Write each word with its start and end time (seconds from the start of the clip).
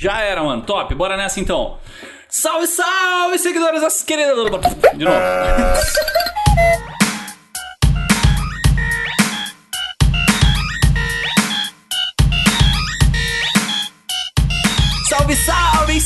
Já 0.00 0.22
era, 0.22 0.42
mano. 0.42 0.62
Top. 0.62 0.94
Bora 0.94 1.14
nessa 1.14 1.38
então. 1.40 1.76
Salve, 2.26 2.66
salve, 2.66 3.38
seguidores 3.38 3.82
das 3.82 4.02
queridas. 4.02 4.34
De 4.94 5.04
novo. 5.04 5.20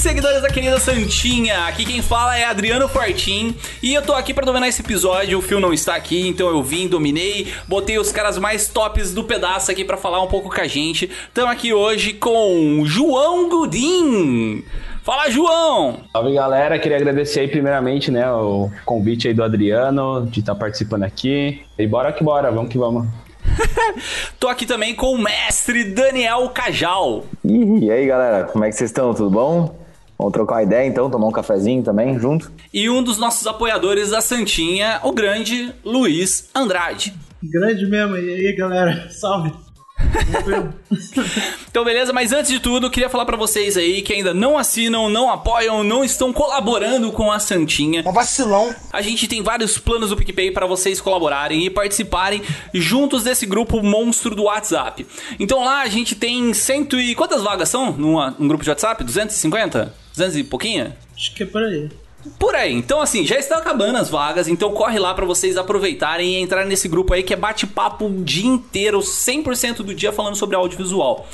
seguidores 0.05 0.43
da 0.43 0.51
querida 0.51 0.79
Santinha! 0.79 1.65
Aqui 1.65 1.83
quem 1.83 2.03
fala 2.03 2.37
é 2.37 2.45
Adriano 2.45 2.87
Fortin 2.87 3.57
e 3.83 3.95
eu 3.95 4.03
tô 4.03 4.13
aqui 4.13 4.35
pra 4.35 4.45
dominar 4.45 4.69
esse 4.69 4.83
episódio. 4.83 5.39
O 5.39 5.41
Phil 5.41 5.59
não 5.59 5.73
está 5.73 5.95
aqui, 5.95 6.29
então 6.29 6.47
eu 6.47 6.63
vim, 6.63 6.87
dominei, 6.87 7.51
botei 7.67 7.99
os 7.99 8.13
caras 8.13 8.37
mais 8.37 8.69
tops 8.69 9.15
do 9.15 9.25
pedaço 9.25 9.71
aqui 9.71 9.83
pra 9.83 9.97
falar 9.97 10.21
um 10.21 10.27
pouco 10.27 10.55
com 10.55 10.61
a 10.61 10.67
gente. 10.67 11.11
Estamos 11.27 11.51
aqui 11.51 11.73
hoje 11.73 12.13
com 12.13 12.83
João 12.85 13.49
Gudim. 13.49 14.63
Fala, 15.03 15.31
João! 15.31 16.01
Salve, 16.13 16.35
galera. 16.35 16.79
Queria 16.79 16.99
agradecer 16.99 17.41
aí, 17.41 17.49
primeiramente, 17.49 18.11
né, 18.11 18.31
o 18.31 18.71
convite 18.85 19.29
aí 19.29 19.33
do 19.33 19.43
Adriano 19.43 20.27
de 20.27 20.41
estar 20.41 20.53
tá 20.53 20.61
participando 20.61 21.05
aqui. 21.05 21.63
E 21.79 21.87
bora 21.87 22.13
que 22.13 22.23
bora, 22.23 22.53
vamos 22.53 22.71
que 22.71 22.77
vamos. 22.77 23.07
Tô 24.39 24.49
aqui 24.49 24.67
também 24.67 24.95
com 24.95 25.15
o 25.15 25.19
mestre 25.19 25.83
Daniel 25.83 26.51
Cajal. 26.51 27.25
E 27.43 27.91
aí, 27.91 28.07
galera, 28.07 28.45
como 28.45 28.67
é 28.67 28.69
que 28.69 28.77
vocês 28.77 28.91
estão? 28.91 29.15
Tudo 29.15 29.31
bom? 29.31 29.84
Vamos 30.19 30.33
trocar 30.33 30.57
uma 30.57 30.63
ideia 30.63 30.87
então, 30.87 31.11
tomar 31.11 31.27
um 31.27 31.33
cafezinho 31.33 31.83
também 31.83 32.19
junto? 32.19 32.51
E 32.73 32.89
um 32.89 33.03
dos 33.03 33.19
nossos 33.19 33.47
apoiadores 33.47 34.11
da 34.11 34.21
Santinha, 34.21 35.01
o 35.03 35.13
grande 35.13 35.75
Luiz 35.85 36.49
Andrade. 36.55 37.15
Grande 37.43 37.87
mesmo, 37.87 38.17
e 38.17 38.33
aí 38.33 38.57
galera, 38.57 39.09
salve! 39.11 39.53
então, 41.69 41.85
beleza, 41.85 42.13
mas 42.13 42.33
antes 42.33 42.51
de 42.51 42.59
tudo, 42.61 42.91
queria 42.91 43.09
falar 43.09 43.25
para 43.25 43.37
vocês 43.37 43.77
aí 43.77 44.03
que 44.03 44.13
ainda 44.13 44.35
não 44.35 44.59
assinam, 44.59 45.09
não 45.09 45.31
apoiam, 45.31 45.85
não 45.85 46.05
estão 46.05 46.33
colaborando 46.33 47.11
com 47.13 47.31
a 47.31 47.39
Santinha. 47.39 48.03
Um 48.07 48.13
vacilão. 48.13 48.75
A 48.93 49.01
gente 49.01 49.29
tem 49.29 49.43
vários 49.43 49.79
planos 49.79 50.11
do 50.11 50.17
PicPay 50.17 50.51
para 50.51 50.67
vocês 50.67 51.01
colaborarem 51.01 51.65
e 51.65 51.71
participarem 51.71 52.43
juntos 52.73 53.25
desse 53.25 53.47
grupo 53.47 53.83
monstro 53.83 54.35
do 54.35 54.45
WhatsApp. 54.45 55.07
Então 55.39 55.65
lá 55.65 55.83
a 55.83 55.89
gente 55.89 56.15
tem 56.15 56.53
cento 56.53 56.99
e. 56.99 57.15
Quantas 57.15 57.43
vagas 57.43 57.69
são 57.69 57.93
num, 57.93 58.19
num 58.39 58.49
grupo 58.49 58.65
de 58.65 58.71
WhatsApp? 58.71 59.03
250? 59.03 60.04
200 60.15 60.37
e 60.37 60.45
pouquinho? 60.45 60.93
Acho 61.15 61.35
que 61.35 61.43
é 61.43 61.47
por 61.47 61.63
aí. 61.63 61.91
Por 62.39 62.55
aí. 62.55 62.73
Então, 62.73 63.01
assim, 63.01 63.27
já 63.27 63.39
estão 63.39 63.59
acabando 63.59 63.99
as 63.99 64.09
vagas, 64.09 64.49
então 64.49 64.73
corre 64.73 64.99
lá 64.99 65.13
para 65.13 65.27
vocês 65.27 65.57
aproveitarem 65.57 66.35
e 66.35 66.37
entrar 66.37 66.65
nesse 66.65 66.89
grupo 66.89 67.13
aí 67.13 67.23
que 67.23 67.35
é 67.35 67.37
bate-papo 67.37 68.07
o 68.07 68.25
dia 68.25 68.47
inteiro, 68.47 69.01
100% 69.01 69.77
do 69.79 69.95
dia 69.95 70.11
falando 70.11 70.35
sobre 70.35 70.57
audiovisual. 70.57 71.27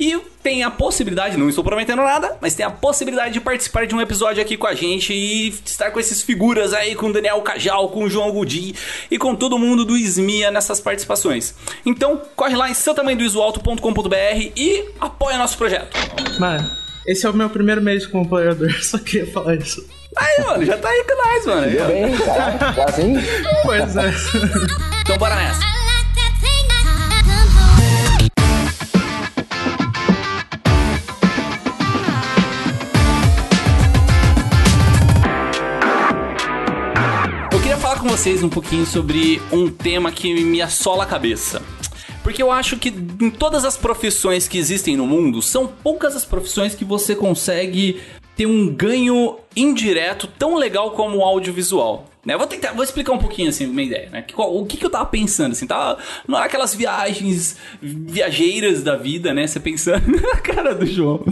E 0.00 0.16
tem 0.42 0.62
a 0.62 0.70
possibilidade, 0.70 1.36
não 1.36 1.48
estou 1.48 1.62
prometendo 1.62 2.02
nada, 2.02 2.38
mas 2.40 2.54
tem 2.54 2.64
a 2.64 2.70
possibilidade 2.70 3.34
de 3.34 3.40
participar 3.40 3.86
de 3.86 3.94
um 3.94 4.00
episódio 4.00 4.40
aqui 4.40 4.56
com 4.56 4.66
a 4.66 4.74
gente 4.74 5.12
e 5.12 5.48
estar 5.48 5.90
com 5.90 6.00
esses 6.00 6.22
figuras 6.22 6.72
aí, 6.72 6.94
com 6.94 7.08
o 7.08 7.12
Daniel 7.12 7.42
Cajal, 7.42 7.88
com 7.90 8.04
o 8.04 8.10
João 8.10 8.30
Gudi 8.30 8.74
e 9.10 9.18
com 9.18 9.34
todo 9.34 9.58
mundo 9.58 9.84
do 9.84 9.96
SMIA 9.96 10.50
nessas 10.50 10.80
participações. 10.80 11.54
Então, 11.84 12.22
corre 12.34 12.56
lá 12.56 12.70
em 12.70 12.74
seutamendovisualto.com.br 12.74 14.52
e 14.56 14.84
apoia 14.98 15.36
nosso 15.36 15.58
projeto. 15.58 15.98
Mano, 16.38 16.87
esse 17.08 17.24
é 17.24 17.30
o 17.30 17.32
meu 17.32 17.48
primeiro 17.48 17.80
mês 17.80 18.06
como 18.06 18.24
apoiador, 18.24 18.70
só 18.84 18.98
queria 18.98 19.26
falar 19.32 19.54
isso. 19.54 19.82
Aí, 20.14 20.44
mano, 20.44 20.64
já 20.66 20.76
tá 20.76 20.90
aí 20.90 21.04
com 21.04 21.16
nós, 21.16 21.46
mano. 21.46 21.70
Tudo 21.70 21.86
bem, 21.86 22.16
cara. 22.18 22.72
Tá 22.74 22.84
assim? 22.84 23.14
Pois 23.62 23.96
é. 23.96 24.12
então 25.00 25.16
bora 25.16 25.34
nessa. 25.36 25.60
Eu 37.50 37.60
queria 37.60 37.76
falar 37.78 38.00
com 38.00 38.08
vocês 38.08 38.42
um 38.42 38.50
pouquinho 38.50 38.84
sobre 38.84 39.40
um 39.50 39.70
tema 39.70 40.12
que 40.12 40.44
me 40.44 40.60
assola 40.60 41.04
a 41.04 41.06
cabeça. 41.06 41.62
Porque 42.28 42.42
eu 42.42 42.52
acho 42.52 42.76
que 42.76 42.90
em 42.90 43.30
todas 43.30 43.64
as 43.64 43.74
profissões 43.74 44.46
que 44.46 44.58
existem 44.58 44.98
no 44.98 45.06
mundo, 45.06 45.40
são 45.40 45.66
poucas 45.66 46.14
as 46.14 46.26
profissões 46.26 46.74
que 46.74 46.84
você 46.84 47.16
consegue 47.16 48.02
ter 48.36 48.44
um 48.44 48.68
ganho 48.68 49.38
indireto 49.56 50.28
tão 50.38 50.54
legal 50.54 50.90
como 50.90 51.16
o 51.16 51.22
audiovisual. 51.22 52.04
Né? 52.22 52.36
Vou 52.36 52.46
tentar, 52.46 52.72
vou 52.72 52.84
explicar 52.84 53.14
um 53.14 53.18
pouquinho 53.18 53.48
assim, 53.48 53.64
uma 53.64 53.80
ideia, 53.80 54.10
né? 54.10 54.26
O 54.36 54.66
que, 54.66 54.76
que 54.76 54.84
eu 54.84 54.90
tava 54.90 55.06
pensando, 55.06 55.52
assim, 55.52 55.66
tava 55.66 55.96
naquelas 56.28 56.74
viagens 56.74 57.56
viajeiras 57.80 58.82
da 58.82 58.94
vida, 58.94 59.32
né? 59.32 59.46
Você 59.46 59.58
pensando 59.58 60.12
na 60.20 60.36
cara 60.36 60.74
do 60.74 60.84
João, 60.84 61.24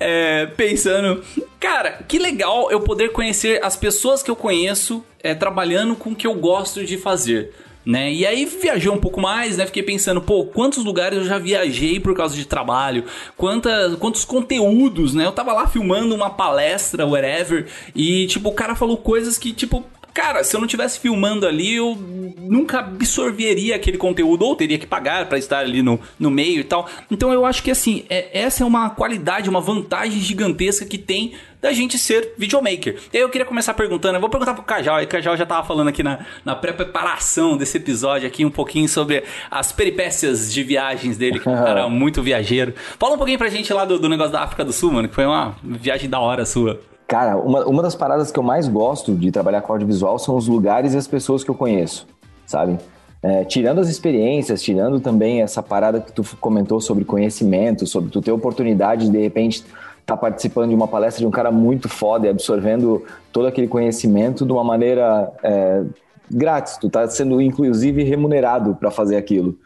é, 0.00 0.46
pensando, 0.46 1.22
cara, 1.60 2.02
que 2.08 2.18
legal 2.18 2.68
eu 2.68 2.80
poder 2.80 3.12
conhecer 3.12 3.64
as 3.64 3.76
pessoas 3.76 4.24
que 4.24 4.30
eu 4.30 4.34
conheço 4.34 5.04
é, 5.22 5.36
trabalhando 5.36 5.94
com 5.94 6.10
o 6.10 6.16
que 6.16 6.26
eu 6.26 6.34
gosto 6.34 6.84
de 6.84 6.98
fazer 6.98 7.54
né? 7.84 8.12
E 8.12 8.26
aí 8.26 8.44
viajou 8.44 8.94
um 8.94 8.98
pouco 8.98 9.20
mais, 9.20 9.56
né? 9.56 9.66
Fiquei 9.66 9.82
pensando, 9.82 10.20
pô, 10.20 10.44
quantos 10.44 10.84
lugares 10.84 11.18
eu 11.18 11.24
já 11.24 11.38
viajei 11.38 11.98
por 11.98 12.14
causa 12.14 12.34
de 12.34 12.44
trabalho, 12.44 13.04
quantas, 13.36 13.96
quantos 13.96 14.24
conteúdos, 14.24 15.14
né? 15.14 15.26
Eu 15.26 15.32
tava 15.32 15.52
lá 15.52 15.66
filmando 15.66 16.14
uma 16.14 16.30
palestra, 16.30 17.06
whatever, 17.06 17.66
e 17.94 18.26
tipo, 18.26 18.48
o 18.48 18.54
cara 18.54 18.74
falou 18.74 18.96
coisas 18.96 19.38
que, 19.38 19.52
tipo, 19.52 19.84
cara, 20.12 20.44
se 20.44 20.54
eu 20.54 20.60
não 20.60 20.66
tivesse 20.66 20.98
filmando 20.98 21.46
ali, 21.46 21.74
eu 21.74 21.96
nunca 22.38 22.80
absorveria 22.80 23.76
aquele 23.76 23.96
conteúdo 23.96 24.44
ou 24.44 24.54
teria 24.54 24.78
que 24.78 24.86
pagar 24.86 25.26
para 25.28 25.38
estar 25.38 25.58
ali 25.58 25.82
no, 25.82 25.98
no 26.18 26.30
meio 26.30 26.60
e 26.60 26.64
tal. 26.64 26.88
Então 27.10 27.32
eu 27.32 27.46
acho 27.46 27.62
que 27.62 27.70
assim, 27.70 28.04
é, 28.08 28.28
essa 28.32 28.62
é 28.62 28.66
uma 28.66 28.90
qualidade, 28.90 29.48
uma 29.48 29.60
vantagem 29.60 30.20
gigantesca 30.20 30.84
que 30.84 30.98
tem 30.98 31.32
da 31.62 31.72
gente 31.72 31.96
ser 31.96 32.34
videomaker. 32.36 32.96
E 33.12 33.16
aí 33.16 33.22
eu 33.22 33.30
queria 33.30 33.46
começar 33.46 33.72
perguntando, 33.72 34.16
eu 34.16 34.20
vou 34.20 34.28
perguntar 34.28 34.52
pro 34.52 34.64
Cajal, 34.64 35.00
e 35.00 35.04
o 35.04 35.08
Cajal 35.08 35.36
já 35.36 35.46
tava 35.46 35.64
falando 35.64 35.88
aqui 35.88 36.02
na, 36.02 36.18
na 36.44 36.56
pré-preparação 36.56 37.56
desse 37.56 37.76
episódio 37.76 38.26
aqui 38.26 38.44
um 38.44 38.50
pouquinho 38.50 38.88
sobre 38.88 39.22
as 39.48 39.70
peripécias 39.70 40.52
de 40.52 40.64
viagens 40.64 41.16
dele, 41.16 41.38
que 41.38 41.48
é 41.48 41.52
um 41.52 41.54
cara 41.62 41.88
muito 41.88 42.20
viajeiro. 42.20 42.74
Fala 42.98 43.14
um 43.14 43.16
pouquinho 43.16 43.38
pra 43.38 43.48
gente 43.48 43.72
lá 43.72 43.84
do, 43.84 43.96
do 43.96 44.08
negócio 44.08 44.32
da 44.32 44.42
África 44.42 44.64
do 44.64 44.72
Sul, 44.72 44.90
mano, 44.90 45.08
que 45.08 45.14
foi 45.14 45.24
uma 45.24 45.54
viagem 45.62 46.10
da 46.10 46.18
hora 46.18 46.44
sua. 46.44 46.80
Cara, 47.06 47.36
uma, 47.36 47.64
uma 47.64 47.82
das 47.82 47.94
paradas 47.94 48.32
que 48.32 48.38
eu 48.38 48.42
mais 48.42 48.66
gosto 48.66 49.14
de 49.14 49.30
trabalhar 49.30 49.60
com 49.60 49.72
audiovisual 49.72 50.18
são 50.18 50.36
os 50.36 50.48
lugares 50.48 50.94
e 50.94 50.96
as 50.96 51.06
pessoas 51.06 51.44
que 51.44 51.50
eu 51.50 51.54
conheço, 51.54 52.06
sabe? 52.44 52.78
É, 53.22 53.44
tirando 53.44 53.78
as 53.78 53.88
experiências, 53.88 54.60
tirando 54.60 54.98
também 54.98 55.42
essa 55.42 55.62
parada 55.62 56.00
que 56.00 56.10
tu 56.10 56.24
comentou 56.40 56.80
sobre 56.80 57.04
conhecimento, 57.04 57.86
sobre 57.86 58.10
tu 58.10 58.20
ter 58.20 58.32
oportunidade 58.32 59.06
de, 59.06 59.12
de 59.12 59.18
repente 59.18 59.64
tá 60.12 60.16
participando 60.16 60.70
de 60.70 60.74
uma 60.74 60.88
palestra 60.88 61.20
de 61.20 61.26
um 61.26 61.30
cara 61.30 61.50
muito 61.50 61.88
foda 61.88 62.26
e 62.26 62.30
absorvendo 62.30 63.04
todo 63.32 63.46
aquele 63.46 63.68
conhecimento 63.68 64.44
de 64.44 64.52
uma 64.52 64.64
maneira 64.64 65.32
é, 65.42 65.84
grátis. 66.30 66.76
Tu 66.76 66.88
tá 66.88 67.06
sendo 67.08 67.40
inclusive 67.40 68.02
remunerado 68.02 68.74
para 68.74 68.90
fazer 68.90 69.16
aquilo. 69.16 69.56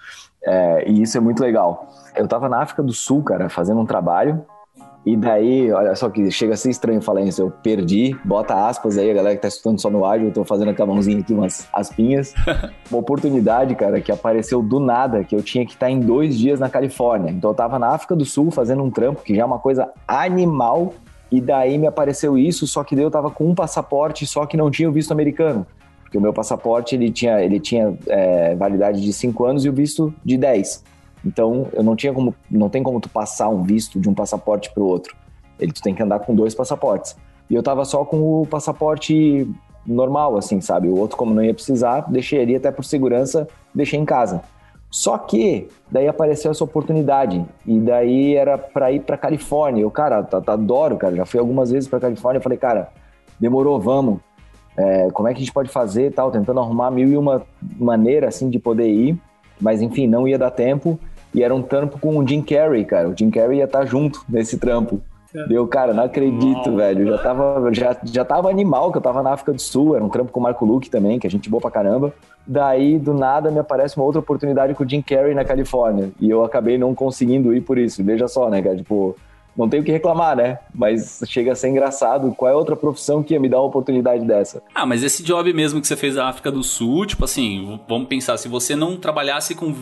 É, 0.45 0.89
e 0.89 1.03
isso 1.03 1.17
é 1.17 1.21
muito 1.21 1.41
legal. 1.41 1.89
Eu 2.15 2.27
tava 2.29 2.49
na 2.49 2.63
África 2.63 2.83
do 2.83 2.93
Sul, 2.93 3.23
cara, 3.23 3.49
fazendo 3.49 3.81
um 3.81 3.87
trabalho 3.87 4.45
e 5.07 5.17
daí, 5.17 5.71
olha 5.71 5.95
só 5.95 6.11
que 6.11 6.33
chega 6.33 6.55
a 6.55 6.57
ser 6.57 6.69
estranho 6.69 7.01
falar 7.01 7.21
isso. 7.21 7.41
Eu 7.41 7.49
perdi, 7.49 8.17
bota 8.25 8.67
aspas 8.67 8.99
aí, 8.99 9.09
a 9.09 9.15
galera 9.15 9.37
que 9.37 9.43
tá 9.43 9.47
escutando 9.47 9.81
só 9.81 9.89
no 9.89 10.05
áudio, 10.05 10.27
eu 10.27 10.33
tô 10.33 10.45
fazendo 10.45 10.75
com 10.75 10.83
a 10.83 10.87
mãozinha 10.87 11.21
aqui 11.21 11.33
umas 11.33 11.69
aspinhas. 11.73 12.35
Uma 12.91 12.99
oportunidade, 12.99 13.77
cara, 13.77 14.01
que 14.01 14.11
apareceu 14.11 14.61
do 14.61 14.81
nada, 14.81 15.23
que 15.23 15.37
eu 15.37 15.43
tinha 15.45 15.65
que 15.65 15.75
estar 15.75 15.87
tá 15.87 15.93
em 15.93 16.01
dois 16.01 16.37
dias 16.37 16.59
na 16.59 16.69
Califórnia. 16.69 17.31
Então 17.31 17.51
eu 17.51 17.55
tava 17.55 17.79
na 17.79 17.91
África 17.91 18.17
do 18.17 18.25
Sul 18.25 18.51
fazendo 18.51 18.83
um 18.83 18.91
trampo, 18.91 19.23
que 19.23 19.33
já 19.33 19.43
é 19.43 19.45
uma 19.45 19.61
coisa 19.61 19.89
animal. 20.09 20.93
E 21.31 21.41
daí 21.41 21.79
me 21.79 21.87
apareceu 21.87 22.37
isso, 22.37 22.67
só 22.67 22.83
que 22.83 22.97
daí 22.97 23.05
eu 23.05 23.11
tava 23.11 23.31
com 23.31 23.49
um 23.49 23.55
passaporte, 23.55 24.27
só 24.27 24.45
que 24.45 24.57
não 24.57 24.73
tinha 24.73 24.89
o 24.89 24.93
visto 24.93 25.13
americano. 25.13 25.65
Porque 26.03 26.19
o 26.19 26.21
meu 26.21 26.33
passaporte, 26.33 26.97
ele 26.97 27.13
tinha, 27.13 27.41
ele 27.41 27.61
tinha 27.61 27.97
é, 28.09 28.57
validade 28.57 29.01
de 29.01 29.13
cinco 29.13 29.45
anos 29.45 29.65
e 29.65 29.69
o 29.69 29.73
visto 29.73 30.13
de 30.25 30.37
10. 30.37 30.96
Então, 31.25 31.69
eu 31.73 31.83
não 31.83 31.97
tinha 31.97 32.13
como, 32.13 32.35
não 32.51 32.69
tem 32.69 32.83
como 32.83 33.01
tu 33.01 33.09
passar 33.09 33.49
um 33.49 33.63
visto 33.63 33.99
de 33.99 34.09
um 34.09 34.15
passaporte 34.15 34.73
para 34.73 34.83
o 34.83 34.87
outro. 34.87 35.17
Ele 35.59 35.73
tu 35.73 35.83
tem 35.83 35.95
que 35.95 36.03
andar 36.03 36.21
com 36.21 36.35
dois 36.35 36.55
passaportes. 36.55 37.17
E 37.49 37.55
eu 37.55 37.63
tava 37.63 37.85
só 37.85 38.05
com 38.05 38.43
o 38.43 38.47
passaporte 38.47 39.49
normal, 39.87 40.37
assim, 40.37 40.61
sabe? 40.61 40.89
O 40.89 40.99
outro, 40.99 41.17
como 41.17 41.33
não 41.35 41.43
ia 41.43 41.55
precisar, 41.55 42.01
deixei 42.11 42.41
ali 42.41 42.57
até 42.57 42.71
por 42.71 42.85
segurança, 42.85 43.49
deixei 43.75 43.99
em 43.99 44.05
casa. 44.05 44.43
Só 44.91 45.19
que 45.19 45.69
daí 45.91 46.09
apareceu 46.09 46.51
essa 46.51 46.65
oportunidade 46.65 47.45
e 47.67 47.79
daí 47.81 48.35
era 48.35 48.57
para 48.57 48.91
ir 48.93 49.01
para 49.01 49.17
Califórnia. 49.17 49.83
Eu, 49.83 49.91
cara, 49.91 50.23
tá, 50.23 50.41
tá, 50.41 50.53
adoro, 50.53 50.97
cara. 50.97 51.15
Já 51.17 51.27
fui 51.27 51.39
algumas 51.41 51.71
vezes 51.71 51.89
para 51.89 52.01
Califórnia. 52.01 52.41
Falei, 52.41 52.59
cara, 52.59 52.89
demorou, 53.39 53.81
vamos. 53.81 54.21
É, 54.77 55.11
como 55.11 55.29
é 55.29 55.33
que 55.33 55.39
a 55.39 55.41
gente 55.41 55.53
pode 55.53 55.71
fazer, 55.71 56.13
tal? 56.13 56.31
Tentando 56.31 56.61
arrumar 56.61 56.91
mil 56.91 57.09
e 57.09 57.17
uma 57.17 57.43
maneira 57.79 58.29
assim 58.29 58.49
de 58.49 58.59
poder 58.59 58.89
ir, 58.89 59.19
mas 59.61 59.83
enfim, 59.83 60.07
não 60.07 60.27
ia 60.27 60.39
dar 60.39 60.51
tempo. 60.51 60.99
E 61.35 61.43
era 61.43 61.55
um 61.55 61.63
trampo 61.63 61.99
com 61.99 62.17
o 62.17 62.27
Jim 62.27 62.43
Carrey, 62.43 62.85
cara. 62.85 63.09
O 63.09 63.17
Jim 63.17 63.31
Carrey 63.31 63.59
ia 63.59 63.65
estar 63.65 63.81
tá 63.81 63.85
junto 63.85 64.25
nesse 64.29 64.59
trampo. 64.59 65.03
É. 65.35 65.47
Deu, 65.47 65.67
cara, 65.67 65.93
não 65.93 66.05
acredito, 66.05 66.75
velho. 66.75 67.07
Já 67.09 67.19
tava, 67.19 67.75
já, 67.75 67.97
já 68.05 68.25
tava 68.25 68.49
animal 68.49 68.91
que 68.91 68.99
eu 68.99 69.03
tava 69.03 69.23
na 69.23 69.33
África 69.33 69.53
do 69.53 69.61
Sul, 69.61 69.95
era 69.95 70.05
um 70.05 70.09
trampo 70.09 70.33
com 70.33 70.41
o 70.41 70.43
Marco 70.43 70.65
Luke 70.65 70.89
também, 70.89 71.19
que 71.19 71.27
a 71.27 71.31
gente 71.31 71.51
boa 71.51 71.61
pra 71.61 71.71
caramba. 71.71 72.15
Daí, 72.47 72.99
do 72.99 73.13
nada, 73.13 73.51
me 73.51 73.59
aparece 73.59 73.97
uma 73.97 74.07
outra 74.07 74.21
oportunidade 74.21 74.73
com 74.75 74.85
o 74.85 74.89
Jim 74.89 75.03
Carrey 75.03 75.35
na 75.35 75.45
Califórnia. 75.45 76.11
E 76.21 76.31
eu 76.31 76.45
acabei 76.45 76.79
não 76.79 76.95
conseguindo 76.95 77.55
ir 77.55 77.61
por 77.61 77.77
isso. 77.77 78.03
Veja 78.03 78.29
só, 78.29 78.49
né, 78.49 78.63
cara? 78.63 78.77
Tipo, 78.77 79.17
não 79.57 79.69
tenho 79.69 79.83
o 79.83 79.87
que 79.87 79.93
reclamar, 79.93 80.37
né? 80.37 80.59
Mas 80.75 81.23
chega 81.27 81.53
a 81.53 81.55
ser 81.55 81.69
engraçado. 81.69 82.35
Qual 82.35 82.51
é 82.51 82.55
outra 82.55 82.77
profissão 82.77 83.23
que 83.23 83.35
ia 83.35 83.41
me 83.41 83.49
dar 83.49 83.59
uma 83.59 83.67
oportunidade 83.67 84.25
dessa? 84.25 84.63
Ah, 84.75 84.85
mas 84.85 85.03
esse 85.03 85.23
job 85.23 85.53
mesmo 85.53 85.81
que 85.81 85.87
você 85.87 85.97
fez 85.97 86.17
na 86.17 86.29
África 86.29 86.51
do 86.51 86.63
Sul, 86.63 87.07
tipo 87.07 87.25
assim, 87.25 87.81
vamos 87.89 88.09
pensar, 88.09 88.37
se 88.37 88.49
você 88.49 88.77
não 88.77 88.97
trabalhasse 88.97 89.55
com 89.55 89.75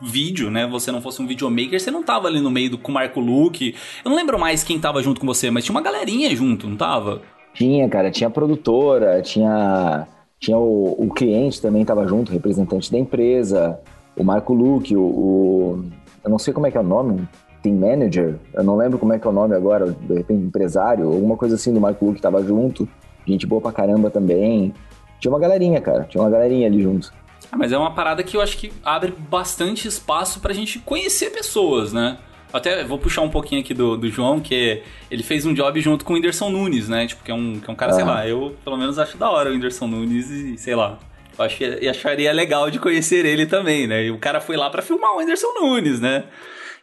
vídeo, 0.00 0.50
né? 0.50 0.66
Você 0.66 0.90
não 0.90 1.00
fosse 1.00 1.20
um 1.22 1.26
videomaker, 1.26 1.78
você 1.78 1.90
não 1.90 2.02
tava 2.02 2.26
ali 2.26 2.40
no 2.40 2.50
meio 2.50 2.70
do, 2.70 2.78
com 2.78 2.90
o 2.90 2.94
Marco 2.94 3.20
Luke. 3.20 3.74
Eu 4.04 4.08
não 4.10 4.16
lembro 4.16 4.38
mais 4.38 4.64
quem 4.64 4.78
tava 4.80 5.02
junto 5.02 5.20
com 5.20 5.26
você, 5.26 5.50
mas 5.50 5.64
tinha 5.64 5.74
uma 5.74 5.82
galerinha 5.82 6.34
junto, 6.34 6.66
não 6.66 6.76
tava? 6.76 7.22
Tinha, 7.54 7.88
cara. 7.88 8.10
Tinha 8.10 8.30
produtora, 8.30 9.20
tinha, 9.22 10.06
tinha 10.38 10.56
o, 10.56 10.96
o 10.98 11.12
cliente 11.12 11.60
também 11.60 11.84
tava 11.84 12.06
junto, 12.06 12.32
representante 12.32 12.90
da 12.90 12.98
empresa, 12.98 13.78
o 14.16 14.24
Marco 14.24 14.54
Luke, 14.54 14.96
o, 14.96 15.02
o, 15.02 15.84
Eu 16.24 16.30
não 16.30 16.38
sei 16.38 16.52
como 16.52 16.66
é 16.66 16.70
que 16.70 16.78
é 16.78 16.80
o 16.80 16.84
nome, 16.84 17.28
team 17.62 17.76
manager, 17.76 18.36
eu 18.54 18.64
não 18.64 18.76
lembro 18.76 18.98
como 18.98 19.12
é 19.12 19.18
que 19.18 19.26
é 19.26 19.30
o 19.30 19.32
nome 19.32 19.54
agora, 19.54 19.86
de 19.86 20.14
repente 20.14 20.42
empresário, 20.42 21.06
alguma 21.06 21.36
coisa 21.36 21.54
assim 21.54 21.72
do 21.72 21.80
Marco 21.80 22.04
Luke 22.04 22.20
tava 22.20 22.42
junto. 22.42 22.88
Gente 23.26 23.46
boa 23.46 23.60
pra 23.60 23.72
caramba 23.72 24.10
também. 24.10 24.72
Tinha 25.20 25.30
uma 25.30 25.38
galerinha, 25.38 25.80
cara. 25.80 26.04
Tinha 26.04 26.22
uma 26.22 26.30
galerinha 26.30 26.66
ali 26.66 26.82
junto. 26.82 27.12
Ah, 27.52 27.56
mas 27.56 27.72
é 27.72 27.78
uma 27.78 27.92
parada 27.92 28.22
que 28.22 28.36
eu 28.36 28.40
acho 28.40 28.56
que 28.56 28.72
abre 28.84 29.12
bastante 29.28 29.86
espaço 29.86 30.40
pra 30.40 30.54
gente 30.54 30.78
conhecer 30.78 31.30
pessoas, 31.30 31.92
né? 31.92 32.18
Até 32.52 32.82
vou 32.84 32.98
puxar 32.98 33.22
um 33.22 33.28
pouquinho 33.28 33.60
aqui 33.60 33.72
do, 33.72 33.96
do 33.96 34.08
João, 34.10 34.40
que 34.40 34.82
ele 35.10 35.22
fez 35.22 35.46
um 35.46 35.54
job 35.54 35.80
junto 35.80 36.04
com 36.04 36.12
o 36.12 36.16
Whindersson 36.16 36.50
Nunes, 36.50 36.88
né? 36.88 37.06
Tipo, 37.06 37.22
que 37.22 37.30
é 37.30 37.34
um, 37.34 37.60
que 37.60 37.70
é 37.70 37.72
um 37.72 37.76
cara, 37.76 37.92
ah. 37.92 37.94
sei 37.94 38.04
lá, 38.04 38.26
eu 38.26 38.56
pelo 38.64 38.76
menos 38.76 38.98
acho 38.98 39.16
da 39.16 39.30
hora 39.30 39.50
o 39.50 39.52
Whindersson 39.52 39.86
Nunes 39.86 40.30
e 40.30 40.58
sei 40.58 40.74
lá. 40.74 40.98
Eu 41.38 41.44
acho 41.44 41.56
que 41.56 41.88
acharia 41.88 42.32
legal 42.32 42.70
de 42.70 42.78
conhecer 42.78 43.24
ele 43.24 43.46
também, 43.46 43.86
né? 43.86 44.04
E 44.04 44.10
o 44.10 44.18
cara 44.18 44.40
foi 44.40 44.56
lá 44.56 44.68
para 44.68 44.82
filmar 44.82 45.12
o 45.12 45.18
Whindersson 45.18 45.52
Nunes, 45.60 46.00
né? 46.00 46.24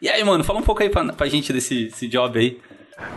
E 0.01 0.09
aí, 0.09 0.23
mano, 0.23 0.43
fala 0.43 0.59
um 0.59 0.63
pouco 0.63 0.83
aí 0.83 0.89
pra, 0.89 1.13
pra 1.13 1.27
gente 1.27 1.51
desse 1.51 2.07
job 2.07 2.37
aí. 2.39 2.59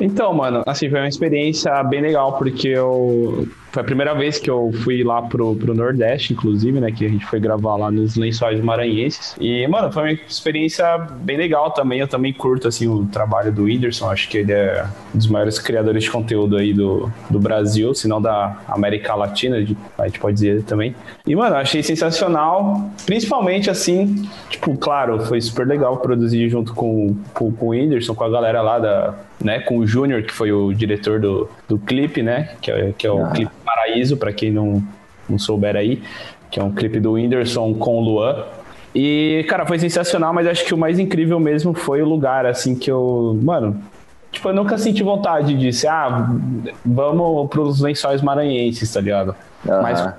Então, 0.00 0.32
mano, 0.34 0.62
assim, 0.66 0.88
foi 0.90 0.98
uma 0.98 1.08
experiência 1.08 1.82
bem 1.84 2.00
legal, 2.00 2.36
porque 2.38 2.68
eu. 2.68 3.48
Foi 3.72 3.82
a 3.82 3.84
primeira 3.84 4.14
vez 4.14 4.36
que 4.36 4.50
eu 4.50 4.72
fui 4.82 5.04
lá 5.04 5.22
pro, 5.22 5.54
pro 5.54 5.72
Nordeste, 5.72 6.32
inclusive, 6.32 6.80
né? 6.80 6.90
Que 6.90 7.06
a 7.06 7.08
gente 7.08 7.24
foi 7.24 7.38
gravar 7.38 7.76
lá 7.76 7.88
nos 7.88 8.16
lençóis 8.16 8.60
maranhenses. 8.60 9.36
E, 9.40 9.64
mano, 9.68 9.92
foi 9.92 10.02
uma 10.02 10.12
experiência 10.12 10.98
bem 10.98 11.36
legal 11.36 11.70
também. 11.70 12.00
Eu 12.00 12.08
também 12.08 12.32
curto, 12.32 12.66
assim, 12.66 12.88
o 12.88 13.06
trabalho 13.06 13.52
do 13.52 13.64
Whindersson. 13.64 14.10
Acho 14.10 14.28
que 14.28 14.38
ele 14.38 14.52
é 14.52 14.84
um 15.14 15.18
dos 15.18 15.28
maiores 15.28 15.60
criadores 15.60 16.02
de 16.02 16.10
conteúdo 16.10 16.56
aí 16.56 16.74
do, 16.74 17.12
do 17.30 17.38
Brasil, 17.38 17.94
se 17.94 18.08
não 18.08 18.20
da 18.20 18.58
América 18.66 19.14
Latina, 19.14 19.56
a 19.98 20.06
gente 20.06 20.18
pode 20.18 20.34
dizer 20.34 20.64
também. 20.64 20.94
E, 21.24 21.36
mano, 21.36 21.54
achei 21.54 21.82
sensacional. 21.82 22.90
Principalmente, 23.06 23.70
assim, 23.70 24.28
tipo, 24.48 24.76
claro, 24.78 25.20
foi 25.26 25.40
super 25.40 25.64
legal 25.64 25.96
produzir 25.98 26.48
junto 26.48 26.74
com, 26.74 27.14
com, 27.32 27.52
com 27.52 27.66
o 27.66 27.68
Whindersson, 27.68 28.16
com 28.16 28.24
a 28.24 28.28
galera 28.28 28.62
lá 28.62 28.80
da 28.80 29.14
né, 29.42 29.60
com 29.60 29.78
o 29.78 29.86
Júnior, 29.86 30.22
que 30.22 30.32
foi 30.32 30.52
o 30.52 30.72
diretor 30.72 31.20
do, 31.20 31.48
do 31.68 31.78
clipe, 31.78 32.22
né, 32.22 32.50
que 32.60 32.70
é, 32.70 32.92
que 32.96 33.06
é 33.06 33.10
o 33.10 33.24
ah. 33.24 33.30
clipe 33.30 33.52
Paraíso, 33.64 34.16
para 34.16 34.32
quem 34.32 34.50
não, 34.50 34.82
não 35.28 35.38
souber 35.38 35.76
aí, 35.76 36.02
que 36.50 36.60
é 36.60 36.62
um 36.62 36.72
clipe 36.72 37.00
do 37.00 37.12
Whindersson 37.12 37.74
com 37.74 37.98
o 37.98 38.00
Luan. 38.00 38.44
E, 38.94 39.44
cara, 39.48 39.64
foi 39.64 39.78
sensacional, 39.78 40.32
mas 40.32 40.46
acho 40.46 40.64
que 40.64 40.74
o 40.74 40.78
mais 40.78 40.98
incrível 40.98 41.38
mesmo 41.38 41.72
foi 41.72 42.02
o 42.02 42.08
lugar, 42.08 42.44
assim, 42.44 42.74
que 42.74 42.90
eu, 42.90 43.38
mano, 43.42 43.80
tipo, 44.32 44.48
eu 44.48 44.54
nunca 44.54 44.76
senti 44.76 45.02
vontade 45.02 45.54
de 45.54 45.60
dizer, 45.60 45.88
ah, 45.88 46.28
vamos 46.84 47.48
pros 47.48 47.80
lençóis 47.80 48.20
maranhenses, 48.20 48.92
tá 48.92 49.00
ligado? 49.00 49.34
Uhum. 49.64 49.82
Mas 49.82 50.12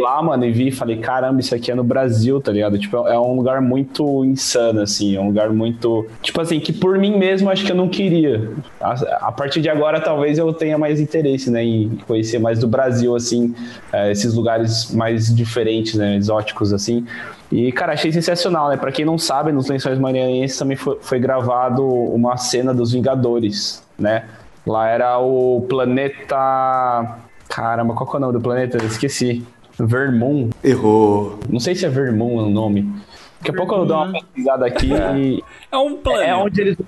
lá, 0.00 0.22
mano, 0.22 0.44
e 0.44 0.52
vi 0.52 0.68
e 0.68 0.70
falei, 0.70 0.96
caramba, 0.98 1.40
isso 1.40 1.54
aqui 1.54 1.70
é 1.70 1.74
no 1.74 1.84
Brasil, 1.84 2.40
tá 2.40 2.52
ligado? 2.52 2.78
Tipo, 2.78 3.08
é 3.08 3.18
um 3.18 3.34
lugar 3.34 3.60
muito 3.60 4.24
insano, 4.24 4.80
assim, 4.80 5.16
é 5.16 5.20
um 5.20 5.26
lugar 5.26 5.50
muito. 5.50 6.06
Tipo 6.20 6.40
assim, 6.40 6.60
que 6.60 6.72
por 6.72 6.98
mim 6.98 7.18
mesmo 7.18 7.50
acho 7.50 7.64
que 7.64 7.72
eu 7.72 7.76
não 7.76 7.88
queria. 7.88 8.50
A, 8.80 9.28
a 9.28 9.32
partir 9.32 9.60
de 9.60 9.68
agora, 9.68 10.00
talvez 10.00 10.38
eu 10.38 10.52
tenha 10.52 10.78
mais 10.78 11.00
interesse, 11.00 11.50
né, 11.50 11.64
em 11.64 11.98
conhecer 12.06 12.38
mais 12.38 12.58
do 12.58 12.68
Brasil, 12.68 13.14
assim, 13.14 13.54
é, 13.92 14.10
esses 14.10 14.34
lugares 14.34 14.94
mais 14.94 15.34
diferentes, 15.34 15.94
né, 15.94 16.16
exóticos, 16.16 16.72
assim. 16.72 17.06
E, 17.50 17.70
cara, 17.70 17.92
achei 17.92 18.10
sensacional, 18.10 18.70
né? 18.70 18.78
Pra 18.78 18.90
quem 18.90 19.04
não 19.04 19.18
sabe, 19.18 19.52
nos 19.52 19.68
Lençóis 19.68 19.98
Maranhenses 19.98 20.56
também 20.56 20.76
foi, 20.76 20.98
foi 21.02 21.18
gravado 21.18 21.86
uma 21.86 22.38
cena 22.38 22.72
dos 22.72 22.92
Vingadores, 22.92 23.86
né? 23.98 24.24
Lá 24.66 24.88
era 24.88 25.18
o 25.18 25.66
planeta. 25.68 27.18
Caramba, 27.48 27.94
qual 27.94 28.08
que 28.08 28.16
é 28.16 28.18
o 28.18 28.20
nome 28.20 28.32
do 28.32 28.40
planeta? 28.40 28.78
Eu 28.78 28.86
esqueci. 28.86 29.44
Vermont. 29.86 30.50
Errou. 30.62 31.38
Não 31.48 31.60
sei 31.60 31.74
se 31.74 31.84
é 31.86 31.88
Vermont 31.88 32.36
o 32.36 32.50
nome. 32.50 32.90
Daqui 33.38 33.50
a 33.50 33.54
pouco 33.54 33.74
eu 33.74 33.84
dou 33.84 33.96
uma 33.96 34.12
pesquisada 34.12 34.66
aqui 34.66 34.92
é. 34.92 35.16
e. 35.16 35.44
É 35.70 35.76
um 35.76 35.96
plano. 35.96 36.22
É 36.22 36.34
onde 36.36 36.60
eles 36.60 36.78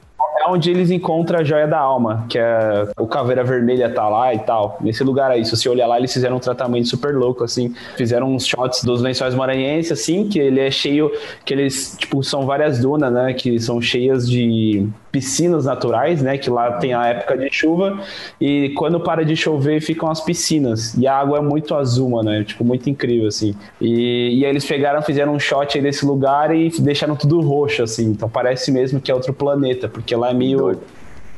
é 0.44 0.50
onde 0.50 0.70
eles 0.70 0.90
encontram 0.90 1.38
a 1.38 1.44
joia 1.44 1.66
da 1.66 1.78
alma, 1.78 2.26
que 2.28 2.38
é 2.38 2.88
o 2.98 3.06
caveira 3.06 3.42
vermelha 3.42 3.88
tá 3.88 4.08
lá 4.08 4.34
e 4.34 4.40
tal. 4.40 4.76
Nesse 4.80 5.02
lugar 5.02 5.30
aí, 5.30 5.44
se 5.44 5.56
você 5.56 5.68
olhar 5.68 5.86
lá, 5.86 5.96
eles 5.96 6.12
fizeram 6.12 6.36
um 6.36 6.40
tratamento 6.40 6.86
super 6.86 7.14
louco, 7.14 7.44
assim. 7.44 7.74
Fizeram 7.96 8.34
uns 8.34 8.46
shots 8.46 8.84
dos 8.84 9.00
lençóis 9.00 9.34
maranhenses, 9.34 9.92
assim, 9.92 10.28
que 10.28 10.38
ele 10.38 10.60
é 10.60 10.70
cheio, 10.70 11.10
que 11.46 11.54
eles, 11.54 11.96
tipo, 11.98 12.22
são 12.22 12.44
várias 12.44 12.78
dunas, 12.78 13.10
né, 13.10 13.32
que 13.32 13.58
são 13.58 13.80
cheias 13.80 14.28
de 14.28 14.86
piscinas 15.14 15.64
naturais, 15.64 16.20
né, 16.20 16.36
que 16.36 16.50
lá 16.50 16.72
tem 16.72 16.92
a 16.92 17.06
época 17.06 17.38
de 17.38 17.48
chuva, 17.52 18.00
e 18.40 18.70
quando 18.70 18.98
para 18.98 19.24
de 19.24 19.36
chover, 19.36 19.80
ficam 19.80 20.10
as 20.10 20.20
piscinas. 20.20 20.92
E 20.94 21.06
a 21.06 21.16
água 21.16 21.38
é 21.38 21.40
muito 21.40 21.72
azul, 21.72 22.10
mano, 22.10 22.32
é, 22.32 22.42
tipo, 22.42 22.64
muito 22.64 22.90
incrível, 22.90 23.28
assim. 23.28 23.54
E, 23.80 24.40
e 24.40 24.44
aí 24.44 24.50
eles 24.50 24.64
pegaram, 24.64 25.00
fizeram 25.02 25.32
um 25.32 25.38
shot 25.38 25.78
aí 25.78 25.84
desse 25.84 26.04
lugar 26.04 26.52
e 26.52 26.68
deixaram 26.80 27.14
tudo 27.14 27.40
roxo, 27.40 27.84
assim. 27.84 28.06
Então 28.06 28.28
parece 28.28 28.72
mesmo 28.72 29.00
que 29.00 29.08
é 29.08 29.14
outro 29.14 29.32
planeta, 29.32 29.88
porque 29.88 30.16
lá 30.16 30.30
é 30.30 30.34
meio. 30.34 30.80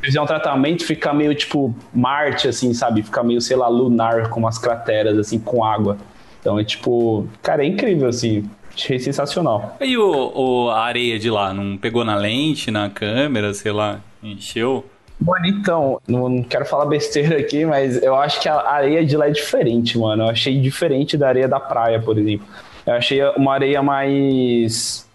Fizer 0.00 0.20
um 0.23 0.26
tratamento, 0.26 0.84
fica 0.84 1.12
meio 1.12 1.34
tipo 1.34 1.75
Marte, 1.93 2.49
assim, 2.49 2.73
sabe? 2.73 3.02
Fica 3.02 3.23
meio, 3.23 3.43
sei 3.43 3.56
lá, 3.56 3.69
lunar, 3.69 4.31
com 4.31 4.40
umas 4.40 4.56
crateras, 4.56 5.19
assim, 5.19 5.38
com 5.38 5.62
água. 5.62 5.99
Então 6.40 6.58
é 6.58 6.64
tipo. 6.64 7.26
Cara, 7.43 7.62
é 7.62 7.67
incrível, 7.67 8.08
assim. 8.08 8.49
Achei 8.76 8.99
sensacional. 8.99 9.75
E 9.81 9.96
o, 9.96 10.32
o, 10.34 10.70
a 10.70 10.81
areia 10.81 11.19
de 11.19 11.31
lá? 11.31 11.52
Não 11.55 11.78
pegou 11.78 12.05
na 12.05 12.14
lente, 12.14 12.70
na 12.70 12.90
câmera, 12.90 13.55
sei 13.55 13.73
lá? 13.73 14.00
Encheu? 14.23 14.84
Mano, 15.19 15.46
então, 15.46 16.00
não 16.06 16.43
quero 16.43 16.67
falar 16.67 16.84
besteira 16.84 17.38
aqui, 17.38 17.64
mas 17.64 18.02
eu 18.02 18.14
acho 18.14 18.38
que 18.38 18.50
a 18.50 18.69
areia 18.69 19.05
de 19.05 19.17
lá 19.17 19.28
é 19.28 19.31
diferente, 19.31 19.99
mano. 19.99 20.25
Eu 20.25 20.28
achei 20.28 20.61
diferente 20.61 21.17
da 21.17 21.28
areia 21.28 21.49
da 21.49 21.58
praia, 21.58 21.99
por 22.00 22.19
exemplo. 22.19 22.46
Eu 22.84 22.93
achei 22.93 23.25
uma 23.37 23.55
areia 23.55 23.82
mais 23.82 25.06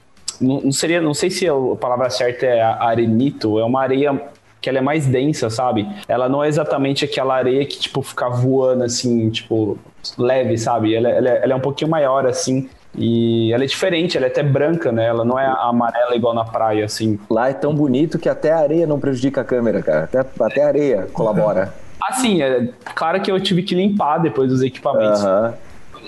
não, 0.41 0.71
seria, 0.71 0.99
não 0.99 1.13
sei 1.13 1.29
se 1.29 1.47
a 1.47 1.53
palavra 1.79 2.09
certa 2.09 2.47
é 2.47 2.61
arenito, 2.61 3.59
é 3.59 3.63
uma 3.63 3.81
areia 3.81 4.19
que 4.59 4.69
ela 4.69 4.79
é 4.79 4.81
mais 4.81 5.05
densa, 5.05 5.49
sabe? 5.49 5.87
Ela 6.07 6.27
não 6.27 6.43
é 6.43 6.47
exatamente 6.47 7.05
aquela 7.05 7.35
areia 7.35 7.65
que, 7.65 7.79
tipo, 7.79 8.01
fica 8.01 8.29
voando, 8.29 8.83
assim, 8.83 9.29
tipo, 9.29 9.77
leve, 10.17 10.57
sabe? 10.57 10.93
Ela, 10.93 11.09
ela, 11.09 11.29
ela 11.29 11.53
é 11.53 11.55
um 11.55 11.61
pouquinho 11.61 11.89
maior, 11.89 12.25
assim, 12.27 12.69
e 12.95 13.51
ela 13.53 13.63
é 13.63 13.67
diferente, 13.67 14.17
ela 14.17 14.25
é 14.25 14.29
até 14.29 14.43
branca, 14.43 14.91
né? 14.91 15.05
Ela 15.05 15.23
não 15.23 15.39
é 15.39 15.45
amarela 15.45 16.15
igual 16.15 16.33
na 16.33 16.43
praia, 16.43 16.85
assim. 16.85 17.19
Lá 17.29 17.49
é 17.49 17.53
tão 17.53 17.73
bonito 17.73 18.19
que 18.19 18.27
até 18.27 18.51
a 18.51 18.59
areia 18.59 18.85
não 18.85 18.99
prejudica 18.99 19.41
a 19.41 19.43
câmera, 19.43 19.81
cara. 19.81 20.03
Até, 20.03 20.19
até 20.19 20.63
a 20.63 20.67
areia 20.67 21.07
colabora. 21.13 21.73
Assim, 22.03 22.41
é 22.41 22.67
claro 22.95 23.21
que 23.21 23.31
eu 23.31 23.39
tive 23.39 23.61
que 23.61 23.75
limpar 23.75 24.17
depois 24.17 24.49
dos 24.49 24.63
equipamentos. 24.63 25.23
Uhum. 25.23 25.53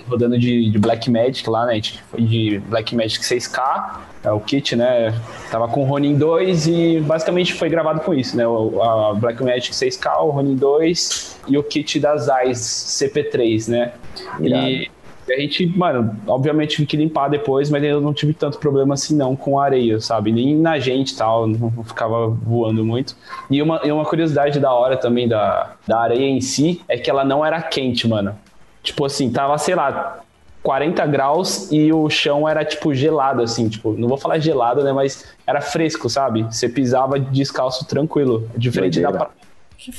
Rodando 0.09 0.39
de, 0.39 0.71
de 0.71 0.79
Black 0.79 1.09
Magic 1.09 1.47
lá, 1.47 1.67
né? 1.67 1.73
A 1.73 1.75
gente 1.75 2.03
foi 2.09 2.21
de 2.21 2.59
Black 2.67 2.95
Magic 2.95 3.23
6K 3.23 3.99
é 4.23 4.31
o 4.31 4.39
kit, 4.39 4.75
né? 4.75 5.13
Tava 5.51 5.67
com 5.67 5.81
o 5.81 5.85
Ronin 5.85 6.15
2 6.15 6.67
e 6.67 6.99
basicamente 7.01 7.53
foi 7.53 7.69
gravado 7.69 7.99
com 7.99 8.13
isso, 8.13 8.37
né? 8.37 8.47
O, 8.47 8.81
a 8.81 9.13
Black 9.13 9.43
Magic 9.43 9.71
6K, 9.73 10.21
o 10.21 10.29
Ronin 10.29 10.55
2 10.55 11.39
e 11.49 11.57
o 11.57 11.63
kit 11.63 11.99
das 11.99 12.23
Zeiss 12.23 12.59
CP3, 12.59 13.69
né? 13.69 13.93
E 14.39 14.89
a 15.29 15.39
gente, 15.39 15.65
mano, 15.65 16.15
obviamente 16.27 16.75
tive 16.75 16.85
que 16.85 16.97
limpar 16.97 17.29
depois, 17.29 17.69
mas 17.69 17.83
eu 17.83 18.01
não 18.01 18.13
tive 18.13 18.33
tanto 18.33 18.57
problema 18.57 18.93
assim 18.93 19.15
não 19.15 19.35
com 19.35 19.59
a 19.59 19.65
areia, 19.65 19.99
sabe? 19.99 20.31
Nem 20.31 20.55
na 20.55 20.79
gente 20.79 21.11
e 21.11 21.15
tal, 21.15 21.47
não 21.47 21.83
ficava 21.83 22.27
voando 22.27 22.83
muito. 22.83 23.15
E 23.49 23.61
uma, 23.61 23.81
e 23.83 23.91
uma 23.91 24.05
curiosidade 24.05 24.59
da 24.59 24.73
hora 24.73 24.97
também 24.97 25.27
da, 25.27 25.73
da 25.87 25.99
areia 25.99 26.29
em 26.29 26.41
si 26.41 26.81
é 26.87 26.97
que 26.97 27.09
ela 27.09 27.23
não 27.23 27.45
era 27.45 27.61
quente, 27.61 28.07
mano. 28.07 28.37
Tipo 28.81 29.05
assim, 29.05 29.31
tava, 29.31 29.57
sei 29.57 29.75
lá, 29.75 30.19
40 30.61 31.05
graus 31.07 31.71
e 31.71 31.91
o 31.93 32.09
chão 32.09 32.47
era 32.47 32.65
tipo 32.65 32.93
gelado, 32.93 33.41
assim, 33.41 33.69
tipo, 33.69 33.93
não 33.93 34.07
vou 34.07 34.17
falar 34.17 34.39
gelado, 34.39 34.83
né? 34.83 34.91
Mas 34.91 35.25
era 35.47 35.61
fresco, 35.61 36.09
sabe? 36.09 36.43
Você 36.43 36.67
pisava 36.67 37.19
descalço 37.19 37.85
tranquilo. 37.85 38.49
Diferente 38.57 38.99
Doideira. 38.99 39.29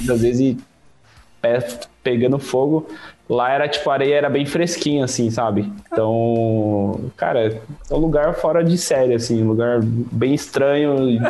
da. 0.06 0.12
Às 0.12 0.22
vezes 0.22 0.56
pé 1.44 1.58
pegando 2.02 2.38
fogo. 2.38 2.88
Lá 3.28 3.52
era 3.52 3.68
tipo, 3.68 3.88
a 3.88 3.94
areia 3.94 4.16
era 4.16 4.28
bem 4.28 4.44
fresquinha, 4.44 5.04
assim, 5.04 5.30
sabe? 5.30 5.72
Então, 5.90 7.10
cara, 7.16 7.60
é 7.90 7.94
um 7.94 7.98
lugar 7.98 8.34
fora 8.34 8.62
de 8.62 8.76
série, 8.76 9.14
assim, 9.14 9.42
um 9.42 9.48
lugar 9.48 9.80
bem 9.82 10.34
estranho. 10.34 10.96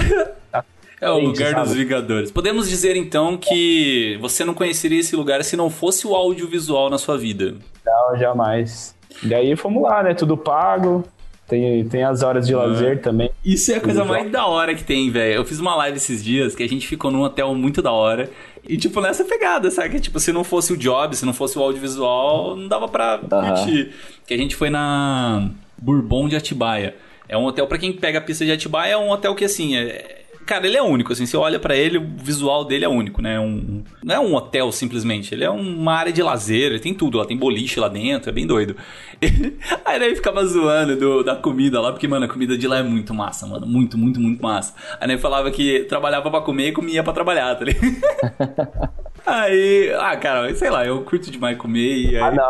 É 1.00 1.10
o 1.10 1.18
lugar 1.18 1.52
sabe? 1.52 1.66
dos 1.66 1.74
Vingadores. 1.74 2.30
Podemos 2.30 2.66
dizer 2.66 2.96
então 2.96 3.36
que 3.36 4.16
você 4.22 4.42
não 4.42 4.54
conheceria 4.54 5.00
esse 5.00 5.14
lugar 5.14 5.44
se 5.44 5.54
não 5.54 5.68
fosse 5.68 6.06
o 6.06 6.14
audiovisual 6.14 6.88
na 6.88 6.96
sua 6.96 7.18
vida. 7.18 7.56
Não, 7.84 8.16
jamais. 8.16 8.94
E 9.22 9.34
aí 9.34 9.54
fomos 9.54 9.82
lá, 9.82 10.02
né? 10.02 10.14
Tudo 10.14 10.34
pago. 10.34 11.04
Tem, 11.46 11.86
tem 11.86 12.02
as 12.02 12.22
horas 12.22 12.46
de 12.46 12.54
lazer 12.54 13.02
também. 13.02 13.30
Isso 13.44 13.70
é 13.70 13.76
a 13.76 13.80
coisa 13.80 14.02
mais 14.02 14.30
da 14.30 14.46
hora 14.46 14.74
que 14.74 14.82
tem, 14.82 15.10
velho. 15.10 15.34
Eu 15.34 15.44
fiz 15.44 15.60
uma 15.60 15.74
live 15.76 15.98
esses 15.98 16.24
dias 16.24 16.54
que 16.54 16.62
a 16.62 16.68
gente 16.68 16.86
ficou 16.88 17.10
num 17.10 17.20
hotel 17.20 17.54
muito 17.54 17.82
da 17.82 17.92
hora. 17.92 18.30
E, 18.66 18.76
tipo, 18.76 19.00
nessa 19.00 19.24
pegada, 19.24 19.70
sabe? 19.70 19.90
Que, 19.90 20.00
tipo, 20.00 20.18
se 20.18 20.32
não 20.32 20.42
fosse 20.42 20.72
o 20.72 20.76
job, 20.76 21.14
se 21.14 21.26
não 21.26 21.34
fosse 21.34 21.58
o 21.58 21.62
audiovisual, 21.62 22.56
não 22.56 22.66
dava 22.66 22.88
pra 22.88 23.18
curtir. 23.18 23.92
Que 24.26 24.32
a 24.32 24.36
gente 24.36 24.56
foi 24.56 24.70
na 24.70 25.50
Bourbon 25.76 26.28
de 26.28 26.36
Atibaia. 26.36 26.96
É 27.28 27.36
um 27.36 27.44
hotel, 27.44 27.66
pra 27.66 27.78
quem 27.78 27.92
pega 27.92 28.18
a 28.18 28.22
pista 28.22 28.44
de 28.44 28.52
Atibaia, 28.52 28.92
é 28.92 28.96
um 28.96 29.10
hotel 29.10 29.34
que, 29.34 29.44
assim, 29.44 29.76
é, 29.76 30.23
Cara, 30.46 30.66
ele 30.66 30.76
é 30.76 30.82
único, 30.82 31.12
assim, 31.12 31.24
você 31.24 31.36
olha 31.36 31.58
para 31.58 31.74
ele, 31.74 31.96
o 31.96 32.06
visual 32.18 32.64
dele 32.64 32.84
é 32.84 32.88
único, 32.88 33.22
né? 33.22 33.40
Um, 33.40 33.82
não 34.02 34.14
é 34.14 34.20
um 34.20 34.34
hotel 34.34 34.70
simplesmente, 34.70 35.34
ele 35.34 35.42
é 35.42 35.48
uma 35.48 35.94
área 35.94 36.12
de 36.12 36.22
lazer, 36.22 36.72
ele 36.72 36.78
tem 36.78 36.92
tudo 36.92 37.16
lá, 37.16 37.24
tem 37.24 37.36
boliche 37.36 37.80
lá 37.80 37.88
dentro, 37.88 38.28
é 38.28 38.32
bem 38.32 38.46
doido. 38.46 38.76
Aí 39.84 40.02
ele 40.02 40.14
ficava 40.14 40.44
zoando 40.44 40.96
do, 40.96 41.22
da 41.22 41.34
comida 41.34 41.80
lá, 41.80 41.92
porque, 41.92 42.06
mano, 42.06 42.26
a 42.26 42.28
comida 42.28 42.58
de 42.58 42.68
lá 42.68 42.78
é 42.78 42.82
muito 42.82 43.14
massa, 43.14 43.46
mano, 43.46 43.66
muito, 43.66 43.96
muito, 43.96 44.20
muito 44.20 44.42
massa. 44.42 44.74
Aí 45.00 45.10
ele 45.10 45.18
falava 45.18 45.50
que 45.50 45.84
trabalhava 45.84 46.30
para 46.30 46.40
comer 46.42 46.68
e 46.68 46.72
comia 46.72 47.02
para 47.02 47.12
trabalhar, 47.12 47.54
tá 47.54 47.64
ligado? 47.64 48.94
Aí, 49.26 49.90
ah, 49.98 50.16
cara, 50.16 50.54
sei 50.54 50.68
lá, 50.68 50.84
eu 50.84 51.02
curto 51.02 51.30
demais 51.30 51.56
comer 51.56 51.96
e 51.96 52.16
aí... 52.16 52.22
Ah, 52.22 52.30
não, 52.30 52.44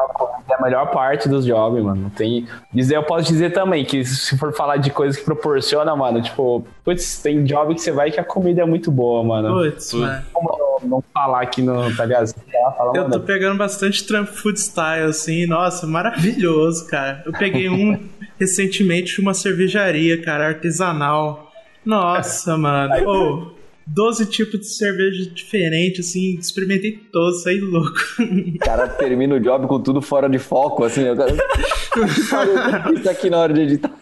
é 0.51 0.55
a 0.55 0.63
melhor 0.63 0.91
parte 0.91 1.29
dos 1.29 1.45
jobs, 1.47 1.83
mano. 1.83 2.11
Tem. 2.17 2.47
Dizer, 2.73 2.97
eu 2.97 3.05
posso 3.05 3.29
dizer 3.29 3.53
também 3.53 3.85
que 3.85 4.05
se 4.05 4.37
for 4.37 4.53
falar 4.53 4.79
de 4.79 4.91
coisas 4.91 5.17
que 5.17 5.25
proporciona, 5.25 5.95
mano, 5.95 6.21
tipo, 6.21 6.67
putz, 6.85 7.23
tem 7.23 7.45
job 7.45 7.75
que 7.75 7.81
você 7.81 7.93
vai 7.93 8.11
que 8.11 8.19
a 8.19 8.25
comida 8.25 8.63
é 8.63 8.67
muito 8.67 8.91
boa, 8.91 9.23
mano. 9.23 9.55
Putz, 9.55 9.93
mano. 9.95 10.25
Como 10.33 10.81
não, 10.83 10.89
não 10.89 11.05
falar 11.15 11.43
aqui 11.43 11.63
no, 11.63 11.95
tá 11.97 12.05
ligado? 12.05 12.35
Fala, 12.77 12.97
eu 12.97 13.09
tô 13.09 13.21
pegando 13.21 13.57
bastante 13.57 14.05
trampo 14.05 14.33
food 14.33 14.59
style, 14.59 15.05
assim, 15.11 15.47
nossa, 15.47 15.87
maravilhoso, 15.87 16.89
cara. 16.89 17.23
Eu 17.25 17.33
peguei 17.33 17.69
um 17.69 18.09
recentemente 18.39 19.15
de 19.15 19.21
uma 19.21 19.33
cervejaria, 19.33 20.21
cara, 20.23 20.49
artesanal. 20.49 21.53
Nossa, 21.85 22.57
mano. 22.57 22.95
Oh, 23.07 23.54
12 23.87 24.27
tipos 24.27 24.61
de 24.61 24.67
cerveja 24.67 25.31
diferentes, 25.31 26.09
assim, 26.09 26.37
experimentei 26.39 26.93
todos, 27.13 27.43
saí 27.43 27.61
louco. 27.61 27.99
O 28.19 28.59
cara 28.59 28.89
termina 28.89 29.35
o 29.35 29.41
job 29.41 29.67
com 29.67 29.81
tudo 29.81 30.01
fora 30.01 30.29
de 30.29 30.39
foco, 30.39 30.85
assim, 30.85 31.03
eu 31.03 31.17
quero... 31.17 31.37
isso 32.95 33.11
aqui 33.11 33.29
na 33.29 33.39
hora 33.39 33.53
de 33.53 33.61
editar. 33.61 33.95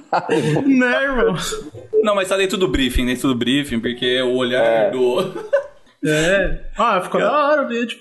Não, 0.65 1.03
irmão. 1.03 1.37
Não, 2.03 2.15
mas 2.15 2.29
tá 2.29 2.37
dentro 2.37 2.57
do 2.57 2.69
briefing, 2.69 3.07
dentro 3.07 3.29
do 3.29 3.35
briefing, 3.35 3.81
porque 3.81 4.21
o 4.23 4.37
olhar 4.37 4.65
é. 4.65 4.91
do... 4.91 5.33
É. 6.05 6.59
Ah, 6.77 7.01
ficou 7.01 7.21
da 7.21 7.31
hora 7.31 7.63
o 7.63 7.69
vídeo, 7.69 7.97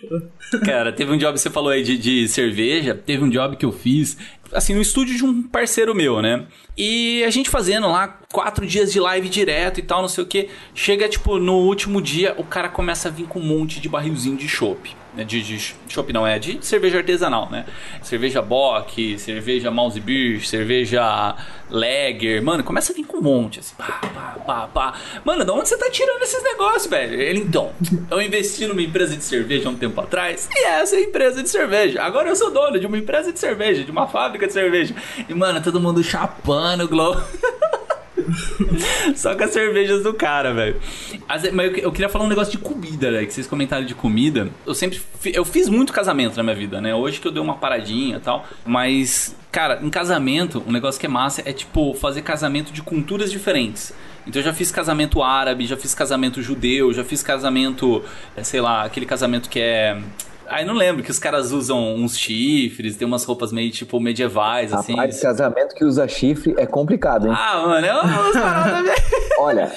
Cara, 0.65 0.91
teve 0.91 1.11
um 1.11 1.17
job, 1.17 1.39
você 1.39 1.51
falou 1.51 1.69
aí 1.69 1.83
de, 1.83 1.97
de 1.99 2.27
cerveja, 2.27 2.95
teve 2.95 3.23
um 3.23 3.29
job 3.29 3.55
que 3.55 3.65
eu 3.65 3.71
fiz, 3.71 4.17
assim, 4.51 4.73
no 4.73 4.81
estúdio 4.81 5.15
de 5.15 5.23
um 5.23 5.43
parceiro 5.43 5.93
meu, 5.93 6.19
né? 6.19 6.47
E 6.77 7.23
a 7.23 7.29
gente 7.29 7.49
fazendo 7.49 7.87
lá 7.87 8.19
quatro 8.31 8.65
dias 8.65 8.91
de 8.91 8.99
live 8.99 9.27
direto 9.27 9.79
e 9.79 9.83
tal, 9.83 10.01
não 10.01 10.09
sei 10.09 10.23
o 10.23 10.27
que. 10.27 10.49
Chega, 10.73 11.07
tipo, 11.09 11.37
no 11.37 11.55
último 11.55 12.01
dia, 12.01 12.33
o 12.37 12.43
cara 12.43 12.69
começa 12.69 13.09
a 13.09 13.11
vir 13.11 13.25
com 13.25 13.39
um 13.39 13.43
monte 13.43 13.79
de 13.79 13.89
barrilzinho 13.89 14.37
de 14.37 14.47
chopp. 14.47 14.95
Né? 15.13 15.25
De, 15.25 15.41
de 15.41 15.75
não, 16.13 16.25
é 16.25 16.39
de 16.39 16.65
cerveja 16.65 16.99
artesanal, 16.99 17.49
né? 17.51 17.65
Cerveja 18.01 18.41
Bock, 18.41 19.19
cerveja 19.19 19.69
Mouse 19.69 19.99
Beer, 19.99 20.45
cerveja 20.45 21.35
Lager. 21.69 22.41
Mano, 22.41 22.63
começa 22.63 22.93
a 22.93 22.95
vir 22.95 23.03
com 23.03 23.17
um 23.17 23.21
monte, 23.21 23.59
assim. 23.59 23.75
Pá, 23.77 23.99
pá, 24.01 24.37
pá, 24.45 24.67
pá. 24.67 24.93
Mano, 25.25 25.43
de 25.43 25.51
onde 25.51 25.67
você 25.67 25.77
tá 25.77 25.89
tirando 25.89 26.21
esses 26.23 26.41
negócios, 26.41 26.87
velho? 26.87 27.19
Ele, 27.19 27.39
então, 27.39 27.73
eu 28.09 28.21
investi 28.21 28.65
numa 28.65 28.81
empresa 28.81 29.17
de 29.17 29.23
cerveja 29.23 29.67
há 29.67 29.71
um 29.71 29.75
tempo 29.75 29.99
atrás. 29.99 30.47
E 30.49 30.63
essa 30.63 30.95
é 30.95 30.99
a 30.99 31.01
empresa 31.01 31.43
de 31.43 31.49
cerveja. 31.49 32.01
Agora 32.01 32.29
eu 32.29 32.35
sou 32.35 32.49
dono 32.49 32.79
de 32.79 32.87
uma 32.87 32.97
empresa 32.97 33.33
de 33.33 33.39
cerveja, 33.39 33.83
de 33.83 33.91
uma 33.91 34.07
fábrica 34.07 34.47
de 34.47 34.53
cerveja. 34.53 34.95
E, 35.27 35.33
mano, 35.33 35.61
todo 35.61 35.81
mundo 35.81 36.01
chapando 36.01 36.60
o 36.83 36.87
Globo. 36.87 37.21
Só 39.15 39.35
com 39.35 39.43
as 39.43 39.51
cervejas 39.51 40.03
do 40.03 40.13
cara, 40.13 40.53
velho. 40.53 40.79
Mas 41.53 41.73
eu 41.77 41.91
queria 41.91 42.09
falar 42.09 42.25
um 42.25 42.29
negócio 42.29 42.51
de 42.51 42.57
comida, 42.57 43.11
né? 43.11 43.25
Que 43.25 43.33
vocês 43.33 43.47
comentaram 43.47 43.85
de 43.85 43.95
comida. 43.95 44.49
Eu 44.65 44.73
sempre. 44.73 45.01
Eu 45.25 45.43
fiz 45.43 45.67
muito 45.67 45.91
casamento 45.91 46.37
na 46.37 46.43
minha 46.43 46.55
vida, 46.55 46.79
né? 46.79 46.93
Hoje 46.93 47.19
que 47.19 47.27
eu 47.27 47.31
dei 47.31 47.41
uma 47.41 47.55
paradinha 47.55 48.17
e 48.17 48.19
tal. 48.19 48.45
Mas, 48.65 49.35
cara, 49.51 49.79
em 49.81 49.89
casamento, 49.89 50.63
um 50.67 50.71
negócio 50.71 50.99
que 50.99 51.05
é 51.05 51.09
massa 51.09 51.41
é 51.45 51.53
tipo 51.53 51.93
fazer 51.95 52.21
casamento 52.21 52.71
de 52.71 52.81
culturas 52.81 53.31
diferentes. 53.31 53.93
Então 54.25 54.39
eu 54.39 54.45
já 54.45 54.53
fiz 54.53 54.71
casamento 54.71 55.23
árabe, 55.23 55.65
já 55.65 55.75
fiz 55.75 55.95
casamento 55.95 56.41
judeu, 56.41 56.93
já 56.93 57.03
fiz 57.03 57.23
casamento, 57.23 58.03
é, 58.35 58.43
sei 58.43 58.61
lá, 58.61 58.83
aquele 58.83 59.05
casamento 59.05 59.49
que 59.49 59.59
é 59.59 59.99
Aí 60.51 60.65
não 60.65 60.73
lembro 60.73 61.01
que 61.01 61.09
os 61.09 61.17
caras 61.17 61.53
usam 61.53 61.95
uns 61.95 62.19
chifres, 62.19 62.97
tem 62.97 63.07
umas 63.07 63.23
roupas 63.23 63.53
meio 63.53 63.71
tipo 63.71 63.97
medievais, 64.01 64.73
assim. 64.73 64.91
Rapaz, 64.91 65.21
casamento 65.21 65.73
que 65.73 65.85
usa 65.85 66.05
chifre 66.09 66.53
é 66.57 66.65
complicado, 66.65 67.27
hein? 67.27 67.33
Ah, 67.33 67.63
mano, 67.65 67.87
é 67.87 68.01
umas 68.01 68.33
paradas 68.33 68.95
Olha, 69.39 69.71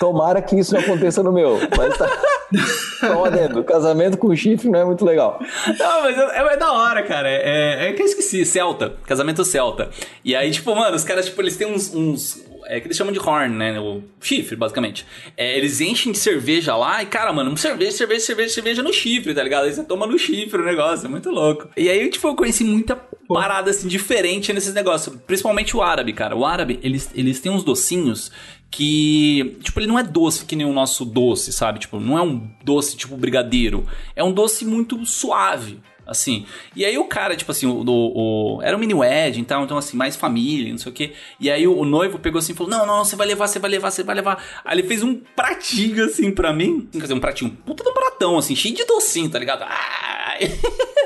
tomara 0.00 0.42
que 0.42 0.58
isso 0.58 0.74
não 0.74 0.80
aconteça 0.80 1.22
no 1.22 1.30
meu, 1.30 1.60
mas 1.76 1.96
tá. 1.96 2.08
Adendo, 3.24 3.62
casamento 3.62 4.18
com 4.18 4.34
chifre 4.34 4.68
não 4.68 4.80
é 4.80 4.84
muito 4.84 5.04
legal. 5.04 5.38
Não, 5.78 6.02
mas 6.02 6.18
é, 6.18 6.54
é 6.54 6.56
da 6.56 6.72
hora, 6.72 7.02
cara. 7.04 7.28
É, 7.28 7.86
é, 7.86 7.88
é 7.88 7.92
que 7.92 8.02
eu 8.02 8.06
esqueci, 8.06 8.44
celta. 8.44 8.94
Casamento 9.06 9.44
celta. 9.44 9.88
E 10.24 10.34
aí, 10.34 10.50
tipo, 10.50 10.74
mano, 10.74 10.96
os 10.96 11.04
caras, 11.04 11.26
tipo, 11.26 11.40
eles 11.42 11.56
têm 11.56 11.72
uns, 11.72 11.94
uns 11.94 12.44
é 12.68 12.80
que 12.80 12.86
eles 12.86 12.96
chamam 12.96 13.12
de 13.12 13.18
horn, 13.18 13.56
né? 13.56 13.80
O 13.80 14.02
chifre, 14.20 14.54
basicamente. 14.54 15.06
É, 15.36 15.56
eles 15.56 15.80
enchem 15.80 16.12
de 16.12 16.18
cerveja 16.18 16.76
lá 16.76 17.02
e, 17.02 17.06
cara, 17.06 17.32
mano, 17.32 17.56
cerveja, 17.56 17.92
cerveja, 17.92 18.20
cerveja, 18.20 18.54
cerveja 18.54 18.82
no 18.82 18.92
chifre, 18.92 19.34
tá 19.34 19.42
ligado? 19.42 19.64
Aí 19.64 19.72
você 19.72 19.82
toma 19.82 20.06
no 20.06 20.18
chifre 20.18 20.60
o 20.60 20.64
negócio, 20.64 21.06
é 21.06 21.08
muito 21.08 21.30
louco. 21.30 21.68
E 21.76 21.88
aí, 21.88 22.08
tipo, 22.10 22.28
eu 22.28 22.36
conheci 22.36 22.64
muita 22.64 22.94
parada, 23.26 23.70
assim, 23.70 23.88
diferente 23.88 24.52
nesses 24.52 24.74
negócios. 24.74 25.16
Principalmente 25.26 25.74
o 25.74 25.82
árabe, 25.82 26.12
cara. 26.12 26.36
O 26.36 26.44
árabe, 26.44 26.78
eles, 26.82 27.10
eles 27.14 27.40
têm 27.40 27.50
uns 27.50 27.64
docinhos 27.64 28.30
que, 28.70 29.56
tipo, 29.62 29.80
ele 29.80 29.86
não 29.86 29.98
é 29.98 30.02
doce 30.02 30.44
que 30.44 30.54
nem 30.54 30.66
o 30.66 30.72
nosso 30.72 31.06
doce, 31.06 31.52
sabe? 31.52 31.78
Tipo, 31.78 31.98
não 31.98 32.18
é 32.18 32.22
um 32.22 32.50
doce 32.62 32.96
tipo 32.98 33.16
brigadeiro. 33.16 33.86
É 34.14 34.22
um 34.22 34.32
doce 34.32 34.66
muito 34.66 35.04
suave 35.06 35.80
assim. 36.08 36.46
E 36.74 36.84
aí 36.84 36.96
o 36.98 37.04
cara, 37.04 37.36
tipo 37.36 37.52
assim, 37.52 37.66
o, 37.66 37.84
o, 37.86 38.56
o 38.56 38.62
era 38.62 38.76
um 38.76 38.80
mini 38.80 38.94
wedding, 38.94 39.40
então, 39.40 39.62
então 39.62 39.76
assim, 39.76 39.96
mais 39.96 40.16
família, 40.16 40.70
não 40.70 40.78
sei 40.78 40.90
o 40.90 40.94
quê. 40.94 41.12
E 41.38 41.50
aí 41.50 41.68
o, 41.68 41.76
o, 41.76 41.84
noivo 41.84 42.18
pegou 42.18 42.38
assim 42.38 42.52
e 42.52 42.56
falou: 42.56 42.70
"Não, 42.70 42.86
não, 42.86 43.04
você 43.04 43.14
vai 43.14 43.26
levar, 43.26 43.46
você 43.46 43.58
vai 43.58 43.70
levar, 43.70 43.90
você 43.90 44.02
vai 44.02 44.14
levar". 44.16 44.42
Aí 44.64 44.78
ele 44.78 44.88
fez 44.88 45.02
um 45.02 45.14
pratinho 45.14 46.04
assim 46.04 46.32
para 46.32 46.52
mim, 46.52 46.88
quer 46.90 47.02
dizer, 47.02 47.14
um 47.14 47.20
pratinho, 47.20 47.50
puta 47.64 47.84
de 47.84 47.90
um 47.90 47.94
pratão 47.94 48.38
assim, 48.38 48.56
cheio 48.56 48.74
de 48.74 48.84
docinho, 48.84 49.30
tá 49.30 49.38
ligado? 49.38 49.62
Ah! 49.62 50.38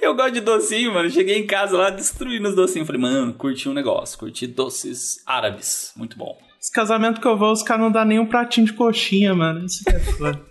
Eu 0.00 0.14
gosto 0.14 0.32
de 0.32 0.40
docinho, 0.40 0.92
mano. 0.92 1.08
Cheguei 1.08 1.38
em 1.38 1.46
casa 1.46 1.76
lá 1.76 1.90
destruindo 1.90 2.48
os 2.48 2.54
docinhos. 2.54 2.86
Falei, 2.86 3.00
mano, 3.00 3.32
curti 3.32 3.68
um 3.68 3.72
negócio. 3.72 4.18
Curti 4.18 4.46
doces 4.46 5.22
árabes. 5.26 5.92
Muito 5.96 6.18
bom. 6.18 6.36
Esse 6.60 6.70
casamento 6.70 7.20
que 7.20 7.26
eu 7.26 7.38
vou, 7.38 7.52
os 7.52 7.62
caras 7.62 7.82
não 7.82 7.90
dão 7.90 8.04
nem 8.04 8.18
um 8.18 8.26
pratinho 8.26 8.66
de 8.66 8.74
coxinha, 8.74 9.34
mano. 9.34 9.64
Isso 9.64 9.82
que 9.82 9.90
é 9.90 9.98
foda. 9.98 10.50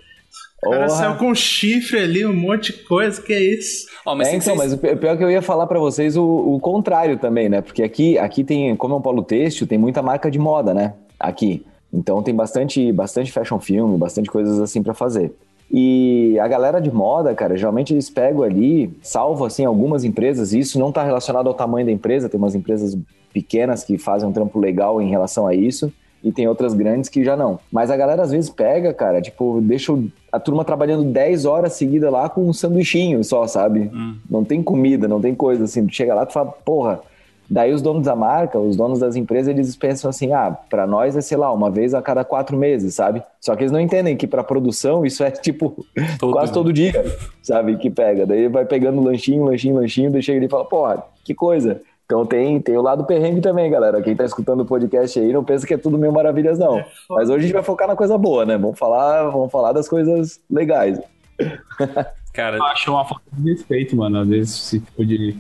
O 0.64 0.72
cara 0.72 0.90
saiu 0.90 1.16
com 1.16 1.34
chifre 1.34 2.00
ali, 2.00 2.26
um 2.26 2.36
monte 2.36 2.74
de 2.74 2.84
coisa, 2.84 3.22
que 3.22 3.32
é 3.32 3.40
isso? 3.40 3.88
Oh, 4.06 4.14
mas, 4.14 4.28
é, 4.28 4.36
então, 4.36 4.56
mas 4.56 4.74
o 4.74 4.78
pior 4.78 5.14
é 5.14 5.18
que 5.18 5.24
eu 5.24 5.32
ia 5.32 5.42
falar 5.42 5.66
para 5.68 5.80
vocês 5.80 6.18
o, 6.18 6.24
o, 6.24 6.60
contrário 6.60 7.18
também, 7.18 7.48
né? 7.48 7.62
Porque 7.62 7.82
aqui, 7.82 8.18
aqui 8.18 8.44
tem, 8.44 8.76
como 8.76 8.94
é 8.94 8.98
um 8.98 9.02
polo 9.02 9.24
têxtil, 9.24 9.66
tem 9.66 9.78
muita 9.78 10.02
marca 10.02 10.30
de 10.30 10.38
moda, 10.38 10.74
né? 10.74 10.94
Aqui. 11.18 11.66
Então 11.94 12.22
tem 12.22 12.36
bastante, 12.36 12.92
bastante 12.92 13.32
fashion 13.32 13.60
film, 13.60 13.98
bastante 13.98 14.30
coisas 14.30 14.60
assim 14.60 14.84
para 14.84 14.94
fazer. 14.94 15.34
E 15.72 16.38
a 16.40 16.48
galera 16.48 16.82
de 16.82 16.92
moda, 16.92 17.34
cara, 17.34 17.56
geralmente 17.56 17.94
eles 17.94 18.10
pegam 18.10 18.44
ali, 18.44 18.92
salvo 19.02 19.46
assim 19.46 19.66
algumas 19.66 20.04
empresas, 20.04 20.52
e 20.52 20.60
isso 20.60 20.80
não 20.80 20.90
está 20.90 21.04
relacionado 21.04 21.48
ao 21.48 21.54
tamanho 21.54 21.86
da 21.86 21.92
empresa, 21.92 22.28
tem 22.28 22.40
umas 22.40 22.56
empresas 22.56 22.98
pequenas 23.32 23.84
que 23.84 23.98
fazem 23.98 24.28
um 24.28 24.32
trampo 24.32 24.60
legal 24.60 25.02
em 25.02 25.10
relação 25.10 25.48
a 25.48 25.54
isso 25.54 25.92
e 26.24 26.32
tem 26.32 26.48
outras 26.48 26.74
grandes 26.74 27.10
que 27.10 27.24
já 27.24 27.36
não. 27.36 27.60
Mas 27.72 27.90
a 27.90 27.98
galera 27.98 28.24
às 28.24 28.32
vezes 28.32 28.50
pega, 28.50 28.94
cara, 28.94 29.22
tipo, 29.22 29.60
deixa 29.62 29.98
a 30.32 30.40
turma 30.40 30.66
trabalhando 30.66 31.04
10 31.04 31.46
horas 31.46 31.74
seguidas 31.74 32.12
lá 32.12 32.30
com 32.30 32.48
um 32.48 32.54
sanduichinho 32.54 33.24
só, 33.24 33.48
sabe? 33.48 33.90
Hum. 33.94 34.16
Não 34.30 34.44
tem 34.44 34.62
comida, 34.62 35.08
não 35.08 35.22
tem 35.22 35.34
coisa 35.34 35.64
assim. 35.64 35.86
Tu 35.86 35.96
chega 35.96 36.14
lá 36.14 36.26
e 36.30 36.34
fala, 36.34 36.52
porra. 36.52 37.02
Daí 37.52 37.74
os 37.74 37.82
donos 37.82 38.06
da 38.06 38.16
marca, 38.16 38.60
os 38.60 38.76
donos 38.76 39.00
das 39.00 39.16
empresas, 39.16 39.48
eles 39.52 39.76
pensam 39.76 40.08
assim, 40.08 40.32
ah, 40.34 40.56
para 40.70 40.86
nós 40.86 41.18
é, 41.18 41.22
sei 41.22 41.36
lá, 41.36 41.52
uma 41.52 41.72
vez 41.72 41.96
a 41.96 42.02
cada 42.02 42.24
quatro 42.24 42.56
meses, 42.56 42.94
sabe? 42.94 43.24
Só 43.42 43.56
que 43.56 43.64
eles 43.64 43.72
não 43.72 43.80
entendem 43.80 44.16
que 44.16 44.28
para 44.28 44.44
produção 44.44 45.04
isso 45.04 45.24
é, 45.24 45.32
tipo, 45.32 45.84
todo 46.20 46.34
quase 46.34 46.54
todo 46.54 46.72
dia, 46.72 46.94
sabe? 47.42 47.76
Que 47.78 47.90
pega. 47.90 48.28
Daí 48.28 48.48
vai 48.48 48.66
pegando 48.66 49.02
lanchinho, 49.02 49.46
lanchinho, 49.46 49.78
lanchinho, 49.78 50.12
daí 50.12 50.22
chega 50.22 50.38
ali 50.38 50.46
e 50.46 50.50
fala, 50.50 50.66
porra, 50.66 51.04
que 51.26 51.34
coisa. 51.34 51.82
Então 52.12 52.26
tem, 52.26 52.60
tem 52.60 52.76
o 52.76 52.82
lado 52.82 53.06
perrengue 53.06 53.40
também, 53.40 53.70
galera. 53.70 54.02
Quem 54.02 54.16
tá 54.16 54.26
escutando 54.26 54.62
o 54.62 54.66
podcast 54.66 55.20
aí 55.20 55.32
não 55.32 55.44
pensa 55.44 55.68
que 55.68 55.76
é 55.76 55.78
tudo 55.78 55.96
mil 55.96 56.12
maravilhas, 56.12 56.58
não. 56.58 56.80
É 56.80 56.88
Mas 57.08 57.30
hoje 57.30 57.38
a 57.38 57.42
gente 57.42 57.54
vai 57.54 57.62
focar 57.62 57.88
na 57.88 57.96
coisa 57.96 58.18
boa, 58.18 58.48
né? 58.48 58.58
Vamos 58.58 58.80
falar, 58.80 59.30
vamos 59.30 59.52
falar 59.52 59.74
das 59.74 59.88
coisas 59.88 60.42
legais. 60.50 61.00
Cara, 62.34 62.58
eu 62.58 62.64
acho 62.64 62.92
uma 62.92 63.06
falta 63.06 63.24
de 63.32 63.52
respeito, 63.52 63.96
mano. 63.96 64.22
Às 64.22 64.28
vezes 64.28 64.56
esse 64.56 64.80
tipo 64.80 65.06
de, 65.06 65.38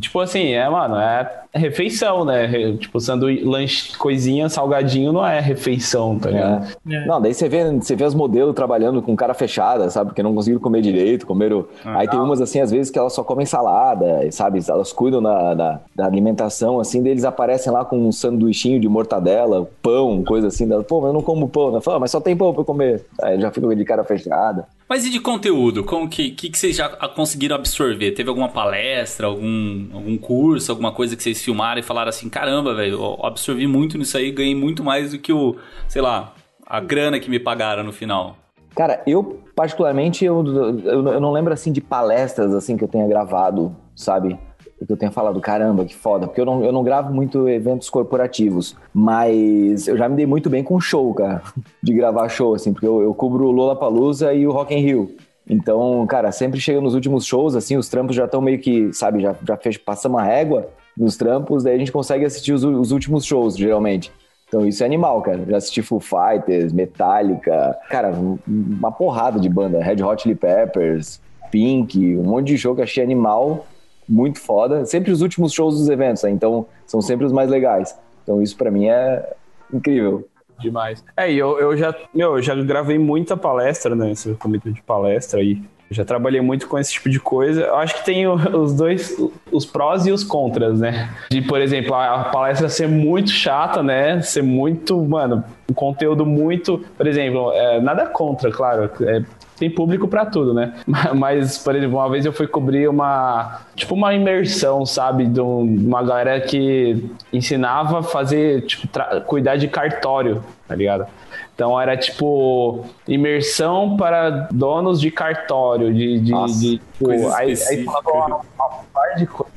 Tipo 0.00 0.20
assim, 0.20 0.52
é, 0.52 0.68
mano, 0.68 0.96
é 0.96 1.42
refeição, 1.54 2.24
né? 2.24 2.76
Tipo, 2.78 3.00
sanduíche, 3.00 3.44
lanche, 3.44 3.96
coisinha, 3.96 4.48
salgadinho 4.48 5.12
não 5.12 5.26
é 5.26 5.40
refeição, 5.40 6.18
tá 6.18 6.30
ligado? 6.30 6.66
É. 6.88 6.94
É. 6.94 7.06
Não, 7.06 7.20
daí 7.20 7.32
você 7.32 7.48
vê, 7.48 7.70
você 7.72 7.96
vê 7.96 8.04
as 8.04 8.14
modelos 8.14 8.54
trabalhando 8.54 9.00
com 9.02 9.16
cara 9.16 9.34
fechada, 9.34 9.88
sabe? 9.90 10.10
Porque 10.10 10.22
não 10.22 10.34
conseguiram 10.34 10.60
comer 10.60 10.82
direito, 10.82 11.26
comeram. 11.26 11.66
Ah, 11.84 12.00
Aí 12.00 12.08
tem 12.08 12.18
umas 12.20 12.40
assim, 12.40 12.60
às 12.60 12.70
vezes, 12.70 12.90
que 12.90 12.98
elas 12.98 13.12
só 13.12 13.24
comem 13.24 13.46
salada, 13.46 14.30
sabe? 14.30 14.60
Elas 14.68 14.92
cuidam 14.92 15.22
da, 15.22 15.54
da, 15.54 15.80
da 15.94 16.06
alimentação, 16.06 16.78
assim, 16.78 17.02
deles 17.02 17.24
aparecem 17.24 17.72
lá 17.72 17.84
com 17.84 17.98
um 18.06 18.12
sanduichinho 18.12 18.80
de 18.80 18.88
mortadela, 18.88 19.68
pão, 19.82 20.22
coisa 20.24 20.48
assim. 20.48 20.66
Dela, 20.66 20.82
Pô, 20.82 21.00
mas 21.00 21.08
eu 21.08 21.14
não 21.14 21.22
como 21.22 21.48
pão, 21.48 21.72
né? 21.72 21.80
Fala, 21.80 21.98
mas 21.98 22.10
só 22.10 22.20
tem 22.20 22.36
pão 22.36 22.52
pra 22.52 22.64
comer. 22.64 23.04
Aí 23.22 23.40
já 23.40 23.50
fica 23.50 23.74
de 23.74 23.84
cara 23.84 24.04
fechada. 24.04 24.66
Mas 24.88 25.04
e 25.04 25.10
de 25.10 25.18
conteúdo? 25.18 25.82
Como 25.82 26.08
que, 26.08 26.30
que, 26.30 26.48
que 26.48 26.56
vocês 26.56 26.76
já 26.76 26.88
conseguiram 27.08 27.56
absorver? 27.56 28.12
Teve 28.12 28.28
alguma 28.28 28.48
palestra, 28.48 29.26
algum, 29.26 29.88
algum 29.92 30.16
curso, 30.16 30.70
alguma 30.70 30.92
coisa 30.92 31.16
que 31.16 31.22
vocês 31.22 31.42
filmaram 31.42 31.80
e 31.80 31.82
falaram 31.82 32.08
assim, 32.08 32.28
caramba, 32.28 32.72
velho, 32.72 33.18
absorvi 33.24 33.66
muito 33.66 33.98
nisso 33.98 34.16
aí, 34.16 34.30
ganhei 34.30 34.54
muito 34.54 34.84
mais 34.84 35.10
do 35.10 35.18
que 35.18 35.32
o, 35.32 35.56
sei 35.88 36.00
lá, 36.00 36.32
a 36.64 36.78
grana 36.78 37.18
que 37.18 37.28
me 37.28 37.40
pagaram 37.40 37.82
no 37.82 37.92
final. 37.92 38.36
Cara, 38.76 39.02
eu 39.06 39.40
particularmente, 39.56 40.24
eu, 40.24 40.44
eu, 40.84 41.08
eu 41.08 41.20
não 41.20 41.32
lembro 41.32 41.52
assim 41.52 41.72
de 41.72 41.80
palestras 41.80 42.54
assim 42.54 42.76
que 42.76 42.84
eu 42.84 42.88
tenha 42.88 43.08
gravado, 43.08 43.74
sabe? 43.94 44.38
Que 44.84 44.92
eu 44.92 44.96
tenha 44.96 45.10
falado, 45.10 45.40
caramba, 45.40 45.84
que 45.84 45.94
foda, 45.94 46.26
porque 46.26 46.40
eu 46.40 46.44
não, 46.44 46.64
eu 46.64 46.72
não 46.72 46.82
gravo 46.82 47.14
muito 47.14 47.48
eventos 47.48 47.88
corporativos, 47.88 48.76
mas 48.92 49.88
eu 49.88 49.96
já 49.96 50.08
me 50.08 50.16
dei 50.16 50.26
muito 50.26 50.50
bem 50.50 50.62
com 50.62 50.78
show, 50.80 51.14
cara, 51.14 51.42
de 51.82 51.94
gravar 51.94 52.28
show, 52.28 52.54
assim, 52.54 52.72
porque 52.72 52.86
eu, 52.86 53.00
eu 53.00 53.14
cubro 53.14 53.46
o 53.46 53.50
Lollapalooza 53.50 54.34
e 54.34 54.46
o 54.46 54.52
Rock 54.52 54.74
in 54.74 54.80
Rio. 54.80 55.16
Então, 55.48 56.04
cara, 56.06 56.32
sempre 56.32 56.60
chega 56.60 56.80
nos 56.80 56.94
últimos 56.94 57.24
shows, 57.24 57.54
assim, 57.54 57.76
os 57.76 57.88
trampos 57.88 58.16
já 58.16 58.24
estão 58.24 58.40
meio 58.40 58.58
que, 58.58 58.92
sabe, 58.92 59.20
já, 59.20 59.34
já 59.46 59.56
fez, 59.56 59.78
passamos 59.78 60.20
a 60.20 60.24
régua 60.24 60.68
nos 60.96 61.16
trampos, 61.16 61.62
daí 61.62 61.76
a 61.76 61.78
gente 61.78 61.92
consegue 61.92 62.24
assistir 62.24 62.52
os, 62.52 62.64
os 62.64 62.90
últimos 62.90 63.24
shows, 63.24 63.56
geralmente. 63.56 64.12
Então 64.48 64.64
isso 64.66 64.82
é 64.82 64.86
animal, 64.86 65.20
cara. 65.22 65.44
Já 65.48 65.56
assisti 65.56 65.82
Foo 65.82 66.00
Fighters, 66.00 66.72
Metallica, 66.72 67.76
cara, 67.90 68.12
uma 68.46 68.92
porrada 68.92 69.40
de 69.40 69.48
banda. 69.48 69.82
Red 69.82 70.02
Hot 70.02 70.22
Chili 70.22 70.34
Peppers, 70.34 71.20
Pink, 71.50 72.16
um 72.16 72.24
monte 72.24 72.48
de 72.48 72.58
show 72.58 72.74
que 72.74 72.82
achei 72.82 73.02
animal, 73.02 73.66
muito 74.08 74.40
foda. 74.40 74.84
Sempre 74.84 75.10
os 75.10 75.22
últimos 75.22 75.52
shows 75.52 75.78
dos 75.78 75.88
eventos, 75.88 76.22
né? 76.22 76.30
então 76.30 76.66
são 76.86 77.00
sempre 77.02 77.26
os 77.26 77.32
mais 77.32 77.50
legais. 77.50 77.96
Então 78.22 78.42
isso 78.42 78.56
para 78.56 78.70
mim 78.70 78.86
é 78.86 79.32
incrível. 79.72 80.26
Demais. 80.58 81.04
É, 81.16 81.30
e 81.30 81.38
eu, 81.38 81.58
eu 81.58 81.76
já, 81.76 81.94
meu, 82.14 82.36
eu 82.36 82.42
já 82.42 82.54
gravei 82.54 82.98
muita 82.98 83.36
palestra, 83.36 83.94
né? 83.94 84.12
Esse 84.12 84.32
comitê 84.34 84.70
de 84.70 84.82
palestra 84.82 85.40
aí. 85.40 85.60
Já 85.90 86.04
trabalhei 86.04 86.40
muito 86.40 86.66
com 86.66 86.78
esse 86.78 86.92
tipo 86.92 87.08
de 87.08 87.20
coisa. 87.20 87.62
Eu 87.62 87.76
acho 87.76 87.94
que 87.96 88.04
tem 88.04 88.26
os 88.26 88.74
dois, 88.74 89.16
os 89.52 89.64
prós 89.64 90.06
e 90.06 90.10
os 90.10 90.24
contras, 90.24 90.80
né? 90.80 91.14
De, 91.30 91.42
por 91.42 91.60
exemplo, 91.60 91.94
a 91.94 92.24
palestra 92.24 92.68
ser 92.68 92.88
muito 92.88 93.30
chata, 93.30 93.82
né? 93.82 94.20
Ser 94.22 94.42
muito, 94.42 95.00
mano, 95.04 95.44
um 95.70 95.74
conteúdo 95.74 96.26
muito. 96.26 96.84
Por 96.96 97.06
exemplo, 97.06 97.52
é, 97.52 97.80
nada 97.80 98.06
contra, 98.06 98.50
claro. 98.50 98.90
É, 99.02 99.22
tem 99.58 99.70
público 99.70 100.06
para 100.06 100.26
tudo, 100.26 100.54
né? 100.54 100.74
Mas, 101.14 101.58
por 101.58 101.74
exemplo, 101.74 101.96
uma 101.98 102.08
vez 102.08 102.24
eu 102.24 102.32
fui 102.32 102.46
cobrir 102.46 102.88
uma, 102.88 103.62
tipo, 103.74 103.94
uma 103.94 104.14
imersão, 104.14 104.84
sabe, 104.84 105.26
de 105.26 105.40
uma 105.40 106.02
galera 106.02 106.40
que 106.40 107.10
ensinava 107.32 108.00
a 108.00 108.02
fazer, 108.02 108.62
tipo, 108.66 108.88
cuidar 109.26 109.56
de 109.56 109.68
cartório, 109.68 110.42
tá 110.66 110.74
ligado? 110.74 111.06
Então 111.54 111.80
era 111.80 111.96
tipo 111.96 112.84
imersão 113.08 113.96
para 113.96 114.46
donos 114.50 115.00
de 115.00 115.10
cartório, 115.10 115.92
de. 115.92 116.20
de, 116.20 116.32
de 116.60 116.78
tipo, 116.78 117.10
aí, 117.34 117.54
aí 117.68 117.82
falava 117.82 118.10
uma, 118.10 118.26
uma 118.26 118.68
par 118.92 119.16
de 119.16 119.26
coisas 119.26 119.55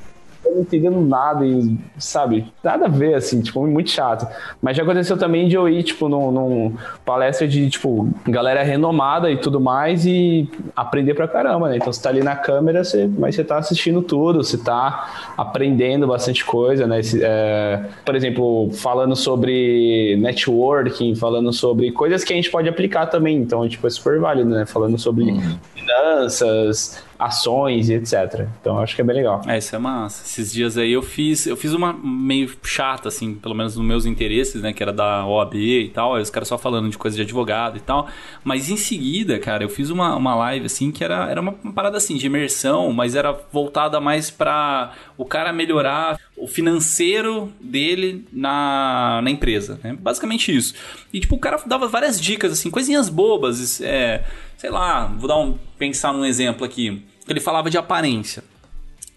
não 0.51 0.61
entendendo 0.61 1.01
nada 1.01 1.45
e, 1.45 1.77
sabe, 1.97 2.51
nada 2.63 2.85
a 2.85 2.89
ver, 2.89 3.15
assim, 3.15 3.41
tipo, 3.41 3.65
muito 3.65 3.89
chato. 3.89 4.27
Mas 4.61 4.77
já 4.77 4.83
aconteceu 4.83 5.17
também 5.17 5.47
de 5.47 5.55
eu 5.55 5.67
ir, 5.67 5.83
tipo, 5.83 6.09
num, 6.09 6.31
num 6.31 6.75
palestra 7.05 7.47
de, 7.47 7.69
tipo, 7.69 8.09
galera 8.27 8.63
renomada 8.63 9.31
e 9.31 9.37
tudo 9.37 9.59
mais 9.59 10.05
e 10.05 10.49
aprender 10.75 11.13
pra 11.13 11.27
caramba, 11.27 11.69
né? 11.69 11.77
Então 11.77 11.91
você 11.91 12.01
tá 12.01 12.09
ali 12.09 12.21
na 12.21 12.35
câmera, 12.35 12.83
você, 12.83 13.09
mas 13.17 13.35
você 13.35 13.43
tá 13.43 13.57
assistindo 13.57 14.01
tudo, 14.01 14.43
você 14.43 14.57
tá 14.57 15.33
aprendendo 15.37 16.07
bastante 16.07 16.45
coisa, 16.45 16.87
né? 16.87 17.01
É, 17.21 17.83
por 18.05 18.15
exemplo, 18.15 18.69
falando 18.73 19.15
sobre 19.15 20.15
networking, 20.17 21.15
falando 21.15 21.51
sobre 21.53 21.91
coisas 21.91 22.23
que 22.23 22.33
a 22.33 22.35
gente 22.35 22.49
pode 22.49 22.69
aplicar 22.69 23.07
também, 23.07 23.37
então, 23.37 23.67
tipo, 23.67 23.85
é 23.87 23.89
super 23.89 24.19
válido, 24.19 24.49
né? 24.49 24.65
Falando 24.65 24.97
sobre 24.97 25.25
uhum. 25.25 25.57
Finanças, 25.79 27.03
ações 27.17 27.89
e 27.89 27.95
etc. 27.95 28.47
Então 28.61 28.79
acho 28.79 28.95
que 28.95 29.01
é 29.01 29.03
bem 29.03 29.17
legal. 29.17 29.41
É, 29.45 29.57
isso 29.57 29.75
é 29.75 29.79
massa. 29.79 30.23
Esses 30.23 30.53
dias 30.53 30.77
aí 30.77 30.91
eu 30.91 31.01
fiz, 31.01 31.45
eu 31.45 31.57
fiz 31.57 31.73
uma 31.73 31.91
meio 31.91 32.49
chata, 32.63 33.09
assim, 33.09 33.35
pelo 33.35 33.53
menos 33.53 33.75
nos 33.75 33.85
meus 33.85 34.05
interesses, 34.05 34.61
né? 34.61 34.71
Que 34.71 34.81
era 34.81 34.93
da 34.93 35.25
OAB 35.25 35.55
e 35.55 35.89
tal. 35.89 36.15
Aí 36.15 36.21
os 36.21 36.29
caras 36.29 36.47
só 36.47 36.57
falando 36.57 36.89
de 36.89 36.97
coisa 36.97 37.17
de 37.17 37.23
advogado 37.23 37.77
e 37.77 37.81
tal. 37.81 38.07
Mas 38.43 38.69
em 38.69 38.77
seguida, 38.77 39.37
cara, 39.37 39.63
eu 39.63 39.69
fiz 39.69 39.89
uma, 39.89 40.15
uma 40.15 40.35
live, 40.35 40.65
assim, 40.65 40.91
que 40.91 41.03
era, 41.03 41.29
era 41.29 41.41
uma, 41.41 41.51
parada 41.51 41.97
assim, 41.97 42.15
de 42.15 42.25
imersão, 42.25 42.91
mas 42.93 43.15
era 43.15 43.33
voltada 43.51 43.99
mais 43.99 44.29
para 44.29 44.93
o 45.17 45.25
cara 45.25 45.51
melhorar 45.51 46.17
o 46.37 46.47
financeiro 46.47 47.51
dele 47.59 48.25
na, 48.31 49.19
na 49.21 49.29
empresa. 49.29 49.77
Né? 49.83 49.97
Basicamente 49.99 50.55
isso. 50.55 50.73
E 51.11 51.19
tipo, 51.19 51.35
o 51.35 51.39
cara 51.39 51.61
dava 51.65 51.87
várias 51.87 52.19
dicas, 52.19 52.53
assim, 52.53 52.69
coisinhas 52.69 53.09
bobas. 53.09 53.81
É, 53.81 54.23
sei 54.59 54.69
lá, 54.69 55.07
vou 55.07 55.27
dar 55.27 55.39
um. 55.39 55.57
pensar 55.79 56.13
num 56.13 56.23
exemplo 56.23 56.63
aqui 56.63 57.03
ele 57.31 57.39
falava 57.39 57.69
de 57.69 57.77
aparência. 57.77 58.43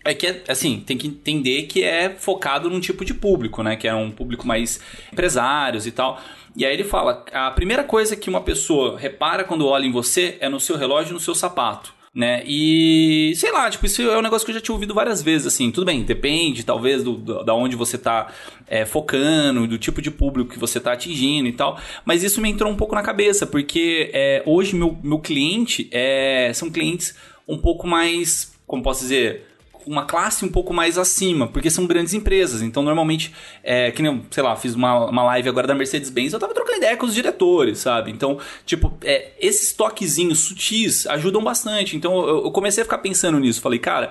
É 0.05 0.13
que, 0.15 0.43
assim, 0.49 0.81
tem 0.85 0.99
que 0.99 1.07
entender 1.07 1.63
que 1.63 1.85
é 1.85 2.11
focado 2.11 2.69
num 2.69 2.81
tipo 2.81 3.05
de 3.05 3.15
público, 3.15 3.63
né? 3.63 3.77
Que 3.77 3.87
é 3.87 3.95
um 3.95 4.11
público 4.11 4.47
mais 4.47 4.81
empresários 5.13 5.87
e 5.87 5.93
tal. 5.93 6.21
E 6.57 6.67
aí 6.67 6.73
ele 6.73 6.85
fala: 6.85 7.25
a 7.33 7.51
primeira 7.53 7.85
coisa 7.85 8.17
que 8.17 8.29
uma 8.29 8.41
pessoa 8.41 8.99
repara 8.99 9.45
quando 9.45 9.67
olha 9.67 9.87
em 9.87 9.93
você 9.93 10.37
é 10.41 10.49
no 10.49 10.59
seu 10.59 10.77
relógio 10.77 11.11
e 11.11 11.15
no 11.15 11.21
seu 11.21 11.35
sapato. 11.35 11.95
Né? 12.15 12.43
E 12.47 13.33
sei 13.37 13.51
lá, 13.51 13.71
tipo, 13.71 13.87
isso 13.87 14.03
é 14.03 14.19
um 14.19 14.23
negócio 14.23 14.45
que 14.45 14.51
eu 14.51 14.55
já 14.55 14.61
tinha 14.61 14.75
ouvido 14.75 14.93
várias 14.93 15.23
vezes, 15.23 15.47
assim, 15.47 15.71
tudo 15.71 15.87
bem, 15.87 16.03
depende, 16.03 16.63
talvez, 16.63 17.03
do, 17.03 17.15
do 17.15 17.43
da 17.43 17.55
onde 17.55 17.75
você 17.75 17.97
tá 17.97 18.31
é, 18.67 18.85
focando, 18.85 19.67
do 19.67 19.79
tipo 19.79 20.03
de 20.03 20.11
público 20.11 20.51
que 20.53 20.59
você 20.59 20.79
tá 20.79 20.93
atingindo 20.93 21.49
e 21.49 21.53
tal. 21.53 21.81
Mas 22.05 22.23
isso 22.23 22.39
me 22.43 22.51
entrou 22.51 22.71
um 22.71 22.77
pouco 22.77 22.95
na 22.95 23.03
cabeça, 23.03 23.47
porque 23.47 24.11
é, 24.13 24.43
hoje 24.45 24.77
meu, 24.77 24.99
meu 25.03 25.21
cliente 25.21 25.89
é, 25.91 26.53
são 26.53 26.71
clientes 26.71 27.17
um 27.49 27.57
pouco 27.57 27.87
mais, 27.87 28.53
como 28.67 28.83
posso 28.83 29.01
dizer, 29.01 29.47
uma 29.87 30.05
classe 30.05 30.45
um 30.45 30.49
pouco 30.49 30.73
mais 30.73 30.99
acima, 30.99 31.47
porque 31.47 31.71
são 31.71 31.87
grandes 31.87 32.15
empresas. 32.15 32.63
Então, 32.63 32.83
normalmente, 32.83 33.33
é, 33.63 33.91
que 33.91 34.03
nem, 34.03 34.23
sei 34.31 34.43
lá, 34.43 34.57
fiz 34.57 34.75
uma, 34.75 35.07
uma 35.07 35.25
live 35.25 35.49
agora 35.49 35.67
da 35.67 35.75
Mercedes-Benz, 35.75 36.33
eu 36.33 36.39
tava 36.39 36.55
trocando 36.55 36.79
ideia 36.79 36.97
com 36.97 37.07
os 37.07 37.15
diretores, 37.15 37.79
sabe? 37.79 38.11
Então, 38.11 38.39
tipo, 38.65 38.97
é, 39.03 39.33
esses 39.41 39.73
toquezinhos 39.73 40.41
sutis 40.41 41.07
ajudam 41.07 41.43
bastante. 41.43 41.97
Então, 41.97 42.27
eu, 42.27 42.45
eu 42.45 42.51
comecei 42.51 42.83
a 42.83 42.85
ficar 42.85 42.99
pensando 42.99 43.39
nisso. 43.39 43.61
Falei, 43.61 43.79
cara, 43.79 44.11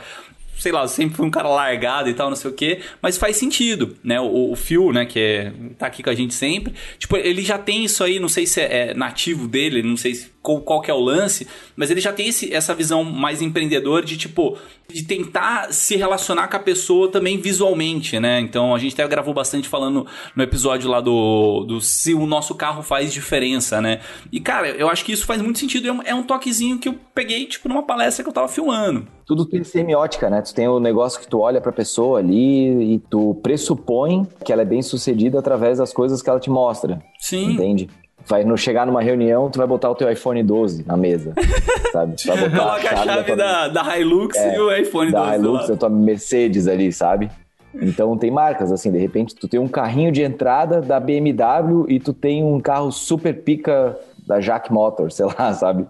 sei 0.61 0.71
lá, 0.71 0.87
sempre 0.87 1.17
fui 1.17 1.25
um 1.25 1.31
cara 1.31 1.49
largado 1.49 2.07
e 2.07 2.13
tal, 2.13 2.29
não 2.29 2.35
sei 2.35 2.51
o 2.51 2.53
quê, 2.53 2.81
mas 3.01 3.17
faz 3.17 3.35
sentido, 3.35 3.97
né? 4.03 4.21
O, 4.21 4.51
o 4.51 4.55
Phil, 4.55 4.93
né, 4.93 5.05
que 5.05 5.19
é, 5.19 5.53
tá 5.77 5.87
aqui 5.87 6.03
com 6.03 6.09
a 6.11 6.13
gente 6.13 6.35
sempre, 6.35 6.73
tipo, 6.99 7.17
ele 7.17 7.41
já 7.41 7.57
tem 7.57 7.83
isso 7.83 8.03
aí, 8.03 8.19
não 8.19 8.29
sei 8.29 8.45
se 8.45 8.61
é, 8.61 8.89
é 8.89 8.93
nativo 8.93 9.47
dele, 9.47 9.81
não 9.81 9.97
sei 9.97 10.13
qual, 10.13 10.40
qual 10.41 10.81
que 10.81 10.89
é 10.89 10.93
o 10.93 10.99
lance, 10.99 11.47
mas 11.75 11.91
ele 11.91 12.01
já 12.01 12.11
tem 12.11 12.27
esse, 12.27 12.53
essa 12.53 12.73
visão 12.73 13.03
mais 13.03 13.41
empreendedora 13.41 14.03
de, 14.05 14.17
tipo, 14.17 14.57
de 14.91 15.03
tentar 15.03 15.71
se 15.71 15.95
relacionar 15.95 16.47
com 16.47 16.57
a 16.57 16.59
pessoa 16.59 17.09
também 17.09 17.37
visualmente, 17.37 18.19
né? 18.19 18.39
Então 18.39 18.73
a 18.73 18.79
gente 18.79 18.93
até 18.93 19.07
gravou 19.07 19.33
bastante 19.33 19.69
falando 19.69 20.05
no 20.35 20.43
episódio 20.43 20.89
lá 20.89 20.99
do, 20.99 21.63
do 21.67 21.79
se 21.79 22.13
o 22.13 22.25
nosso 22.25 22.55
carro 22.55 22.81
faz 22.81 23.13
diferença, 23.13 23.79
né? 23.79 24.01
E 24.31 24.39
cara, 24.39 24.69
eu 24.69 24.89
acho 24.89 25.05
que 25.05 25.11
isso 25.11 25.25
faz 25.25 25.41
muito 25.41 25.59
sentido. 25.59 25.87
É 25.87 25.91
um, 25.91 26.01
é 26.03 26.15
um 26.15 26.23
toquezinho 26.23 26.79
que 26.79 26.89
eu 26.89 26.95
peguei, 27.13 27.45
tipo, 27.45 27.69
numa 27.69 27.83
palestra 27.83 28.23
que 28.23 28.29
eu 28.29 28.33
tava 28.33 28.47
filmando. 28.47 29.07
Tudo 29.25 29.45
tem 29.45 29.63
semiótica, 29.63 30.29
né? 30.29 30.41
Tu 30.41 30.53
tem 30.53 30.67
o 30.67 30.79
negócio 30.79 31.19
que 31.19 31.27
tu 31.27 31.39
olha 31.39 31.61
pra 31.61 31.71
pessoa 31.71 32.19
ali 32.19 32.95
e 32.95 32.99
tu 33.09 33.35
pressupõe 33.43 34.27
que 34.43 34.51
ela 34.51 34.63
é 34.63 34.65
bem 34.65 34.81
sucedida 34.81 35.39
através 35.39 35.77
das 35.77 35.93
coisas 35.93 36.21
que 36.21 36.29
ela 36.29 36.39
te 36.39 36.49
mostra. 36.49 37.01
Sim. 37.19 37.53
Entende? 37.53 37.87
Vai 38.25 38.43
no, 38.43 38.57
chegar 38.57 38.85
numa 38.85 39.01
reunião, 39.01 39.49
tu 39.49 39.57
vai 39.57 39.67
botar 39.67 39.89
o 39.89 39.95
teu 39.95 40.11
iPhone 40.11 40.41
12 40.43 40.85
na 40.85 40.97
mesa, 40.97 41.33
sabe? 41.91 42.15
Tu 42.15 42.27
vai 42.27 42.37
botar 42.37 42.57
Coloca 42.57 42.75
a 42.75 42.95
chave, 42.97 43.05
chave 43.05 43.35
da, 43.35 43.67
da, 43.67 43.83
da, 43.83 43.99
Hilux 43.99 44.37
é, 44.37 44.55
e 44.55 44.59
o 44.59 44.75
iPhone 44.75 45.11
da 45.11 45.19
12. 45.19 45.31
Da 45.31 45.37
Hilux, 45.37 45.69
a 45.71 45.77
tua 45.77 45.89
Mercedes 45.89 46.67
ali, 46.67 46.91
sabe? 46.91 47.29
Então 47.73 48.17
tem 48.17 48.29
marcas, 48.29 48.71
assim, 48.71 48.91
de 48.91 48.97
repente 48.97 49.33
tu 49.35 49.47
tem 49.47 49.59
um 49.59 49.67
carrinho 49.67 50.11
de 50.11 50.21
entrada 50.21 50.81
da 50.81 50.99
BMW 50.99 51.85
e 51.89 51.99
tu 51.99 52.13
tem 52.13 52.43
um 52.43 52.59
carro 52.59 52.91
super 52.91 53.33
pica 53.43 53.97
da 54.27 54.39
Jack 54.39 54.71
Motors, 54.71 55.15
sei 55.15 55.25
lá, 55.25 55.53
sabe? 55.53 55.85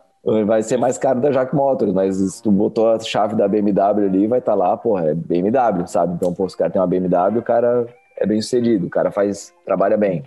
Vai 0.46 0.62
ser 0.62 0.78
mais 0.78 1.00
caro 1.00 1.20
da 1.20 1.32
Jack 1.32 1.56
Motors, 1.56 1.92
mas 1.94 2.16
se 2.16 2.44
tu 2.44 2.52
botou 2.52 2.92
a 2.92 3.00
chave 3.00 3.36
da 3.36 3.48
BMW 3.48 4.06
ali, 4.06 4.28
vai 4.28 4.38
estar 4.38 4.52
tá 4.52 4.58
lá, 4.58 4.78
porra, 4.78 5.10
é 5.10 5.16
BMW, 5.16 5.88
sabe? 5.88 6.14
Então, 6.14 6.32
pô, 6.32 6.48
se 6.48 6.54
o 6.54 6.58
cara 6.60 6.70
tem 6.70 6.80
uma 6.80 6.88
BMW, 6.88 7.40
o 7.40 7.42
cara 7.42 7.88
é 8.18 8.28
bem 8.28 8.40
sucedido, 8.40 8.86
o 8.86 8.90
cara 8.90 9.10
faz, 9.10 9.52
trabalha 9.66 9.98
bem. 9.98 10.24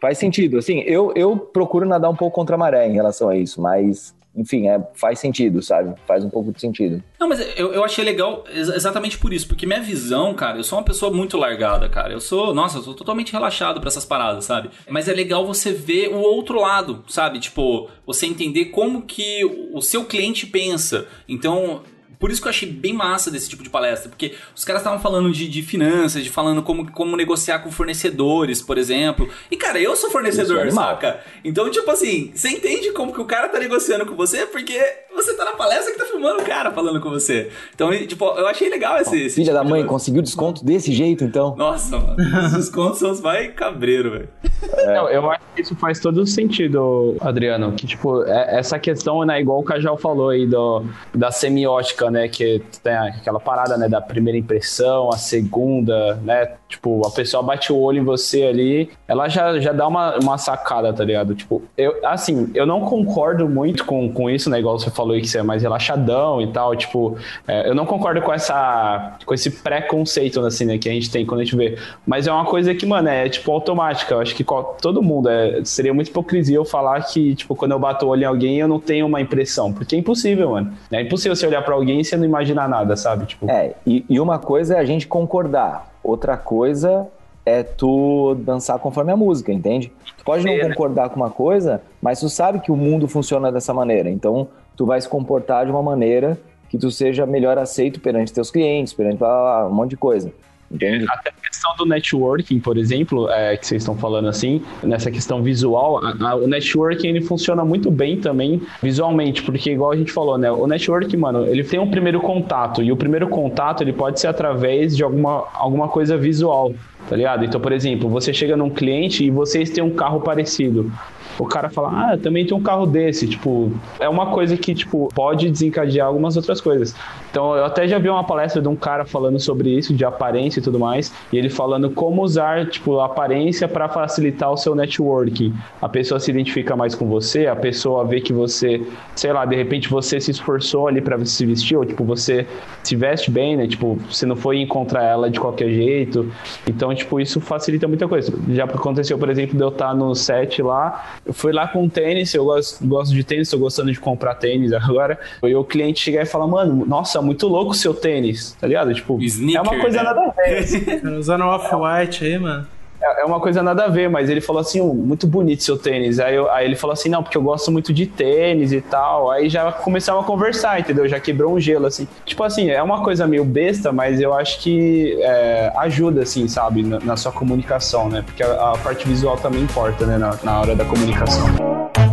Faz 0.00 0.18
sentido. 0.18 0.58
Assim, 0.58 0.80
eu, 0.80 1.12
eu 1.14 1.36
procuro 1.36 1.86
nadar 1.86 2.10
um 2.10 2.16
pouco 2.16 2.34
contra 2.34 2.54
a 2.56 2.58
maré 2.58 2.86
em 2.88 2.94
relação 2.94 3.28
a 3.28 3.36
isso, 3.36 3.60
mas 3.60 4.14
enfim, 4.38 4.68
é, 4.68 4.80
faz 4.94 5.18
sentido, 5.18 5.60
sabe? 5.60 5.94
Faz 6.06 6.24
um 6.24 6.30
pouco 6.30 6.52
de 6.52 6.60
sentido. 6.60 7.02
Não, 7.18 7.28
mas 7.28 7.40
eu, 7.58 7.72
eu 7.72 7.84
achei 7.84 8.04
legal 8.04 8.44
exatamente 8.54 9.18
por 9.18 9.32
isso, 9.32 9.48
porque 9.48 9.66
minha 9.66 9.80
visão, 9.80 10.32
cara, 10.32 10.58
eu 10.58 10.64
sou 10.64 10.78
uma 10.78 10.84
pessoa 10.84 11.12
muito 11.12 11.36
largada, 11.36 11.88
cara. 11.88 12.12
Eu 12.12 12.20
sou, 12.20 12.54
nossa, 12.54 12.78
eu 12.78 12.82
sou 12.82 12.94
totalmente 12.94 13.32
relaxado 13.32 13.80
para 13.80 13.88
essas 13.88 14.04
paradas, 14.04 14.44
sabe? 14.44 14.70
Mas 14.88 15.08
é 15.08 15.12
legal 15.12 15.44
você 15.44 15.72
ver 15.72 16.08
o 16.14 16.20
outro 16.20 16.60
lado, 16.60 17.02
sabe? 17.08 17.40
Tipo, 17.40 17.90
você 18.06 18.26
entender 18.26 18.66
como 18.66 19.02
que 19.02 19.44
o 19.72 19.80
seu 19.80 20.04
cliente 20.04 20.46
pensa. 20.46 21.08
Então, 21.28 21.82
por 22.18 22.30
isso 22.30 22.40
que 22.40 22.48
eu 22.48 22.50
achei 22.50 22.70
bem 22.70 22.92
massa 22.92 23.30
desse 23.30 23.48
tipo 23.48 23.62
de 23.62 23.70
palestra, 23.70 24.08
porque 24.08 24.34
os 24.54 24.64
caras 24.64 24.82
estavam 24.82 24.98
falando 24.98 25.30
de, 25.30 25.48
de, 25.48 25.62
finanças, 25.62 26.24
de 26.24 26.30
falando 26.30 26.62
como, 26.62 26.90
como 26.90 27.16
negociar 27.16 27.60
com 27.60 27.70
fornecedores, 27.70 28.60
por 28.60 28.76
exemplo. 28.76 29.28
E, 29.50 29.56
cara, 29.56 29.80
eu 29.80 29.94
sou 29.94 30.10
fornecedor, 30.10 30.66
é 30.66 30.70
saca? 30.70 31.20
Então, 31.44 31.70
tipo 31.70 31.88
assim, 31.90 32.32
você 32.34 32.48
entende 32.48 32.90
como 32.92 33.12
que 33.12 33.20
o 33.20 33.24
cara 33.24 33.48
tá 33.48 33.58
negociando 33.58 34.04
com 34.04 34.16
você, 34.16 34.46
porque 34.46 34.78
você 35.14 35.34
tá 35.34 35.44
na 35.44 35.52
palestra 35.52 35.92
que 35.92 35.98
tá 35.98 36.06
filmando 36.06 36.42
o 36.42 36.44
cara 36.44 36.70
falando 36.72 37.00
com 37.00 37.10
você. 37.10 37.50
Então, 37.74 37.90
tipo, 38.06 38.24
eu 38.24 38.46
achei 38.46 38.68
legal 38.68 39.00
esse. 39.00 39.16
esse 39.16 39.36
Filha 39.36 39.52
tipo 39.52 39.64
da 39.64 39.64
mãe, 39.64 39.82
de... 39.82 39.88
conseguiu 39.88 40.22
desconto 40.22 40.64
desse 40.64 40.92
jeito, 40.92 41.24
então? 41.24 41.54
Nossa, 41.56 41.98
mano. 41.98 42.16
Os 42.46 42.52
descontos 42.52 42.98
são 42.98 43.10
os 43.10 43.20
mais 43.20 43.52
cabreiro, 43.54 44.10
velho. 44.10 44.28
É. 44.62 45.16
eu 45.16 45.30
acho 45.30 45.42
que 45.54 45.62
isso 45.62 45.76
faz 45.76 46.00
todo 46.00 46.26
sentido, 46.26 47.16
Adriano. 47.20 47.72
Que, 47.72 47.86
tipo, 47.86 48.24
é, 48.24 48.58
essa 48.58 48.78
questão, 48.78 49.24
né, 49.24 49.40
igual 49.40 49.60
o 49.60 49.62
Cajal 49.62 49.96
falou 49.96 50.30
aí 50.30 50.46
do, 50.46 50.84
da 51.14 51.30
semiótica, 51.30 52.10
né? 52.10 52.28
Que 52.28 52.62
tem 52.82 52.94
aquela 52.94 53.40
parada, 53.40 53.76
né, 53.76 53.88
da 53.88 54.00
primeira 54.00 54.38
impressão, 54.38 55.10
a 55.10 55.16
segunda, 55.16 56.14
né? 56.16 56.57
Tipo, 56.68 57.06
a 57.06 57.10
pessoa 57.10 57.42
bate 57.42 57.72
o 57.72 57.78
olho 57.78 57.98
em 57.98 58.04
você 58.04 58.42
ali, 58.42 58.90
ela 59.06 59.26
já, 59.26 59.58
já 59.58 59.72
dá 59.72 59.88
uma, 59.88 60.18
uma 60.18 60.36
sacada, 60.36 60.92
tá 60.92 61.02
ligado? 61.02 61.34
Tipo, 61.34 61.62
eu, 61.78 61.96
assim, 62.04 62.50
eu 62.54 62.66
não 62.66 62.82
concordo 62.82 63.48
muito 63.48 63.86
com, 63.86 64.12
com 64.12 64.28
isso, 64.28 64.50
né? 64.50 64.58
Igual 64.58 64.78
você 64.78 64.90
falou 64.90 65.14
aí 65.14 65.22
que 65.22 65.28
você 65.28 65.38
é 65.38 65.42
mais 65.42 65.62
relaxadão 65.62 66.42
e 66.42 66.52
tal. 66.52 66.76
Tipo, 66.76 67.16
é, 67.46 67.70
eu 67.70 67.74
não 67.74 67.86
concordo 67.86 68.20
com 68.20 68.32
essa. 68.32 69.16
com 69.24 69.32
esse 69.32 69.50
preconceito, 69.50 70.40
assim, 70.44 70.66
né, 70.66 70.76
que 70.76 70.90
a 70.90 70.92
gente 70.92 71.10
tem 71.10 71.24
quando 71.24 71.40
a 71.40 71.44
gente 71.44 71.56
vê. 71.56 71.78
Mas 72.06 72.26
é 72.26 72.32
uma 72.32 72.44
coisa 72.44 72.74
que, 72.74 72.84
mano, 72.84 73.08
é 73.08 73.30
tipo 73.30 73.50
automática. 73.50 74.14
Eu 74.14 74.20
acho 74.20 74.34
que 74.34 74.44
todo 74.82 75.02
mundo. 75.02 75.30
É, 75.30 75.64
seria 75.64 75.94
muito 75.94 76.08
hipocrisia 76.08 76.56
eu 76.56 76.66
falar 76.66 77.00
que, 77.00 77.34
tipo, 77.34 77.56
quando 77.56 77.72
eu 77.72 77.78
bato 77.78 78.04
o 78.04 78.10
olho 78.10 78.22
em 78.22 78.26
alguém, 78.26 78.58
eu 78.58 78.68
não 78.68 78.78
tenho 78.78 79.06
uma 79.06 79.22
impressão. 79.22 79.72
Porque 79.72 79.96
é 79.96 79.98
impossível, 79.98 80.50
mano. 80.50 80.74
É 80.92 81.00
impossível 81.00 81.34
você 81.34 81.46
olhar 81.46 81.62
para 81.62 81.74
alguém 81.74 82.00
e 82.00 82.04
você 82.04 82.14
não 82.14 82.26
imaginar 82.26 82.68
nada, 82.68 82.94
sabe? 82.94 83.24
Tipo... 83.24 83.50
É, 83.50 83.74
e, 83.86 84.04
e 84.06 84.20
uma 84.20 84.38
coisa 84.38 84.76
é 84.76 84.78
a 84.78 84.84
gente 84.84 85.06
concordar. 85.06 85.97
Outra 86.08 86.38
coisa 86.38 87.06
é 87.44 87.62
tu 87.62 88.34
dançar 88.36 88.78
conforme 88.78 89.12
a 89.12 89.16
música, 89.16 89.52
entende? 89.52 89.92
Tu 90.16 90.24
pode 90.24 90.42
não 90.42 90.56
né? 90.56 90.70
concordar 90.70 91.10
com 91.10 91.16
uma 91.16 91.28
coisa, 91.28 91.82
mas 92.00 92.18
tu 92.18 92.30
sabe 92.30 92.60
que 92.60 92.72
o 92.72 92.76
mundo 92.76 93.06
funciona 93.06 93.52
dessa 93.52 93.74
maneira. 93.74 94.08
Então, 94.08 94.48
tu 94.74 94.86
vai 94.86 94.98
se 94.98 95.06
comportar 95.06 95.66
de 95.66 95.70
uma 95.70 95.82
maneira 95.82 96.40
que 96.70 96.78
tu 96.78 96.90
seja 96.90 97.26
melhor 97.26 97.58
aceito 97.58 98.00
perante 98.00 98.32
teus 98.32 98.50
clientes, 98.50 98.94
perante 98.94 99.22
um 99.22 99.70
monte 99.70 99.90
de 99.90 99.96
coisa. 99.98 100.32
Entende? 100.70 101.06
Até 101.08 101.30
a 101.30 101.32
questão 101.32 101.74
do 101.76 101.86
networking, 101.86 102.60
por 102.60 102.76
exemplo, 102.76 103.30
é, 103.30 103.56
que 103.56 103.66
vocês 103.66 103.80
estão 103.82 103.96
falando 103.96 104.28
assim, 104.28 104.62
nessa 104.82 105.10
questão 105.10 105.42
visual, 105.42 106.04
a, 106.04 106.14
a, 106.28 106.34
o 106.34 106.46
networking 106.46 107.08
ele 107.08 107.22
funciona 107.22 107.64
muito 107.64 107.90
bem 107.90 108.20
também 108.20 108.60
visualmente, 108.82 109.42
porque 109.42 109.72
igual 109.72 109.92
a 109.92 109.96
gente 109.96 110.12
falou, 110.12 110.36
né, 110.36 110.50
o 110.50 110.66
networking, 110.66 111.16
mano, 111.16 111.46
ele 111.46 111.64
tem 111.64 111.80
um 111.80 111.90
primeiro 111.90 112.20
contato, 112.20 112.82
e 112.82 112.92
o 112.92 112.96
primeiro 112.96 113.28
contato 113.28 113.82
ele 113.82 113.94
pode 113.94 114.20
ser 114.20 114.26
através 114.26 114.94
de 114.94 115.02
alguma, 115.02 115.46
alguma 115.54 115.88
coisa 115.88 116.18
visual, 116.18 116.74
tá 117.08 117.16
ligado? 117.16 117.46
Então, 117.46 117.60
por 117.60 117.72
exemplo, 117.72 118.10
você 118.10 118.34
chega 118.34 118.54
num 118.54 118.68
cliente 118.68 119.24
e 119.24 119.30
vocês 119.30 119.70
têm 119.70 119.82
um 119.82 119.94
carro 119.94 120.20
parecido 120.20 120.92
o 121.38 121.46
cara 121.46 121.70
fala, 121.70 122.12
ah, 122.12 122.18
também 122.18 122.44
tenho 122.44 122.58
um 122.58 122.62
carro 122.62 122.84
desse. 122.84 123.28
Tipo, 123.28 123.72
é 124.00 124.08
uma 124.08 124.26
coisa 124.32 124.56
que, 124.56 124.74
tipo, 124.74 125.08
pode 125.14 125.48
desencadear 125.48 126.06
algumas 126.06 126.36
outras 126.36 126.60
coisas. 126.60 126.94
Então, 127.30 127.54
eu 127.54 127.64
até 127.64 127.86
já 127.86 127.98
vi 127.98 128.08
uma 128.08 128.24
palestra 128.24 128.60
de 128.60 128.68
um 128.68 128.76
cara 128.76 129.04
falando 129.04 129.38
sobre 129.38 129.70
isso, 129.70 129.94
de 129.94 130.04
aparência 130.04 130.60
e 130.60 130.62
tudo 130.62 130.78
mais, 130.78 131.12
e 131.32 131.36
ele 131.36 131.50
falando 131.50 131.90
como 131.90 132.22
usar, 132.22 132.66
tipo, 132.66 132.98
a 133.00 133.06
aparência 133.06 133.68
para 133.68 133.88
facilitar 133.88 134.50
o 134.50 134.56
seu 134.56 134.74
networking. 134.74 135.54
A 135.80 135.88
pessoa 135.88 136.18
se 136.18 136.30
identifica 136.30 136.74
mais 136.76 136.94
com 136.94 137.06
você, 137.06 137.46
a 137.46 137.56
pessoa 137.56 138.04
vê 138.04 138.20
que 138.20 138.32
você, 138.32 138.82
sei 139.14 139.32
lá, 139.32 139.44
de 139.44 139.56
repente 139.56 139.88
você 139.88 140.20
se 140.20 140.30
esforçou 140.30 140.88
ali 140.88 141.00
para 141.00 141.22
se 141.24 141.44
vestir, 141.44 141.76
ou, 141.76 141.84
tipo, 141.84 142.04
você 142.04 142.46
se 142.82 142.96
veste 142.96 143.30
bem, 143.30 143.56
né? 143.56 143.66
Tipo, 143.66 143.98
você 144.10 144.24
não 144.24 144.36
foi 144.36 144.60
encontrar 144.60 145.04
ela 145.04 145.30
de 145.30 145.38
qualquer 145.38 145.68
jeito. 145.68 146.30
Então, 146.66 146.94
tipo, 146.94 147.20
isso 147.20 147.40
facilita 147.40 147.86
muita 147.86 148.08
coisa. 148.08 148.32
Já 148.48 148.64
aconteceu, 148.64 149.18
por 149.18 149.28
exemplo, 149.28 149.56
de 149.56 149.62
eu 149.62 149.68
estar 149.68 149.94
no 149.94 150.14
set 150.14 150.62
lá, 150.62 151.18
eu 151.26 151.32
fui 151.32 151.52
lá 151.52 151.68
com 151.68 151.88
tênis, 151.88 152.32
eu 152.34 152.44
gosto, 152.44 152.86
gosto 152.86 153.14
de 153.14 153.22
tênis, 153.22 153.50
tô 153.50 153.58
gostando 153.58 153.92
de 153.92 154.00
comprar 154.00 154.34
tênis 154.36 154.72
agora. 154.72 155.18
E 155.42 155.54
o 155.54 155.64
cliente 155.64 156.00
chegar 156.00 156.22
e 156.22 156.26
falar, 156.26 156.46
mano, 156.46 156.86
nossa, 156.86 157.17
muito 157.22 157.46
louco 157.46 157.72
o 157.72 157.74
seu 157.74 157.94
tênis, 157.94 158.56
tá 158.60 158.66
ligado? 158.66 158.92
Tipo, 158.94 159.20
Sneaker, 159.22 159.58
é 159.58 159.74
uma 159.74 159.80
coisa 159.80 159.98
né? 159.98 160.04
nada 160.04 160.20
a 160.20 160.30
ver. 160.30 161.06
Usando 161.18 161.44
off-white 161.44 162.24
aí, 162.24 162.38
mano. 162.38 162.66
É, 163.00 163.22
é 163.22 163.24
uma 163.24 163.40
coisa 163.40 163.62
nada 163.62 163.84
a 163.84 163.88
ver, 163.88 164.08
mas 164.08 164.28
ele 164.28 164.40
falou 164.40 164.60
assim, 164.60 164.80
muito 164.80 165.26
bonito 165.26 165.62
seu 165.62 165.78
tênis. 165.78 166.18
Aí, 166.18 166.34
eu, 166.34 166.50
aí 166.50 166.64
ele 166.64 166.76
falou 166.76 166.92
assim, 166.92 167.08
não, 167.08 167.22
porque 167.22 167.36
eu 167.36 167.42
gosto 167.42 167.70
muito 167.70 167.92
de 167.92 168.06
tênis 168.06 168.72
e 168.72 168.80
tal. 168.80 169.30
Aí 169.30 169.48
já 169.48 169.70
começamos 169.70 170.24
a 170.24 170.26
conversar, 170.26 170.80
entendeu? 170.80 171.08
Já 171.08 171.20
quebrou 171.20 171.54
um 171.54 171.60
gelo, 171.60 171.86
assim. 171.86 172.08
Tipo 172.24 172.42
assim, 172.42 172.70
é 172.70 172.82
uma 172.82 173.02
coisa 173.02 173.26
meio 173.26 173.44
besta, 173.44 173.92
mas 173.92 174.20
eu 174.20 174.34
acho 174.34 174.60
que 174.60 175.16
é, 175.20 175.72
ajuda, 175.76 176.22
assim, 176.22 176.48
sabe, 176.48 176.82
na, 176.82 176.98
na, 177.00 177.16
sua 177.16 177.32
comunicação, 177.32 178.08
né? 178.08 178.22
Porque 178.22 178.42
a, 178.42 178.72
a, 178.72 178.78
parte 178.78 179.06
visual 179.06 179.36
também 179.36 179.62
importa, 179.62 180.06
né, 180.06 180.18
na, 180.18 180.36
na 180.42 180.60
hora 180.60 180.74
da 180.74 180.84
comunicação. 180.84 181.46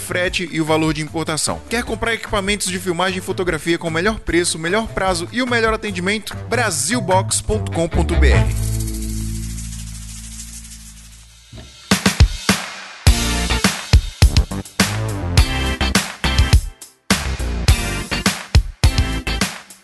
frete 0.00 0.48
e 0.50 0.60
o 0.60 0.64
valor 0.64 0.92
de 0.92 1.02
importação. 1.02 1.60
Quer 1.68 1.84
comprar 1.84 2.14
equipamentos 2.14 2.66
de 2.66 2.78
filmagem 2.78 3.18
e 3.18 3.22
fotografia 3.22 3.78
com 3.78 3.86
o 3.86 3.90
melhor 3.90 4.18
preço, 4.18 4.58
melhor 4.58 4.88
prazo 4.88 5.28
e 5.30 5.42
o 5.42 5.46
melhor 5.46 5.74
atendimento? 5.74 6.34
Brasilbox.com.br 6.48 8.80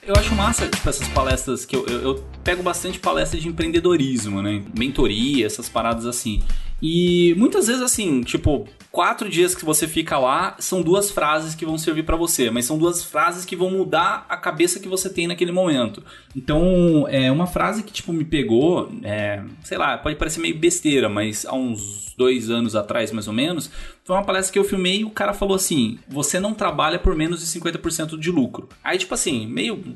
eu 0.07 0.15
acho 0.15 0.35
massa, 0.35 0.69
tipo, 0.69 0.89
essas 0.89 1.09
palestras 1.09 1.65
que 1.65 1.75
eu, 1.75 1.85
eu, 1.87 2.03
eu, 2.03 2.25
pego 2.45 2.63
bastante 2.63 2.99
palestras 2.99 3.43
de 3.43 3.49
empreendedorismo, 3.49 4.41
né? 4.41 4.63
Mentoria, 4.77 5.45
essas 5.45 5.69
paradas 5.69 6.07
assim. 6.07 6.43
E 6.81 7.35
muitas 7.37 7.67
vezes, 7.67 7.83
assim, 7.83 8.23
tipo, 8.23 8.69
quatro 8.97 9.29
dias 9.29 9.55
que 9.55 9.63
você 9.63 9.87
fica 9.87 10.19
lá 10.19 10.57
são 10.59 10.81
duas 10.81 11.11
frases 11.11 11.55
que 11.55 11.67
vão 11.67 11.77
servir 11.77 12.05
para 12.05 12.17
você, 12.17 12.51
mas 12.51 12.65
são 12.65 12.79
duas 12.79 13.05
frases 13.05 13.45
que 13.45 13.55
vão 13.55 13.71
mudar 13.71 14.25
a 14.27 14.39
cabeça 14.39 14.81
que 14.81 14.89
você 14.89 15.11
tem 15.11 15.27
naquele 15.27 15.53
momento. 15.53 16.03
Então, 16.35 17.07
é 17.11 17.31
uma 17.31 17.47
frase 17.47 17.83
que, 17.83 17.93
tipo, 17.93 18.11
me 18.11 18.25
pegou, 18.25 18.91
é, 19.03 19.43
sei 19.63 19.77
lá, 19.77 19.99
pode 19.99 20.17
parecer 20.17 20.41
meio 20.41 20.57
besteira, 20.57 21.11
mas 21.11 21.45
há 21.45 21.55
uns 21.55 22.15
dois 22.17 22.49
anos 22.49 22.75
atrás, 22.75 23.13
mais 23.13 23.29
ou 23.29 23.35
menos, 23.35 23.71
foi 24.03 24.17
uma 24.17 24.25
palestra 24.25 24.51
que 24.51 24.59
eu 24.59 24.65
filmei 24.65 25.01
e 25.01 25.05
o 25.05 25.11
cara 25.11 25.35
falou 25.35 25.57
assim: 25.57 25.99
você 26.09 26.41
não 26.41 26.55
trabalha 26.55 26.99
por 26.99 27.15
menos 27.15 27.41
de 27.41 27.61
50% 27.61 28.19
de 28.19 28.31
lucro. 28.31 28.67
Aí, 28.83 28.97
tipo 28.97 29.13
assim, 29.13 29.47
meio 29.47 29.95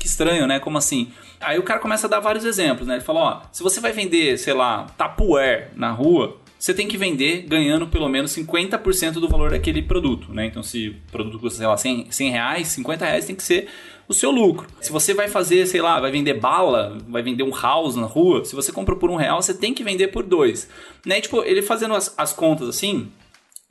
que 0.00 0.06
estranho, 0.06 0.46
né? 0.46 0.58
Como 0.58 0.76
assim? 0.76 1.12
Aí 1.40 1.58
o 1.58 1.62
cara 1.62 1.78
começa 1.78 2.06
a 2.06 2.10
dar 2.10 2.20
vários 2.20 2.44
exemplos, 2.44 2.88
né? 2.88 2.94
Ele 2.94 3.04
falou, 3.04 3.22
ó, 3.22 3.42
se 3.52 3.62
você 3.62 3.80
vai 3.80 3.92
vender, 3.92 4.38
sei 4.38 4.54
lá, 4.54 4.86
Tupperware 4.98 5.70
na 5.76 5.92
rua, 5.92 6.39
você 6.60 6.74
tem 6.74 6.86
que 6.86 6.98
vender 6.98 7.46
ganhando 7.48 7.86
pelo 7.86 8.06
menos 8.06 8.36
50% 8.36 9.14
do 9.14 9.26
valor 9.26 9.50
daquele 9.50 9.80
produto, 9.80 10.30
né? 10.30 10.44
Então 10.44 10.62
se 10.62 10.90
o 10.90 10.96
produto 11.10 11.38
custa, 11.38 11.58
sei 11.58 11.66
lá, 11.66 11.76
100, 11.76 12.10
100 12.10 12.30
reais, 12.30 12.68
50 12.68 13.04
reais 13.06 13.24
tem 13.24 13.34
que 13.34 13.42
ser 13.42 13.66
o 14.06 14.12
seu 14.12 14.30
lucro. 14.30 14.68
Se 14.78 14.92
você 14.92 15.14
vai 15.14 15.26
fazer, 15.26 15.66
sei 15.66 15.80
lá, 15.80 15.98
vai 15.98 16.10
vender 16.10 16.34
bala, 16.34 16.98
vai 17.08 17.22
vender 17.22 17.44
um 17.44 17.50
house 17.50 17.96
na 17.96 18.06
rua, 18.06 18.44
se 18.44 18.54
você 18.54 18.70
compra 18.70 18.94
por 18.94 19.10
um 19.10 19.16
real, 19.16 19.40
você 19.40 19.54
tem 19.54 19.72
que 19.72 19.82
vender 19.82 20.08
por 20.08 20.22
dois. 20.22 20.68
Né? 21.06 21.18
E, 21.18 21.22
tipo, 21.22 21.42
ele 21.42 21.62
fazendo 21.62 21.94
as, 21.94 22.12
as 22.18 22.30
contas 22.30 22.68
assim, 22.68 23.08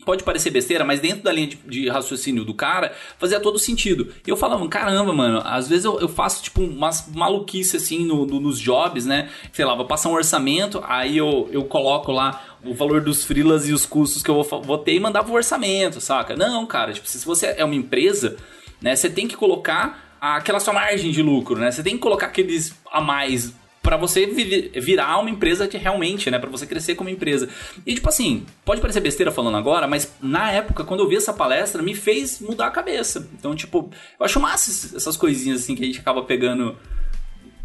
pode 0.05 0.23
parecer 0.23 0.49
besteira, 0.49 0.85
mas 0.85 0.99
dentro 0.99 1.23
da 1.23 1.31
linha 1.31 1.47
de, 1.47 1.57
de 1.57 1.89
raciocínio 1.89 2.43
do 2.43 2.53
cara, 2.53 2.93
fazia 3.17 3.39
todo 3.39 3.59
sentido. 3.59 4.13
Eu 4.25 4.37
falava, 4.37 4.65
caramba, 4.67 5.13
mano, 5.13 5.41
às 5.45 5.67
vezes 5.67 5.85
eu, 5.85 5.99
eu 5.99 6.07
faço, 6.07 6.41
tipo, 6.41 6.61
umas 6.61 7.07
maluquice 7.13 7.77
assim 7.77 8.05
no, 8.05 8.25
no, 8.25 8.39
nos 8.39 8.59
jobs, 8.59 9.05
né? 9.05 9.29
Sei 9.51 9.65
lá, 9.65 9.75
vou 9.75 9.85
passar 9.85 10.09
um 10.09 10.13
orçamento, 10.13 10.81
aí 10.87 11.17
eu, 11.17 11.49
eu 11.51 11.63
coloco 11.65 12.11
lá 12.11 12.48
o 12.63 12.73
valor 12.73 13.01
dos 13.01 13.23
freelas 13.23 13.67
e 13.67 13.73
os 13.73 13.85
custos 13.85 14.21
que 14.21 14.29
eu 14.29 14.41
vou, 14.41 14.61
vou 14.61 14.77
ter 14.77 14.93
e 14.93 14.99
mandar 14.99 15.23
pro 15.23 15.33
orçamento, 15.33 16.01
saca? 16.01 16.35
Não, 16.35 16.65
cara, 16.65 16.93
tipo, 16.93 17.07
se 17.07 17.25
você 17.25 17.53
é 17.57 17.63
uma 17.63 17.75
empresa, 17.75 18.37
né, 18.81 18.95
você 18.95 19.09
tem 19.09 19.27
que 19.27 19.35
colocar 19.35 20.17
aquela 20.19 20.59
sua 20.59 20.73
margem 20.73 21.11
de 21.11 21.21
lucro, 21.21 21.57
né? 21.57 21.71
Você 21.71 21.81
tem 21.81 21.95
que 21.95 22.01
colocar 22.01 22.27
aqueles 22.27 22.73
a 22.91 22.99
mais 22.99 23.53
para 23.81 23.95
você 23.95 24.25
virar 24.25 25.17
uma 25.19 25.29
empresa 25.29 25.67
que 25.67 25.77
realmente, 25.77 26.29
né, 26.29 26.37
para 26.37 26.49
você 26.49 26.65
crescer 26.67 26.95
como 26.95 27.09
empresa. 27.09 27.47
E 27.85 27.95
tipo 27.95 28.09
assim, 28.09 28.45
pode 28.65 28.81
parecer 28.81 28.99
besteira 28.99 29.31
falando 29.31 29.57
agora, 29.57 29.87
mas 29.87 30.13
na 30.21 30.51
época 30.51 30.83
quando 30.83 30.99
eu 31.01 31.07
vi 31.07 31.15
essa 31.15 31.33
palestra 31.33 31.81
me 31.81 31.95
fez 31.95 32.41
mudar 32.41 32.67
a 32.67 32.71
cabeça. 32.71 33.27
Então, 33.33 33.55
tipo, 33.55 33.89
eu 34.19 34.25
acho 34.25 34.39
massa 34.39 34.95
essas 34.97 35.15
coisinhas 35.15 35.61
assim 35.61 35.75
que 35.75 35.83
a 35.83 35.85
gente 35.85 35.99
acaba 35.99 36.21
pegando, 36.23 36.77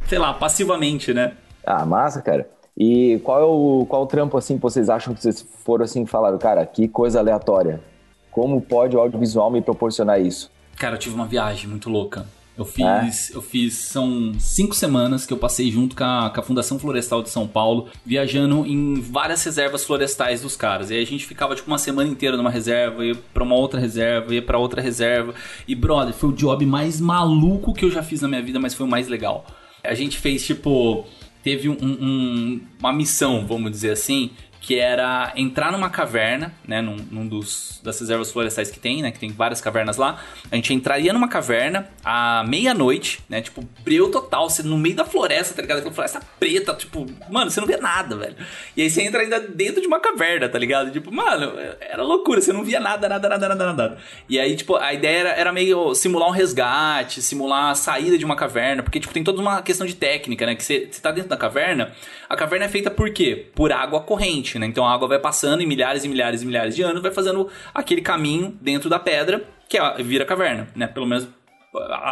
sei 0.06 0.18
lá, 0.18 0.32
passivamente, 0.32 1.12
né? 1.12 1.32
Ah, 1.66 1.84
massa, 1.84 2.22
cara. 2.22 2.48
E 2.76 3.20
qual 3.22 3.40
é 3.40 3.44
o 3.44 3.86
qual 3.86 4.06
trampo 4.06 4.36
assim 4.36 4.56
que 4.56 4.62
vocês 4.62 4.88
acham 4.88 5.14
que 5.14 5.22
vocês 5.22 5.46
foram 5.64 5.84
assim 5.84 6.04
falaram, 6.06 6.38
cara, 6.38 6.66
que 6.66 6.88
coisa 6.88 7.18
aleatória. 7.18 7.80
Como 8.30 8.60
pode 8.60 8.96
o 8.96 9.00
audiovisual 9.00 9.50
me 9.50 9.62
proporcionar 9.62 10.20
isso? 10.20 10.50
Cara, 10.76 10.96
eu 10.96 10.98
tive 10.98 11.14
uma 11.14 11.26
viagem 11.26 11.68
muito 11.68 11.88
louca. 11.88 12.26
Eu 12.56 12.64
fiz, 12.64 13.30
é. 13.30 13.36
eu 13.36 13.42
fiz, 13.42 13.74
são 13.74 14.32
cinco 14.38 14.76
semanas 14.76 15.26
que 15.26 15.32
eu 15.32 15.36
passei 15.36 15.72
junto 15.72 15.96
com 15.96 16.04
a, 16.04 16.30
com 16.30 16.40
a, 16.40 16.42
Fundação 16.42 16.78
Florestal 16.78 17.20
de 17.20 17.28
São 17.28 17.48
Paulo, 17.48 17.88
viajando 18.06 18.64
em 18.64 19.00
várias 19.00 19.42
reservas 19.42 19.84
florestais 19.84 20.40
dos 20.40 20.56
caras. 20.56 20.88
E 20.88 20.94
aí 20.94 21.02
a 21.02 21.06
gente 21.06 21.26
ficava 21.26 21.56
tipo 21.56 21.66
uma 21.66 21.78
semana 21.78 22.08
inteira 22.08 22.36
numa 22.36 22.50
reserva, 22.50 23.04
ia 23.04 23.16
pra 23.32 23.42
uma 23.42 23.56
outra 23.56 23.80
reserva, 23.80 24.32
ia 24.32 24.40
pra 24.40 24.56
outra 24.56 24.80
reserva. 24.80 25.34
E 25.66 25.74
brother, 25.74 26.14
foi 26.14 26.30
o 26.30 26.32
job 26.32 26.64
mais 26.64 27.00
maluco 27.00 27.74
que 27.74 27.84
eu 27.84 27.90
já 27.90 28.04
fiz 28.04 28.20
na 28.20 28.28
minha 28.28 28.42
vida, 28.42 28.60
mas 28.60 28.72
foi 28.72 28.86
o 28.86 28.88
mais 28.88 29.08
legal. 29.08 29.44
A 29.82 29.94
gente 29.94 30.18
fez 30.18 30.46
tipo. 30.46 31.04
Teve 31.44 31.68
um, 31.68 31.76
um, 31.80 32.60
uma 32.80 32.92
missão, 32.92 33.46
vamos 33.46 33.70
dizer 33.70 33.90
assim, 33.90 34.30
que 34.64 34.78
era 34.78 35.30
entrar 35.36 35.70
numa 35.70 35.90
caverna, 35.90 36.50
né, 36.66 36.80
num, 36.80 36.96
num, 37.10 37.28
dos 37.28 37.80
das 37.82 38.00
reservas 38.00 38.32
florestais 38.32 38.70
que 38.70 38.80
tem, 38.80 39.02
né, 39.02 39.10
que 39.10 39.18
tem 39.18 39.30
várias 39.30 39.60
cavernas 39.60 39.98
lá. 39.98 40.18
A 40.50 40.56
gente 40.56 40.72
entraria 40.72 41.12
numa 41.12 41.28
caverna 41.28 41.86
à 42.02 42.42
meia-noite, 42.48 43.20
né, 43.28 43.42
tipo, 43.42 43.62
breu 43.84 44.10
total, 44.10 44.48
você 44.48 44.62
no 44.62 44.78
meio 44.78 44.96
da 44.96 45.04
floresta, 45.04 45.54
tá 45.54 45.60
ligado? 45.60 45.78
Aquela 45.80 45.92
floresta 45.92 46.22
preta, 46.40 46.72
tipo, 46.72 47.04
mano, 47.28 47.50
você 47.50 47.60
não 47.60 47.66
vê 47.66 47.76
nada, 47.76 48.16
velho. 48.16 48.36
E 48.74 48.80
aí 48.80 48.88
você 48.88 49.02
entra 49.02 49.20
ainda 49.20 49.38
dentro 49.38 49.82
de 49.82 49.86
uma 49.86 50.00
caverna, 50.00 50.48
tá 50.48 50.58
ligado? 50.58 50.90
Tipo, 50.90 51.12
mano, 51.12 51.52
era 51.78 52.02
loucura, 52.02 52.40
você 52.40 52.50
não 52.50 52.64
via 52.64 52.80
nada, 52.80 53.06
nada, 53.06 53.28
nada, 53.28 53.48
nada, 53.50 53.66
nada. 53.66 53.98
E 54.26 54.40
aí, 54.40 54.56
tipo, 54.56 54.76
a 54.76 54.94
ideia 54.94 55.18
era, 55.18 55.30
era 55.32 55.52
meio 55.52 55.94
simular 55.94 56.26
um 56.26 56.32
resgate, 56.32 57.20
simular 57.20 57.72
a 57.72 57.74
saída 57.74 58.16
de 58.16 58.24
uma 58.24 58.34
caverna, 58.34 58.82
porque, 58.82 58.98
tipo, 58.98 59.12
tem 59.12 59.22
toda 59.22 59.42
uma 59.42 59.60
questão 59.60 59.86
de 59.86 59.94
técnica, 59.94 60.46
né, 60.46 60.54
que 60.54 60.64
você, 60.64 60.88
você 60.90 61.02
tá 61.02 61.10
dentro 61.10 61.28
da 61.28 61.36
caverna, 61.36 61.92
a 62.34 62.36
caverna 62.36 62.66
é 62.66 62.68
feita 62.68 62.90
por 62.90 63.10
quê? 63.10 63.50
Por 63.54 63.72
água 63.72 64.00
corrente 64.00 64.58
né? 64.58 64.66
Então 64.66 64.84
a 64.84 64.92
água 64.92 65.08
vai 65.08 65.18
passando 65.18 65.62
em 65.62 65.66
milhares 65.66 66.04
e 66.04 66.08
milhares 66.08 66.42
e 66.42 66.46
milhares 66.46 66.76
de 66.76 66.82
anos, 66.82 67.02
vai 67.02 67.12
fazendo 67.12 67.48
aquele 67.72 68.00
caminho 68.00 68.56
dentro 68.60 68.90
da 68.90 68.98
pedra, 68.98 69.44
que 69.68 69.78
é, 69.78 70.02
vira 70.02 70.24
caverna, 70.24 70.68
né? 70.74 70.86
Pelo 70.86 71.06
menos 71.06 71.28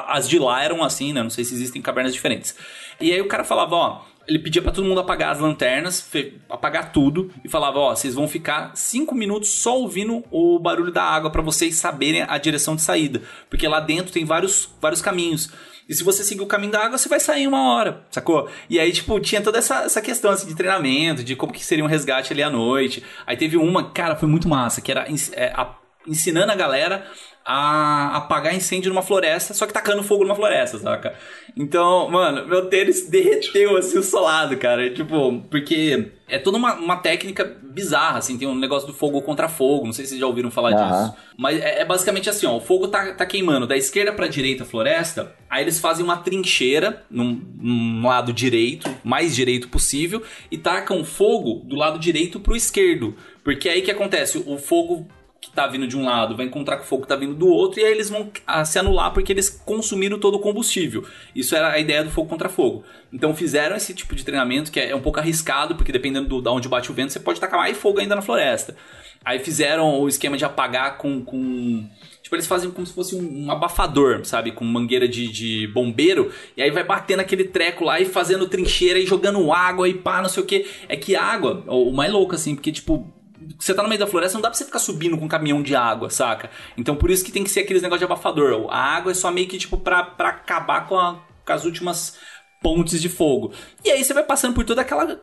as 0.08 0.28
de 0.28 0.38
lá 0.38 0.62
eram 0.62 0.82
assim, 0.82 1.12
né? 1.12 1.22
Não 1.22 1.30
sei 1.30 1.44
se 1.44 1.54
existem 1.54 1.80
cavernas 1.80 2.12
diferentes. 2.12 2.56
E 3.00 3.12
aí 3.12 3.20
o 3.20 3.28
cara 3.28 3.44
falava, 3.44 3.76
ó, 3.76 4.02
ele 4.26 4.38
pedia 4.38 4.62
para 4.62 4.72
todo 4.72 4.86
mundo 4.86 5.00
apagar 5.00 5.32
as 5.32 5.40
lanternas, 5.40 6.08
apagar 6.48 6.92
tudo 6.92 7.30
e 7.44 7.48
falava, 7.48 7.78
ó, 7.78 7.94
vocês 7.94 8.14
vão 8.14 8.28
ficar 8.28 8.72
cinco 8.74 9.14
minutos 9.14 9.50
só 9.50 9.78
ouvindo 9.78 10.24
o 10.30 10.58
barulho 10.58 10.92
da 10.92 11.02
água 11.02 11.30
para 11.30 11.42
vocês 11.42 11.76
saberem 11.76 12.24
a 12.26 12.38
direção 12.38 12.74
de 12.74 12.82
saída, 12.82 13.22
porque 13.48 13.66
lá 13.66 13.80
dentro 13.80 14.12
tem 14.12 14.24
vários 14.24 14.68
vários 14.80 15.02
caminhos. 15.02 15.50
E 15.92 15.94
se 15.94 16.02
você 16.02 16.24
seguir 16.24 16.40
o 16.40 16.46
caminho 16.46 16.72
da 16.72 16.86
água, 16.86 16.96
você 16.96 17.06
vai 17.06 17.20
sair 17.20 17.46
uma 17.46 17.74
hora, 17.74 18.06
sacou? 18.10 18.48
E 18.70 18.80
aí, 18.80 18.90
tipo, 18.90 19.20
tinha 19.20 19.42
toda 19.42 19.58
essa, 19.58 19.82
essa 19.82 20.00
questão 20.00 20.30
assim, 20.30 20.46
de 20.46 20.56
treinamento, 20.56 21.22
de 21.22 21.36
como 21.36 21.52
que 21.52 21.62
seria 21.62 21.84
um 21.84 21.86
resgate 21.86 22.32
ali 22.32 22.42
à 22.42 22.48
noite. 22.48 23.04
Aí 23.26 23.36
teve 23.36 23.58
uma, 23.58 23.90
cara, 23.90 24.16
foi 24.16 24.26
muito 24.26 24.48
massa, 24.48 24.80
que 24.80 24.90
era 24.90 25.06
é, 25.34 25.52
a, 25.54 25.76
ensinando 26.06 26.50
a 26.50 26.54
galera 26.54 27.06
a 27.44 28.16
apagar 28.16 28.54
incêndio 28.54 28.88
numa 28.88 29.02
floresta, 29.02 29.52
só 29.52 29.66
que 29.66 29.72
tacando 29.72 30.02
fogo 30.02 30.22
numa 30.22 30.34
floresta, 30.34 30.78
saca? 30.78 31.14
Então, 31.56 32.08
mano, 32.08 32.46
meu 32.46 32.66
tênis 32.66 33.08
derreteu 33.08 33.76
assim 33.76 33.98
o 33.98 34.02
solado, 34.02 34.56
cara. 34.56 34.90
Tipo, 34.90 35.42
porque 35.50 36.12
é 36.28 36.38
toda 36.38 36.56
uma, 36.56 36.74
uma 36.74 36.96
técnica 36.96 37.44
bizarra, 37.44 38.18
assim, 38.18 38.38
tem 38.38 38.46
um 38.46 38.54
negócio 38.54 38.86
do 38.86 38.94
fogo 38.94 39.20
contra 39.22 39.48
fogo, 39.48 39.86
não 39.86 39.92
sei 39.92 40.04
se 40.04 40.10
vocês 40.10 40.20
já 40.20 40.26
ouviram 40.26 40.50
falar 40.50 40.72
uhum. 40.72 40.88
disso. 40.88 41.14
Mas 41.36 41.60
é, 41.60 41.80
é, 41.80 41.84
basicamente 41.84 42.30
assim, 42.30 42.46
ó, 42.46 42.56
o 42.56 42.60
fogo 42.60 42.88
tá, 42.88 43.12
tá 43.12 43.26
queimando 43.26 43.66
da 43.66 43.76
esquerda 43.76 44.12
pra 44.12 44.28
direita 44.28 44.62
a 44.62 44.66
floresta, 44.66 45.34
aí 45.50 45.64
eles 45.64 45.78
fazem 45.78 46.04
uma 46.04 46.18
trincheira 46.18 47.04
num, 47.10 47.40
num 47.58 48.06
lado 48.06 48.32
direito, 48.32 48.88
mais 49.02 49.34
direito 49.34 49.68
possível, 49.68 50.22
e 50.50 50.56
tacam 50.56 51.04
fogo 51.04 51.64
do 51.64 51.76
lado 51.76 51.98
direito 51.98 52.38
pro 52.38 52.56
esquerdo. 52.56 53.16
Porque 53.42 53.68
aí 53.68 53.82
que 53.82 53.90
acontece? 53.90 54.42
O 54.46 54.56
fogo 54.56 55.08
que 55.42 55.50
tá 55.50 55.66
vindo 55.66 55.88
de 55.88 55.96
um 55.98 56.04
lado 56.04 56.36
vai 56.36 56.46
encontrar 56.46 56.76
com 56.76 56.84
o 56.84 56.86
fogo 56.86 57.02
que 57.02 57.08
tá 57.08 57.16
vindo 57.16 57.34
do 57.34 57.48
outro 57.48 57.80
e 57.80 57.84
aí 57.84 57.90
eles 57.90 58.08
vão 58.08 58.30
se 58.64 58.78
anular 58.78 59.12
porque 59.12 59.32
eles 59.32 59.50
consumiram 59.50 60.16
todo 60.16 60.36
o 60.36 60.38
combustível. 60.38 61.04
Isso 61.34 61.56
era 61.56 61.72
a 61.72 61.78
ideia 61.80 62.04
do 62.04 62.10
fogo 62.10 62.28
contra 62.28 62.48
fogo. 62.48 62.84
Então 63.12 63.34
fizeram 63.34 63.74
esse 63.74 63.92
tipo 63.92 64.14
de 64.14 64.24
treinamento 64.24 64.70
que 64.70 64.78
é 64.78 64.94
um 64.94 65.02
pouco 65.02 65.18
arriscado, 65.18 65.74
porque 65.74 65.90
dependendo 65.90 66.28
do, 66.28 66.40
de 66.40 66.48
onde 66.48 66.68
bate 66.68 66.92
o 66.92 66.94
vento, 66.94 67.12
você 67.12 67.18
pode 67.18 67.40
tacar 67.40 67.58
mais 67.58 67.76
fogo 67.76 67.98
ainda 67.98 68.14
na 68.14 68.22
floresta. 68.22 68.76
Aí 69.24 69.40
fizeram 69.40 70.00
o 70.00 70.08
esquema 70.08 70.36
de 70.36 70.44
apagar 70.44 70.96
com. 70.96 71.24
com 71.24 71.88
tipo, 72.22 72.36
eles 72.36 72.46
fazem 72.46 72.70
como 72.70 72.86
se 72.86 72.92
fosse 72.92 73.16
um, 73.16 73.46
um 73.46 73.50
abafador, 73.50 74.24
sabe? 74.24 74.52
Com 74.52 74.64
mangueira 74.64 75.08
de, 75.08 75.28
de, 75.28 75.66
bombeiro. 75.68 76.32
E 76.56 76.62
aí 76.62 76.70
vai 76.70 76.84
batendo 76.84 77.20
aquele 77.20 77.44
treco 77.44 77.84
lá 77.84 78.00
e 78.00 78.04
fazendo 78.04 78.48
trincheira 78.48 78.98
e 78.98 79.06
jogando 79.06 79.52
água 79.52 79.88
e 79.88 79.94
pá, 79.94 80.22
não 80.22 80.28
sei 80.28 80.42
o 80.42 80.46
que. 80.46 80.66
É 80.88 80.96
que 80.96 81.14
água, 81.14 81.64
o 81.66 81.92
mais 81.92 82.12
louco 82.12 82.34
assim, 82.34 82.54
porque, 82.54 82.72
tipo, 82.72 83.12
você 83.58 83.74
tá 83.74 83.82
no 83.82 83.88
meio 83.88 83.98
da 83.98 84.06
floresta, 84.06 84.34
não 84.36 84.42
dá 84.42 84.48
pra 84.48 84.56
você 84.56 84.64
ficar 84.64 84.78
subindo 84.78 85.16
com 85.16 85.24
um 85.24 85.28
caminhão 85.28 85.62
de 85.62 85.74
água, 85.74 86.10
saca? 86.10 86.50
Então 86.76 86.96
por 86.96 87.10
isso 87.10 87.24
que 87.24 87.32
tem 87.32 87.44
que 87.44 87.50
ser 87.50 87.60
aqueles 87.60 87.82
negócios 87.82 88.06
de 88.06 88.12
abafador. 88.12 88.66
A 88.70 88.96
água 88.96 89.12
é 89.12 89.14
só 89.14 89.30
meio 89.30 89.48
que 89.48 89.58
tipo 89.58 89.76
pra, 89.76 90.02
pra 90.02 90.30
acabar 90.30 90.88
com, 90.88 90.98
a, 90.98 91.20
com 91.44 91.52
as 91.52 91.64
últimas 91.64 92.18
pontes 92.62 93.00
de 93.00 93.08
fogo. 93.08 93.52
E 93.84 93.90
aí 93.90 94.02
você 94.02 94.14
vai 94.14 94.24
passando 94.24 94.54
por 94.54 94.64
toda 94.64 94.82
aquela 94.82 95.20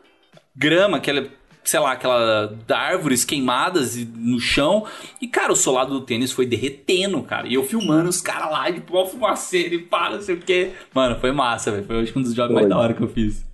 grama, 0.54 0.98
aquela 0.98 1.26
sei 1.62 1.78
lá, 1.80 1.92
aquela 1.92 2.56
árvores 2.70 3.24
queimadas 3.24 3.96
no 3.96 4.40
chão. 4.40 4.84
E, 5.20 5.28
cara, 5.28 5.52
o 5.52 5.56
solado 5.56 5.92
do 5.92 6.04
tênis 6.04 6.32
foi 6.32 6.46
derretendo, 6.46 7.22
cara. 7.22 7.46
E 7.46 7.54
eu 7.54 7.62
filmando 7.62 8.08
os 8.08 8.20
caras 8.20 8.50
lá 8.50 8.70
de 8.70 8.80
pó 8.80 9.06
fumaceiro 9.06 9.74
e 9.74 9.78
pá, 9.78 10.10
não 10.10 10.20
sei 10.20 10.36
o 10.36 10.40
quê. 10.40 10.72
Mano, 10.94 11.18
foi 11.20 11.32
massa, 11.32 11.70
velho. 11.70 11.84
Foi 11.84 12.02
acho, 12.02 12.18
um 12.18 12.22
dos 12.22 12.34
jogos 12.34 12.54
mais 12.54 12.68
da 12.68 12.78
hora 12.78 12.94
que 12.94 13.02
eu 13.02 13.08
fiz. 13.08 13.44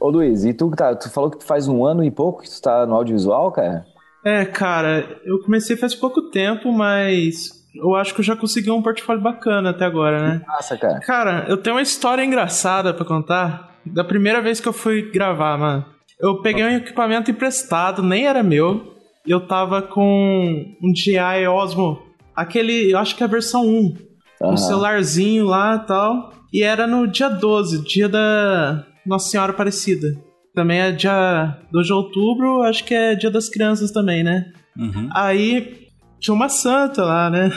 Ô 0.00 0.10
Luiz, 0.10 0.44
e 0.44 0.54
tu, 0.54 0.70
tá, 0.70 0.94
tu 0.94 1.10
falou 1.10 1.30
que 1.30 1.44
faz 1.44 1.66
um 1.66 1.84
ano 1.84 2.04
e 2.04 2.10
pouco 2.10 2.42
que 2.42 2.50
tu 2.50 2.62
tá 2.62 2.86
no 2.86 2.94
audiovisual, 2.94 3.50
cara? 3.50 3.84
É, 4.28 4.44
cara, 4.44 5.18
eu 5.24 5.40
comecei 5.40 5.74
faz 5.74 5.94
pouco 5.94 6.30
tempo, 6.30 6.70
mas 6.70 7.50
eu 7.74 7.94
acho 7.94 8.12
que 8.12 8.20
eu 8.20 8.24
já 8.24 8.36
consegui 8.36 8.70
um 8.70 8.82
portfólio 8.82 9.22
bacana 9.22 9.70
até 9.70 9.86
agora, 9.86 10.20
né? 10.20 10.42
Nossa, 10.46 10.76
cara. 10.76 11.00
Cara, 11.00 11.46
eu 11.48 11.56
tenho 11.56 11.76
uma 11.76 11.82
história 11.82 12.22
engraçada 12.22 12.92
para 12.92 13.06
contar. 13.06 13.78
Da 13.86 14.04
primeira 14.04 14.42
vez 14.42 14.60
que 14.60 14.68
eu 14.68 14.72
fui 14.72 15.10
gravar, 15.10 15.56
mano. 15.56 15.86
Eu 16.20 16.42
peguei 16.42 16.62
um 16.62 16.76
equipamento 16.76 17.30
emprestado, 17.30 18.02
nem 18.02 18.26
era 18.26 18.42
meu. 18.42 18.94
Eu 19.26 19.46
tava 19.46 19.80
com 19.80 20.76
um 20.82 20.92
DJI 20.92 21.46
Osmo, 21.48 22.02
aquele, 22.36 22.92
eu 22.92 22.98
acho 22.98 23.16
que 23.16 23.22
é 23.22 23.26
a 23.26 23.30
versão 23.30 23.66
1. 23.66 23.96
Um 24.42 24.56
celularzinho 24.58 25.46
lá 25.46 25.76
e 25.76 25.86
tal. 25.86 26.32
E 26.52 26.62
era 26.62 26.86
no 26.86 27.06
dia 27.06 27.30
12, 27.30 27.82
dia 27.82 28.08
da 28.08 28.84
Nossa 29.06 29.30
Senhora 29.30 29.52
Aparecida. 29.52 30.27
Também 30.58 30.80
é 30.80 30.90
dia 30.90 31.56
2 31.70 31.86
de 31.86 31.92
outubro, 31.92 32.62
acho 32.62 32.82
que 32.82 32.92
é 32.92 33.14
dia 33.14 33.30
das 33.30 33.48
crianças 33.48 33.92
também, 33.92 34.24
né? 34.24 34.50
Uhum. 34.76 35.08
Aí 35.14 35.86
tinha 36.18 36.34
uma 36.34 36.48
santa 36.48 37.04
lá, 37.04 37.30
né? 37.30 37.56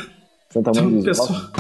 Santa 0.52 0.72
Mãe 0.72 1.00
então, 1.00 1.04
pessoal... 1.04 1.52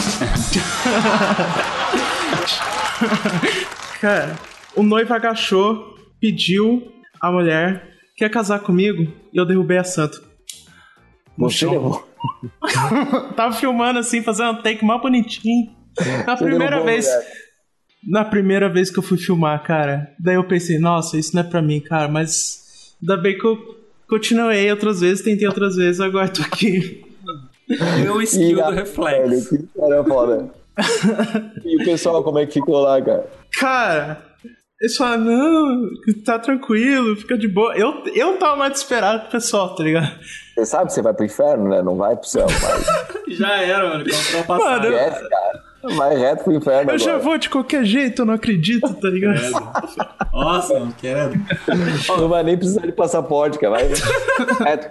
Cara, 4.00 4.38
o 4.76 4.84
noivo 4.84 5.12
agachou, 5.12 5.96
pediu 6.20 6.94
a 7.20 7.32
mulher, 7.32 7.90
quer 8.16 8.30
casar 8.30 8.60
comigo? 8.60 9.12
E 9.34 9.38
eu 9.40 9.46
derrubei 9.48 9.80
a 9.80 9.84
santa. 9.84 10.20
No 11.36 11.50
Você 11.50 11.58
chão. 11.58 12.04
Tava 13.36 13.56
filmando 13.56 13.98
assim, 13.98 14.22
fazendo 14.22 14.60
um 14.60 14.62
take 14.62 14.86
mal 14.86 15.02
bonitinho. 15.02 15.76
Na 16.28 16.38
primeira 16.38 16.84
vez. 16.84 17.08
Mulher 17.08 17.41
na 18.08 18.26
primeira 18.26 18.68
vez 18.70 18.90
que 18.90 19.00
eu 19.00 19.04
fui 19.04 19.18
filmar, 19.18 19.62
cara. 19.64 20.12
Daí 20.20 20.36
eu 20.36 20.44
pensei, 20.44 20.80
nossa, 20.80 21.18
isso 21.18 21.36
não 21.36 21.42
é 21.42 21.46
pra 21.46 21.62
mim, 21.62 21.80
cara, 21.80 22.08
mas 22.08 22.94
ainda 23.02 23.18
bem 23.22 23.38
que 23.38 23.46
eu 23.46 23.58
continuei 24.08 24.70
outras 24.72 25.02
vezes, 25.02 25.24
tentei 25.24 25.48
outras 25.48 25.76
vezes, 25.76 26.02
agora 26.02 26.28
tô 26.30 26.42
aqui. 26.42 27.04
Eu 28.06 28.16
o 28.16 28.22
skill 28.22 28.64
do 28.64 28.72
reflexo. 28.72 29.58
Que 29.58 29.80
cara 29.80 30.04
foda. 30.04 30.50
e 31.64 31.82
o 31.82 31.86
pessoal, 31.86 32.24
como 32.24 32.40
é 32.40 32.46
que 32.46 32.54
ficou 32.54 32.80
lá, 32.82 33.02
cara? 33.02 33.26
Cara, 33.58 34.22
Eles 34.82 34.98
falam, 34.98 35.20
não, 35.20 35.90
tá 36.26 36.40
tranquilo, 36.40 37.16
fica 37.16 37.38
de 37.38 37.48
boa. 37.48 37.76
Eu, 37.78 38.04
eu 38.16 38.38
tava 38.38 38.56
mais 38.58 38.74
desesperado 38.74 39.22
que 39.22 39.28
o 39.28 39.32
pessoal, 39.32 39.76
tá 39.76 39.84
ligado? 39.84 40.12
Você 40.56 40.66
sabe 40.66 40.88
que 40.88 40.94
você 40.94 41.02
vai 41.02 41.14
pro 41.14 41.26
inferno, 41.26 41.70
né? 41.70 41.82
Não 41.82 41.96
vai 41.96 42.16
pro 42.16 42.28
céu, 42.28 42.48
mas. 42.50 43.38
Já 43.38 43.62
era, 43.62 43.88
mano. 43.90 44.06
Comprou 44.06 44.44
passagem. 44.44 44.92
Mano, 44.92 44.98
eu- 44.98 45.30
cara. 45.30 45.71
Vai 45.96 46.15
reto 46.17 46.44
pro 46.44 46.54
inferno 46.54 46.91
Eu 46.91 46.98
já 47.00 47.12
agora. 47.12 47.24
vou 47.24 47.38
de 47.38 47.50
qualquer 47.50 47.84
jeito, 47.84 48.22
eu 48.22 48.26
não 48.26 48.34
acredito, 48.36 48.94
tá 48.94 49.10
ligado? 49.10 49.41
Nossa, 50.34 50.80
não 50.80 50.91
quero. 50.91 51.34
Não 52.08 52.28
vai 52.30 52.44
nem 52.44 52.58
precisar 52.58 52.82
de 52.86 52.91
passaporte, 52.91 53.58
cara. 53.58 53.74
Vai 53.76 53.89
reto. 54.65 54.89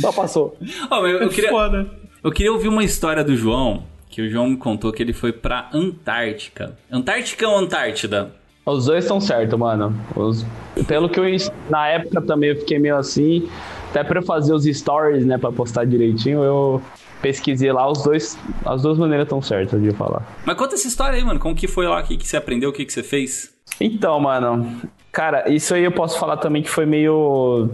Só 0.00 0.12
passou. 0.12 0.56
Ó, 0.90 1.02
mas 1.02 1.12
eu, 1.12 1.18
eu 1.22 1.28
queria, 1.28 1.50
Foda. 1.50 1.86
eu 2.22 2.30
queria 2.30 2.52
ouvir 2.52 2.68
uma 2.68 2.84
história 2.84 3.22
do 3.24 3.36
João, 3.36 3.84
que 4.08 4.22
o 4.22 4.28
João 4.30 4.48
me 4.48 4.56
contou 4.56 4.92
que 4.92 5.02
ele 5.02 5.12
foi 5.12 5.32
pra 5.32 5.68
Antártica. 5.72 6.76
Antártica 6.90 7.48
ou 7.48 7.56
Antártida? 7.58 8.30
Os 8.64 8.86
dois 8.86 9.04
estão 9.04 9.20
certos, 9.20 9.58
mano. 9.58 9.94
Os- 10.14 10.46
Pelo 10.86 11.08
que 11.08 11.18
eu. 11.18 11.24
Na 11.68 11.88
época 11.88 12.20
também 12.22 12.50
eu 12.50 12.56
fiquei 12.56 12.78
meio 12.78 12.96
assim. 12.96 13.48
Até 13.90 14.02
pra 14.04 14.20
eu 14.20 14.22
fazer 14.24 14.54
os 14.54 14.64
stories, 14.64 15.26
né, 15.26 15.36
pra 15.36 15.52
postar 15.52 15.84
direitinho, 15.84 16.42
eu 16.42 16.80
pesquisei 17.22 17.72
lá. 17.72 17.88
Os 17.90 18.02
dois. 18.02 18.36
As 18.64 18.82
duas 18.82 18.98
maneiras 18.98 19.24
estão 19.24 19.40
certas 19.40 19.80
de 19.80 19.92
falar. 19.92 20.26
Mas 20.44 20.56
conta 20.56 20.74
essa 20.74 20.88
história 20.88 21.16
aí, 21.16 21.24
mano. 21.24 21.40
Como 21.40 21.54
que 21.54 21.68
foi 21.68 21.86
lá? 21.86 22.00
O 22.00 22.04
que, 22.04 22.16
que 22.16 22.26
você 22.26 22.36
aprendeu? 22.36 22.70
O 22.70 22.72
que, 22.72 22.84
que 22.84 22.92
você 22.92 23.02
fez? 23.02 23.54
Então, 23.80 24.18
mano. 24.20 24.82
Cara, 25.12 25.50
isso 25.50 25.74
aí 25.74 25.84
eu 25.84 25.92
posso 25.92 26.18
falar 26.18 26.38
também 26.38 26.62
que 26.62 26.70
foi 26.70 26.86
meio. 26.86 27.68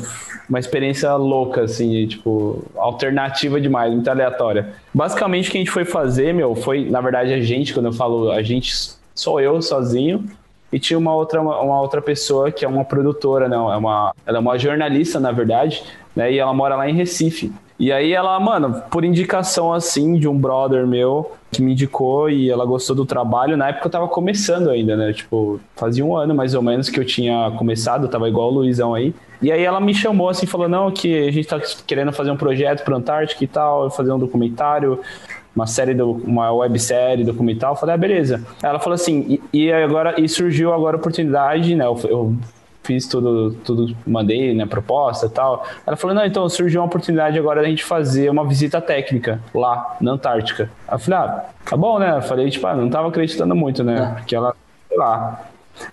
Uma 0.48 0.58
experiência 0.58 1.14
louca, 1.14 1.62
assim, 1.62 2.06
tipo, 2.06 2.64
alternativa 2.74 3.60
demais, 3.60 3.92
muito 3.92 4.08
aleatória. 4.08 4.74
Basicamente, 4.92 5.48
o 5.48 5.52
que 5.52 5.58
a 5.58 5.60
gente 5.60 5.70
foi 5.70 5.84
fazer, 5.84 6.32
meu, 6.32 6.56
foi, 6.56 6.90
na 6.90 7.00
verdade, 7.00 7.32
a 7.32 7.40
gente, 7.40 7.74
quando 7.74 7.86
eu 7.86 7.92
falo 7.92 8.32
a 8.32 8.42
gente, 8.42 8.74
sou 9.14 9.40
eu 9.40 9.60
sozinho. 9.62 10.24
E 10.72 10.78
tinha 10.78 10.98
uma 10.98 11.14
outra, 11.14 11.40
uma 11.40 11.80
outra 11.80 12.02
pessoa 12.02 12.52
que 12.52 12.64
é 12.64 12.68
uma 12.68 12.84
produtora, 12.84 13.48
não, 13.48 13.72
é 13.72 13.76
uma, 13.76 14.14
ela 14.26 14.38
é 14.38 14.40
uma 14.40 14.58
jornalista, 14.58 15.18
na 15.18 15.32
verdade, 15.32 15.82
né? 16.14 16.32
E 16.32 16.38
ela 16.38 16.52
mora 16.52 16.76
lá 16.76 16.88
em 16.88 16.94
Recife. 16.94 17.52
E 17.78 17.92
aí 17.92 18.12
ela, 18.12 18.38
mano, 18.40 18.82
por 18.90 19.04
indicação 19.04 19.72
assim 19.72 20.18
de 20.18 20.26
um 20.26 20.36
brother 20.36 20.84
meu 20.84 21.32
que 21.50 21.62
me 21.62 21.72
indicou 21.72 22.28
e 22.28 22.50
ela 22.50 22.66
gostou 22.66 22.94
do 22.94 23.06
trabalho, 23.06 23.56
na 23.56 23.68
época 23.68 23.86
eu 23.86 23.90
tava 23.90 24.08
começando 24.08 24.68
ainda, 24.68 24.96
né? 24.96 25.12
Tipo, 25.12 25.60
fazia 25.76 26.04
um 26.04 26.16
ano 26.16 26.34
mais 26.34 26.54
ou 26.54 26.62
menos 26.62 26.90
que 26.90 26.98
eu 26.98 27.04
tinha 27.04 27.52
começado, 27.56 28.04
eu 28.04 28.10
tava 28.10 28.28
igual 28.28 28.48
o 28.48 28.54
Luizão 28.54 28.94
aí. 28.94 29.14
E 29.40 29.52
aí 29.52 29.62
ela 29.62 29.80
me 29.80 29.94
chamou 29.94 30.28
assim, 30.28 30.44
falou: 30.44 30.68
"Não, 30.68 30.90
que 30.90 31.28
a 31.28 31.30
gente 31.30 31.46
tá 31.46 31.60
querendo 31.86 32.12
fazer 32.12 32.32
um 32.32 32.36
projeto 32.36 32.82
pro 32.84 32.96
Antártica 32.96 33.44
e 33.44 33.46
tal, 33.46 33.88
fazer 33.90 34.12
um 34.12 34.18
documentário, 34.18 35.00
uma 35.54 35.66
série, 35.66 35.94
do, 35.94 36.12
uma 36.12 36.52
websérie 36.52 37.24
documental. 37.24 37.72
Eu 37.72 37.76
falei, 37.76 37.94
ah, 37.94 37.98
beleza. 37.98 38.42
Ela 38.62 38.78
falou 38.78 38.94
assim, 38.94 39.40
e, 39.52 39.64
e 39.64 39.72
agora 39.72 40.20
e 40.20 40.28
surgiu 40.28 40.72
agora 40.72 40.96
a 40.96 41.00
oportunidade, 41.00 41.74
né? 41.74 41.84
Eu, 41.84 41.98
eu 42.04 42.36
fiz 42.88 43.06
tudo, 43.06 43.52
tudo, 43.64 43.94
mandei, 44.06 44.54
né, 44.54 44.64
proposta 44.64 45.26
e 45.26 45.28
tal. 45.28 45.66
Ela 45.86 45.94
falou, 45.94 46.16
não, 46.16 46.24
então 46.24 46.48
surgiu 46.48 46.80
uma 46.80 46.86
oportunidade 46.86 47.38
agora 47.38 47.60
da 47.60 47.68
gente 47.68 47.84
fazer 47.84 48.30
uma 48.30 48.46
visita 48.46 48.80
técnica 48.80 49.40
lá 49.54 49.96
na 50.00 50.12
Antártica. 50.12 50.70
Eu 50.90 50.98
falei, 50.98 51.18
ah, 51.18 51.44
tá 51.66 51.76
bom, 51.76 51.98
né? 51.98 52.16
Eu 52.16 52.22
falei, 52.22 52.48
tipo, 52.48 52.66
ah, 52.66 52.74
não 52.74 52.88
tava 52.88 53.08
acreditando 53.08 53.54
muito, 53.54 53.84
né? 53.84 54.14
Porque 54.16 54.34
ela, 54.34 54.56
sei 54.88 54.96
lá. 54.96 55.44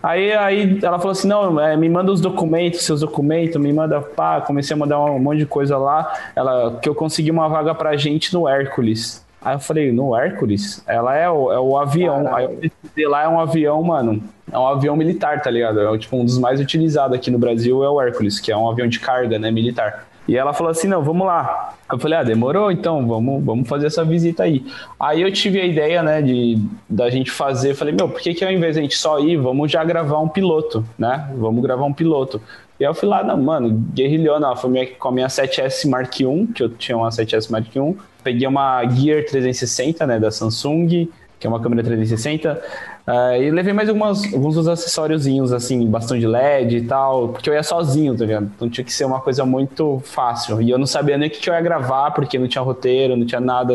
Aí, 0.01 0.31
aí 0.31 0.79
ela 0.81 0.97
falou 0.97 1.11
assim, 1.11 1.27
não, 1.27 1.59
é, 1.59 1.75
me 1.75 1.89
manda 1.89 2.11
os 2.11 2.21
documentos, 2.21 2.83
seus 2.83 3.01
documentos, 3.01 3.61
me 3.61 3.73
manda, 3.73 4.01
pá, 4.01 4.39
comecei 4.39 4.73
a 4.73 4.77
mandar 4.77 4.99
um 4.99 5.19
monte 5.19 5.39
de 5.39 5.45
coisa 5.45 5.77
lá, 5.77 6.13
ela, 6.33 6.79
que 6.81 6.87
eu 6.87 6.95
consegui 6.95 7.29
uma 7.29 7.47
vaga 7.49 7.75
pra 7.75 7.95
gente 7.97 8.33
no 8.33 8.47
Hércules. 8.47 9.24
Aí 9.45 9.53
eu 9.53 9.59
falei, 9.59 9.91
no 9.91 10.15
Hércules? 10.15 10.83
Ela 10.87 11.15
é 11.15 11.29
o, 11.29 11.53
é 11.53 11.59
o 11.59 11.77
avião. 11.77 12.35
Aí 12.35 12.45
eu 12.45 12.49
pesquisei 12.49 13.07
lá, 13.07 13.25
é 13.25 13.27
um 13.27 13.39
avião, 13.39 13.83
mano. 13.83 14.23
É 14.51 14.57
um 14.57 14.65
avião 14.65 14.95
militar, 14.95 15.39
tá 15.39 15.51
ligado? 15.51 15.79
É 15.79 15.97
tipo 15.99 16.17
um 16.17 16.25
dos 16.25 16.39
mais 16.39 16.59
utilizados 16.59 17.15
aqui 17.15 17.29
no 17.29 17.37
Brasil, 17.37 17.83
é 17.83 17.89
o 17.89 18.01
Hércules, 18.01 18.39
que 18.39 18.51
é 18.51 18.57
um 18.57 18.67
avião 18.67 18.87
de 18.87 18.99
carga, 18.99 19.37
né, 19.37 19.51
militar. 19.51 20.07
E 20.27 20.35
ela 20.35 20.51
falou 20.51 20.71
assim, 20.71 20.87
não, 20.87 21.03
vamos 21.03 21.27
lá. 21.27 21.75
Eu 21.91 21.99
falei, 21.99 22.17
ah, 22.17 22.23
demorou, 22.23 22.71
então 22.71 23.05
vamos, 23.07 23.43
vamos 23.45 23.69
fazer 23.69 23.85
essa 23.85 24.03
visita 24.03 24.41
aí. 24.41 24.65
Aí 24.99 25.21
eu 25.21 25.31
tive 25.31 25.61
a 25.61 25.65
ideia, 25.65 26.01
né, 26.01 26.23
de 26.23 26.59
da 26.89 27.11
gente 27.11 27.29
fazer, 27.29 27.75
falei, 27.75 27.93
meu, 27.93 28.09
por 28.09 28.19
que 28.19 28.33
que 28.33 28.43
ao 28.43 28.51
invés 28.51 28.73
de 28.73 28.79
a 28.79 28.81
gente 28.81 28.97
só 28.97 29.19
ir, 29.19 29.37
vamos 29.37 29.71
já 29.71 29.83
gravar 29.83 30.19
um 30.19 30.27
piloto, 30.27 30.83
né? 30.97 31.29
Vamos 31.37 31.61
gravar 31.61 31.85
um 31.85 31.93
piloto. 31.93 32.41
E 32.79 32.83
aí 32.83 32.89
eu 32.89 32.95
fui 32.95 33.07
lá, 33.07 33.23
não, 33.23 33.37
mano, 33.37 33.69
guerrilhona, 33.93 34.49
ó, 34.49 34.55
foi 34.55 34.71
minha, 34.71 34.87
com 34.87 35.09
a 35.09 35.11
minha 35.11 35.27
7S 35.27 35.87
Mark 35.87 36.19
I, 36.19 36.47
que 36.47 36.63
eu 36.63 36.69
tinha 36.69 36.97
uma 36.97 37.09
7S 37.09 37.51
Mark 37.51 37.67
I, 37.75 37.95
peguei 38.25 38.47
uma 38.47 38.83
Gear 38.89 39.23
360, 39.23 40.07
né, 40.07 40.19
da 40.19 40.31
Samsung, 40.31 41.07
que 41.39 41.45
é 41.45 41.47
uma 41.47 41.61
câmera 41.61 41.83
360, 41.83 42.59
uh, 43.07 43.39
e 43.39 43.51
levei 43.51 43.71
mais 43.71 43.87
algumas, 43.87 44.33
alguns 44.33 44.55
dos 44.55 44.67
acessóriozinhos, 44.67 45.53
assim, 45.53 45.85
bastão 45.85 46.17
de 46.17 46.25
LED 46.25 46.77
e 46.77 46.81
tal, 46.81 47.29
porque 47.29 47.47
eu 47.47 47.53
ia 47.53 47.61
sozinho, 47.61 48.17
tá 48.17 48.25
ligado? 48.25 48.51
Então 48.55 48.67
tinha 48.67 48.83
que 48.83 48.91
ser 48.91 49.05
uma 49.05 49.21
coisa 49.21 49.45
muito 49.45 50.01
fácil. 50.03 50.59
E 50.59 50.71
eu 50.71 50.79
não 50.79 50.87
sabia 50.87 51.19
nem 51.19 51.29
o 51.29 51.31
que 51.31 51.47
eu 51.47 51.53
ia 51.53 51.61
gravar, 51.61 52.11
porque 52.11 52.39
não 52.39 52.47
tinha 52.47 52.63
roteiro, 52.63 53.15
não 53.15 53.27
tinha 53.27 53.39
nada, 53.39 53.73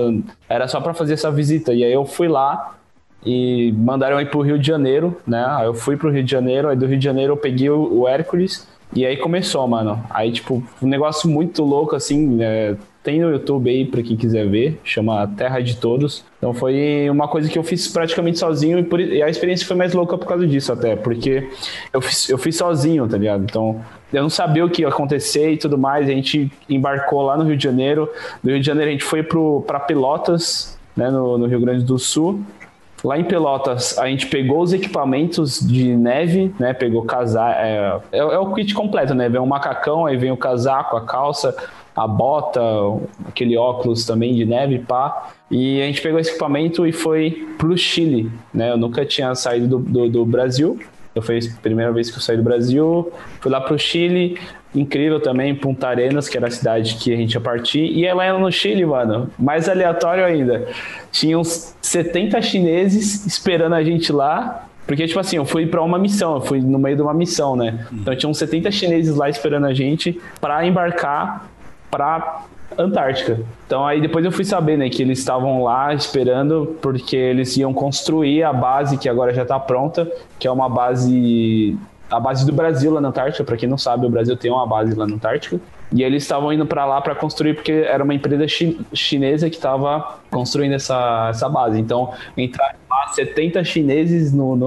era 0.49 0.67
só 0.67 0.81
pra 0.81 0.93
fazer 0.93 1.15
essa 1.15 1.31
visita. 1.31 1.73
E 1.73 1.85
aí 1.85 1.93
eu 1.93 2.05
fui 2.05 2.27
lá, 2.27 2.75
e 3.25 3.73
mandaram 3.77 4.21
ir 4.21 4.31
pro 4.31 4.41
Rio 4.41 4.59
de 4.59 4.67
Janeiro, 4.67 5.17
né? 5.25 5.47
Aí 5.49 5.67
eu 5.67 5.75
fui 5.75 5.97
pro 5.97 6.11
Rio 6.11 6.25
de 6.25 6.31
Janeiro, 6.31 6.69
aí 6.69 6.77
do 6.77 6.87
Rio 6.87 6.99
de 6.99 7.05
Janeiro 7.05 7.35
eu 7.35 7.37
peguei 7.37 7.71
o, 7.71 8.01
o 8.01 8.09
Hércules 8.09 8.67
e 8.93 9.07
aí 9.07 9.17
começou, 9.17 9.69
mano. 9.69 10.03
Aí, 10.11 10.33
tipo, 10.33 10.63
um 10.83 10.89
negócio 10.89 11.31
muito 11.31 11.63
louco, 11.63 11.95
assim, 11.95 12.27
né? 12.27 12.77
Tem 13.03 13.19
no 13.19 13.31
YouTube 13.31 13.71
aí 13.71 13.87
pra 13.87 14.03
quem 14.03 14.15
quiser 14.15 14.47
ver, 14.47 14.79
chama 14.85 15.27
Terra 15.37 15.61
de 15.61 15.77
Todos. 15.77 16.23
Então 16.37 16.53
foi 16.53 17.09
uma 17.11 17.27
coisa 17.29 17.49
que 17.49 17.59
eu 17.59 17.63
fiz 17.65 17.89
praticamente 17.89 18.39
sozinho 18.39 18.79
e, 18.79 18.83
por- 18.83 19.01
e 19.01 19.23
a 19.23 19.29
experiência 19.31 19.67
foi 19.67 19.75
mais 19.75 19.95
louca 19.95 20.19
por 20.19 20.27
causa 20.27 20.47
disso 20.47 20.71
até, 20.71 20.97
porque 20.97 21.49
eu 21.95 22.01
fiz, 22.03 22.29
eu 22.29 22.37
fiz 22.37 22.57
sozinho, 22.57 23.09
tá 23.09 23.17
ligado? 23.17 23.43
Então 23.45 23.81
eu 24.13 24.23
não 24.23 24.29
sabia 24.29 24.65
o 24.67 24.69
que 24.69 24.83
ia 24.83 24.89
acontecer 24.89 25.51
e 25.53 25.57
tudo 25.57 25.79
mais. 25.79 26.09
A 26.09 26.13
gente 26.13 26.53
embarcou 26.69 27.23
lá 27.23 27.39
no 27.39 27.45
Rio 27.45 27.57
de 27.57 27.65
Janeiro. 27.65 28.07
Do 28.45 28.51
Rio 28.51 28.61
de 28.61 28.67
Janeiro 28.67 28.91
a 28.91 28.93
gente 28.93 29.05
foi 29.05 29.23
pro, 29.23 29.63
pra 29.67 29.81
Pelotas, 29.81 30.79
né, 30.95 31.09
no, 31.09 31.39
no 31.39 31.47
Rio 31.47 31.61
Grande 31.61 31.83
do 31.85 31.99
Sul. 31.99 32.41
Lá 33.03 33.19
em 33.19 33.25
Pelotas, 33.25 33.99
a 33.99 34.07
gente 34.09 34.27
pegou 34.27 34.61
os 34.61 34.75
equipamentos 34.75 35.59
de 35.59 35.97
neve, 35.97 36.55
né? 36.61 36.75
Pegou 36.75 37.03
casaco. 37.03 37.59
É, 37.59 37.99
é, 38.13 38.19
é 38.19 38.39
o 38.39 38.53
kit 38.53 38.75
completo, 38.75 39.15
né? 39.15 39.27
Vem 39.27 39.41
um 39.41 39.47
macacão, 39.47 40.05
aí 40.05 40.19
vem 40.19 40.31
o 40.31 40.37
casaco, 40.37 40.99
a 40.99 41.01
calça, 41.07 41.57
a 41.95 42.07
bota, 42.07 42.61
aquele 43.27 43.57
óculos 43.57 44.05
também 44.05 44.35
de 44.35 44.45
neve, 44.45 44.79
pá. 44.79 45.31
E 45.51 45.83
a 45.83 45.87
gente 45.87 46.01
pegou 46.01 46.21
esse 46.21 46.31
equipamento 46.31 46.87
e 46.87 46.93
foi 46.93 47.49
pro 47.59 47.77
Chile, 47.77 48.31
né? 48.55 48.71
Eu 48.71 48.77
nunca 48.77 49.05
tinha 49.05 49.35
saído 49.35 49.67
do, 49.67 49.79
do, 49.79 50.09
do 50.09 50.25
Brasil. 50.25 50.79
Eu 51.15 51.23
foi 51.23 51.39
a 51.39 51.61
primeira 51.61 51.93
vez 51.93 52.11
que 52.11 52.17
eu 52.17 52.23
saí 52.23 52.37
do 52.37 52.43
Brasil. 52.43 53.13
Fui 53.41 53.51
lá 53.51 53.61
pro 53.61 53.79
Chile. 53.79 54.39
Incrível 54.73 55.19
também, 55.19 55.53
Punta 55.53 55.89
Arenas, 55.89 56.29
que 56.29 56.37
era 56.37 56.47
a 56.47 56.51
cidade 56.51 56.95
que 56.95 57.13
a 57.13 57.17
gente 57.17 57.35
ia 57.35 57.41
partir. 57.41 57.81
E 57.81 58.11
lá 58.13 58.39
no 58.39 58.53
Chile, 58.53 58.87
mano, 58.87 59.29
mais 59.37 59.69
aleatório 59.69 60.25
ainda. 60.25 60.69
Tinha 61.11 61.37
uns 61.37 61.75
70 61.83 62.41
chineses 62.41 63.27
esperando 63.27 63.75
a 63.75 63.83
gente 63.83 64.13
lá. 64.13 64.67
Porque, 64.87 65.07
tipo 65.07 65.19
assim, 65.19 65.37
eu 65.37 65.45
fui 65.45 65.67
pra 65.67 65.83
uma 65.83 65.99
missão, 65.99 66.35
eu 66.35 66.41
fui 66.41 66.61
no 66.61 66.79
meio 66.79 66.97
de 66.97 67.03
uma 67.03 67.15
missão, 67.15 67.55
né? 67.55 67.87
Então 67.93 68.15
tinha 68.17 68.29
uns 68.29 68.39
70 68.39 68.71
chineses 68.73 69.15
lá 69.15 69.29
esperando 69.29 69.67
a 69.67 69.73
gente 69.73 70.21
pra 70.41 70.67
embarcar 70.67 71.50
pra 71.91 72.45
Antártica. 72.79 73.41
Então 73.67 73.87
aí 73.87 74.01
depois 74.01 74.25
eu 74.25 74.33
fui 74.33 74.45
saber, 74.45 74.77
né, 74.77 74.89
que 74.89 75.03
eles 75.03 75.19
estavam 75.19 75.63
lá 75.63 75.93
esperando 75.93 76.79
porque 76.81 77.17
eles 77.17 77.57
iam 77.57 77.75
construir 77.75 78.43
a 78.45 78.53
base 78.53 78.97
que 78.97 79.09
agora 79.09 79.35
já 79.35 79.45
tá 79.45 79.59
pronta, 79.59 80.11
que 80.39 80.47
é 80.47 80.51
uma 80.51 80.69
base 80.69 81.77
a 82.11 82.19
base 82.19 82.45
do 82.45 82.53
Brasil 82.53 82.93
lá 82.93 83.01
na 83.01 83.09
Antártica, 83.09 83.45
para 83.45 83.57
quem 83.57 83.69
não 83.69 83.79
sabe, 83.79 84.05
o 84.05 84.11
Brasil 84.11 84.37
tem 84.37 84.51
uma 84.51 84.67
base 84.67 84.95
lá 84.95 85.07
na 85.07 85.15
Antártica. 85.15 85.61
E 85.93 86.03
eles 86.03 86.25
estavam 86.25 86.53
indo 86.53 86.67
para 86.67 86.85
lá 86.85 87.01
para 87.01 87.15
construir 87.15 87.55
porque 87.55 87.73
era 87.73 88.03
uma 88.03 88.15
empresa 88.15 88.47
chi 88.49 88.81
chinesa 88.93 89.49
que 89.49 89.57
estava 89.57 90.19
construindo 90.31 90.73
essa, 90.73 91.29
essa 91.31 91.49
base. 91.49 91.81
Então, 91.81 92.13
entraram 92.37 92.79
lá 92.89 93.09
70 93.13 93.63
chineses 93.65 94.33
no, 94.33 94.57
no, 94.57 94.67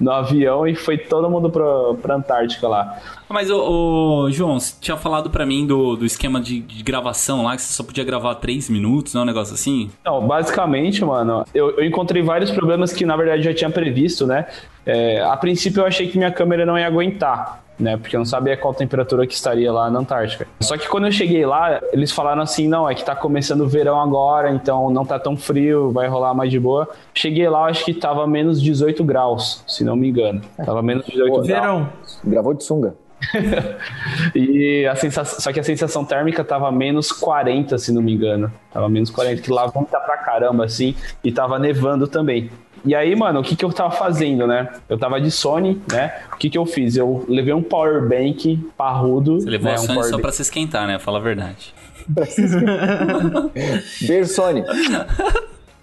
no 0.00 0.10
avião 0.10 0.66
e 0.66 0.74
foi 0.74 0.98
todo 0.98 1.28
mundo 1.28 1.50
para 1.50 2.14
Antártica 2.14 2.68
lá. 2.68 2.98
Mas, 3.28 3.50
ô, 3.50 4.28
João, 4.30 4.60
você 4.60 4.74
tinha 4.80 4.96
falado 4.96 5.30
pra 5.30 5.44
mim 5.44 5.66
do, 5.66 5.96
do 5.96 6.04
esquema 6.04 6.40
de, 6.40 6.60
de 6.60 6.82
gravação 6.82 7.42
lá, 7.42 7.56
que 7.56 7.62
você 7.62 7.72
só 7.72 7.82
podia 7.82 8.04
gravar 8.04 8.36
3 8.36 8.70
minutos, 8.70 9.14
não 9.14 9.22
é 9.22 9.24
um 9.24 9.26
negócio 9.26 9.54
assim? 9.54 9.90
Não, 10.04 10.26
basicamente, 10.26 11.04
mano, 11.04 11.44
eu, 11.54 11.70
eu 11.78 11.84
encontrei 11.84 12.22
vários 12.22 12.50
problemas 12.50 12.92
que 12.92 13.04
na 13.04 13.16
verdade 13.16 13.40
eu 13.40 13.52
já 13.52 13.54
tinha 13.54 13.70
previsto, 13.70 14.26
né? 14.26 14.46
É, 14.86 15.22
a 15.22 15.36
princípio 15.36 15.80
eu 15.80 15.86
achei 15.86 16.08
que 16.08 16.18
minha 16.18 16.30
câmera 16.30 16.66
não 16.66 16.78
ia 16.78 16.86
aguentar, 16.86 17.63
né? 17.78 17.96
Porque 17.96 18.16
eu 18.16 18.20
não 18.20 18.24
sabia 18.24 18.56
qual 18.56 18.72
temperatura 18.72 19.26
que 19.26 19.34
estaria 19.34 19.72
lá 19.72 19.90
na 19.90 19.98
Antártica. 19.98 20.46
Só 20.60 20.76
que 20.76 20.88
quando 20.88 21.06
eu 21.06 21.12
cheguei 21.12 21.44
lá, 21.44 21.80
eles 21.92 22.12
falaram 22.12 22.42
assim: 22.42 22.68
não, 22.68 22.88
é 22.88 22.94
que 22.94 23.04
tá 23.04 23.14
começando 23.14 23.62
o 23.62 23.68
verão 23.68 24.00
agora, 24.00 24.50
então 24.50 24.90
não 24.90 25.04
tá 25.04 25.18
tão 25.18 25.36
frio, 25.36 25.90
vai 25.90 26.08
rolar 26.08 26.34
mais 26.34 26.50
de 26.50 26.60
boa. 26.60 26.88
Cheguei 27.12 27.48
lá, 27.48 27.66
acho 27.66 27.84
que 27.84 27.94
tava 27.94 28.26
menos 28.26 28.60
18 28.62 29.02
graus, 29.04 29.62
se 29.66 29.84
não 29.84 29.96
me 29.96 30.08
engano. 30.08 30.40
Tava 30.64 30.82
menos 30.82 31.04
18 31.06 31.30
Pô, 31.30 31.42
graus. 31.42 31.46
Verão. 31.46 31.88
Gravou 32.24 32.54
de 32.54 32.64
sunga. 32.64 32.94
E 34.34 34.86
a 34.86 34.96
sensação, 34.96 35.40
só 35.40 35.52
que 35.52 35.60
a 35.60 35.62
sensação 35.62 36.04
térmica 36.04 36.44
tava 36.44 36.70
menos 36.72 37.12
40, 37.12 37.78
se 37.78 37.92
não 37.92 38.02
me 38.02 38.12
engano. 38.12 38.52
Tava 38.72 38.88
menos 38.88 39.10
40, 39.10 39.40
que 39.42 39.50
lá 39.50 39.66
venta 39.66 39.98
pra 40.00 40.16
caramba, 40.18 40.64
assim, 40.64 40.94
e 41.22 41.30
tava 41.30 41.58
nevando 41.58 42.06
também. 42.08 42.50
E 42.84 42.94
aí, 42.94 43.16
mano, 43.16 43.40
o 43.40 43.42
que, 43.42 43.56
que 43.56 43.64
eu 43.64 43.72
tava 43.72 43.90
fazendo, 43.92 44.46
né? 44.46 44.68
Eu 44.88 44.98
tava 44.98 45.20
de 45.20 45.30
Sony, 45.30 45.80
né? 45.90 46.12
O 46.32 46.36
que, 46.36 46.50
que 46.50 46.58
eu 46.58 46.66
fiz? 46.66 46.96
Eu 46.96 47.24
levei 47.28 47.54
um 47.54 47.62
power 47.62 48.06
bank 48.06 48.56
parrudo. 48.76 49.40
Você 49.40 49.48
levou 49.48 49.70
né? 49.70 49.76
a 49.76 49.80
um 49.80 49.82
Sony 49.82 49.94
power 49.94 50.04
só 50.10 50.16
bank- 50.16 50.22
pra 50.22 50.32
se 50.32 50.42
esquentar, 50.42 50.86
né? 50.86 50.98
Fala 50.98 51.18
a 51.18 51.22
verdade. 51.22 51.72
Beijo, 54.06 54.28
Sony. 54.30 54.62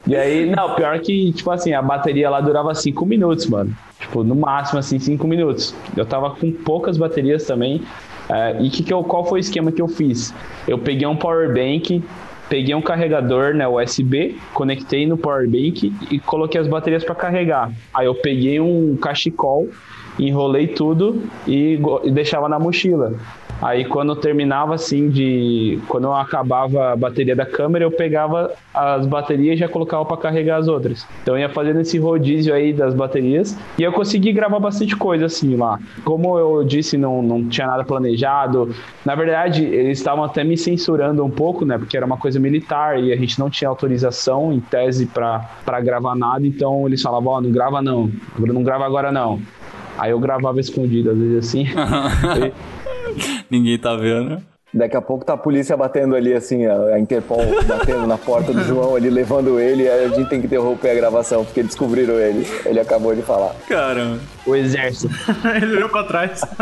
E 0.07 0.15
aí, 0.15 0.49
não, 0.49 0.76
pior 0.76 0.99
que, 0.99 1.32
tipo 1.34 1.49
assim, 1.51 1.73
a 1.73 1.82
bateria 1.82 2.30
lá 2.30 2.41
durava 2.41 2.73
5 2.73 3.05
minutos, 3.05 3.45
mano. 3.47 3.76
Tipo, 3.99 4.23
no 4.23 4.36
máximo, 4.36 4.80
assim, 4.80 4.99
5 4.99 5.28
minutos. 5.28 5.76
Eu 5.95 6.05
tava 6.05 6.32
com 6.32 6.51
poucas 6.51 6.97
baterias 6.97 7.45
também. 7.45 7.82
É, 8.30 8.57
e 8.61 8.69
que 8.69 8.84
que 8.84 8.93
eu, 8.93 9.03
qual 9.03 9.26
foi 9.26 9.39
o 9.39 9.41
esquema 9.41 9.71
que 9.71 9.82
eu 9.82 9.88
fiz? 9.88 10.34
Eu 10.67 10.78
peguei 10.78 11.05
um 11.07 11.15
power 11.15 11.53
bank, 11.53 12.03
peguei 12.52 12.76
um 12.76 12.82
carregador, 12.82 13.54
né, 13.54 13.66
USB, 13.66 14.36
conectei 14.54 15.08
no 15.08 15.18
power 15.18 15.49
bank 15.49 15.93
e 16.12 16.20
coloquei 16.20 16.60
as 16.60 16.68
baterias 16.68 17.02
para 17.02 17.16
carregar. 17.16 17.72
Aí 17.93 18.06
eu 18.06 18.14
peguei 18.14 18.60
um 18.60 18.97
cachecol, 18.97 19.70
enrolei 20.20 20.68
tudo 20.68 21.24
e, 21.47 21.80
e 22.04 22.12
deixava 22.12 22.49
na 22.49 22.60
mochila. 22.60 23.14
Aí 23.62 23.86
quando 23.86 24.14
eu 24.14 24.16
terminava 24.16 24.74
assim 24.74 25.09
de. 25.09 25.80
Quando 25.88 26.05
eu 26.05 26.14
acabava 26.14 26.93
a 26.93 26.95
bateria 26.95 27.36
da 27.36 27.45
câmera, 27.45 27.86
eu 27.86 27.91
pegava 27.91 28.51
as 28.74 29.05
baterias 29.05 29.55
e 29.55 29.59
já 29.59 29.70
colocava 29.70 30.03
para 30.03 30.18
carregar 30.18 30.57
as 30.57 30.68
outras. 30.68 31.05
Então 31.22 31.36
eu 31.36 31.41
ia 31.41 31.49
fazendo 31.49 31.80
esse 31.80 31.99
rodízio 31.99 32.55
aí 32.55 32.74
das 32.74 32.95
baterias 32.95 33.55
e 33.78 33.84
eu 33.84 33.91
consegui 33.91 34.34
gravar 34.34 34.59
bastante 34.59 34.95
coisa 34.95 35.26
assim 35.26 35.55
lá. 35.55 35.80
Como 36.03 36.39
eu 36.39 36.64
disse, 36.64 36.97
não, 36.97 37.22
não 37.22 37.47
tinha 37.47 37.68
nada 37.68 37.84
planejado. 37.84 38.74
Na 39.05 39.14
verdade, 39.14 39.64
eles 39.64 39.99
estavam 39.99 40.24
até 40.24 40.43
me 40.43 40.57
censurando 40.57 41.24
um 41.24 41.30
pouco, 41.30 41.64
né? 41.64 41.78
Porque 41.78 41.95
era 41.95 42.05
uma 42.05 42.18
coisa 42.18 42.39
militar 42.39 42.99
e 42.99 43.14
a 43.14 43.16
gente 43.16 43.38
não 43.38 43.49
tinha 43.49 43.70
autorização 43.70 44.51
em 44.51 44.59
tese 44.59 45.05
para 45.05 45.80
gravar 45.82 46.16
nada. 46.16 46.47
Então 46.47 46.88
eles 46.88 47.01
falavam: 47.01 47.34
Ó, 47.34 47.41
não 47.41 47.51
grava 47.51 47.80
não, 47.80 48.12
não 48.39 48.64
grava 48.64 48.86
agora 48.86 49.12
não. 49.12 49.39
Aí 49.99 50.09
eu 50.09 50.20
gravava 50.20 50.59
escondido, 50.59 51.12
às 51.12 51.18
vezes 51.18 51.38
assim. 51.38 51.66
Ninguém 53.49 53.78
tá 53.78 53.95
vendo. 53.95 54.41
Daqui 54.74 54.95
a 54.95 55.01
pouco 55.01 55.26
tá 55.26 55.34
a 55.34 55.38
polícia 55.38 55.76
batendo 55.76 56.16
ali, 56.16 56.34
assim, 56.34 56.66
a 56.66 56.97
Interpol 56.97 57.41
batendo 57.68 58.07
na 58.07 58.18
porta 58.18 58.53
do 58.53 58.64
João 58.64 58.95
ali, 58.95 59.09
levando 59.09 59.59
ele, 59.59 59.84
e 59.84 59.89
aí 59.89 60.05
a 60.05 60.07
gente 60.07 60.30
tem 60.30 60.39
que 60.39 60.47
interromper 60.47 60.91
a 60.91 60.93
gravação, 60.93 61.43
porque 61.43 61.62
descobriram 61.62 62.18
ele. 62.18 62.47
Ele 62.66 62.80
acabou 62.80 63.14
de 63.14 63.22
falar. 63.22 63.53
Caramba. 63.68 64.20
o 64.45 64.55
exército. 64.55 65.14
Ele 65.62 65.76
olhou 65.76 65.89
pra 65.89 66.05
trás. 66.05 66.41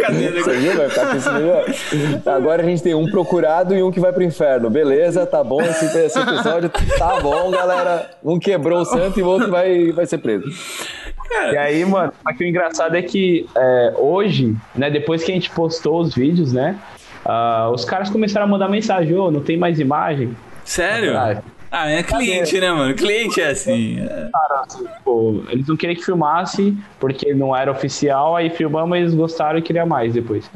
Cadê 0.00 0.24
ele? 0.24 0.42
Você 0.42 0.52
viu? 0.52 0.76
Vai 0.76 0.88
ficar 0.90 1.10
com 1.10 1.16
isso. 1.16 2.28
Agora 2.28 2.62
a 2.62 2.66
gente 2.66 2.82
tem 2.82 2.94
um 2.94 3.10
procurado 3.10 3.74
e 3.74 3.82
um 3.82 3.90
que 3.90 4.00
vai 4.00 4.12
pro 4.12 4.22
inferno. 4.22 4.68
Beleza, 4.68 5.24
tá 5.24 5.42
bom. 5.42 5.62
Esse, 5.62 5.86
esse 5.86 6.18
episódio 6.18 6.70
tá 6.98 7.20
bom, 7.20 7.50
galera. 7.50 8.10
Um 8.22 8.38
quebrou 8.38 8.82
o 8.82 8.84
santo 8.84 9.18
e 9.18 9.22
o 9.22 9.26
outro 9.26 9.50
vai, 9.50 9.92
vai 9.92 10.04
ser 10.04 10.18
preso. 10.18 10.44
E 11.30 11.56
aí, 11.56 11.84
mano, 11.84 12.12
que 12.36 12.44
o 12.44 12.46
engraçado 12.46 12.96
é 12.96 13.02
que 13.02 13.46
é, 13.56 13.94
hoje, 13.96 14.56
né, 14.74 14.90
depois 14.90 15.24
que 15.24 15.32
a 15.32 15.34
gente 15.34 15.50
postou 15.50 16.00
os 16.00 16.14
vídeos, 16.14 16.52
né, 16.52 16.78
ah, 17.24 17.70
os 17.72 17.84
caras 17.84 18.10
começaram 18.10 18.46
a 18.46 18.48
mandar 18.48 18.68
mensagem, 18.68 19.16
ô, 19.16 19.30
não 19.30 19.40
tem 19.40 19.56
mais 19.56 19.80
imagem. 19.80 20.36
Sério? 20.64 21.16
Ah, 21.16 21.42
Ah, 21.70 21.90
é 21.90 22.02
cliente, 22.04 22.60
né, 22.60 22.70
mano? 22.70 22.94
Cliente 22.94 23.40
é 23.40 23.50
assim. 23.50 23.98
é. 24.00 24.30
Pô, 25.04 25.42
eles 25.48 25.66
não 25.66 25.76
queriam 25.76 25.96
que 25.96 26.04
filmasse, 26.04 26.76
porque 27.00 27.34
não 27.34 27.54
era 27.56 27.70
oficial, 27.70 28.36
aí 28.36 28.48
filmamos 28.48 28.96
eles 28.96 29.12
gostaram 29.14 29.58
e 29.58 29.62
queriam 29.62 29.86
mais 29.86 30.14
depois. 30.14 30.48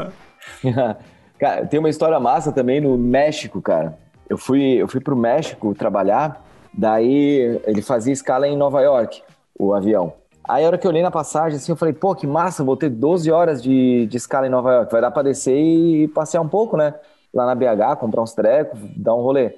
cara, 1.39 1.67
tem 1.67 1.81
uma 1.81 1.91
história 1.91 2.21
massa 2.21 2.53
também 2.53 2.81
no 2.81 2.97
México, 2.97 3.61
cara. 3.61 3.99
Eu 4.29 4.39
fui, 4.39 4.75
eu 4.75 4.87
fui 4.87 5.01
pro 5.01 5.17
México 5.17 5.75
trabalhar, 5.75 6.45
daí 6.73 7.59
ele 7.67 7.83
fazia 7.83 8.13
escala 8.13 8.47
em 8.47 8.57
Nova 8.57 8.81
York, 8.83 9.21
o 9.59 9.75
avião. 9.75 10.13
Aí 10.49 10.65
a 10.65 10.67
hora 10.67 10.79
que 10.79 10.87
eu 10.87 10.91
olhei 10.91 11.03
na 11.03 11.11
passagem, 11.11 11.59
assim, 11.59 11.71
eu 11.71 11.77
falei, 11.77 11.93
pô, 11.93 12.15
que 12.15 12.27
massa, 12.27 12.65
vou 12.65 12.75
ter 12.75 12.89
12 12.89 13.31
horas 13.31 13.63
de, 13.63 14.07
de 14.07 14.17
escala 14.17 14.47
em 14.47 14.51
Nova 14.51 14.73
York. 14.73 14.91
Vai 14.91 15.03
dar 15.03 15.11
pra 15.11 15.23
descer 15.23 15.55
e 15.55 16.09
passear 16.09 16.41
um 16.41 16.49
pouco, 16.49 16.75
né? 16.75 16.95
Lá 17.35 17.45
na 17.45 17.55
BH, 17.55 17.97
comprar 18.01 18.23
uns 18.23 18.33
trecos, 18.33 18.81
dar 18.97 19.15
um 19.15 19.21
rolê. 19.21 19.57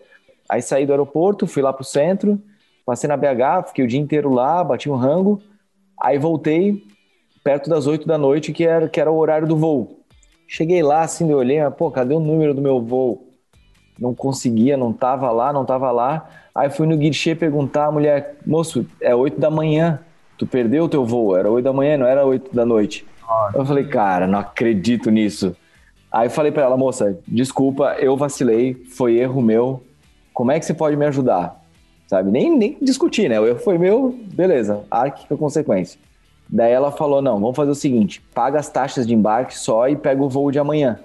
Aí 0.48 0.60
saí 0.60 0.84
do 0.84 0.92
aeroporto, 0.92 1.46
fui 1.46 1.62
lá 1.62 1.72
pro 1.72 1.84
centro, 1.84 2.42
passei 2.84 3.06
na 3.06 3.16
BH, 3.16 3.68
fiquei 3.68 3.84
o 3.84 3.86
dia 3.86 4.00
inteiro 4.00 4.34
lá, 4.34 4.64
bati 4.64 4.90
um 4.90 4.96
rango. 4.96 5.40
Aí 6.00 6.18
voltei 6.18 6.82
perto 7.44 7.70
das 7.70 7.86
8 7.86 8.04
da 8.04 8.18
noite, 8.18 8.52
que 8.52 8.66
era, 8.66 8.88
que 8.88 9.00
era 9.00 9.12
o 9.12 9.16
horário 9.16 9.46
do 9.46 9.56
voo. 9.56 10.00
Cheguei 10.48 10.82
lá, 10.82 11.02
assim, 11.02 11.30
eu 11.30 11.38
olhei, 11.38 11.62
mas, 11.62 11.72
pô, 11.72 11.88
cadê 11.92 12.14
o 12.14 12.20
número 12.20 12.52
do 12.52 12.60
meu 12.60 12.82
voo? 12.82 13.28
Não 13.96 14.12
conseguia, 14.12 14.76
não 14.76 14.92
tava 14.92 15.30
lá, 15.30 15.52
não 15.52 15.64
tava 15.64 15.92
lá. 15.92 16.28
Aí 16.52 16.68
fui 16.68 16.88
no 16.88 16.96
guichê 16.96 17.36
perguntar 17.36 17.86
à 17.86 17.92
mulher, 17.92 18.38
moço, 18.44 18.84
é 19.00 19.14
8 19.14 19.38
da 19.38 19.50
manhã, 19.50 20.00
tu 20.40 20.46
perdeu 20.46 20.84
o 20.84 20.88
teu 20.88 21.04
voo, 21.04 21.36
era 21.36 21.50
8 21.50 21.62
da 21.62 21.70
manhã, 21.70 21.98
não 21.98 22.06
era 22.06 22.24
8 22.24 22.56
da 22.56 22.64
noite. 22.64 23.06
Eu 23.54 23.66
falei, 23.66 23.84
cara, 23.84 24.26
não 24.26 24.38
acredito 24.38 25.10
nisso. 25.10 25.54
Aí 26.10 26.28
eu 26.28 26.30
falei 26.30 26.50
pra 26.50 26.62
ela, 26.62 26.78
moça, 26.78 27.18
desculpa, 27.28 27.94
eu 28.00 28.16
vacilei, 28.16 28.74
foi 28.96 29.18
erro 29.18 29.42
meu, 29.42 29.82
como 30.32 30.50
é 30.50 30.58
que 30.58 30.64
você 30.64 30.72
pode 30.72 30.96
me 30.96 31.04
ajudar? 31.04 31.62
Sabe, 32.08 32.30
nem, 32.30 32.56
nem 32.56 32.78
discutir, 32.80 33.28
né? 33.28 33.38
O 33.38 33.46
erro 33.46 33.58
foi 33.58 33.76
meu, 33.76 34.18
beleza, 34.32 34.82
arque 34.90 35.28
com 35.28 35.36
consequência. 35.36 36.00
Daí 36.48 36.72
ela 36.72 36.90
falou, 36.90 37.20
não, 37.20 37.38
vamos 37.38 37.54
fazer 37.54 37.70
o 37.70 37.74
seguinte, 37.74 38.22
paga 38.34 38.58
as 38.58 38.70
taxas 38.70 39.06
de 39.06 39.14
embarque 39.14 39.56
só 39.56 39.90
e 39.90 39.94
pega 39.94 40.22
o 40.22 40.28
voo 40.28 40.50
de 40.50 40.58
amanhã, 40.58 40.98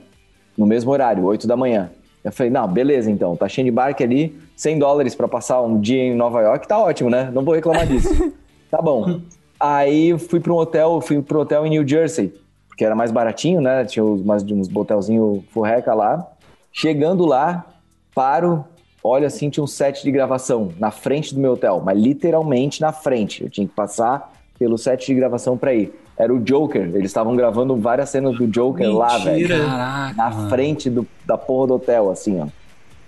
no 0.58 0.66
mesmo 0.66 0.92
horário, 0.92 1.26
8 1.26 1.46
da 1.46 1.58
manhã. 1.58 1.92
Eu 2.24 2.32
falei, 2.32 2.50
não, 2.50 2.66
beleza 2.70 3.12
então, 3.12 3.36
taxinha 3.36 3.66
de 3.66 3.70
embarque 3.70 4.02
ali, 4.02 4.40
100 4.56 4.80
dólares 4.80 5.14
pra 5.14 5.28
passar 5.28 5.62
um 5.62 5.78
dia 5.78 6.02
em 6.02 6.16
Nova 6.16 6.42
York, 6.42 6.66
tá 6.66 6.80
ótimo, 6.80 7.10
né? 7.10 7.30
Não 7.34 7.44
vou 7.44 7.54
reclamar 7.54 7.86
disso. 7.86 8.34
tá 8.76 8.82
bom. 8.82 9.22
Aí 9.60 10.10
eu 10.10 10.20
fui 10.20 10.40
para 10.40 10.52
um 10.52 10.58
hotel, 10.58 11.00
fui 11.02 11.22
para 11.22 11.38
um 11.38 11.42
hotel 11.42 11.66
em 11.66 11.70
New 11.70 11.88
Jersey, 11.88 12.34
porque 12.68 12.84
era 12.84 12.96
mais 12.96 13.12
baratinho, 13.12 13.62
né? 13.62 13.86
Tinha 13.86 14.04
mais, 14.24 14.44
uns 14.44 14.74
hotelzinho 14.74 15.44
furreca 15.52 15.94
lá. 15.94 16.28
Chegando 16.72 17.26
lá, 17.26 17.66
paro, 18.14 18.66
olha 19.02 19.28
assim, 19.28 19.50
tinha 19.50 19.64
um 19.64 19.68
set 19.68 20.04
de 20.04 20.12
gravação 20.12 20.72
na 20.78 20.92
frente 20.92 21.34
do 21.34 21.40
meu 21.40 21.54
hotel, 21.54 21.82
mas 21.84 21.98
literalmente 21.98 22.82
na 22.82 22.92
frente. 22.92 23.44
Eu 23.44 23.50
tinha 23.50 23.66
que 23.66 23.74
passar 23.74 24.34
pelo 24.60 24.78
set 24.78 25.06
de 25.06 25.14
gravação 25.14 25.58
para 25.58 25.74
ir. 25.74 25.94
Era 26.18 26.34
o 26.34 26.40
Joker, 26.40 26.82
eles 26.82 27.12
estavam 27.12 27.36
gravando 27.36 27.76
várias 27.76 28.10
cenas 28.10 28.38
do 28.38 28.48
Joker 28.48 28.90
lá, 28.90 29.18
velho. 29.18 29.38
Mentira. 29.38 29.66
Caraca. 29.66 30.14
Na 30.16 30.30
mano. 30.30 30.50
frente 30.50 30.90
do, 30.90 31.06
da 31.26 31.38
porra 31.38 31.68
do 31.68 31.74
hotel, 31.76 32.10
assim, 32.10 32.42
ó. 32.42 32.48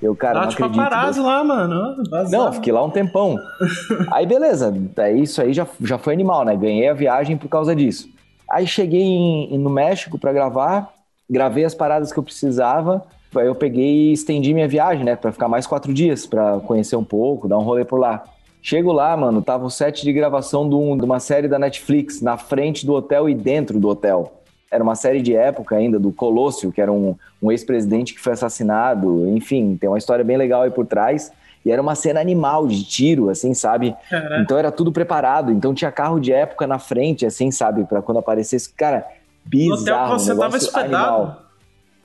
Eu, 0.02 0.16
cara, 0.16 0.34
Tava 0.36 0.46
não 0.46 0.70
de 0.70 0.80
acredito. 0.80 1.24
lá, 1.24 1.44
mano. 1.44 1.96
vazado. 2.10 2.32
Não, 2.32 2.54
fiquei 2.54 2.72
lá 2.72 2.84
um 2.84 2.90
tempão. 2.90 3.36
Aí 4.12 4.26
beleza, 4.28 4.72
daí 4.96 5.24
isso 5.24 5.42
aí 5.42 5.54
já, 5.54 5.66
já 5.82 5.98
foi 5.98 6.14
animal, 6.14 6.46
né? 6.46 6.56
Ganhei 6.56 6.88
a 6.88 6.94
viagem 6.94 7.36
por 7.36 7.48
causa 7.50 7.76
disso. 7.76 8.08
Aí 8.50 8.68
cheguei 8.68 9.02
em- 9.02 9.58
no 9.58 9.70
México 9.70 10.20
pra 10.20 10.32
gravar, 10.32 10.94
gravei 11.30 11.66
as 11.66 11.74
paradas 11.74 12.14
que 12.14 12.20
eu 12.20 12.24
precisava. 12.24 13.04
Aí 13.36 13.46
eu 13.48 13.56
peguei 13.56 14.10
e 14.10 14.14
estendi 14.14 14.54
minha 14.54 14.68
viagem, 14.68 15.04
né? 15.04 15.16
Pra 15.16 15.32
ficar 15.32 15.48
mais 15.48 15.66
quatro 15.68 15.94
dias, 15.94 16.26
pra 16.26 16.60
conhecer 16.60 16.96
um 16.96 17.04
pouco, 17.04 17.48
dar 17.48 17.58
um 17.58 17.64
rolê 17.64 17.84
por 17.84 18.00
lá. 18.00 18.24
Chego 18.62 18.92
lá, 18.92 19.16
mano, 19.18 19.42
tava 19.42 19.66
o 19.66 19.70
set 19.70 20.04
de 20.04 20.14
gravação 20.14 20.68
de, 20.70 20.76
um- 20.76 20.96
de 20.98 21.04
uma 21.04 21.20
série 21.20 21.48
da 21.48 21.58
Netflix 21.58 22.22
na 22.22 22.38
frente 22.38 22.86
do 22.86 22.94
hotel 22.94 23.28
e 23.28 23.34
dentro 23.34 23.80
do 23.80 23.88
hotel. 23.90 24.37
Era 24.70 24.84
uma 24.84 24.96
série 24.96 25.22
de 25.22 25.36
época 25.36 25.76
ainda, 25.76 25.98
do 25.98 26.12
Colosio, 26.12 26.72
que 26.72 26.82
era 26.82 26.92
um, 26.92 27.16
um 27.42 27.52
ex-presidente 27.52 28.14
que 28.14 28.20
foi 28.20 28.34
assassinado. 28.34 29.28
Enfim, 29.30 29.78
tem 29.80 29.90
uma 29.90 29.98
história 29.98 30.24
bem 30.24 30.38
legal 30.38 30.64
aí 30.64 30.72
por 30.72 30.86
trás. 30.86 31.32
E 31.66 31.72
era 31.72 31.82
uma 31.82 31.96
cena 31.96 32.20
animal 32.20 32.68
de 32.68 32.84
tiro, 32.84 33.30
assim, 33.30 33.54
sabe? 33.54 33.96
Caraca. 34.10 34.42
Então 34.42 34.58
era 34.58 34.72
tudo 34.72 34.92
preparado. 34.92 35.52
Então 35.52 35.74
tinha 35.74 35.92
carro 35.92 36.20
de 36.20 36.32
época 36.32 36.68
na 36.68 36.80
frente, 36.80 37.26
assim, 37.26 37.52
sabe? 37.52 37.84
Pra 37.86 38.02
quando 38.02 38.20
aparecesse. 38.20 38.72
Cara, 38.74 39.06
bizarro. 39.44 40.14
hotel 40.14 40.18
que 40.18 40.22
você 40.22 40.34
um 40.34 40.38
tava 40.38 40.58
hospedado? 40.58 40.96
animal. 40.96 41.44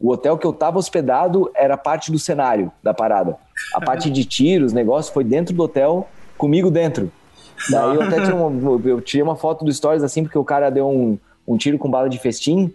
O 0.00 0.10
hotel 0.10 0.36
que 0.36 0.46
eu 0.46 0.52
tava 0.52 0.78
hospedado 0.78 1.50
era 1.54 1.76
parte 1.76 2.10
do 2.10 2.18
cenário 2.18 2.72
da 2.82 2.92
parada. 2.92 3.36
A 3.72 3.80
parte 3.80 4.10
de 4.10 4.24
tiros, 4.24 4.72
negócio, 4.72 5.12
foi 5.12 5.22
dentro 5.22 5.54
do 5.54 5.62
hotel, 5.62 6.08
comigo 6.36 6.68
dentro. 6.68 7.12
Daí 7.70 7.94
eu 7.94 8.02
até 8.02 8.20
tinha 8.24 8.34
uma, 8.34 8.80
eu 8.84 9.00
tirei 9.00 9.22
uma 9.22 9.36
foto 9.36 9.64
do 9.64 9.72
Stories 9.72 10.02
assim, 10.02 10.24
porque 10.24 10.36
o 10.36 10.42
cara 10.42 10.70
deu 10.70 10.88
um, 10.88 11.16
um 11.46 11.56
tiro 11.56 11.78
com 11.78 11.90
bala 11.90 12.08
de 12.08 12.18
festim 12.18 12.72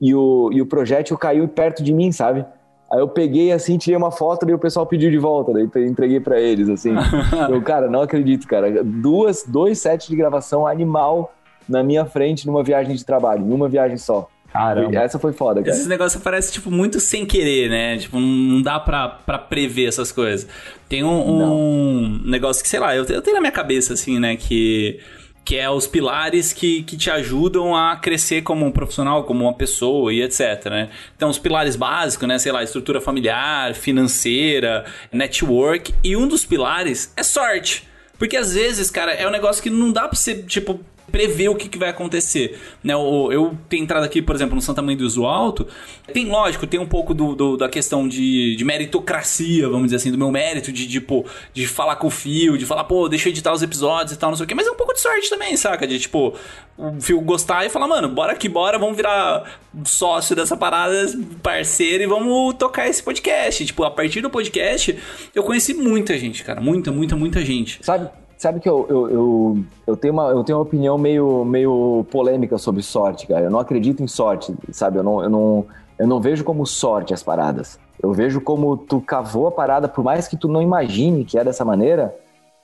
e 0.00 0.14
o, 0.14 0.50
e 0.52 0.62
o 0.62 0.66
projétil 0.66 1.16
caiu 1.18 1.46
perto 1.48 1.82
de 1.82 1.92
mim, 1.92 2.10
sabe? 2.12 2.44
Aí 2.90 2.98
eu 2.98 3.08
peguei 3.08 3.52
assim, 3.52 3.78
tirei 3.78 3.96
uma 3.96 4.10
foto, 4.10 4.44
daí 4.44 4.54
o 4.54 4.58
pessoal 4.58 4.84
pediu 4.84 5.10
de 5.10 5.18
volta, 5.18 5.52
daí 5.52 5.86
entreguei 5.86 6.18
pra 6.18 6.40
eles, 6.40 6.68
assim. 6.68 6.92
eu, 7.48 7.62
cara, 7.62 7.88
não 7.88 8.02
acredito, 8.02 8.48
cara. 8.48 8.82
Duas, 8.82 9.44
dois 9.46 9.78
sets 9.78 10.08
de 10.08 10.16
gravação 10.16 10.66
animal 10.66 11.32
na 11.68 11.84
minha 11.84 12.04
frente 12.04 12.46
numa 12.46 12.64
viagem 12.64 12.96
de 12.96 13.04
trabalho, 13.04 13.44
numa 13.44 13.68
viagem 13.68 13.96
só. 13.96 14.28
Caramba. 14.52 14.98
Essa 14.98 15.18
foi 15.18 15.32
foda, 15.32 15.60
cara. 15.60 15.70
Esses 15.70 15.86
negócios 15.86 16.20
parecem, 16.20 16.52
tipo, 16.54 16.70
muito 16.72 16.98
sem 16.98 17.24
querer, 17.24 17.70
né? 17.70 17.96
Tipo, 17.98 18.18
não 18.18 18.60
dá 18.60 18.80
pra, 18.80 19.08
pra 19.08 19.38
prever 19.38 19.86
essas 19.86 20.10
coisas. 20.10 20.48
Tem 20.88 21.04
um, 21.04 21.40
um 21.40 22.20
negócio 22.24 22.60
que, 22.60 22.68
sei 22.68 22.80
lá, 22.80 22.96
eu, 22.96 23.04
eu 23.04 23.22
tenho 23.22 23.36
na 23.36 23.40
minha 23.40 23.52
cabeça, 23.52 23.94
assim, 23.94 24.18
né? 24.18 24.34
Que, 24.34 24.98
que 25.44 25.56
é 25.56 25.68
os 25.68 25.86
pilares 25.86 26.52
que, 26.52 26.82
que 26.82 26.96
te 26.96 27.10
ajudam 27.10 27.74
a 27.74 27.96
crescer 27.96 28.42
como 28.42 28.64
um 28.64 28.70
profissional, 28.70 29.24
como 29.24 29.44
uma 29.44 29.54
pessoa 29.54 30.12
e 30.12 30.22
etc, 30.22 30.66
né? 30.66 30.90
Então, 31.16 31.28
os 31.28 31.38
pilares 31.38 31.76
básicos, 31.76 32.28
né? 32.28 32.38
Sei 32.38 32.52
lá, 32.52 32.62
estrutura 32.62 33.00
familiar, 33.00 33.74
financeira, 33.74 34.84
network. 35.12 35.94
E 36.04 36.16
um 36.16 36.28
dos 36.28 36.44
pilares 36.44 37.12
é 37.16 37.22
sorte. 37.22 37.88
Porque 38.18 38.36
às 38.36 38.52
vezes, 38.52 38.90
cara, 38.90 39.12
é 39.12 39.26
um 39.26 39.30
negócio 39.30 39.62
que 39.62 39.70
não 39.70 39.90
dá 39.90 40.06
pra 40.06 40.16
você, 40.16 40.42
tipo, 40.42 40.78
prever 41.10 41.48
o 41.48 41.54
que, 41.54 41.68
que 41.68 41.78
vai 41.78 41.88
acontecer. 41.88 42.58
Né? 42.82 42.94
Eu, 42.94 43.28
eu 43.30 43.58
tenho 43.68 43.82
entrado 43.82 44.04
aqui, 44.04 44.22
por 44.22 44.34
exemplo, 44.34 44.54
no 44.54 44.62
Santa 44.62 44.82
Mãe 44.82 44.96
do 44.96 45.04
Uso 45.04 45.24
Alto. 45.24 45.66
Tem, 46.12 46.26
lógico, 46.26 46.66
tem 46.66 46.78
um 46.78 46.86
pouco 46.86 47.12
do, 47.12 47.34
do, 47.34 47.56
da 47.56 47.68
questão 47.68 48.08
de, 48.08 48.56
de 48.56 48.64
meritocracia, 48.64 49.68
vamos 49.68 49.84
dizer 49.86 49.96
assim, 49.96 50.10
do 50.10 50.18
meu 50.18 50.30
mérito, 50.30 50.72
de, 50.72 50.88
tipo, 50.88 51.24
de 51.52 51.66
falar 51.66 51.96
com 51.96 52.06
o 52.06 52.10
Fio, 52.10 52.56
de 52.56 52.66
falar, 52.66 52.84
pô, 52.84 53.08
deixa 53.08 53.28
eu 53.28 53.30
editar 53.30 53.52
os 53.52 53.62
episódios 53.62 54.12
e 54.12 54.18
tal, 54.18 54.30
não 54.30 54.36
sei 54.36 54.44
o 54.44 54.46
quê. 54.46 54.54
Mas 54.54 54.66
é 54.66 54.70
um 54.70 54.76
pouco 54.76 54.94
de 54.94 55.00
sorte 55.00 55.28
também, 55.28 55.56
saca? 55.56 55.86
De, 55.86 55.98
tipo, 55.98 56.34
o 56.76 57.00
Fio 57.00 57.20
gostar 57.20 57.64
e 57.66 57.70
falar, 57.70 57.86
mano, 57.86 58.08
bora 58.08 58.34
que 58.34 58.48
bora, 58.48 58.78
vamos 58.78 58.96
virar 58.96 59.60
sócio 59.84 60.34
dessa 60.34 60.56
parada, 60.56 61.06
parceiro, 61.42 62.02
e 62.02 62.06
vamos 62.06 62.54
tocar 62.54 62.88
esse 62.88 63.02
podcast. 63.02 63.64
Tipo, 63.64 63.84
a 63.84 63.90
partir 63.90 64.20
do 64.20 64.30
podcast, 64.30 64.96
eu 65.34 65.42
conheci 65.42 65.74
muita 65.74 66.18
gente, 66.18 66.42
cara. 66.44 66.60
Muita, 66.60 66.90
muita, 66.90 67.16
muita 67.16 67.44
gente. 67.44 67.78
Sabe, 67.82 68.08
Sabe 68.40 68.58
que 68.58 68.66
eu, 68.66 68.86
eu, 68.88 69.10
eu, 69.10 69.64
eu, 69.86 69.96
tenho 69.98 70.14
uma, 70.14 70.28
eu 70.28 70.42
tenho 70.42 70.56
uma 70.56 70.64
opinião 70.64 70.96
meio, 70.96 71.44
meio 71.44 72.06
polêmica 72.10 72.56
sobre 72.56 72.80
sorte, 72.80 73.26
cara. 73.26 73.42
Eu 73.44 73.50
não 73.50 73.58
acredito 73.58 74.02
em 74.02 74.08
sorte, 74.08 74.56
sabe? 74.72 74.96
Eu 74.96 75.02
não, 75.02 75.22
eu, 75.22 75.28
não, 75.28 75.66
eu 75.98 76.06
não 76.06 76.22
vejo 76.22 76.42
como 76.42 76.64
sorte 76.64 77.12
as 77.12 77.22
paradas. 77.22 77.78
Eu 78.02 78.14
vejo 78.14 78.40
como 78.40 78.78
tu 78.78 78.98
cavou 78.98 79.46
a 79.48 79.50
parada, 79.50 79.88
por 79.88 80.02
mais 80.02 80.26
que 80.26 80.38
tu 80.38 80.48
não 80.48 80.62
imagine 80.62 81.22
que 81.22 81.38
é 81.38 81.44
dessa 81.44 81.66
maneira, 81.66 82.16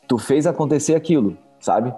tu 0.08 0.16
fez 0.16 0.46
acontecer 0.46 0.94
aquilo, 0.94 1.36
sabe? 1.60 1.92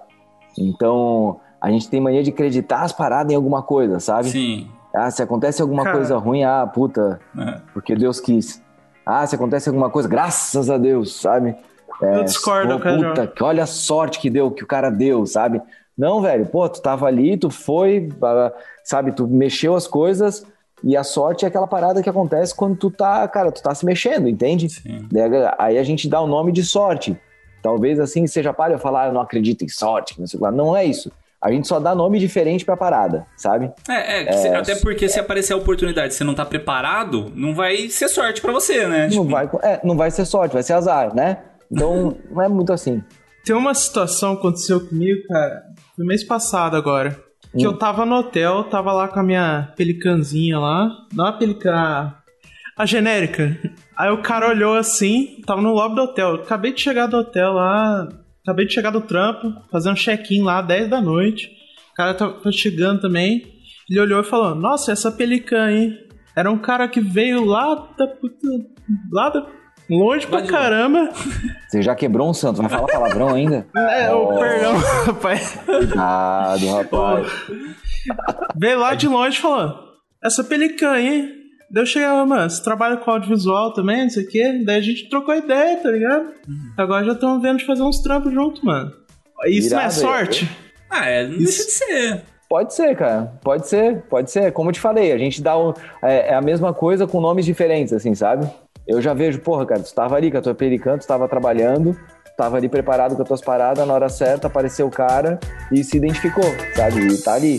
Então, 0.58 1.38
a 1.60 1.70
gente 1.70 1.88
tem 1.88 2.00
mania 2.00 2.24
de 2.24 2.30
acreditar 2.30 2.82
as 2.82 2.90
paradas 2.92 3.32
em 3.32 3.36
alguma 3.36 3.62
coisa, 3.62 4.00
sabe? 4.00 4.28
Sim. 4.28 4.68
Ah, 4.92 5.08
se 5.08 5.22
acontece 5.22 5.62
alguma 5.62 5.84
Cara. 5.84 5.98
coisa 5.98 6.18
ruim, 6.18 6.42
ah, 6.42 6.66
puta, 6.66 7.20
é. 7.38 7.60
porque 7.72 7.94
Deus 7.94 8.18
quis. 8.18 8.60
Ah, 9.06 9.24
se 9.24 9.36
acontece 9.36 9.68
alguma 9.68 9.88
coisa, 9.88 10.08
graças 10.08 10.68
a 10.68 10.76
Deus, 10.76 11.20
sabe? 11.20 11.54
É, 12.02 12.16
eu 12.16 12.24
discordo, 12.24 12.78
pô, 12.78 12.84
puta, 12.84 13.26
que 13.26 13.42
olha 13.42 13.64
a 13.64 13.66
sorte 13.66 14.18
que 14.18 14.30
deu, 14.30 14.50
que 14.50 14.62
o 14.62 14.66
cara 14.66 14.90
deu, 14.90 15.26
sabe? 15.26 15.60
Não, 15.96 16.20
velho, 16.20 16.46
pô, 16.46 16.68
tu 16.68 16.80
tava 16.80 17.06
ali, 17.06 17.36
tu 17.36 17.50
foi, 17.50 18.08
sabe, 18.84 19.12
tu 19.12 19.26
mexeu 19.26 19.74
as 19.74 19.86
coisas 19.86 20.46
e 20.82 20.96
a 20.96 21.02
sorte 21.02 21.44
é 21.44 21.48
aquela 21.48 21.66
parada 21.66 22.02
que 22.02 22.08
acontece 22.08 22.54
quando 22.54 22.76
tu 22.76 22.90
tá, 22.90 23.26
cara, 23.26 23.50
tu 23.50 23.62
tá 23.62 23.74
se 23.74 23.84
mexendo, 23.84 24.28
entende? 24.28 24.68
Sim. 24.68 25.08
Aí 25.58 25.76
a 25.76 25.82
gente 25.82 26.08
dá 26.08 26.20
o 26.20 26.26
nome 26.26 26.52
de 26.52 26.62
sorte. 26.62 27.16
Talvez 27.60 27.98
assim 27.98 28.26
seja 28.26 28.52
para 28.52 28.74
eu 28.74 28.78
falar, 28.78 29.08
eu 29.08 29.12
não 29.12 29.20
acredito 29.20 29.64
em 29.64 29.68
sorte, 29.68 30.18
não 30.18 30.26
sei 30.26 30.38
lá. 30.38 30.50
Não 30.52 30.76
é 30.76 30.84
isso. 30.84 31.10
A 31.40 31.52
gente 31.52 31.68
só 31.68 31.78
dá 31.78 31.94
nome 31.94 32.18
diferente 32.18 32.64
pra 32.64 32.76
parada, 32.76 33.26
sabe? 33.36 33.70
É, 33.88 34.22
é, 34.22 34.48
é 34.48 34.56
até 34.56 34.74
porque 34.76 35.04
é, 35.04 35.08
se 35.08 35.20
aparecer 35.20 35.52
a 35.52 35.56
oportunidade 35.56 36.12
e 36.12 36.16
você 36.16 36.24
não 36.24 36.34
tá 36.34 36.44
preparado, 36.44 37.32
não 37.34 37.54
vai 37.54 37.88
ser 37.88 38.08
sorte 38.08 38.40
para 38.40 38.52
você, 38.52 38.86
né? 38.86 39.02
Não, 39.02 39.08
tipo... 39.08 39.24
vai, 39.24 39.48
é, 39.62 39.80
não 39.84 39.96
vai 39.96 40.10
ser 40.10 40.24
sorte, 40.24 40.52
vai 40.52 40.64
ser 40.64 40.72
azar, 40.72 41.14
né? 41.14 41.38
Então, 41.70 42.16
não 42.30 42.42
é 42.42 42.48
muito 42.48 42.72
assim. 42.72 43.02
Tem 43.44 43.54
uma 43.54 43.74
situação 43.74 44.34
que 44.34 44.40
aconteceu 44.40 44.86
comigo, 44.86 45.26
cara, 45.28 45.62
no 45.96 46.04
mês 46.04 46.22
passado 46.24 46.76
agora. 46.76 47.10
Que 47.56 47.66
hum. 47.66 47.70
eu 47.70 47.78
tava 47.78 48.04
no 48.04 48.16
hotel, 48.16 48.64
tava 48.64 48.92
lá 48.92 49.08
com 49.08 49.20
a 49.20 49.22
minha 49.22 49.72
pelicanzinha 49.76 50.58
lá. 50.58 50.90
Não 51.12 51.26
a 51.26 51.32
pelican, 51.32 52.12
a 52.76 52.86
genérica. 52.86 53.58
Aí 53.96 54.10
o 54.10 54.22
cara 54.22 54.48
olhou 54.48 54.76
assim, 54.76 55.40
tava 55.46 55.60
no 55.60 55.72
lobby 55.72 55.96
do 55.96 56.02
hotel. 56.02 56.34
Acabei 56.36 56.72
de 56.72 56.80
chegar 56.80 57.06
do 57.06 57.16
hotel 57.16 57.54
lá, 57.54 58.08
acabei 58.42 58.66
de 58.66 58.74
chegar 58.74 58.90
do 58.90 59.00
trampo, 59.00 59.52
fazendo 59.70 59.96
check-in 59.96 60.42
lá, 60.42 60.62
10 60.62 60.88
da 60.88 61.00
noite. 61.00 61.50
O 61.90 61.94
cara 61.94 62.14
tá 62.14 62.32
chegando 62.52 63.00
também. 63.00 63.42
Ele 63.90 64.00
olhou 64.00 64.20
e 64.20 64.24
falou: 64.24 64.54
Nossa, 64.54 64.92
essa 64.92 65.10
pelican, 65.10 65.70
hein? 65.70 65.98
Era 66.36 66.50
um 66.50 66.58
cara 66.58 66.86
que 66.86 67.00
veio 67.00 67.44
lá 67.44 67.74
da 67.98 68.06
puta. 68.06 68.48
Lá 69.10 69.30
da 69.30 69.42
Longe 69.88 70.26
pra 70.26 70.42
caramba. 70.42 71.10
Você 71.66 71.80
já 71.80 71.94
quebrou 71.94 72.28
um 72.28 72.34
santo, 72.34 72.60
vai 72.60 72.70
falar 72.70 72.86
palavrão 72.86 73.34
ainda? 73.34 73.66
É, 73.74 74.12
oh. 74.12 74.38
perdão, 74.38 74.76
rapaz. 75.06 75.58
Cuidado, 75.64 76.66
rapaz. 76.68 77.32
Veio 78.56 78.78
lá 78.78 78.94
de 78.94 79.08
longe 79.08 79.38
e 79.38 79.40
falou: 79.40 79.74
Essa 80.22 80.44
pelicanha, 80.44 81.14
hein? 81.14 81.32
Daí 81.70 81.82
eu 81.82 81.86
chegava, 81.86 82.24
mano, 82.24 82.48
você 82.48 82.62
trabalha 82.62 82.96
com 82.96 83.10
audiovisual 83.10 83.74
também, 83.74 84.02
não 84.02 84.10
sei 84.10 84.24
o 84.24 84.28
quê. 84.28 84.62
Daí 84.64 84.78
a 84.78 84.80
gente 84.80 85.08
trocou 85.08 85.34
ideia, 85.34 85.76
tá 85.76 85.90
ligado? 85.90 86.32
Agora 86.76 87.04
já 87.04 87.12
estamos 87.12 87.42
vendo 87.42 87.58
de 87.58 87.66
fazer 87.66 87.82
uns 87.82 88.00
trampos 88.00 88.32
junto, 88.32 88.64
mano. 88.64 88.90
Isso 89.46 89.68
Irado, 89.68 89.82
não 89.82 89.86
é 89.86 89.90
sorte? 89.90 90.50
Ah, 90.90 91.06
é, 91.06 91.26
não 91.26 91.36
deixa 91.38 91.64
de 91.64 91.70
ser. 91.70 92.22
Pode 92.48 92.72
ser, 92.72 92.96
cara. 92.96 93.30
Pode 93.42 93.68
ser, 93.68 94.02
pode 94.08 94.30
ser. 94.30 94.52
Como 94.52 94.70
eu 94.70 94.72
te 94.72 94.80
falei, 94.80 95.12
a 95.12 95.18
gente 95.18 95.42
dá 95.42 95.58
um, 95.58 95.74
é, 96.02 96.30
é, 96.30 96.34
a 96.34 96.40
mesma 96.40 96.72
coisa 96.72 97.06
com 97.06 97.20
nomes 97.20 97.44
diferentes, 97.44 97.92
assim, 97.92 98.14
sabe? 98.14 98.48
Eu 98.88 99.02
já 99.02 99.12
vejo, 99.12 99.38
porra, 99.40 99.66
cara, 99.66 99.80
tu 99.80 99.86
estava 99.86 100.16
ali 100.16 100.30
com 100.30 100.38
a 100.38 100.40
tua 100.40 100.54
pericanto, 100.54 101.02
estava 101.02 101.28
trabalhando, 101.28 101.94
estava 102.26 102.56
ali 102.56 102.70
preparado 102.70 103.14
com 103.14 103.22
as 103.22 103.28
tuas 103.28 103.42
paradas, 103.42 103.86
na 103.86 103.92
hora 103.92 104.08
certa 104.08 104.46
apareceu 104.46 104.86
o 104.86 104.90
cara 104.90 105.38
e 105.70 105.84
se 105.84 105.98
identificou, 105.98 106.50
sabe? 106.74 107.06
E 107.06 107.18
tá 107.22 107.34
ali. 107.34 107.58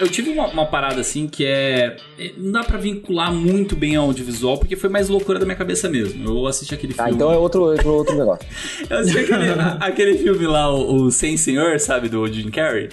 Eu, 0.00 0.08
tive 0.08 0.30
uma, 0.30 0.46
uma, 0.46 0.66
parada 0.66 1.00
assim 1.00 1.28
que 1.28 1.44
é. 1.44 1.96
é 2.18 2.32
não 2.36 2.52
dá 2.52 2.64
pra 2.64 2.78
vincular 2.78 3.32
muito 3.32 3.76
bem 3.76 3.96
ao 3.96 4.06
audiovisual, 4.06 4.58
porque 4.58 4.76
foi 4.76 4.88
mais 4.88 5.08
loucura 5.08 5.38
da 5.38 5.44
minha 5.44 5.56
cabeça 5.56 5.88
mesmo. 5.88 6.28
Eu 6.28 6.46
assisti 6.46 6.74
aquele 6.74 6.94
ah, 6.94 7.04
filme. 7.04 7.10
Ah, 7.10 7.14
então 7.14 7.32
é 7.32 7.36
outro, 7.36 7.62
outro, 7.62 7.92
outro 7.92 8.16
negócio. 8.16 8.46
eu 8.88 8.98
assisti 8.98 9.18
aquele, 9.18 9.44
aquele 9.80 10.18
filme 10.18 10.46
lá, 10.46 10.72
o, 10.72 11.04
o 11.04 11.10
Sem 11.10 11.36
Senhor, 11.36 11.78
sabe, 11.78 12.08
do 12.08 12.26
Jim 12.26 12.50
Carrey. 12.50 12.88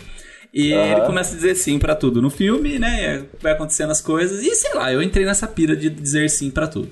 E 0.53 0.73
uhum. 0.73 0.91
ele 0.91 1.01
começa 1.01 1.33
a 1.33 1.35
dizer 1.35 1.55
sim 1.55 1.77
para 1.77 1.95
tudo 1.95 2.21
no 2.21 2.29
filme, 2.29 2.79
né? 2.79 3.23
Vai 3.41 3.53
acontecendo 3.53 3.91
as 3.91 4.01
coisas. 4.01 4.43
E 4.43 4.55
sei 4.55 4.73
lá, 4.73 4.91
eu 4.91 5.01
entrei 5.01 5.25
nessa 5.25 5.47
pira 5.47 5.75
de 5.75 5.89
dizer 5.89 6.29
sim 6.29 6.49
para 6.49 6.67
tudo. 6.67 6.89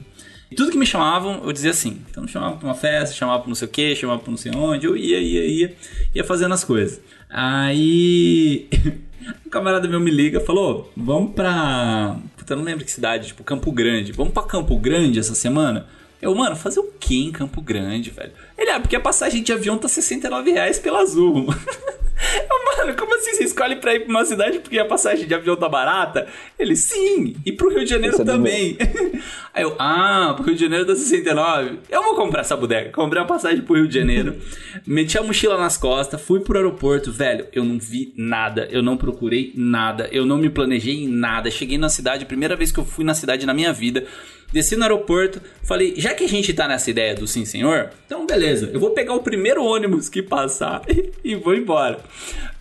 E 0.51 0.55
tudo 0.55 0.71
que 0.71 0.77
me 0.77 0.85
chamavam, 0.85 1.41
eu 1.43 1.51
dizia 1.51 1.73
sim. 1.73 2.01
Então 2.09 2.23
me 2.23 2.29
chamava 2.29 2.57
pra 2.57 2.67
uma 2.67 2.75
festa, 2.75 3.15
chamava 3.15 3.39
pra 3.39 3.47
não 3.47 3.55
sei 3.55 3.67
o 3.67 3.71
que, 3.71 3.95
chamava 3.95 4.19
pra 4.21 4.29
não 4.29 4.37
sei 4.37 4.51
onde, 4.55 4.85
eu 4.85 4.95
ia, 4.95 5.19
ia, 5.19 5.45
ia, 5.45 5.75
ia 6.13 6.23
fazendo 6.23 6.53
as 6.53 6.63
coisas. 6.63 7.01
Aí 7.29 8.69
Um 9.45 9.49
camarada 9.49 9.87
meu 9.87 9.99
me 9.99 10.11
liga 10.11 10.39
falou: 10.39 10.91
Vamos 10.95 11.33
pra. 11.33 12.17
Puta, 12.37 12.53
eu 12.53 12.57
não 12.57 12.63
lembro 12.63 12.85
que 12.85 12.91
cidade, 12.91 13.27
tipo 13.27 13.43
Campo 13.43 13.71
Grande. 13.71 14.11
Vamos 14.11 14.33
pra 14.33 14.43
Campo 14.43 14.77
Grande 14.77 15.19
essa 15.19 15.35
semana? 15.35 15.87
Eu, 16.21 16.33
mano, 16.33 16.55
fazer 16.55 16.79
o 16.79 16.91
que 16.99 17.23
em 17.23 17.31
Campo 17.31 17.61
Grande, 17.61 18.09
velho? 18.09 18.31
Ele, 18.57 18.71
ah, 18.71 18.79
porque 18.79 18.95
a 18.95 18.99
passagem 18.99 19.43
de 19.43 19.53
avião 19.53 19.77
tá 19.77 19.87
69 19.87 20.51
reais 20.51 20.79
pela 20.79 20.99
Azul. 20.99 21.47
Mano, 22.77 22.95
como 22.95 23.15
assim 23.15 23.33
você 23.33 23.43
escolhe 23.45 23.75
pra 23.77 23.95
ir 23.95 24.01
pra 24.01 24.09
uma 24.09 24.25
cidade 24.25 24.59
porque 24.59 24.77
a 24.77 24.85
passagem 24.85 25.27
de 25.27 25.33
avião 25.33 25.55
tá 25.55 25.69
barata? 25.69 26.27
Ele, 26.57 26.75
sim, 26.75 27.35
e 27.45 27.51
pro 27.51 27.69
Rio 27.69 27.83
de 27.83 27.89
Janeiro 27.89 28.23
também. 28.23 28.77
Aí 29.53 29.63
eu, 29.63 29.75
ah, 29.79 30.33
pro 30.35 30.45
Rio 30.45 30.55
de 30.55 30.61
Janeiro 30.61 30.85
tá 30.85 30.95
69. 30.95 31.79
Eu 31.89 32.03
vou 32.03 32.15
comprar 32.15 32.41
essa 32.41 32.57
bodega. 32.57 32.91
Comprei 32.91 33.21
uma 33.21 33.27
passagem 33.27 33.61
pro 33.61 33.75
Rio 33.75 33.87
de 33.87 33.97
Janeiro, 33.97 34.35
meti 34.85 35.17
a 35.17 35.23
mochila 35.23 35.57
nas 35.57 35.77
costas, 35.77 36.21
fui 36.21 36.39
pro 36.39 36.57
aeroporto. 36.57 37.11
Velho, 37.11 37.47
eu 37.53 37.63
não 37.63 37.79
vi 37.79 38.13
nada, 38.17 38.67
eu 38.71 38.81
não 38.81 38.97
procurei 38.97 39.53
nada, 39.55 40.09
eu 40.11 40.25
não 40.25 40.37
me 40.37 40.49
planejei 40.49 41.03
em 41.03 41.07
nada. 41.07 41.49
Cheguei 41.49 41.77
na 41.77 41.89
cidade, 41.89 42.25
primeira 42.25 42.55
vez 42.55 42.71
que 42.71 42.79
eu 42.79 42.85
fui 42.85 43.05
na 43.05 43.13
cidade 43.13 43.45
na 43.45 43.53
minha 43.53 43.71
vida. 43.71 44.05
Desci 44.51 44.75
no 44.75 44.83
aeroporto, 44.83 45.41
falei, 45.63 45.95
já 45.97 46.13
que 46.13 46.23
a 46.23 46.29
gente 46.29 46.53
tá 46.53 46.67
nessa 46.67 46.89
ideia 46.89 47.13
do 47.13 47.27
sim 47.27 47.43
senhor, 47.43 47.89
então 48.05 48.25
beleza, 48.25 48.69
eu 48.73 48.79
vou 48.79 48.91
pegar 48.91 49.13
o 49.13 49.21
primeiro 49.21 49.63
ônibus 49.63 50.07
que 50.07 50.21
passar 50.21 50.81
e 51.23 51.35
vou 51.35 51.55
embora. 51.55 51.99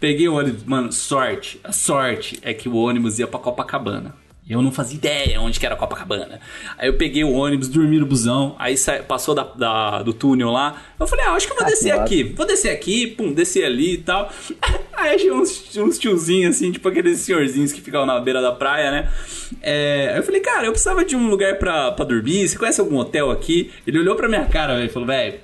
Peguei 0.00 0.26
o 0.28 0.34
ônibus, 0.34 0.64
mano, 0.64 0.92
sorte, 0.92 1.60
a 1.62 1.72
sorte 1.72 2.38
é 2.42 2.52
que 2.52 2.68
o 2.68 2.74
ônibus 2.74 3.18
ia 3.18 3.26
pra 3.26 3.38
Copacabana. 3.38 4.23
Eu 4.48 4.60
não 4.60 4.70
fazia 4.70 4.96
ideia 4.96 5.40
onde 5.40 5.58
que 5.58 5.64
era 5.64 5.74
Copacabana. 5.74 6.38
Aí 6.76 6.86
eu 6.86 6.98
peguei 6.98 7.24
o 7.24 7.32
ônibus, 7.32 7.66
dormi 7.66 7.98
no 7.98 8.04
busão, 8.04 8.54
aí 8.58 8.74
passou 9.08 9.34
da, 9.34 9.42
da, 9.42 10.02
do 10.02 10.12
túnel 10.12 10.50
lá. 10.50 10.82
Eu 11.00 11.06
falei, 11.06 11.24
ah, 11.24 11.32
acho 11.32 11.46
que 11.46 11.52
eu 11.52 11.56
vou 11.56 11.66
ah, 11.66 11.70
descer 11.70 11.92
aqui. 11.92 12.24
Vou 12.24 12.46
descer 12.46 12.70
aqui, 12.70 13.06
pum, 13.06 13.32
descer 13.32 13.64
ali 13.64 13.94
e 13.94 13.98
tal. 13.98 14.30
Aí 14.92 15.16
achei 15.16 15.30
uns, 15.32 15.76
uns 15.76 15.98
tiozinhos 15.98 16.56
assim, 16.56 16.70
tipo 16.70 16.88
aqueles 16.88 17.18
senhorzinhos 17.20 17.72
que 17.72 17.80
ficam 17.80 18.06
na 18.06 18.20
beira 18.20 18.40
da 18.40 18.52
praia, 18.52 18.90
né? 18.90 19.12
É... 19.60 20.10
Aí 20.12 20.18
eu 20.18 20.22
falei, 20.22 20.40
cara, 20.40 20.66
eu 20.66 20.70
precisava 20.70 21.04
de 21.04 21.16
um 21.16 21.28
lugar 21.28 21.58
pra, 21.58 21.90
pra 21.92 22.04
dormir. 22.04 22.46
Você 22.46 22.56
conhece 22.56 22.80
algum 22.80 22.96
hotel 22.98 23.30
aqui? 23.30 23.72
Ele 23.86 23.98
olhou 23.98 24.14
pra 24.14 24.28
minha 24.28 24.44
cara 24.44 24.84
e 24.84 24.88
falou, 24.88 25.08
velho, 25.08 25.40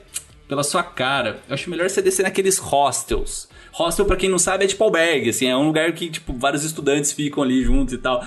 pela 0.46 0.62
sua 0.62 0.82
cara, 0.82 1.40
eu 1.48 1.54
acho 1.54 1.68
melhor 1.68 1.88
você 1.88 2.00
descer 2.00 2.22
naqueles 2.22 2.58
hostels. 2.58 3.48
Hostel, 3.72 4.04
para 4.04 4.16
quem 4.16 4.28
não 4.28 4.38
sabe, 4.38 4.64
é 4.64 4.66
tipo 4.66 4.82
albergue, 4.82 5.30
assim, 5.30 5.46
é 5.46 5.56
um 5.56 5.66
lugar 5.66 5.92
que, 5.92 6.10
tipo, 6.10 6.32
vários 6.32 6.64
estudantes 6.64 7.12
ficam 7.12 7.42
ali 7.42 7.62
juntos 7.62 7.94
e 7.94 7.98
tal. 7.98 8.24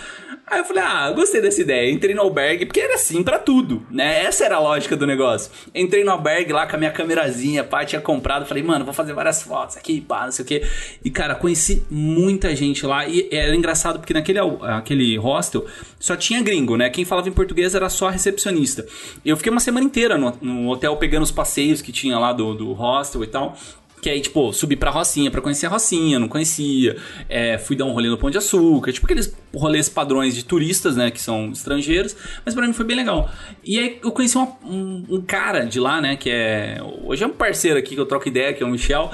Aí 0.53 0.59
eu 0.59 0.65
falei, 0.65 0.83
ah, 0.83 1.11
gostei 1.11 1.41
dessa 1.41 1.61
ideia. 1.61 1.91
Entrei 1.91 2.13
no 2.13 2.21
albergue, 2.21 2.67
porque 2.67 2.79
era 2.79 2.93
assim 2.93 3.23
para 3.23 3.39
tudo, 3.39 3.83
né? 3.89 4.23
Essa 4.23 4.45
era 4.45 4.57
a 4.57 4.59
lógica 4.59 4.95
do 4.95 5.07
negócio. 5.07 5.51
Entrei 5.73 6.03
no 6.03 6.11
albergue 6.11 6.53
lá 6.53 6.67
com 6.67 6.75
a 6.75 6.77
minha 6.77 6.91
câmerazinha, 6.91 7.63
pá, 7.63 7.83
tinha 7.83 7.99
comprado. 7.99 8.45
Falei, 8.45 8.61
mano, 8.61 8.85
vou 8.85 8.93
fazer 8.93 9.13
várias 9.13 9.41
fotos 9.41 9.77
aqui, 9.77 9.99
pá, 9.99 10.25
não 10.25 10.31
sei 10.31 10.45
o 10.45 10.47
quê. 10.47 10.63
E, 11.03 11.09
cara, 11.09 11.33
conheci 11.33 11.83
muita 11.89 12.55
gente 12.55 12.85
lá. 12.85 13.07
E 13.07 13.27
era 13.31 13.55
engraçado, 13.55 13.97
porque 13.97 14.13
naquele 14.13 14.37
aquele 14.61 15.17
hostel 15.17 15.65
só 15.99 16.15
tinha 16.15 16.39
gringo, 16.43 16.77
né? 16.77 16.87
Quem 16.91 17.03
falava 17.03 17.27
em 17.27 17.31
português 17.33 17.73
era 17.73 17.89
só 17.89 18.09
recepcionista. 18.09 18.85
Eu 19.25 19.35
fiquei 19.35 19.51
uma 19.51 19.59
semana 19.59 19.83
inteira 19.83 20.19
no, 20.19 20.37
no 20.39 20.69
hotel 20.69 20.95
pegando 20.97 21.23
os 21.23 21.31
passeios 21.31 21.81
que 21.81 21.91
tinha 21.91 22.19
lá 22.19 22.31
do, 22.31 22.53
do 22.53 22.73
hostel 22.73 23.23
e 23.23 23.27
tal. 23.27 23.57
Que 24.03 24.09
aí, 24.09 24.19
tipo, 24.19 24.51
subi 24.51 24.75
pra 24.75 24.91
Rocinha 24.91 25.31
pra 25.31 25.39
conhecer 25.39 25.65
a 25.65 25.69
Rocinha, 25.69 26.19
não 26.19 26.27
conhecia. 26.27 26.97
É, 27.29 27.57
fui 27.57 27.73
dar 27.73 27.85
um 27.85 27.93
rolê 27.93 28.09
no 28.09 28.17
Pão 28.17 28.29
de 28.29 28.37
Açúcar, 28.37 28.91
tipo 28.91 29.05
aqueles 29.05 29.33
rolês 29.55 29.87
padrões 29.87 30.35
de 30.35 30.43
turistas, 30.43 30.97
né, 30.97 31.09
que 31.09 31.21
são 31.21 31.51
estrangeiros. 31.53 32.13
Mas 32.43 32.53
pra 32.53 32.67
mim 32.67 32.73
foi 32.73 32.83
bem 32.83 32.97
legal. 32.97 33.31
E 33.63 33.79
aí 33.79 33.99
eu 34.03 34.11
conheci 34.11 34.35
uma, 34.35 34.57
um, 34.65 35.05
um, 35.09 35.21
cara 35.21 35.63
de 35.63 35.79
lá, 35.79 36.01
né, 36.01 36.17
que 36.17 36.29
é. 36.29 36.81
Hoje 37.05 37.23
é 37.23 37.27
um 37.27 37.29
parceiro 37.29 37.79
aqui 37.79 37.95
que 37.95 38.01
eu 38.01 38.05
troco 38.05 38.27
ideia, 38.27 38.53
que 38.53 38.61
é 38.61 38.65
o 38.65 38.69
Michel. 38.69 39.09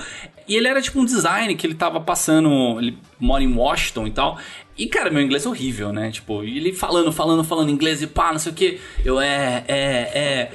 E 0.47 0.55
ele 0.55 0.67
era 0.67 0.81
tipo 0.81 0.99
um 0.99 1.05
design 1.05 1.55
que 1.55 1.67
ele 1.67 1.75
tava 1.75 2.01
passando. 2.01 2.79
Ele 2.79 2.97
mora 3.19 3.43
em 3.43 3.53
Washington 3.53 4.07
e 4.07 4.11
tal. 4.11 4.39
E, 4.79 4.87
cara, 4.87 5.11
meu 5.11 5.21
inglês 5.21 5.45
é 5.45 5.49
horrível, 5.49 5.91
né? 5.91 6.09
Tipo, 6.09 6.41
ele 6.41 6.71
falando, 6.71 7.11
falando, 7.11 7.43
falando 7.43 7.69
inglês 7.69 8.01
e 8.01 8.07
pá, 8.07 8.31
não 8.31 8.39
sei 8.39 8.53
o 8.53 8.55
que. 8.55 8.79
Eu, 9.03 9.19
é, 9.19 9.65
é, 9.67 9.75
é. 9.75 10.51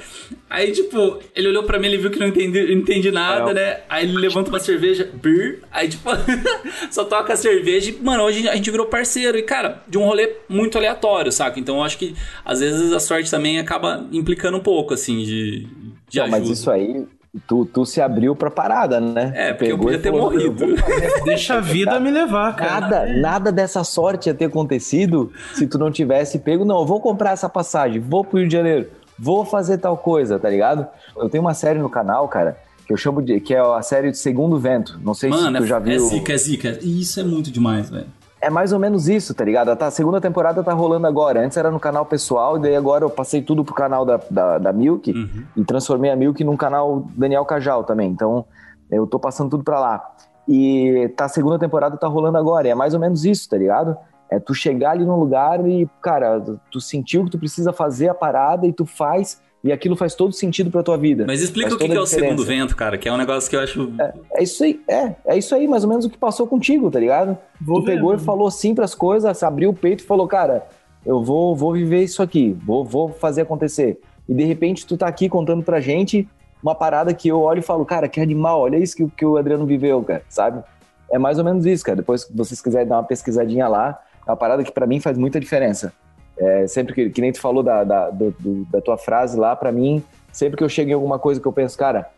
Aí, 0.49 0.71
tipo, 0.71 1.19
ele 1.35 1.49
olhou 1.49 1.61
pra 1.61 1.77
mim, 1.77 1.85
ele 1.85 1.99
viu 1.99 2.09
que 2.09 2.17
não 2.17 2.27
entendi, 2.27 2.63
não 2.63 2.81
entendi 2.81 3.11
nada, 3.11 3.51
é. 3.51 3.53
né? 3.53 3.79
Aí 3.87 4.03
ele 4.03 4.17
levanta 4.17 4.49
uma 4.49 4.59
cerveja, 4.59 5.07
beer. 5.13 5.59
Aí, 5.71 5.89
tipo, 5.89 6.09
só 6.89 7.03
toca 7.03 7.33
a 7.33 7.37
cerveja 7.37 7.91
e, 7.91 8.03
mano, 8.03 8.23
hoje 8.23 8.49
a 8.49 8.55
gente 8.55 8.71
virou 8.71 8.87
parceiro. 8.87 9.37
E, 9.37 9.43
cara, 9.43 9.83
de 9.87 9.99
um 9.99 10.03
rolê 10.03 10.37
muito 10.49 10.75
aleatório, 10.75 11.31
saca? 11.31 11.59
Então, 11.59 11.77
eu 11.77 11.83
acho 11.83 11.99
que, 11.99 12.15
às 12.43 12.61
vezes, 12.61 12.91
a 12.93 12.99
sorte 12.99 13.29
também 13.29 13.59
acaba 13.59 14.07
implicando 14.11 14.57
um 14.57 14.61
pouco, 14.61 14.95
assim, 14.95 15.19
de, 15.23 15.67
de 16.09 16.19
não, 16.19 16.29
Mas 16.29 16.49
isso 16.49 16.71
aí, 16.71 17.05
Tu, 17.47 17.65
tu 17.65 17.85
se 17.85 17.99
abriu 18.01 18.35
pra 18.35 18.49
parada, 18.49 18.99
né? 18.99 19.31
É, 19.35 19.53
porque 19.53 19.71
eu 19.71 19.77
podia 19.77 19.99
ter 19.99 20.09
falou, 20.09 20.31
morrido. 20.31 20.65
Deixa 21.25 21.55
a 21.55 21.59
vida 21.59 21.99
me 21.99 22.09
levar, 22.09 22.55
cara. 22.55 22.79
Nada, 22.79 23.05
nada 23.19 23.51
dessa 23.51 23.83
sorte 23.83 24.29
ia 24.29 24.33
ter 24.33 24.45
acontecido 24.45 25.31
se 25.53 25.67
tu 25.67 25.77
não 25.77 25.91
tivesse 25.91 26.39
pego. 26.39 26.63
Não, 26.63 26.79
eu 26.79 26.85
vou 26.85 27.01
comprar 27.01 27.31
essa 27.31 27.49
passagem, 27.49 27.99
vou 27.99 28.23
pro 28.23 28.39
Rio 28.39 28.47
de 28.47 28.53
Janeiro, 28.53 28.87
vou 29.19 29.43
fazer 29.43 29.77
tal 29.79 29.97
coisa, 29.97 30.39
tá 30.39 30.49
ligado? 30.49 30.87
Eu 31.17 31.29
tenho 31.29 31.43
uma 31.43 31.53
série 31.53 31.79
no 31.79 31.89
canal, 31.89 32.27
cara, 32.29 32.57
que 32.87 32.93
eu 32.93 32.97
chamo 32.97 33.21
de. 33.21 33.39
que 33.41 33.53
é 33.53 33.59
a 33.59 33.81
série 33.81 34.11
de 34.11 34.17
Segundo 34.17 34.57
Vento. 34.57 34.99
Não 35.03 35.13
sei 35.13 35.29
Mano, 35.29 35.57
se 35.57 35.57
tu 35.57 35.63
é, 35.65 35.67
já 35.67 35.79
viu. 35.79 35.93
É 35.93 35.99
zica, 35.99 36.33
é 36.33 36.37
zica. 36.37 36.79
Isso 36.81 37.19
é 37.19 37.23
muito 37.23 37.51
demais, 37.51 37.89
velho 37.89 38.07
é 38.45 38.49
mais 38.49 38.71
ou 38.71 38.79
menos 38.79 39.09
isso, 39.09 39.33
tá 39.33 39.43
ligado? 39.43 39.69
A 39.69 39.91
segunda 39.91 40.21
temporada 40.21 40.63
tá 40.63 40.71
rolando 40.71 41.07
agora. 41.07 41.43
Antes 41.43 41.57
era 41.57 41.71
no 41.71 41.79
canal 41.79 42.05
pessoal, 42.05 42.57
e 42.57 42.61
daí 42.61 42.75
agora 42.75 43.03
eu 43.03 43.09
passei 43.09 43.41
tudo 43.41 43.65
pro 43.65 43.73
canal 43.73 44.05
da, 44.05 44.19
da, 44.29 44.57
da 44.59 44.71
Milk 44.71 45.11
uhum. 45.11 45.43
e 45.57 45.63
transformei 45.63 46.11
a 46.11 46.15
Milk 46.15 46.43
num 46.43 46.55
canal 46.55 47.07
Daniel 47.15 47.43
Cajal 47.43 47.83
também. 47.83 48.11
Então 48.11 48.45
eu 48.91 49.07
tô 49.07 49.19
passando 49.19 49.49
tudo 49.49 49.63
pra 49.63 49.79
lá. 49.79 50.11
E 50.47 51.11
tá, 51.17 51.25
a 51.25 51.29
segunda 51.29 51.57
temporada 51.57 51.97
tá 51.97 52.07
rolando 52.07 52.37
agora. 52.37 52.67
E 52.67 52.71
é 52.71 52.75
mais 52.75 52.93
ou 52.93 52.99
menos 52.99 53.25
isso, 53.25 53.49
tá 53.49 53.57
ligado? 53.57 53.97
É 54.29 54.39
tu 54.39 54.53
chegar 54.53 54.91
ali 54.91 55.05
num 55.05 55.17
lugar 55.17 55.67
e, 55.67 55.87
cara, 56.01 56.41
tu 56.71 56.81
sentiu 56.81 57.25
que 57.25 57.31
tu 57.31 57.37
precisa 57.37 57.71
fazer 57.71 58.09
a 58.09 58.13
parada 58.13 58.65
e 58.65 58.73
tu 58.73 58.85
faz 58.85 59.41
e 59.65 59.71
aquilo 59.71 59.95
faz 59.95 60.13
todo 60.13 60.31
sentido 60.31 60.69
pra 60.69 60.83
tua 60.83 60.95
vida. 60.95 61.25
Mas 61.25 61.41
explica 61.41 61.73
o 61.73 61.77
que, 61.77 61.89
que 61.89 61.95
é 61.95 61.99
o 61.99 62.05
segundo 62.05 62.45
vento, 62.45 62.75
cara, 62.75 62.99
que 62.99 63.09
é 63.09 63.11
um 63.11 63.17
negócio 63.17 63.49
que 63.49 63.55
eu 63.55 63.59
acho. 63.59 63.91
É, 63.99 64.13
é, 64.35 64.43
isso 64.43 64.63
aí, 64.63 64.79
é. 64.87 65.15
É 65.25 65.37
isso 65.37 65.55
aí, 65.55 65.67
mais 65.67 65.83
ou 65.83 65.89
menos 65.89 66.05
o 66.05 66.09
que 66.09 66.19
passou 66.19 66.45
contigo, 66.45 66.91
tá 66.91 66.99
ligado? 66.99 67.35
Vou 67.59 67.81
tu 67.81 67.85
ver, 67.85 67.95
pegou 67.95 68.13
e 68.13 68.19
falou 68.19 68.51
sim 68.51 68.75
pras 68.75 68.93
coisas, 68.93 69.41
abriu 69.41 69.71
o 69.71 69.73
peito 69.73 70.03
e 70.03 70.07
falou, 70.07 70.27
cara, 70.27 70.67
eu 71.03 71.23
vou, 71.23 71.55
vou 71.55 71.73
viver 71.73 72.03
isso 72.03 72.21
aqui, 72.21 72.55
vou, 72.63 72.85
vou 72.85 73.09
fazer 73.09 73.41
acontecer. 73.41 73.99
E 74.29 74.35
de 74.35 74.43
repente 74.43 74.85
tu 74.85 74.97
tá 74.97 75.07
aqui 75.07 75.27
contando 75.27 75.63
pra 75.63 75.79
gente 75.79 76.27
uma 76.61 76.75
parada 76.75 77.11
que 77.11 77.27
eu 77.27 77.41
olho 77.41 77.59
e 77.59 77.63
falo, 77.63 77.83
cara, 77.85 78.07
que 78.07 78.21
animal, 78.21 78.61
olha 78.61 78.77
isso 78.77 78.95
que, 78.95 79.07
que 79.17 79.25
o 79.25 79.35
Adriano 79.35 79.65
viveu, 79.65 80.03
cara, 80.03 80.23
sabe? 80.29 80.63
É 81.11 81.17
mais 81.17 81.39
ou 81.39 81.43
menos 81.43 81.65
isso, 81.65 81.83
cara. 81.83 81.95
Depois, 81.95 82.21
se 82.21 82.33
vocês 82.35 82.61
quiserem 82.61 82.87
dar 82.87 82.97
uma 82.97 83.03
pesquisadinha 83.03 83.67
lá, 83.67 83.99
é 84.25 84.31
uma 84.31 84.37
parada 84.37 84.63
que 84.63 84.71
para 84.71 84.87
mim 84.87 84.99
faz 84.99 85.17
muita 85.17 85.39
diferença. 85.39 85.93
É, 86.37 86.67
sempre 86.67 86.93
que, 86.93 87.09
que 87.09 87.21
nem 87.21 87.31
tu 87.31 87.39
falou 87.39 87.63
da, 87.63 87.83
da, 87.83 88.09
do, 88.09 88.33
da 88.69 88.81
tua 88.81 88.97
frase 88.97 89.37
lá, 89.37 89.55
para 89.55 89.71
mim, 89.71 90.03
sempre 90.31 90.57
que 90.57 90.63
eu 90.63 90.69
chego 90.69 90.89
em 90.89 90.93
alguma 90.93 91.17
coisa 91.17 91.39
que 91.39 91.47
eu 91.47 91.53
penso, 91.53 91.77
cara, 91.77 92.09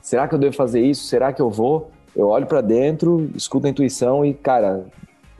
será 0.00 0.28
que 0.28 0.34
eu 0.34 0.38
devo 0.38 0.54
fazer 0.54 0.80
isso? 0.80 1.04
Será 1.06 1.32
que 1.32 1.40
eu 1.40 1.48
vou? 1.48 1.90
Eu 2.14 2.28
olho 2.28 2.46
para 2.46 2.60
dentro, 2.60 3.30
escuto 3.34 3.66
a 3.66 3.70
intuição 3.70 4.24
e, 4.24 4.34
cara, 4.34 4.84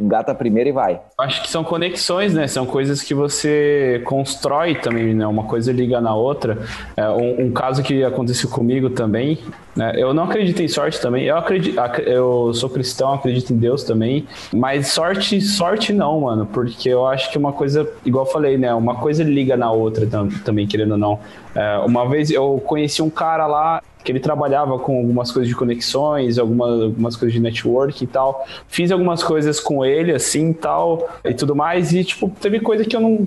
engata 0.03 0.33
a 0.33 0.35
primeira 0.35 0.69
e 0.69 0.73
vai. 0.73 1.01
Acho 1.19 1.43
que 1.43 1.49
são 1.49 1.63
conexões, 1.63 2.35
né? 2.35 2.47
São 2.47 2.67
coisas 2.67 3.03
que 3.03 3.15
você 3.15 4.03
constrói 4.05 4.75
também, 4.75 5.15
né? 5.15 5.27
Uma 5.27 5.45
coisa 5.45 5.73
liga 5.73 6.01
na 6.01 6.15
outra. 6.15 6.59
É, 6.97 7.09
um, 7.09 7.47
um, 7.47 7.53
caso 7.53 7.83
que 7.83 8.03
aconteceu 8.03 8.51
comigo 8.51 8.91
também, 8.91 9.39
né? 9.77 9.95
Eu 9.97 10.13
não 10.13 10.25
acredito 10.25 10.61
em 10.63 10.69
sorte 10.69 11.01
também. 11.01 11.25
Eu 11.25 11.37
acredito, 11.37 11.79
eu 12.01 12.53
sou 12.55 12.69
cristão, 12.69 13.15
acredito 13.15 13.53
em 13.53 13.57
Deus 13.57 13.85
também. 13.85 14.27
Mas 14.53 14.89
sorte, 14.89 15.41
sorte 15.41 15.93
não, 15.93 16.21
mano. 16.23 16.47
Porque 16.47 16.89
eu 16.89 17.07
acho 17.07 17.31
que 17.31 17.39
uma 17.39 17.53
coisa, 17.53 17.89
igual 18.05 18.27
eu 18.27 18.31
falei, 18.31 18.59
né? 18.59 18.75
Uma 18.75 18.97
coisa 18.97 19.23
liga 19.23 19.57
na 19.57 19.71
outra 19.71 20.07
também, 20.45 20.67
querendo 20.67 20.93
ou 20.93 20.99
não. 20.99 21.21
É, 21.55 21.79
uma 21.79 22.09
vez 22.09 22.31
eu 22.31 22.63
conheci 22.67 23.03
um 23.03 23.11
cara 23.11 23.47
lá 23.47 23.83
que 24.03 24.13
ele 24.13 24.21
trabalhava 24.21 24.79
com 24.79 24.99
algumas 24.99 25.31
coisas 25.31 25.49
de 25.49 25.55
conexões, 25.55 26.39
algumas, 26.39 26.83
algumas 26.83 27.17
coisas 27.17 27.33
de 27.33 27.41
network 27.41 28.03
e 28.03 28.07
tal. 28.07 28.47
Fiz 28.69 28.91
algumas 28.91 29.23
coisas 29.23 29.61
com 29.61 29.85
ele, 29.85 30.13
assim, 30.13 30.53
tal, 30.53 31.09
e 31.25 31.35
tudo 31.35 31.55
mais, 31.55 31.93
e, 31.93 32.05
tipo, 32.05 32.31
teve 32.41 32.61
coisa 32.61 32.85
que 32.85 32.97
eu 32.97 33.01
não, 33.01 33.27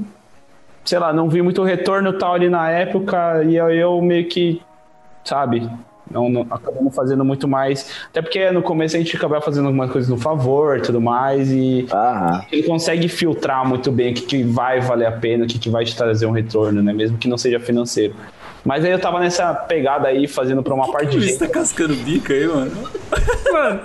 sei 0.83 0.99
lá, 0.99 1.13
não 1.13 1.29
vi 1.29 1.41
muito 1.41 1.63
retorno 1.63 2.13
tal 2.13 2.33
ali 2.33 2.49
na 2.49 2.69
época, 2.69 3.43
e 3.43 3.55
eu, 3.55 3.69
eu 3.69 4.01
meio 4.01 4.27
que, 4.27 4.61
sabe, 5.23 5.69
não, 6.09 6.29
não, 6.29 6.41
acabamos 6.51 6.93
fazendo 6.93 7.25
muito 7.25 7.47
mais. 7.47 7.89
Até 8.09 8.21
porque 8.21 8.51
no 8.51 8.61
começo 8.61 8.95
a 8.95 8.99
gente 8.99 9.15
acabava 9.15 9.41
fazendo 9.41 9.65
algumas 9.65 9.91
coisas 9.91 10.09
no 10.09 10.17
favor 10.17 10.79
tudo 10.81 11.01
mais. 11.01 11.51
E 11.51 11.87
ele 12.51 12.63
consegue 12.63 13.07
filtrar 13.07 13.67
muito 13.67 13.91
bem 13.91 14.11
o 14.11 14.15
que, 14.15 14.21
que 14.21 14.43
vai 14.43 14.79
valer 14.81 15.07
a 15.07 15.11
pena, 15.11 15.45
o 15.45 15.47
que, 15.47 15.57
que 15.57 15.69
vai 15.69 15.83
te 15.83 15.95
trazer 15.95 16.25
um 16.25 16.31
retorno, 16.31 16.83
né? 16.83 16.93
Mesmo 16.93 17.17
que 17.17 17.27
não 17.27 17.37
seja 17.37 17.59
financeiro. 17.59 18.13
Mas 18.65 18.83
aí 18.83 18.91
eu 18.91 18.99
tava 18.99 19.19
nessa 19.19 19.53
pegada 19.53 20.07
aí, 20.07 20.27
fazendo 20.27 20.63
pra 20.63 20.73
uma 20.73 20.91
parte 20.91 21.19
de. 21.19 21.31
Você 21.31 21.37
tá 21.37 21.47
cascando 21.47 21.95
bica 21.97 22.33
aí, 22.33 22.47
mano? 22.47 22.71
mano, 23.53 23.81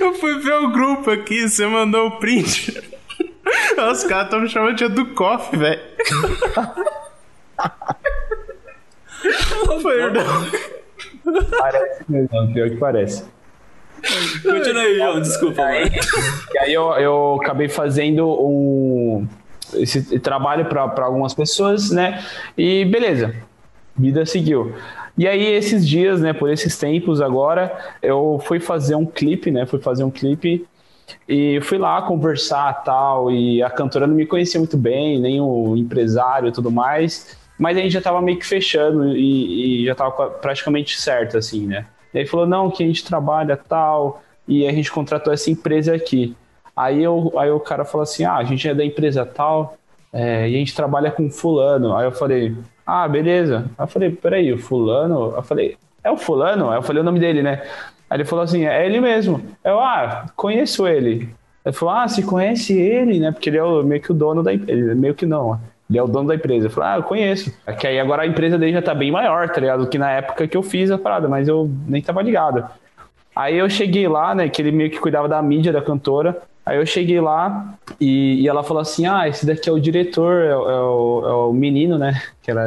eu 0.00 0.14
fui 0.14 0.40
ver 0.40 0.54
o 0.54 0.72
grupo 0.72 1.12
aqui, 1.12 1.48
você 1.48 1.64
mandou 1.64 2.08
o 2.08 2.18
print. 2.18 2.76
Os 3.92 4.02
caras 4.02 4.24
estão 4.24 4.40
me 4.40 4.48
chamando 4.48 4.74
de 4.74 4.88
do 4.88 5.06
coffee, 5.14 5.58
velho. 5.58 5.80
Perdão. 9.82 10.24
Parece 11.56 12.04
mesmo, 12.08 12.52
pior 12.52 12.70
que 12.70 12.76
parece. 12.76 13.24
Continua 14.42 14.82
aí, 14.82 14.96
João, 14.96 15.20
desculpa. 15.20 15.62
Aí, 15.62 15.90
e 16.52 16.58
aí 16.58 16.74
eu, 16.74 16.90
eu 16.94 17.38
acabei 17.40 17.68
fazendo 17.68 18.26
um, 18.28 19.26
esse 19.74 20.18
trabalho 20.18 20.66
para 20.66 21.04
algumas 21.04 21.32
pessoas, 21.32 21.90
né? 21.90 22.24
E 22.58 22.84
beleza 22.86 23.34
vida 23.96 24.24
seguiu. 24.26 24.74
E 25.16 25.28
aí, 25.28 25.44
esses 25.44 25.86
dias, 25.86 26.20
né, 26.20 26.32
por 26.32 26.50
esses 26.50 26.76
tempos 26.76 27.20
agora, 27.20 27.76
eu 28.02 28.40
fui 28.44 28.58
fazer 28.58 28.94
um 28.96 29.06
clipe, 29.06 29.50
né, 29.50 29.64
fui 29.64 29.80
fazer 29.80 30.02
um 30.02 30.10
clipe 30.10 30.66
e 31.28 31.60
fui 31.62 31.78
lá 31.78 32.02
conversar 32.02 32.82
tal, 32.82 33.30
e 33.30 33.62
a 33.62 33.70
cantora 33.70 34.06
não 34.06 34.14
me 34.14 34.26
conhecia 34.26 34.58
muito 34.58 34.76
bem, 34.76 35.20
nem 35.20 35.40
o 35.40 35.76
empresário 35.76 36.48
e 36.48 36.52
tudo 36.52 36.70
mais, 36.70 37.38
mas 37.58 37.76
a 37.76 37.80
gente 37.80 37.92
já 37.92 38.00
tava 38.00 38.20
meio 38.20 38.38
que 38.38 38.46
fechando 38.46 39.16
e, 39.16 39.82
e 39.82 39.86
já 39.86 39.94
tava 39.94 40.30
praticamente 40.30 41.00
certo, 41.00 41.38
assim, 41.38 41.66
né. 41.66 41.86
E 42.12 42.18
aí 42.18 42.26
falou, 42.26 42.46
não, 42.46 42.70
que 42.70 42.82
a 42.82 42.86
gente 42.86 43.04
trabalha 43.04 43.56
tal, 43.56 44.22
e 44.46 44.66
a 44.66 44.72
gente 44.72 44.90
contratou 44.90 45.32
essa 45.32 45.50
empresa 45.50 45.94
aqui. 45.94 46.36
Aí, 46.76 47.02
eu, 47.02 47.32
aí 47.36 47.50
o 47.50 47.60
cara 47.60 47.84
falou 47.84 48.02
assim, 48.02 48.24
ah, 48.24 48.36
a 48.36 48.44
gente 48.44 48.68
é 48.68 48.74
da 48.74 48.84
empresa 48.84 49.24
tal, 49.24 49.76
é, 50.12 50.48
e 50.48 50.54
a 50.54 50.58
gente 50.58 50.74
trabalha 50.74 51.10
com 51.10 51.30
fulano. 51.30 51.96
Aí 51.96 52.04
eu 52.04 52.12
falei, 52.12 52.54
ah, 52.86 53.08
beleza. 53.08 53.70
Aí 53.78 53.84
eu 53.84 53.88
falei, 53.88 54.10
peraí, 54.10 54.52
o 54.52 54.58
fulano? 54.58 55.34
Eu 55.36 55.42
falei, 55.42 55.76
é 56.02 56.10
o 56.10 56.16
fulano? 56.16 56.70
Aí 56.70 56.78
eu 56.78 56.82
falei 56.82 57.00
o 57.00 57.04
nome 57.04 57.18
dele, 57.18 57.42
né? 57.42 57.62
Aí 58.10 58.18
ele 58.18 58.24
falou 58.24 58.44
assim, 58.44 58.66
é 58.66 58.84
ele 58.84 59.00
mesmo. 59.00 59.42
Eu, 59.64 59.80
ah, 59.80 60.26
conheço 60.36 60.86
ele. 60.86 61.28
Ele 61.64 61.74
falou, 61.74 61.94
ah, 61.94 62.06
você 62.06 62.22
conhece 62.22 62.78
ele, 62.78 63.18
né? 63.18 63.32
Porque 63.32 63.48
ele 63.48 63.56
é 63.56 63.64
o, 63.64 63.82
meio 63.82 64.02
que 64.02 64.12
o 64.12 64.14
dono 64.14 64.42
da 64.42 64.52
empresa. 64.52 64.94
Meio 64.94 65.14
que 65.14 65.24
não, 65.24 65.58
ele 65.88 65.98
é 65.98 66.02
o 66.02 66.06
dono 66.06 66.28
da 66.28 66.34
empresa. 66.34 66.66
Eu 66.66 66.70
falei, 66.70 66.90
ah, 66.90 66.96
eu 66.96 67.02
conheço. 67.02 67.52
É 67.66 67.72
que 67.72 67.86
aí 67.86 67.98
agora 67.98 68.22
a 68.22 68.26
empresa 68.26 68.58
dele 68.58 68.72
já 68.72 68.82
tá 68.82 68.94
bem 68.94 69.10
maior, 69.10 69.48
tá 69.48 69.60
ligado? 69.60 69.84
Do 69.84 69.88
que 69.88 69.98
na 69.98 70.10
época 70.10 70.46
que 70.46 70.56
eu 70.56 70.62
fiz 70.62 70.90
a 70.90 70.98
parada, 70.98 71.26
mas 71.26 71.48
eu 71.48 71.70
nem 71.86 72.02
tava 72.02 72.22
ligado. 72.22 72.64
Aí 73.34 73.56
eu 73.56 73.68
cheguei 73.68 74.06
lá, 74.06 74.34
né? 74.34 74.48
Que 74.48 74.60
ele 74.60 74.72
meio 74.72 74.90
que 74.90 75.00
cuidava 75.00 75.26
da 75.26 75.40
mídia 75.42 75.72
da 75.72 75.80
cantora. 75.80 76.42
Aí 76.66 76.78
eu 76.78 76.86
cheguei 76.86 77.20
lá 77.20 77.74
e, 78.00 78.42
e 78.42 78.48
ela 78.48 78.62
falou 78.62 78.80
assim: 78.80 79.06
Ah, 79.06 79.28
esse 79.28 79.44
daqui 79.44 79.68
é 79.68 79.72
o 79.72 79.80
diretor, 79.80 80.42
é, 80.42 80.48
é, 80.48 80.56
o, 80.56 81.22
é 81.26 81.32
o, 81.48 81.52
menino, 81.52 81.98
né? 81.98 82.22
Que 82.42 82.50
ela 82.50 82.62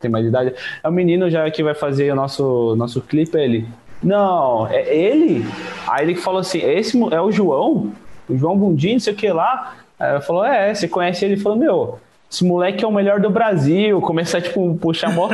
tem 0.00 0.10
mais 0.10 0.26
idade. 0.26 0.54
É 0.82 0.88
o 0.88 0.92
menino 0.92 1.30
já 1.30 1.50
que 1.50 1.62
vai 1.62 1.74
fazer 1.74 2.12
o 2.12 2.16
nosso, 2.16 2.74
nosso 2.76 3.00
clipe. 3.00 3.38
Ele, 3.38 3.66
não, 4.02 4.66
é 4.66 4.94
ele? 4.94 5.44
Aí 5.88 6.04
ele 6.04 6.14
falou 6.14 6.40
assim: 6.40 6.58
Esse 6.58 6.98
é 7.12 7.20
o 7.20 7.30
João? 7.30 7.92
O 8.28 8.36
João 8.36 8.56
Bundim, 8.56 8.94
não 8.94 9.00
sei 9.00 9.12
o 9.12 9.16
que 9.16 9.28
lá. 9.30 9.76
Aí 9.98 10.10
ela 10.10 10.20
falou: 10.20 10.44
É, 10.44 10.74
você 10.74 10.88
conhece 10.88 11.24
ele? 11.24 11.34
Ele 11.34 11.42
falou: 11.42 11.58
Meu, 11.58 11.98
esse 12.30 12.44
moleque 12.44 12.84
é 12.84 12.86
o 12.86 12.92
melhor 12.92 13.20
do 13.20 13.30
Brasil. 13.30 14.00
Começar, 14.02 14.40
tipo, 14.40 14.74
puxar 14.76 15.12
mó 15.12 15.28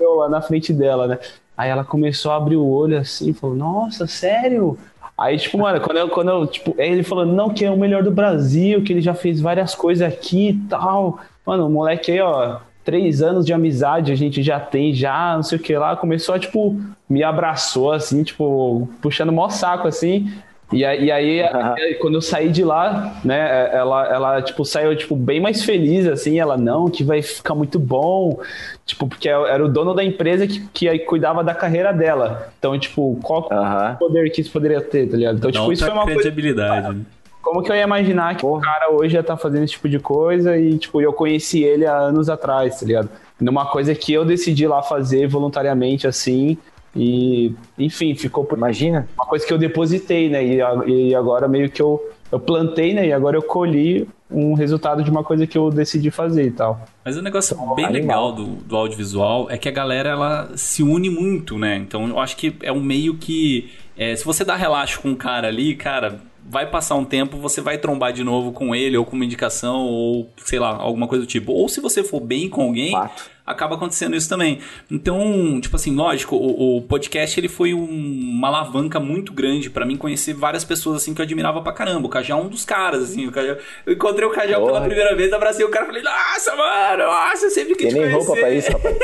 lá 0.00 0.28
na 0.28 0.40
frente 0.40 0.72
dela, 0.72 1.06
né? 1.06 1.18
Aí 1.56 1.70
ela 1.70 1.84
começou 1.84 2.32
a 2.32 2.36
abrir 2.36 2.56
o 2.56 2.66
olho 2.66 2.98
assim, 2.98 3.32
falou: 3.32 3.56
Nossa, 3.56 4.06
sério? 4.06 4.78
Aí, 5.22 5.38
tipo, 5.38 5.56
mano, 5.56 5.80
quando 5.80 5.98
eu, 5.98 6.08
quando 6.08 6.30
eu, 6.30 6.46
tipo, 6.48 6.74
ele 6.76 7.04
falou, 7.04 7.24
não, 7.24 7.48
que 7.48 7.64
é 7.64 7.70
o 7.70 7.76
melhor 7.76 8.02
do 8.02 8.10
Brasil, 8.10 8.82
que 8.82 8.92
ele 8.92 9.00
já 9.00 9.14
fez 9.14 9.40
várias 9.40 9.72
coisas 9.72 10.02
aqui 10.02 10.48
e 10.48 10.54
tal. 10.68 11.20
Mano, 11.46 11.68
o 11.68 11.70
moleque 11.70 12.10
aí, 12.10 12.20
ó, 12.20 12.58
três 12.84 13.22
anos 13.22 13.46
de 13.46 13.52
amizade 13.52 14.10
a 14.10 14.16
gente 14.16 14.42
já 14.42 14.58
tem, 14.58 14.92
já, 14.92 15.36
não 15.36 15.44
sei 15.44 15.58
o 15.58 15.60
que 15.60 15.76
lá. 15.76 15.94
Começou 15.94 16.34
a, 16.34 16.40
tipo, 16.40 16.76
me 17.08 17.22
abraçou, 17.22 17.92
assim, 17.92 18.24
tipo, 18.24 18.88
puxando 19.00 19.32
maior 19.32 19.50
saco, 19.50 19.86
assim. 19.86 20.28
E, 20.72 20.84
aí, 20.84 21.04
e 21.06 21.12
aí 21.12 21.94
quando 22.00 22.14
eu 22.14 22.20
saí 22.22 22.48
de 22.48 22.64
lá, 22.64 23.14
né, 23.24 23.70
ela, 23.72 24.06
ela, 24.06 24.42
tipo, 24.42 24.64
saiu, 24.64 24.96
tipo, 24.96 25.14
bem 25.14 25.40
mais 25.40 25.64
feliz, 25.64 26.06
assim, 26.06 26.38
ela, 26.38 26.56
não, 26.56 26.88
que 26.88 27.04
vai 27.04 27.22
ficar 27.22 27.54
muito 27.54 27.78
bom, 27.78 28.40
tipo, 28.86 29.06
porque 29.06 29.28
era 29.28 29.64
o 29.64 29.68
dono 29.68 29.94
da 29.94 30.02
empresa 30.02 30.46
que, 30.46 30.66
que 30.72 30.98
cuidava 31.00 31.44
da 31.44 31.54
carreira 31.54 31.92
dela. 31.92 32.52
Então, 32.58 32.78
tipo, 32.78 33.18
qual 33.22 33.48
uhum. 33.50 33.96
poder 33.96 34.30
que 34.30 34.40
isso 34.40 34.50
poderia 34.50 34.80
ter, 34.80 35.08
tá 35.08 35.16
ligado? 35.16 35.36
Então, 35.36 35.50
tipo, 35.50 35.72
isso 35.72 35.84
foi 35.84 35.92
uma 35.92 36.06
credibilidade. 36.06 36.86
coisa... 36.86 37.06
Como 37.42 37.60
que 37.60 37.72
eu 37.72 37.76
ia 37.76 37.82
imaginar 37.82 38.36
que 38.36 38.42
Porra. 38.42 38.58
o 38.58 38.62
cara 38.62 38.90
hoje 38.92 39.14
já 39.14 39.22
tá 39.22 39.36
fazendo 39.36 39.64
esse 39.64 39.72
tipo 39.72 39.88
de 39.88 39.98
coisa 39.98 40.56
e, 40.56 40.78
tipo, 40.78 41.00
eu 41.00 41.12
conheci 41.12 41.62
ele 41.62 41.84
há 41.84 41.96
anos 41.96 42.30
atrás, 42.30 42.78
tá 42.78 42.86
ligado? 42.86 43.08
Numa 43.40 43.66
coisa 43.66 43.94
que 43.94 44.12
eu 44.12 44.24
decidi 44.24 44.66
lá 44.66 44.80
fazer 44.80 45.26
voluntariamente, 45.26 46.06
assim, 46.06 46.56
e, 46.94 47.54
enfim, 47.78 48.14
ficou 48.14 48.44
por. 48.44 48.58
Imagina. 48.58 49.08
Uma 49.16 49.26
coisa 49.26 49.46
que 49.46 49.52
eu 49.52 49.58
depositei, 49.58 50.28
né? 50.28 50.44
E, 50.44 50.58
e 50.86 51.14
agora 51.14 51.48
meio 51.48 51.70
que 51.70 51.80
eu, 51.80 52.02
eu 52.30 52.38
plantei, 52.38 52.92
né? 52.92 53.06
E 53.06 53.12
agora 53.12 53.36
eu 53.36 53.42
colhi 53.42 54.06
um 54.30 54.54
resultado 54.54 55.02
de 55.02 55.10
uma 55.10 55.22
coisa 55.22 55.46
que 55.46 55.56
eu 55.56 55.70
decidi 55.70 56.10
fazer 56.10 56.46
e 56.46 56.50
tal. 56.50 56.84
Mas 57.04 57.16
o 57.16 57.22
negócio 57.22 57.54
então, 57.54 57.74
bem 57.74 57.84
animal. 57.84 58.30
legal 58.30 58.32
do, 58.32 58.56
do 58.62 58.76
audiovisual 58.76 59.50
é 59.50 59.58
que 59.58 59.68
a 59.68 59.72
galera 59.72 60.10
ela 60.10 60.50
se 60.56 60.82
une 60.82 61.10
muito, 61.10 61.58
né? 61.58 61.76
Então 61.76 62.08
eu 62.08 62.18
acho 62.18 62.36
que 62.36 62.54
é 62.62 62.72
um 62.72 62.82
meio 62.82 63.16
que. 63.16 63.70
É, 63.96 64.14
se 64.16 64.24
você 64.24 64.44
dá 64.44 64.56
relaxo 64.56 65.00
com 65.00 65.10
um 65.10 65.14
cara 65.14 65.48
ali, 65.48 65.74
cara, 65.74 66.20
vai 66.44 66.66
passar 66.66 66.94
um 66.96 67.04
tempo, 67.04 67.36
você 67.36 67.60
vai 67.60 67.78
trombar 67.78 68.12
de 68.12 68.24
novo 68.24 68.52
com 68.52 68.74
ele, 68.74 68.96
ou 68.96 69.04
com 69.04 69.16
uma 69.16 69.24
indicação, 69.24 69.80
ou 69.82 70.30
sei 70.38 70.58
lá, 70.58 70.68
alguma 70.68 71.06
coisa 71.06 71.24
do 71.24 71.28
tipo. 71.28 71.52
Ou 71.52 71.68
se 71.68 71.80
você 71.80 72.02
for 72.02 72.20
bem 72.20 72.48
com 72.48 72.62
alguém, 72.62 72.92
Fato. 72.92 73.30
Acaba 73.46 73.74
acontecendo 73.74 74.16
isso 74.16 74.28
também. 74.28 74.60
Então, 74.90 75.60
tipo 75.60 75.74
assim, 75.76 75.94
lógico, 75.94 76.36
o, 76.36 76.78
o 76.78 76.82
podcast 76.82 77.38
ele 77.38 77.48
foi 77.48 77.74
um, 77.74 77.84
uma 77.84 78.48
alavanca 78.48 79.00
muito 79.00 79.32
grande 79.32 79.68
para 79.68 79.84
mim 79.84 79.96
conhecer 79.96 80.32
várias 80.32 80.64
pessoas 80.64 81.02
assim 81.02 81.12
que 81.12 81.20
eu 81.20 81.24
admirava 81.24 81.60
pra 81.60 81.72
caramba. 81.72 82.06
O 82.06 82.10
Cajá 82.10 82.34
é 82.34 82.36
um 82.36 82.48
dos 82.48 82.64
caras, 82.64 83.02
assim. 83.02 83.26
O 83.26 83.32
Cajá, 83.32 83.56
eu 83.86 83.92
encontrei 83.92 84.26
o 84.26 84.30
Cajá 84.30 84.60
pela 84.60 84.80
primeira 84.80 85.14
vez, 85.14 85.32
abracei 85.32 85.64
o 85.64 85.70
cara 85.70 85.84
e 85.84 85.88
falei, 85.88 86.02
nossa, 86.02 86.56
mano, 86.56 87.04
nossa, 87.04 87.50
sempre 87.50 87.74
quis 87.74 87.92
Tem 87.92 88.02
nem 88.02 88.12
roupa 88.12 88.34
pra 88.34 88.50
isso, 88.50 88.70
rapaz. 88.70 88.96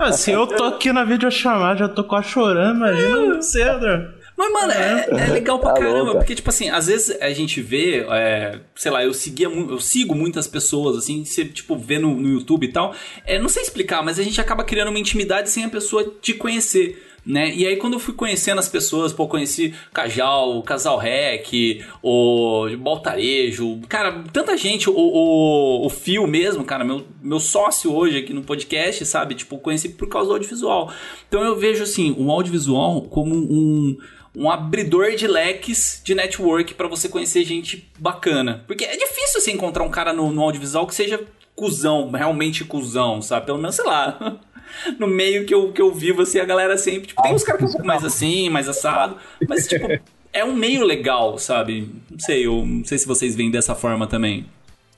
assim, 0.00 0.32
eu 0.32 0.46
tô 0.46 0.64
aqui 0.64 0.92
na 0.92 1.04
videochamada, 1.04 1.78
já 1.78 1.88
tô 1.88 2.04
quase 2.04 2.28
chorando, 2.28 2.76
imagina 2.76 3.34
você, 3.34 3.62
André. 3.62 4.23
Mas, 4.44 4.52
mano, 4.52 4.72
é, 4.72 5.06
é 5.10 5.32
legal 5.32 5.58
pra 5.58 5.72
tá 5.72 5.80
caramba, 5.80 6.02
louca. 6.02 6.18
porque, 6.18 6.34
tipo 6.34 6.50
assim, 6.50 6.68
às 6.68 6.86
vezes 6.86 7.16
a 7.20 7.30
gente 7.30 7.60
vê, 7.60 8.04
é, 8.10 8.60
sei 8.74 8.90
lá, 8.90 9.04
eu 9.04 9.14
seguia 9.14 9.46
eu 9.46 9.80
sigo 9.80 10.14
muitas 10.14 10.46
pessoas, 10.46 10.96
assim, 10.96 11.24
você, 11.24 11.44
tipo, 11.44 11.76
vê 11.76 11.98
no, 11.98 12.14
no 12.14 12.28
YouTube 12.28 12.64
e 12.64 12.72
tal. 12.72 12.94
É, 13.24 13.38
não 13.38 13.48
sei 13.48 13.62
explicar, 13.62 14.02
mas 14.02 14.18
a 14.18 14.22
gente 14.22 14.40
acaba 14.40 14.64
criando 14.64 14.88
uma 14.88 14.98
intimidade 14.98 15.50
sem 15.50 15.64
a 15.64 15.68
pessoa 15.68 16.14
te 16.20 16.34
conhecer. 16.34 17.02
Né? 17.26 17.54
E 17.54 17.66
aí 17.66 17.76
quando 17.76 17.94
eu 17.94 17.98
fui 17.98 18.12
conhecendo 18.12 18.58
as 18.58 18.68
pessoas, 18.68 19.10
pô, 19.10 19.26
conheci 19.26 19.72
Cajal, 19.94 20.62
Casal 20.62 20.98
Rec, 20.98 21.80
o 22.02 22.66
Baltarejo, 22.78 23.80
cara, 23.88 24.22
tanta 24.30 24.54
gente, 24.58 24.90
o, 24.90 24.94
o, 24.94 25.86
o 25.86 25.88
Fio 25.88 26.26
mesmo, 26.26 26.64
cara, 26.64 26.84
meu, 26.84 27.02
meu 27.22 27.40
sócio 27.40 27.94
hoje 27.94 28.18
aqui 28.18 28.34
no 28.34 28.42
podcast, 28.42 29.06
sabe? 29.06 29.34
Tipo, 29.34 29.56
conheci 29.56 29.88
por 29.88 30.06
causa 30.06 30.28
do 30.28 30.34
audiovisual. 30.34 30.92
Então 31.26 31.42
eu 31.42 31.56
vejo 31.56 31.82
assim, 31.82 32.14
o 32.18 32.30
audiovisual 32.30 33.00
como 33.00 33.34
um 33.34 33.96
um 34.36 34.50
abridor 34.50 35.14
de 35.14 35.26
leques 35.26 36.00
de 36.04 36.14
network 36.14 36.74
para 36.74 36.88
você 36.88 37.08
conhecer 37.08 37.44
gente 37.44 37.88
bacana. 37.98 38.64
Porque 38.66 38.84
é 38.84 38.96
difícil 38.96 39.40
você 39.40 39.52
encontrar 39.52 39.84
um 39.84 39.90
cara 39.90 40.12
no, 40.12 40.32
no 40.32 40.42
audiovisual 40.42 40.86
que 40.86 40.94
seja 40.94 41.20
cuzão, 41.54 42.10
realmente 42.10 42.64
cuzão, 42.64 43.22
sabe? 43.22 43.46
Pelo 43.46 43.58
menos, 43.58 43.76
sei 43.76 43.84
lá. 43.84 44.38
no 44.98 45.06
meio 45.06 45.44
que 45.46 45.54
eu, 45.54 45.72
que 45.72 45.80
eu 45.80 45.92
vivo, 45.92 46.22
assim, 46.22 46.38
a 46.38 46.44
galera 46.44 46.76
sempre. 46.76 47.08
Tipo, 47.08 47.22
tem 47.22 47.34
uns 47.34 47.44
caras 47.44 47.62
que 47.62 47.68
são 47.76 47.84
mais 47.84 48.04
assim, 48.04 48.48
mais 48.50 48.68
assado. 48.68 49.16
Mas, 49.48 49.68
tipo, 49.68 49.86
é 50.32 50.44
um 50.44 50.54
meio 50.54 50.84
legal, 50.84 51.38
sabe? 51.38 51.90
Não 52.10 52.18
sei, 52.18 52.46
eu 52.46 52.64
não 52.66 52.84
sei 52.84 52.98
se 52.98 53.06
vocês 53.06 53.36
veem 53.36 53.50
dessa 53.50 53.74
forma 53.74 54.06
também. 54.06 54.46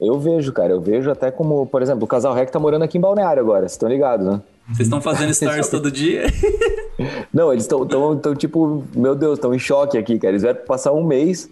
Eu 0.01 0.19
vejo, 0.19 0.53
cara. 0.53 0.73
Eu 0.73 0.81
vejo 0.81 1.11
até 1.11 1.31
como, 1.31 1.67
por 1.67 1.83
exemplo, 1.83 2.05
o 2.05 2.09
casal 2.09 2.35
Rec 2.35 2.51
tá 2.51 2.59
morando 2.59 2.83
aqui 2.83 2.99
em 2.99 3.01
Balneário 3.01 3.43
agora, 3.43 3.61
vocês 3.61 3.73
estão 3.73 3.89
ligados, 3.89 4.27
né? 4.27 4.41
Vocês 4.69 4.87
estão 4.87 5.01
fazendo 5.01 5.33
stories 5.35 5.69
todo 5.69 5.91
dia? 5.91 6.27
Não, 7.33 7.53
eles 7.53 7.65
estão, 7.65 7.87
tão, 7.87 8.17
tão, 8.17 8.35
tipo, 8.35 8.85
meu 8.95 9.15
Deus, 9.15 9.39
estão 9.39 9.55
em 9.55 9.59
choque 9.59 9.97
aqui, 9.97 10.19
cara. 10.19 10.33
Eles 10.33 10.43
vieram 10.43 10.65
passar 10.65 10.93
um 10.93 11.05
mês 11.05 11.49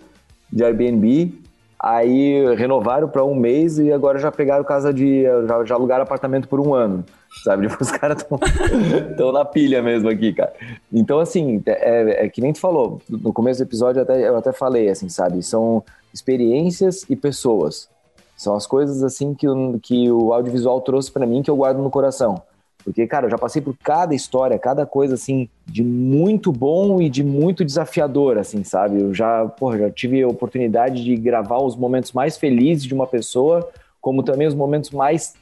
de 0.52 0.64
Airbnb, 0.64 1.32
aí 1.78 2.54
renovaram 2.56 3.08
para 3.08 3.24
um 3.24 3.34
mês 3.34 3.78
e 3.78 3.92
agora 3.92 4.18
já 4.18 4.30
pegaram 4.32 4.64
casa 4.64 4.92
de. 4.92 5.24
Já, 5.46 5.64
já 5.64 5.74
alugaram 5.74 6.02
apartamento 6.02 6.48
por 6.48 6.60
um 6.60 6.74
ano, 6.74 7.04
sabe? 7.44 7.66
Tipo, 7.68 7.82
os 7.82 7.90
caras 7.90 8.22
estão 8.22 9.32
na 9.32 9.44
pilha 9.44 9.82
mesmo 9.82 10.08
aqui, 10.08 10.32
cara. 10.32 10.52
Então, 10.92 11.20
assim, 11.20 11.62
é, 11.66 12.24
é, 12.24 12.28
que 12.28 12.40
nem 12.40 12.52
tu 12.52 12.60
falou, 12.60 13.00
no 13.08 13.32
começo 13.32 13.60
do 13.60 13.68
episódio 13.68 14.00
eu 14.00 14.02
até, 14.04 14.28
eu 14.28 14.36
até 14.36 14.52
falei, 14.52 14.88
assim, 14.88 15.08
sabe? 15.08 15.42
São 15.42 15.82
experiências 16.12 17.04
e 17.08 17.16
pessoas. 17.16 17.88
São 18.36 18.56
as 18.56 18.66
coisas, 18.66 19.02
assim, 19.02 19.32
que, 19.32 19.46
que 19.82 20.10
o 20.10 20.32
audiovisual 20.32 20.80
trouxe 20.80 21.10
para 21.10 21.26
mim 21.26 21.42
que 21.42 21.50
eu 21.50 21.56
guardo 21.56 21.78
no 21.78 21.90
coração. 21.90 22.42
Porque, 22.84 23.06
cara, 23.06 23.26
eu 23.26 23.30
já 23.30 23.38
passei 23.38 23.62
por 23.62 23.74
cada 23.82 24.14
história, 24.14 24.58
cada 24.58 24.84
coisa, 24.84 25.14
assim, 25.14 25.48
de 25.64 25.82
muito 25.82 26.52
bom 26.52 27.00
e 27.00 27.08
de 27.08 27.24
muito 27.24 27.64
desafiador, 27.64 28.36
assim, 28.36 28.62
sabe? 28.62 29.00
Eu 29.00 29.14
já, 29.14 29.46
porra, 29.46 29.78
já 29.78 29.90
tive 29.90 30.22
a 30.22 30.28
oportunidade 30.28 31.02
de 31.02 31.16
gravar 31.16 31.62
os 31.62 31.74
momentos 31.74 32.12
mais 32.12 32.36
felizes 32.36 32.84
de 32.84 32.92
uma 32.92 33.06
pessoa, 33.06 33.70
como 34.02 34.22
também 34.22 34.46
os 34.46 34.54
momentos 34.54 34.90
mais 34.90 35.32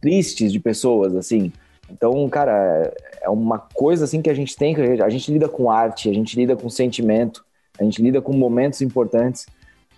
tristes 0.00 0.52
de 0.52 0.60
pessoas, 0.60 1.16
assim. 1.16 1.52
Então, 1.90 2.28
cara, 2.28 2.92
é 3.20 3.28
uma 3.28 3.58
coisa, 3.58 4.04
assim, 4.04 4.22
que 4.22 4.30
a 4.30 4.34
gente 4.34 4.56
tem, 4.56 4.72
que 4.72 4.80
a 4.80 5.08
gente 5.08 5.32
lida 5.32 5.48
com 5.48 5.68
arte, 5.68 6.08
a 6.08 6.14
gente 6.14 6.36
lida 6.36 6.54
com 6.54 6.70
sentimento, 6.70 7.44
a 7.80 7.82
gente 7.82 8.00
lida 8.00 8.22
com 8.22 8.32
momentos 8.32 8.80
importantes. 8.80 9.46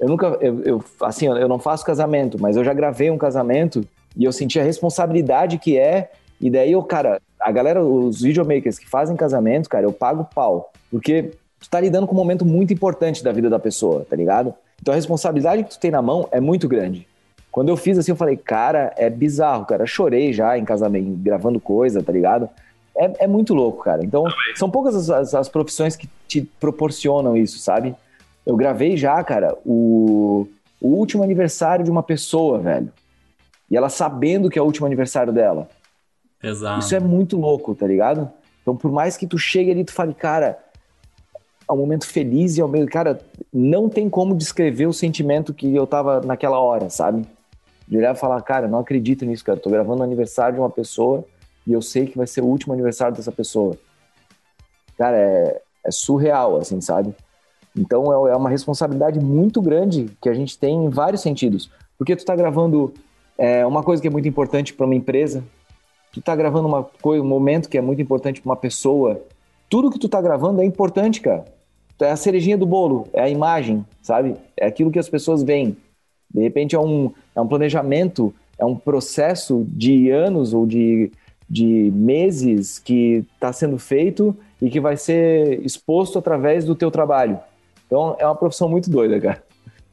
Eu 0.00 0.08
nunca, 0.08 0.38
eu, 0.40 0.62
eu 0.62 0.84
assim, 1.02 1.26
eu 1.26 1.48
não 1.48 1.58
faço 1.58 1.84
casamento, 1.84 2.40
mas 2.40 2.56
eu 2.56 2.64
já 2.64 2.72
gravei 2.72 3.10
um 3.10 3.18
casamento 3.18 3.86
e 4.16 4.24
eu 4.24 4.32
senti 4.32 4.58
a 4.58 4.64
responsabilidade 4.64 5.58
que 5.58 5.78
é 5.78 6.10
e 6.44 6.50
daí, 6.50 6.72
eu, 6.72 6.82
cara, 6.82 7.22
a 7.40 7.50
galera, 7.50 7.82
os 7.82 8.20
videomakers 8.20 8.78
que 8.78 8.86
fazem 8.86 9.16
casamento, 9.16 9.66
cara, 9.66 9.86
eu 9.86 9.92
pago 9.94 10.28
pau. 10.34 10.70
Porque 10.90 11.30
tu 11.58 11.70
tá 11.70 11.80
lidando 11.80 12.06
com 12.06 12.12
um 12.12 12.18
momento 12.18 12.44
muito 12.44 12.70
importante 12.70 13.24
da 13.24 13.32
vida 13.32 13.48
da 13.48 13.58
pessoa, 13.58 14.06
tá 14.08 14.14
ligado? 14.14 14.52
Então 14.78 14.92
a 14.92 14.94
responsabilidade 14.94 15.64
que 15.64 15.70
tu 15.70 15.80
tem 15.80 15.90
na 15.90 16.02
mão 16.02 16.28
é 16.30 16.42
muito 16.42 16.68
grande. 16.68 17.08
Quando 17.50 17.70
eu 17.70 17.78
fiz 17.78 17.96
assim, 17.96 18.10
eu 18.12 18.16
falei, 18.16 18.36
cara, 18.36 18.92
é 18.98 19.08
bizarro, 19.08 19.64
cara. 19.64 19.86
Chorei 19.86 20.34
já 20.34 20.58
em 20.58 20.66
casamento, 20.66 21.16
gravando 21.16 21.58
coisa, 21.58 22.02
tá 22.02 22.12
ligado? 22.12 22.46
É, 22.94 23.24
é 23.24 23.26
muito 23.26 23.54
louco, 23.54 23.82
cara. 23.82 24.04
Então, 24.04 24.24
são 24.54 24.68
poucas 24.68 24.94
as, 24.94 25.08
as, 25.08 25.34
as, 25.34 25.48
profissões 25.48 25.96
que 25.96 26.06
te 26.28 26.42
proporcionam 26.60 27.38
isso, 27.38 27.58
sabe? 27.58 27.94
Eu 28.44 28.54
gravei 28.54 28.98
já, 28.98 29.24
cara, 29.24 29.56
o, 29.64 30.46
o 30.78 30.88
último 30.88 31.22
aniversário 31.22 31.86
de 31.86 31.90
uma 31.90 32.02
pessoa, 32.02 32.58
velho. 32.58 32.92
E 33.70 33.78
ela 33.78 33.88
sabendo 33.88 34.50
que 34.50 34.58
é 34.58 34.62
o 34.62 34.66
último 34.66 34.84
aniversário 34.86 35.32
dela. 35.32 35.70
Exato. 36.44 36.80
Isso 36.80 36.94
é 36.94 37.00
muito 37.00 37.36
louco, 37.36 37.74
tá 37.74 37.86
ligado? 37.86 38.30
Então, 38.62 38.76
por 38.76 38.90
mais 38.90 39.16
que 39.16 39.26
tu 39.26 39.38
chegue 39.38 39.70
ali 39.70 39.84
tu 39.84 39.92
fale, 39.92 40.14
cara, 40.14 40.58
é 41.68 41.72
um 41.72 41.76
momento 41.76 42.06
feliz 42.06 42.56
e 42.56 42.60
ao 42.60 42.68
mesmo 42.68 42.88
cara, 42.88 43.20
não 43.52 43.88
tem 43.88 44.08
como 44.08 44.34
descrever 44.34 44.86
o 44.86 44.92
sentimento 44.92 45.54
que 45.54 45.74
eu 45.74 45.86
tava 45.86 46.20
naquela 46.20 46.58
hora, 46.58 46.90
sabe? 46.90 47.26
De 47.86 47.96
olhar 47.96 48.14
e 48.14 48.18
falar, 48.18 48.40
cara, 48.42 48.68
não 48.68 48.78
acredito 48.78 49.24
nisso, 49.24 49.44
cara. 49.44 49.58
Tô 49.58 49.70
gravando 49.70 50.00
o 50.00 50.04
aniversário 50.04 50.54
de 50.54 50.60
uma 50.60 50.70
pessoa 50.70 51.24
e 51.66 51.72
eu 51.72 51.80
sei 51.80 52.06
que 52.06 52.16
vai 52.16 52.26
ser 52.26 52.42
o 52.42 52.46
último 52.46 52.72
aniversário 52.72 53.16
dessa 53.16 53.32
pessoa. 53.32 53.76
Cara, 54.96 55.16
é, 55.16 55.62
é 55.84 55.90
surreal, 55.90 56.56
assim, 56.56 56.80
sabe? 56.80 57.14
Então 57.76 58.26
é, 58.26 58.32
é 58.32 58.36
uma 58.36 58.50
responsabilidade 58.50 59.18
muito 59.20 59.60
grande 59.60 60.10
que 60.20 60.28
a 60.28 60.34
gente 60.34 60.58
tem 60.58 60.84
em 60.84 60.88
vários 60.88 61.22
sentidos. 61.22 61.70
Porque 61.98 62.14
tu 62.14 62.20
está 62.20 62.36
gravando 62.36 62.92
é, 63.36 63.64
uma 63.66 63.82
coisa 63.82 64.00
que 64.00 64.08
é 64.08 64.10
muito 64.10 64.28
importante 64.28 64.72
para 64.72 64.86
uma 64.86 64.94
empresa, 64.94 65.42
tu 66.14 66.20
está 66.20 66.34
gravando 66.34 66.68
uma 66.68 66.84
coisa, 67.02 67.22
um 67.22 67.26
momento 67.26 67.68
que 67.68 67.76
é 67.76 67.80
muito 67.80 68.00
importante 68.00 68.40
para 68.40 68.50
uma 68.50 68.56
pessoa. 68.56 69.20
Tudo 69.68 69.90
que 69.90 69.98
tu 69.98 70.06
está 70.06 70.20
gravando 70.20 70.62
é 70.62 70.64
importante, 70.64 71.20
cara. 71.20 71.44
É 72.00 72.10
a 72.10 72.16
cerejinha 72.16 72.56
do 72.56 72.66
bolo, 72.66 73.06
é 73.12 73.22
a 73.22 73.28
imagem, 73.28 73.84
sabe? 74.02 74.36
É 74.56 74.66
aquilo 74.66 74.90
que 74.90 74.98
as 74.98 75.08
pessoas 75.08 75.42
veem. 75.42 75.76
De 76.32 76.40
repente 76.40 76.74
é 76.74 76.80
um, 76.80 77.12
é 77.34 77.40
um 77.40 77.46
planejamento, 77.46 78.34
é 78.58 78.64
um 78.64 78.76
processo 78.76 79.64
de 79.68 80.10
anos 80.10 80.52
ou 80.52 80.66
de, 80.66 81.10
de 81.48 81.92
meses 81.94 82.78
que 82.78 83.24
está 83.34 83.52
sendo 83.52 83.78
feito 83.78 84.36
e 84.60 84.70
que 84.70 84.80
vai 84.80 84.96
ser 84.96 85.64
exposto 85.64 86.18
através 86.18 86.64
do 86.64 86.74
teu 86.74 86.90
trabalho. 86.90 87.38
Então 87.86 88.16
é 88.18 88.26
uma 88.26 88.34
profissão 88.34 88.68
muito 88.68 88.90
doida, 88.90 89.20
cara. 89.20 89.42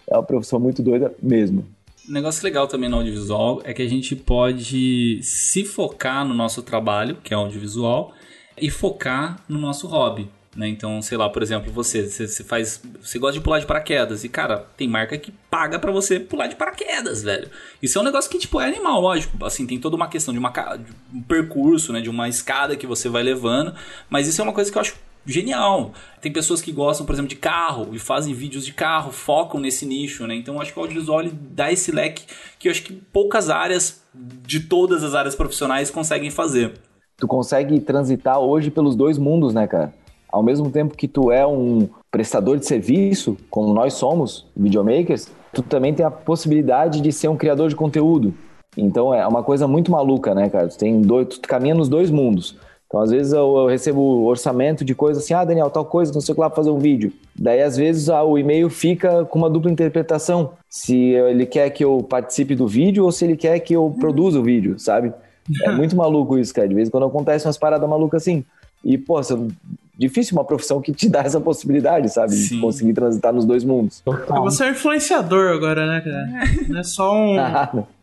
É 0.07 0.15
uma 0.15 0.23
profissão 0.23 0.59
muito 0.59 0.81
doida 0.81 1.13
mesmo. 1.21 1.65
Um 2.07 2.13
negócio 2.13 2.43
legal 2.43 2.67
também 2.67 2.89
no 2.89 2.97
audiovisual 2.97 3.61
é 3.63 3.73
que 3.73 3.81
a 3.81 3.87
gente 3.87 4.15
pode 4.15 5.21
se 5.21 5.63
focar 5.63 6.25
no 6.25 6.33
nosso 6.33 6.61
trabalho, 6.63 7.17
que 7.23 7.33
é 7.33 7.37
audiovisual, 7.37 8.13
e 8.59 8.69
focar 8.69 9.43
no 9.47 9.59
nosso 9.59 9.87
hobby. 9.87 10.29
Né? 10.55 10.67
Então, 10.67 11.01
sei 11.01 11.17
lá, 11.17 11.29
por 11.29 11.41
exemplo, 11.41 11.71
você, 11.71 12.03
você, 12.09 12.43
faz. 12.43 12.81
Você 13.01 13.17
gosta 13.17 13.39
de 13.39 13.43
pular 13.43 13.59
de 13.59 13.65
paraquedas. 13.65 14.23
E, 14.23 14.29
cara, 14.29 14.57
tem 14.75 14.87
marca 14.87 15.17
que 15.17 15.31
paga 15.49 15.79
para 15.79 15.91
você 15.91 16.19
pular 16.19 16.47
de 16.47 16.55
paraquedas, 16.55 17.23
velho. 17.23 17.49
Isso 17.81 17.97
é 17.97 18.01
um 18.01 18.03
negócio 18.03 18.29
que, 18.29 18.37
tipo, 18.37 18.59
é 18.59 18.67
animal, 18.67 18.99
lógico. 18.99 19.45
Assim, 19.45 19.65
tem 19.65 19.79
toda 19.79 19.95
uma 19.95 20.09
questão 20.09 20.33
de, 20.33 20.39
uma, 20.39 20.49
de 20.49 20.91
um 21.13 21.21
percurso, 21.21 21.93
né? 21.93 22.01
De 22.01 22.09
uma 22.09 22.27
escada 22.27 22.75
que 22.75 22.85
você 22.85 23.07
vai 23.07 23.23
levando. 23.23 23.73
Mas 24.09 24.27
isso 24.27 24.41
é 24.41 24.43
uma 24.43 24.53
coisa 24.53 24.69
que 24.69 24.77
eu 24.77 24.81
acho 24.81 24.95
genial. 25.25 25.91
Tem 26.21 26.31
pessoas 26.31 26.61
que 26.61 26.71
gostam, 26.71 27.05
por 27.05 27.13
exemplo, 27.13 27.29
de 27.29 27.35
carro 27.35 27.89
e 27.93 27.99
fazem 27.99 28.33
vídeos 28.33 28.65
de 28.65 28.73
carro, 28.73 29.11
focam 29.11 29.59
nesse 29.59 29.85
nicho, 29.85 30.25
né? 30.27 30.35
Então, 30.35 30.59
acho 30.59 30.73
que 30.73 30.79
o 30.79 30.81
audiovisual 30.81 31.23
dá 31.31 31.71
esse 31.71 31.91
leque 31.91 32.25
que 32.57 32.67
eu 32.67 32.71
acho 32.71 32.83
que 32.83 32.93
poucas 32.93 33.49
áreas, 33.49 34.01
de 34.13 34.61
todas 34.61 35.03
as 35.03 35.15
áreas 35.15 35.35
profissionais, 35.35 35.89
conseguem 35.89 36.29
fazer. 36.29 36.73
Tu 37.17 37.27
consegue 37.27 37.79
transitar 37.79 38.39
hoje 38.39 38.71
pelos 38.71 38.95
dois 38.95 39.17
mundos, 39.17 39.53
né, 39.53 39.67
cara? 39.67 39.93
ao 40.31 40.41
mesmo 40.41 40.71
tempo 40.71 40.95
que 40.95 41.07
tu 41.07 41.31
é 41.31 41.45
um 41.45 41.89
prestador 42.09 42.57
de 42.57 42.65
serviço, 42.65 43.37
como 43.49 43.73
nós 43.73 43.93
somos, 43.93 44.47
videomakers, 44.55 45.27
tu 45.53 45.61
também 45.61 45.93
tem 45.93 46.05
a 46.05 46.11
possibilidade 46.11 47.01
de 47.01 47.11
ser 47.11 47.27
um 47.27 47.35
criador 47.35 47.67
de 47.67 47.75
conteúdo. 47.75 48.33
Então 48.77 49.13
é 49.13 49.27
uma 49.27 49.43
coisa 49.43 49.67
muito 49.67 49.91
maluca, 49.91 50.33
né, 50.33 50.49
cara? 50.49 50.69
Tu, 50.69 50.77
tem 50.77 51.01
dois, 51.01 51.27
tu 51.27 51.41
caminha 51.41 51.75
nos 51.75 51.89
dois 51.89 52.09
mundos. 52.09 52.57
Então, 52.91 52.99
às 52.99 53.09
vezes, 53.09 53.31
eu, 53.31 53.55
eu 53.55 53.67
recebo 53.67 54.25
orçamento 54.25 54.83
de 54.83 54.93
coisa 54.93 55.21
assim, 55.21 55.33
ah, 55.33 55.45
Daniel, 55.45 55.69
tal 55.69 55.85
coisa, 55.85 56.11
não 56.13 56.19
sei 56.19 56.33
o 56.33 56.35
que 56.35 56.41
lá, 56.41 56.49
fazer 56.49 56.71
um 56.71 56.77
vídeo. 56.77 57.13
Daí, 57.33 57.61
às 57.61 57.77
vezes, 57.77 58.09
ah, 58.09 58.21
o 58.21 58.37
e-mail 58.37 58.69
fica 58.69 59.23
com 59.23 59.39
uma 59.39 59.49
dupla 59.49 59.71
interpretação. 59.71 60.51
Se 60.69 60.93
ele 60.97 61.45
quer 61.45 61.69
que 61.69 61.85
eu 61.85 62.03
participe 62.03 62.53
do 62.53 62.67
vídeo 62.67 63.05
ou 63.05 63.11
se 63.13 63.23
ele 63.23 63.37
quer 63.37 63.57
que 63.59 63.73
eu 63.73 63.95
produza 63.97 64.41
o 64.41 64.43
vídeo, 64.43 64.77
sabe? 64.77 65.13
É 65.63 65.71
muito 65.71 65.95
maluco 65.95 66.37
isso, 66.37 66.53
cara. 66.53 66.67
De 66.67 66.75
vez 66.75 66.89
em 66.89 66.91
quando 66.91 67.05
acontece 67.05 67.47
umas 67.47 67.57
paradas 67.57 67.89
malucas 67.89 68.23
assim. 68.23 68.43
E, 68.83 68.97
pô, 68.97 69.23
você 69.23 69.37
difícil 69.97 70.35
uma 70.35 70.43
profissão 70.43 70.81
que 70.81 70.91
te 70.91 71.07
dá 71.09 71.21
essa 71.21 71.39
possibilidade, 71.39 72.09
sabe? 72.09 72.33
Sim. 72.33 72.55
De 72.55 72.61
conseguir 72.61 72.91
transitar 72.91 73.31
nos 73.31 73.45
dois 73.45 73.63
mundos. 73.63 74.01
Total. 74.01 74.43
Você 74.43 74.65
é 74.65 74.67
um 74.67 74.71
influenciador 74.71 75.53
agora, 75.53 75.87
né, 75.87 76.01
cara? 76.01 76.67
Não 76.67 76.79
é 76.79 76.83
só 76.83 77.15
um. 77.15 77.37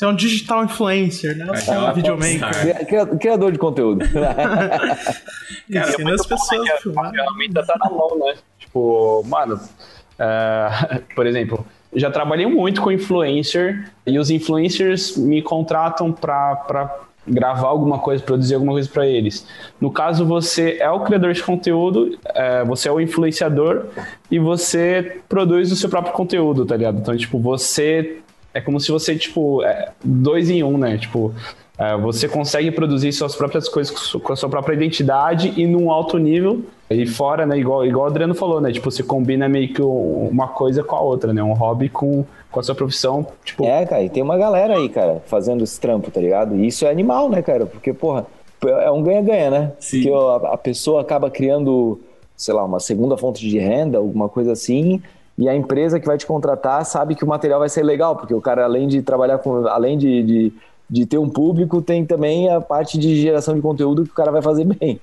Você 0.00 0.06
é 0.06 0.08
um 0.08 0.14
digital 0.14 0.64
influencer, 0.64 1.36
né? 1.36 1.44
Você 1.44 1.70
é 1.70 1.78
um 1.78 1.92
videomaker. 1.92 3.18
Criador 3.18 3.52
de 3.52 3.58
conteúdo. 3.58 4.02
Cara, 4.10 5.90
Ensina 5.90 6.14
as 6.14 6.24
pessoas 6.24 6.70
a 6.70 6.76
filmar. 6.78 7.08
A 7.08 7.10
ferramenta 7.10 7.62
tá 7.66 7.76
na 7.78 7.90
mão, 7.90 8.18
né? 8.18 8.34
Tipo, 8.58 9.22
mano, 9.26 9.56
uh, 9.56 11.02
por 11.14 11.26
exemplo, 11.26 11.66
já 11.94 12.10
trabalhei 12.10 12.46
muito 12.46 12.80
com 12.80 12.90
influencer 12.90 13.92
e 14.06 14.18
os 14.18 14.30
influencers 14.30 15.18
me 15.18 15.42
contratam 15.42 16.10
para 16.10 16.96
gravar 17.28 17.68
alguma 17.68 17.98
coisa, 17.98 18.24
produzir 18.24 18.54
alguma 18.54 18.72
coisa 18.72 18.88
para 18.88 19.06
eles. 19.06 19.46
No 19.78 19.90
caso, 19.90 20.24
você 20.24 20.78
é 20.80 20.88
o 20.88 21.00
criador 21.00 21.34
de 21.34 21.42
conteúdo, 21.42 22.18
é, 22.24 22.64
você 22.64 22.88
é 22.88 22.92
o 22.92 23.02
influenciador 23.02 23.84
e 24.30 24.38
você 24.38 25.20
produz 25.28 25.70
o 25.70 25.76
seu 25.76 25.90
próprio 25.90 26.14
conteúdo, 26.14 26.64
tá 26.64 26.74
ligado? 26.74 27.00
Então, 27.00 27.14
tipo, 27.14 27.38
você 27.38 28.22
é 28.52 28.60
como 28.60 28.80
se 28.80 28.90
você, 28.90 29.16
tipo, 29.16 29.62
é 29.62 29.92
dois 30.04 30.50
em 30.50 30.62
um, 30.62 30.76
né? 30.76 30.98
Tipo, 30.98 31.32
é, 31.78 31.96
você 31.96 32.28
consegue 32.28 32.70
produzir 32.70 33.12
suas 33.12 33.34
próprias 33.34 33.68
coisas 33.68 34.12
com 34.12 34.32
a 34.32 34.36
sua 34.36 34.48
própria 34.48 34.74
identidade 34.74 35.52
e 35.56 35.66
num 35.66 35.90
alto 35.90 36.18
nível. 36.18 36.62
E 36.90 37.06
fora, 37.06 37.46
né? 37.46 37.58
Igual, 37.58 37.86
igual 37.86 38.06
o 38.06 38.08
Adriano 38.08 38.34
falou, 38.34 38.60
né? 38.60 38.72
Tipo, 38.72 38.90
você 38.90 39.02
combina 39.02 39.48
meio 39.48 39.72
que 39.72 39.80
uma 39.80 40.48
coisa 40.48 40.82
com 40.82 40.96
a 40.96 41.00
outra, 41.00 41.32
né? 41.32 41.42
Um 41.42 41.52
hobby 41.52 41.88
com, 41.88 42.24
com 42.50 42.60
a 42.60 42.62
sua 42.62 42.74
profissão, 42.74 43.26
tipo... 43.44 43.64
É, 43.64 43.86
cara, 43.86 44.02
e 44.02 44.10
tem 44.10 44.22
uma 44.22 44.36
galera 44.36 44.76
aí, 44.76 44.88
cara, 44.88 45.22
fazendo 45.26 45.62
esse 45.62 45.80
trampo, 45.80 46.10
tá 46.10 46.20
ligado? 46.20 46.56
E 46.56 46.66
isso 46.66 46.84
é 46.84 46.90
animal, 46.90 47.30
né, 47.30 47.40
cara? 47.42 47.64
Porque, 47.64 47.92
porra, 47.92 48.26
é 48.66 48.90
um 48.90 49.02
ganha-ganha, 49.02 49.50
né? 49.50 49.72
Sim. 49.78 50.02
Porque 50.02 50.12
a, 50.12 50.54
a 50.54 50.58
pessoa 50.58 51.00
acaba 51.00 51.30
criando, 51.30 52.00
sei 52.36 52.52
lá, 52.52 52.64
uma 52.64 52.80
segunda 52.80 53.16
fonte 53.16 53.48
de 53.48 53.58
renda, 53.58 53.98
alguma 53.98 54.28
coisa 54.28 54.50
assim 54.52 55.00
e 55.40 55.48
a 55.48 55.56
empresa 55.56 55.98
que 55.98 56.06
vai 56.06 56.18
te 56.18 56.26
contratar 56.26 56.84
sabe 56.84 57.14
que 57.14 57.24
o 57.24 57.26
material 57.26 57.60
vai 57.60 57.68
ser 57.70 57.82
legal, 57.82 58.14
porque 58.14 58.34
o 58.34 58.42
cara, 58.42 58.64
além 58.64 58.86
de 58.86 59.00
trabalhar 59.00 59.38
com. 59.38 59.66
além 59.66 59.96
de, 59.96 60.22
de, 60.22 60.52
de 60.88 61.06
ter 61.06 61.16
um 61.16 61.30
público, 61.30 61.80
tem 61.80 62.04
também 62.04 62.52
a 62.52 62.60
parte 62.60 62.98
de 62.98 63.18
geração 63.18 63.54
de 63.54 63.62
conteúdo 63.62 64.04
que 64.04 64.10
o 64.10 64.14
cara 64.14 64.30
vai 64.30 64.42
fazer 64.42 64.66
bem. 64.66 65.00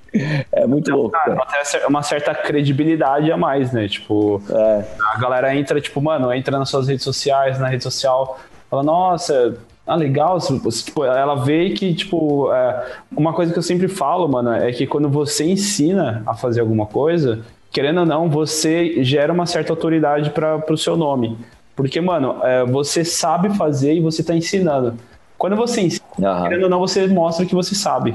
É 0.52 0.68
muito 0.68 0.92
então, 0.92 1.02
louco. 1.02 1.18
Cara. 1.18 1.42
Até 1.42 1.88
uma 1.88 2.04
certa 2.04 2.36
credibilidade 2.36 3.32
a 3.32 3.36
mais, 3.36 3.74
né? 3.74 3.88
Tipo, 3.88 4.40
é. 4.48 4.86
a 5.16 5.20
galera 5.20 5.56
entra, 5.56 5.82
tipo, 5.82 6.00
mano, 6.00 6.32
entra 6.32 6.60
nas 6.60 6.70
suas 6.70 6.88
redes 6.88 7.04
sociais, 7.04 7.58
na 7.58 7.68
rede 7.68 7.82
social, 7.82 8.40
fala, 8.70 8.84
nossa, 8.84 9.58
ah, 9.88 9.96
legal. 9.96 10.38
Tipo, 10.40 11.04
ela 11.04 11.34
vê 11.34 11.72
que, 11.72 11.96
tipo, 11.96 12.54
é, 12.54 12.86
uma 13.12 13.34
coisa 13.34 13.52
que 13.52 13.58
eu 13.58 13.64
sempre 13.64 13.88
falo, 13.88 14.28
mano, 14.28 14.54
é 14.54 14.72
que 14.72 14.86
quando 14.86 15.10
você 15.10 15.46
ensina 15.46 16.22
a 16.28 16.36
fazer 16.36 16.60
alguma 16.60 16.86
coisa, 16.86 17.40
querendo 17.72 18.00
ou 18.00 18.06
não, 18.06 18.30
você 18.30 19.04
gera 19.04 19.32
uma 19.32 19.46
certa 19.46 19.72
autoridade 19.72 20.30
para 20.32 20.74
o 20.74 20.78
seu 20.78 20.96
nome. 20.96 21.38
Porque, 21.76 22.02
mano, 22.02 22.38
é, 22.44 22.66
você 22.66 23.06
sabe 23.06 23.56
fazer 23.56 23.94
e 23.94 24.00
você 24.00 24.22
está 24.22 24.34
ensinando. 24.34 24.96
Quando 25.38 25.56
você 25.56 25.82
ensina, 25.82 26.04
uhum. 26.18 26.44
querendo 26.44 26.64
ou 26.64 26.70
não, 26.70 26.80
você 26.80 27.06
mostra 27.08 27.46
que 27.46 27.54
você 27.54 27.76
sabe, 27.76 28.14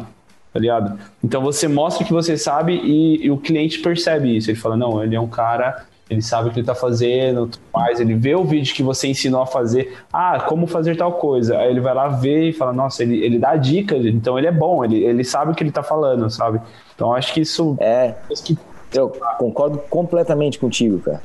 tá 0.53 0.59
ligado? 0.59 0.99
Então 1.23 1.41
você 1.41 1.69
mostra 1.69 2.05
que 2.05 2.13
você 2.13 2.37
sabe 2.37 2.75
e, 2.75 3.25
e, 3.25 3.31
o 3.31 3.39
cliente 3.39 3.79
percebe 3.79 4.37
isso. 4.37 4.51
Ele 4.51 4.59
fala, 4.59 4.77
não, 4.77 5.03
ele 5.03 5.15
é 5.15 5.21
um 5.21 5.29
cara, 5.29 5.85
ele 6.11 6.21
sabe 6.21 6.49
o 6.49 6.53
que 6.53 6.59
ele 6.59 6.67
tá 6.67 6.75
fazendo, 6.75 7.49
mais. 7.73 8.01
Ele 8.01 8.15
vê 8.17 8.35
o 8.35 8.43
vídeo 8.43 8.75
que 8.75 8.83
você 8.83 9.07
ensinou 9.07 9.43
a 9.43 9.47
fazer. 9.47 9.97
Ah, 10.13 10.41
como 10.41 10.67
fazer 10.67 10.97
tal 10.97 11.13
coisa. 11.13 11.57
Aí 11.59 11.71
ele 11.71 11.81
vai 11.81 11.95
lá 11.95 12.09
ver 12.09 12.49
e 12.49 12.53
fala, 12.53 12.73
nossa, 12.73 13.05
ele, 13.05 13.25
ele 13.25 13.39
dá 13.39 13.55
dica, 13.55 13.97
então 13.97 14.37
ele 14.37 14.49
é 14.49 14.53
bom, 14.53 14.85
ele, 14.85 15.05
ele 15.05 15.23
sabe 15.23 15.53
o 15.53 15.55
que 15.55 15.63
ele 15.63 15.71
tá 15.71 15.85
falando, 15.85 16.29
sabe? 16.29 16.61
Então 16.97 17.15
acho 17.15 17.33
que 17.33 17.43
isso. 17.43 17.77
É. 17.79 18.17
Que 18.45 18.59
eu 18.95 19.11
concordo 19.39 19.79
completamente 19.91 20.59
contigo, 20.59 20.99
cara. 20.99 21.23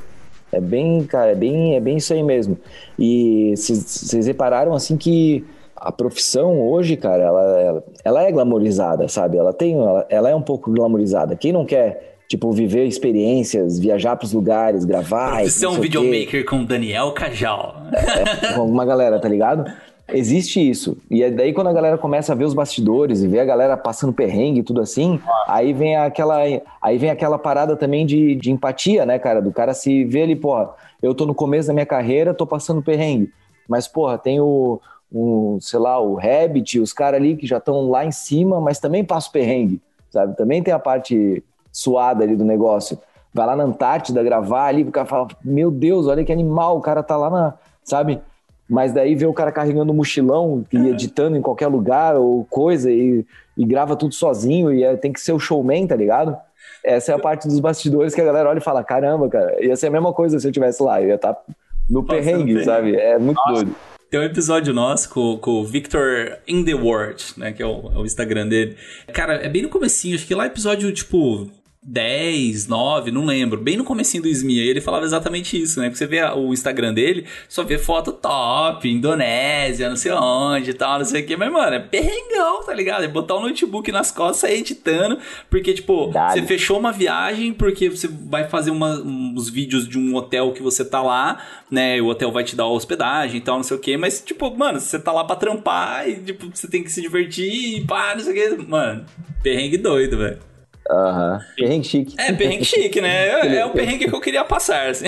É 0.50 0.60
bem, 0.60 1.04
cara, 1.04 1.32
é 1.32 1.34
bem, 1.34 1.76
é 1.76 1.80
bem 1.80 1.98
isso 1.98 2.12
aí 2.12 2.22
mesmo. 2.22 2.58
E 2.98 3.54
vocês 3.56 4.26
repararam 4.26 4.74
assim 4.74 4.96
que 4.96 5.44
a 5.76 5.92
profissão 5.92 6.60
hoje, 6.60 6.96
cara, 6.96 7.22
ela, 7.22 7.60
ela, 7.60 7.84
ela, 8.04 8.22
é 8.22 8.32
glamorizada, 8.32 9.06
sabe? 9.08 9.36
Ela 9.36 9.52
tem, 9.52 9.74
ela, 9.74 10.06
ela, 10.08 10.30
é 10.30 10.34
um 10.34 10.42
pouco 10.42 10.72
glamorizada. 10.72 11.36
Quem 11.36 11.52
não 11.52 11.64
quer, 11.64 12.18
tipo, 12.26 12.50
viver 12.50 12.86
experiências, 12.86 13.78
viajar 13.78 14.16
para 14.16 14.24
os 14.24 14.32
lugares, 14.32 14.84
gravar? 14.84 15.36
Profissão 15.36 15.74
videomaker 15.74 16.44
com 16.44 16.64
Daniel 16.64 17.12
Cajal. 17.12 17.76
É, 17.92 18.54
com 18.54 18.66
uma 18.66 18.84
galera, 18.84 19.20
tá 19.20 19.28
ligado? 19.28 19.70
Existe 20.10 20.58
isso. 20.58 20.96
E 21.10 21.22
é 21.22 21.30
daí 21.30 21.52
quando 21.52 21.66
a 21.68 21.72
galera 21.72 21.98
começa 21.98 22.32
a 22.32 22.34
ver 22.34 22.44
os 22.44 22.54
bastidores 22.54 23.22
e 23.22 23.28
ver 23.28 23.40
a 23.40 23.44
galera 23.44 23.76
passando 23.76 24.12
perrengue 24.12 24.60
e 24.60 24.62
tudo 24.62 24.80
assim, 24.80 25.20
aí 25.46 25.74
vem 25.74 25.96
aquela 25.96 26.38
aí 26.80 26.98
vem 26.98 27.10
aquela 27.10 27.38
parada 27.38 27.76
também 27.76 28.06
de, 28.06 28.34
de 28.34 28.50
empatia, 28.50 29.04
né, 29.04 29.18
cara? 29.18 29.42
Do 29.42 29.52
cara 29.52 29.74
se 29.74 30.04
ver 30.04 30.22
ali, 30.22 30.34
porra, 30.34 30.70
eu 31.02 31.14
tô 31.14 31.26
no 31.26 31.34
começo 31.34 31.68
da 31.68 31.74
minha 31.74 31.86
carreira, 31.86 32.32
tô 32.32 32.46
passando 32.46 32.82
perrengue. 32.82 33.30
Mas, 33.68 33.86
porra, 33.86 34.16
tem 34.16 34.40
o, 34.40 34.80
o 35.12 35.58
sei 35.60 35.78
lá, 35.78 36.00
o 36.00 36.14
Rabbit, 36.14 36.80
os 36.80 36.92
caras 36.92 37.20
ali 37.20 37.36
que 37.36 37.46
já 37.46 37.58
estão 37.58 37.90
lá 37.90 38.04
em 38.04 38.10
cima, 38.10 38.60
mas 38.60 38.78
também 38.78 39.04
passam 39.04 39.30
perrengue, 39.30 39.80
sabe? 40.10 40.34
Também 40.36 40.62
tem 40.62 40.72
a 40.72 40.78
parte 40.78 41.44
suada 41.70 42.24
ali 42.24 42.34
do 42.34 42.44
negócio. 42.44 42.98
Vai 43.32 43.46
lá 43.46 43.54
na 43.54 43.64
Antártida 43.64 44.22
gravar 44.22 44.66
ali, 44.66 44.82
o 44.82 44.90
cara 44.90 45.06
fala, 45.06 45.28
meu 45.44 45.70
Deus, 45.70 46.06
olha 46.06 46.24
que 46.24 46.32
animal, 46.32 46.78
o 46.78 46.80
cara 46.80 47.02
tá 47.02 47.16
lá 47.16 47.28
na, 47.28 47.54
sabe? 47.84 48.20
Mas 48.68 48.92
daí 48.92 49.14
vê 49.14 49.26
o 49.26 49.32
cara 49.32 49.50
carregando 49.50 49.92
um 49.92 49.96
mochilão 49.96 50.64
e 50.72 50.88
editando 50.88 51.36
em 51.36 51.42
qualquer 51.42 51.68
lugar 51.68 52.16
ou 52.16 52.44
coisa 52.44 52.90
e, 52.90 53.24
e 53.56 53.64
grava 53.64 53.96
tudo 53.96 54.14
sozinho 54.14 54.72
e 54.72 54.84
é, 54.84 54.96
tem 54.96 55.12
que 55.12 55.20
ser 55.20 55.32
o 55.32 55.38
showman, 55.38 55.86
tá 55.86 55.96
ligado? 55.96 56.36
Essa 56.84 57.12
é 57.12 57.14
a 57.14 57.18
parte 57.18 57.48
dos 57.48 57.58
bastidores 57.60 58.14
que 58.14 58.20
a 58.20 58.24
galera 58.24 58.48
olha 58.48 58.58
e 58.58 58.62
fala: 58.62 58.84
caramba, 58.84 59.28
cara, 59.28 59.64
ia 59.64 59.74
ser 59.74 59.86
a 59.86 59.90
mesma 59.90 60.12
coisa 60.12 60.38
se 60.38 60.46
eu 60.46 60.52
tivesse 60.52 60.82
lá, 60.82 61.00
eu 61.00 61.08
ia 61.08 61.14
estar 61.14 61.34
tá 61.34 61.42
no 61.88 62.02
Nossa, 62.02 62.12
perrengue, 62.12 62.64
sabe? 62.64 62.94
É 62.94 63.18
muito 63.18 63.38
Nossa. 63.38 63.52
doido. 63.52 63.74
Tem 64.10 64.18
um 64.18 64.24
episódio 64.24 64.72
nosso 64.72 65.10
com, 65.10 65.36
com 65.36 65.50
o 65.50 65.64
Victor 65.64 66.38
in 66.46 66.64
the 66.64 66.74
World, 66.74 67.24
né? 67.36 67.52
Que 67.52 67.62
é 67.62 67.66
o, 67.66 67.92
é 67.94 67.98
o, 67.98 68.06
Instagram 68.06 68.48
dele. 68.48 68.74
Cara, 69.12 69.34
é 69.34 69.48
bem 69.50 69.62
no 69.62 69.68
comecinho, 69.68 70.14
acho 70.14 70.26
que 70.26 70.34
lá 70.34 70.44
é 70.44 70.46
episódio, 70.46 70.90
tipo, 70.92 71.50
10, 71.82 72.66
9, 72.66 73.10
não 73.10 73.24
lembro, 73.24 73.60
bem 73.60 73.76
no 73.76 73.84
comecinho 73.84 74.22
do 74.22 74.28
SMI, 74.28 74.58
ele 74.58 74.80
falava 74.80 75.04
exatamente 75.04 75.60
isso, 75.60 75.80
né? 75.80 75.86
Porque 75.86 75.98
você 75.98 76.06
vê 76.06 76.22
o 76.22 76.52
Instagram 76.52 76.92
dele, 76.92 77.24
só 77.48 77.62
vê 77.62 77.78
foto 77.78 78.12
top, 78.12 78.88
Indonésia, 78.88 79.88
não 79.88 79.96
sei 79.96 80.12
onde 80.12 80.70
e 80.70 80.74
tal, 80.74 80.98
não 80.98 81.06
sei 81.06 81.22
o 81.22 81.26
que, 81.26 81.36
mas, 81.36 81.52
mano, 81.52 81.76
é 81.76 81.78
perrengão, 81.78 82.64
tá 82.64 82.74
ligado? 82.74 83.04
É 83.04 83.08
botar 83.08 83.34
o 83.34 83.38
um 83.38 83.42
notebook 83.42 83.90
nas 83.92 84.10
costas, 84.10 84.38
sair 84.38 84.58
editando, 84.58 85.18
porque, 85.48 85.72
tipo, 85.72 86.08
Dale. 86.08 86.40
você 86.40 86.46
fechou 86.46 86.78
uma 86.78 86.92
viagem, 86.92 87.52
porque 87.52 87.88
você 87.88 88.08
vai 88.08 88.48
fazer 88.48 88.70
uma, 88.70 88.98
uns 89.00 89.48
vídeos 89.48 89.88
de 89.88 89.98
um 89.98 90.14
hotel 90.16 90.52
que 90.52 90.62
você 90.62 90.84
tá 90.84 91.00
lá, 91.00 91.42
né? 91.70 92.00
O 92.02 92.08
hotel 92.08 92.32
vai 92.32 92.42
te 92.42 92.56
dar 92.56 92.66
hospedagem 92.66 93.38
e 93.38 93.40
tal, 93.40 93.56
não 93.56 93.62
sei 93.62 93.76
o 93.76 93.80
que, 93.80 93.96
mas, 93.96 94.20
tipo, 94.20 94.54
mano, 94.56 94.80
você 94.80 94.98
tá 94.98 95.12
lá 95.12 95.24
pra 95.24 95.36
trampar 95.36 96.08
e, 96.08 96.16
tipo, 96.16 96.50
você 96.52 96.68
tem 96.68 96.82
que 96.82 96.90
se 96.90 97.00
divertir 97.00 97.78
e 97.78 97.86
pá, 97.86 98.14
não 98.16 98.22
sei 98.22 98.32
o 98.32 98.56
que, 98.56 98.66
mano, 98.68 99.06
perrengue 99.42 99.78
doido, 99.78 100.18
velho. 100.18 100.48
Aham. 100.90 101.32
Uhum. 101.34 101.40
Perrengue 101.56 101.86
chique. 101.86 102.14
É, 102.18 102.32
perrengue 102.32 102.64
chique, 102.64 103.00
né? 103.00 103.28
É, 103.48 103.56
é 103.58 103.66
o 103.66 103.70
perrengue 103.70 104.08
que 104.08 104.14
eu 104.14 104.20
queria 104.20 104.44
passar, 104.44 104.88
assim. 104.88 105.06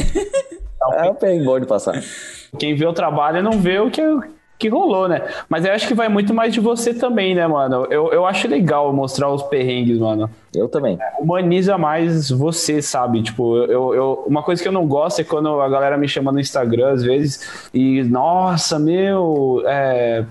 É 0.95 1.09
o 1.09 1.15
perrengue 1.15 1.45
bom 1.45 1.59
de 1.61 1.67
passar. 1.67 2.03
Quem 2.59 2.75
vê 2.75 2.87
o 2.87 2.93
trabalho 2.93 3.43
não 3.43 3.53
vê 3.53 3.79
o 3.79 3.91
que, 3.91 4.03
que 4.59 4.69
rolou, 4.69 5.09
né? 5.09 5.23
Mas 5.49 5.65
eu 5.65 5.73
acho 5.73 5.89
que 5.89 5.95
vai 5.95 6.09
muito 6.09 6.35
mais 6.35 6.53
de 6.53 6.61
você 6.61 6.93
também, 6.93 7.35
né, 7.35 7.47
mano? 7.47 7.87
Eu, 7.91 8.13
eu 8.13 8.27
acho 8.27 8.47
legal 8.47 8.93
mostrar 8.93 9.31
os 9.31 9.43
perrengues, 9.43 9.99
mano. 9.99 10.29
Eu 10.55 10.69
também. 10.69 10.99
Humaniza 11.19 11.79
mais 11.79 12.31
você, 12.31 12.83
sabe? 12.83 13.23
Tipo, 13.23 13.57
eu, 13.65 13.95
eu, 13.95 14.25
uma 14.27 14.43
coisa 14.43 14.63
que 14.63 14.69
eu 14.69 14.73
não 14.73 14.87
gosto 14.87 15.21
é 15.21 15.25
quando 15.25 15.61
a 15.61 15.69
galera 15.69 15.97
me 15.97 16.07
chama 16.07 16.31
no 16.31 16.39
Instagram, 16.39 16.93
às 16.93 17.03
vezes, 17.03 17.71
e, 17.73 18.03
nossa, 18.03 18.79
meu, 18.79 19.63
é, 19.67 20.25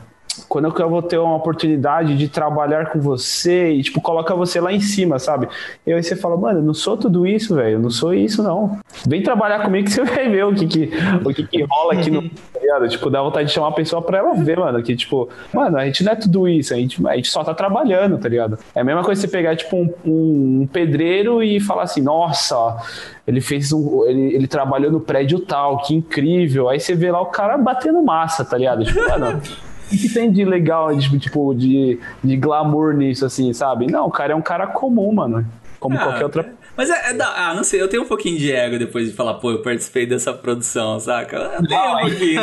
quando 0.48 0.74
eu 0.80 0.90
vou 0.90 1.02
ter 1.02 1.18
uma 1.18 1.36
oportunidade 1.36 2.18
de 2.18 2.28
trabalhar 2.28 2.92
com 2.92 3.00
você 3.00 3.72
e, 3.72 3.84
tipo, 3.84 4.00
coloca 4.02 4.36
você 4.36 4.60
lá 4.60 4.72
em 4.72 4.80
cima, 4.80 5.20
sabe? 5.20 5.48
E 5.86 5.92
aí 5.92 6.04
você 6.04 6.16
fala, 6.16 6.38
mano, 6.38 6.60
eu 6.60 6.64
não 6.64 6.74
sou 6.74 6.98
tudo 6.98 7.26
isso, 7.26 7.56
velho, 7.56 7.76
eu 7.76 7.80
não 7.80 7.90
sou 7.90 8.14
isso, 8.14 8.44
não. 8.44 8.78
Vem 9.08 9.22
trabalhar 9.22 9.62
comigo 9.64 9.88
que 9.88 9.94
você 9.94 10.04
vai 10.06 10.30
ver 10.30 10.46
o 10.46 10.54
que 10.54 10.68
que, 10.68 10.92
o 11.26 11.34
que, 11.34 11.48
que 11.48 11.64
rola 11.64 11.94
aqui 11.94 12.10
no. 12.10 12.30
Tá 12.70 12.88
tipo, 12.88 13.10
dá 13.10 13.22
vontade 13.22 13.48
de 13.48 13.54
chamar 13.54 13.70
a 13.70 13.72
pessoa 13.72 14.00
pra 14.00 14.20
ela 14.20 14.36
ver, 14.36 14.60
mano, 14.60 14.82
que, 14.84 14.96
tipo, 14.96 15.28
mano, 15.52 15.78
a 15.78 15.86
gente 15.86 16.04
não 16.04 16.12
é 16.12 16.16
tudo 16.16 16.48
isso, 16.48 16.72
a 16.72 16.78
gente, 16.78 17.06
a 17.08 17.16
gente 17.16 17.28
só 17.28 17.44
tá 17.44 17.54
trabalhando, 17.54 18.20
tá 18.20 18.30
ligado? 18.30 18.60
É 18.76 18.82
a 18.82 18.84
mesma 18.84 19.04
coisa 19.04 19.20
você 19.20 19.28
pegar, 19.28 19.56
tipo, 19.56 19.76
um, 19.76 19.94
um, 20.06 20.62
um 20.62 20.68
pedreiro 20.68 21.42
e 21.42 21.60
falar 21.60 21.84
assim, 21.84 22.02
nossa, 22.02 22.78
ele 23.26 23.42
fez 23.42 23.72
um. 23.72 24.06
Ele, 24.06 24.36
ele 24.36 24.48
trabalhou 24.48 24.92
no 24.92 25.00
prédio 25.00 25.40
tal, 25.40 25.82
que 25.82 25.96
incrível. 25.96 26.70
Aí 26.70 26.80
você 26.80 26.96
vê 26.96 27.12
lá 27.12 27.22
o 27.22 27.28
cara 27.28 27.58
batendo 27.58 28.02
massa, 28.02 28.46
tá 28.46 28.58
ligado? 28.58 28.84
Tipo, 28.84 29.08
mano. 29.08 29.42
O 29.92 29.98
que 29.98 30.08
tem 30.08 30.32
de 30.32 30.46
legal, 30.46 30.96
tipo, 30.98 31.54
de, 31.54 32.00
de 32.24 32.38
glamour 32.38 32.94
nisso, 32.94 33.26
assim, 33.26 33.52
sabe? 33.54 33.88
Não, 33.88 34.06
o 34.08 34.12
cara 34.12 34.34
é 34.34 34.36
um 34.36 34.42
cara 34.42 34.68
comum, 34.68 35.12
mano. 35.12 35.46
Como 35.80 35.97
ah, 35.97 36.03
qualquer 36.03 36.23
outra 36.23 36.59
mas 36.80 36.89
é, 36.89 37.09
é 37.09 37.13
da, 37.13 37.49
ah, 37.49 37.53
não 37.53 37.61
sei, 37.61 37.82
eu 37.82 37.89
tenho 37.89 38.03
um 38.03 38.07
pouquinho 38.07 38.38
de 38.38 38.53
ego 38.53 38.80
depois 38.80 39.05
de 39.05 39.13
falar, 39.13 39.34
pô, 39.34 39.51
eu 39.51 39.61
participei 39.61 40.05
dessa 40.05 40.32
produção, 40.32 40.97
saca? 40.97 41.61
Tenho 41.67 41.97
um 41.97 41.99
pouquinho. 41.99 42.41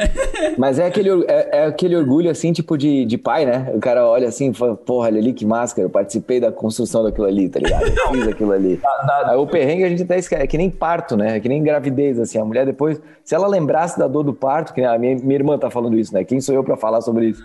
Mas 0.56 0.78
é 0.78 0.86
aquele, 0.86 1.10
é, 1.28 1.48
é, 1.52 1.66
aquele 1.66 1.94
orgulho, 1.94 2.30
assim, 2.30 2.50
tipo 2.50 2.78
de, 2.78 3.04
de 3.04 3.18
pai, 3.18 3.44
né? 3.44 3.70
O 3.74 3.80
cara 3.80 4.06
olha 4.06 4.26
assim 4.26 4.52
e 4.52 4.54
fala, 4.54 4.74
porra, 4.74 5.08
olha 5.08 5.18
ali 5.18 5.34
que 5.34 5.44
máscara, 5.44 5.84
eu 5.84 5.90
participei 5.90 6.40
da 6.40 6.50
construção 6.50 7.04
daquilo 7.04 7.26
ali, 7.26 7.46
tá 7.50 7.60
ligado? 7.60 7.86
Eu 7.86 8.12
fiz 8.12 8.28
aquilo 8.28 8.52
ali. 8.52 8.80
Aí 9.26 9.36
o 9.36 9.46
perrengue 9.46 9.84
a 9.84 9.88
gente 9.90 10.02
até 10.02 10.16
esquece, 10.16 10.42
é 10.42 10.46
que 10.46 10.56
nem 10.56 10.70
parto, 10.70 11.14
né? 11.14 11.36
É 11.36 11.40
que 11.40 11.48
nem 11.50 11.62
gravidez, 11.62 12.18
assim, 12.18 12.38
a 12.38 12.44
mulher 12.46 12.64
depois, 12.64 12.98
se 13.22 13.34
ela 13.34 13.46
lembrasse 13.46 13.98
da 13.98 14.08
dor 14.08 14.22
do 14.22 14.32
parto, 14.32 14.72
que 14.72 14.82
a 14.82 14.98
minha, 14.98 15.14
minha 15.16 15.34
irmã 15.34 15.58
tá 15.58 15.68
falando 15.68 15.98
isso, 15.98 16.14
né? 16.14 16.24
Quem 16.24 16.40
sou 16.40 16.54
eu 16.54 16.64
para 16.64 16.78
falar 16.78 17.02
sobre 17.02 17.26
isso? 17.26 17.44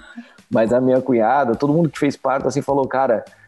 Mas 0.50 0.72
a 0.72 0.80
minha 0.80 1.02
cunhada, 1.02 1.54
todo 1.54 1.74
mundo 1.74 1.90
que 1.90 2.00
fez 2.00 2.16
parto, 2.16 2.48
assim, 2.48 2.62
falou, 2.62 2.88
cara 2.88 3.16
é, 3.16 3.39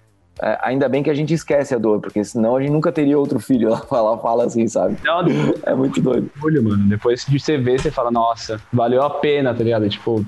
ainda 0.62 0.90
bem 0.90 1.04
que 1.04 1.10
a 1.10 1.14
gente 1.14 1.34
esquece 1.34 1.76
a 1.76 1.78
dor, 1.78 2.00
porque 2.00 2.24
senão 2.24 2.56
a 2.56 2.62
gente 2.62 2.72
nunca 2.72 2.92
teria 2.92 3.18
outro 3.18 3.40
filho. 3.40 3.68
Ela 3.70 3.78
fala, 3.78 4.18
fala 4.18 4.46
assim, 4.46 4.68
sabe? 4.68 4.98
Não, 5.04 5.24
é 5.64 5.76
muito 5.76 6.02
doido. 6.02 6.30
Olha, 6.44 6.62
mano. 6.62 6.90
Depois 6.90 7.26
de 7.26 7.40
você 7.40 7.58
ver, 7.58 7.80
você 7.80 7.92
fala, 7.92 8.12
nossa, 8.12 8.60
valeu 8.74 9.04
a 9.04 9.10
pena, 9.10 9.54
tá 9.54 9.64
ligado? 9.64 9.88
Tipo, 9.88 10.26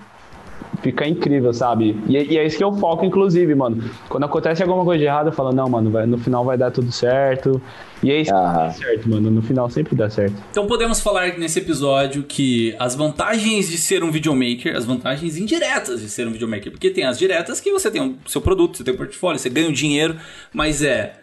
fica 0.84 1.08
incrível, 1.08 1.54
sabe? 1.54 1.98
E, 2.08 2.18
e, 2.34 2.38
é 2.38 2.46
isso 2.46 2.58
que 2.58 2.64
eu 2.64 2.74
foco, 2.74 3.06
inclusive, 3.06 3.56
mano. 3.56 3.90
Quando 4.10 4.26
acontece 4.26 4.62
alguma 4.62 4.84
coisa 4.84 5.00
de 5.00 5.06
errado, 5.06 5.28
eu 5.28 5.32
falo, 5.32 5.54
não, 5.54 5.68
mano, 5.70 5.90
vai, 5.90 6.06
no 6.06 6.18
final 6.18 6.44
vai 6.44 6.58
dar 6.58 6.70
tudo 6.70 6.92
certo. 6.92 7.62
E 8.04 8.12
é 8.12 8.20
isso 8.20 8.32
que 8.32 8.38
dá 8.38 8.70
certo, 8.72 9.10
mano. 9.10 9.32
No 9.32 9.42
final 9.42 9.70
sempre 9.70 9.96
dá 9.96 10.10
certo. 10.10 10.36
Então 10.52 10.68
podemos 10.68 11.00
falar 11.00 11.38
nesse 11.38 11.60
episódio 11.60 12.24
que 12.24 12.76
as 12.78 12.94
vantagens 12.94 13.70
de 13.70 13.78
ser 13.78 14.04
um 14.04 14.12
videomaker, 14.12 14.76
as 14.76 14.84
vantagens 14.84 15.38
indiretas 15.38 16.02
de 16.02 16.10
ser 16.10 16.28
um 16.28 16.32
videomaker, 16.32 16.70
porque 16.70 16.90
tem 16.90 17.06
as 17.06 17.18
diretas 17.18 17.62
que 17.62 17.72
você 17.72 17.90
tem 17.90 18.02
o 18.02 18.30
seu 18.30 18.42
produto, 18.42 18.78
você 18.78 18.84
tem 18.84 18.94
o 18.94 18.98
portfólio, 18.98 19.40
você 19.40 19.50
ganha 19.50 19.70
o 19.70 19.74
dinheiro, 19.74 20.18
mas 20.54 20.84
é 20.84 21.14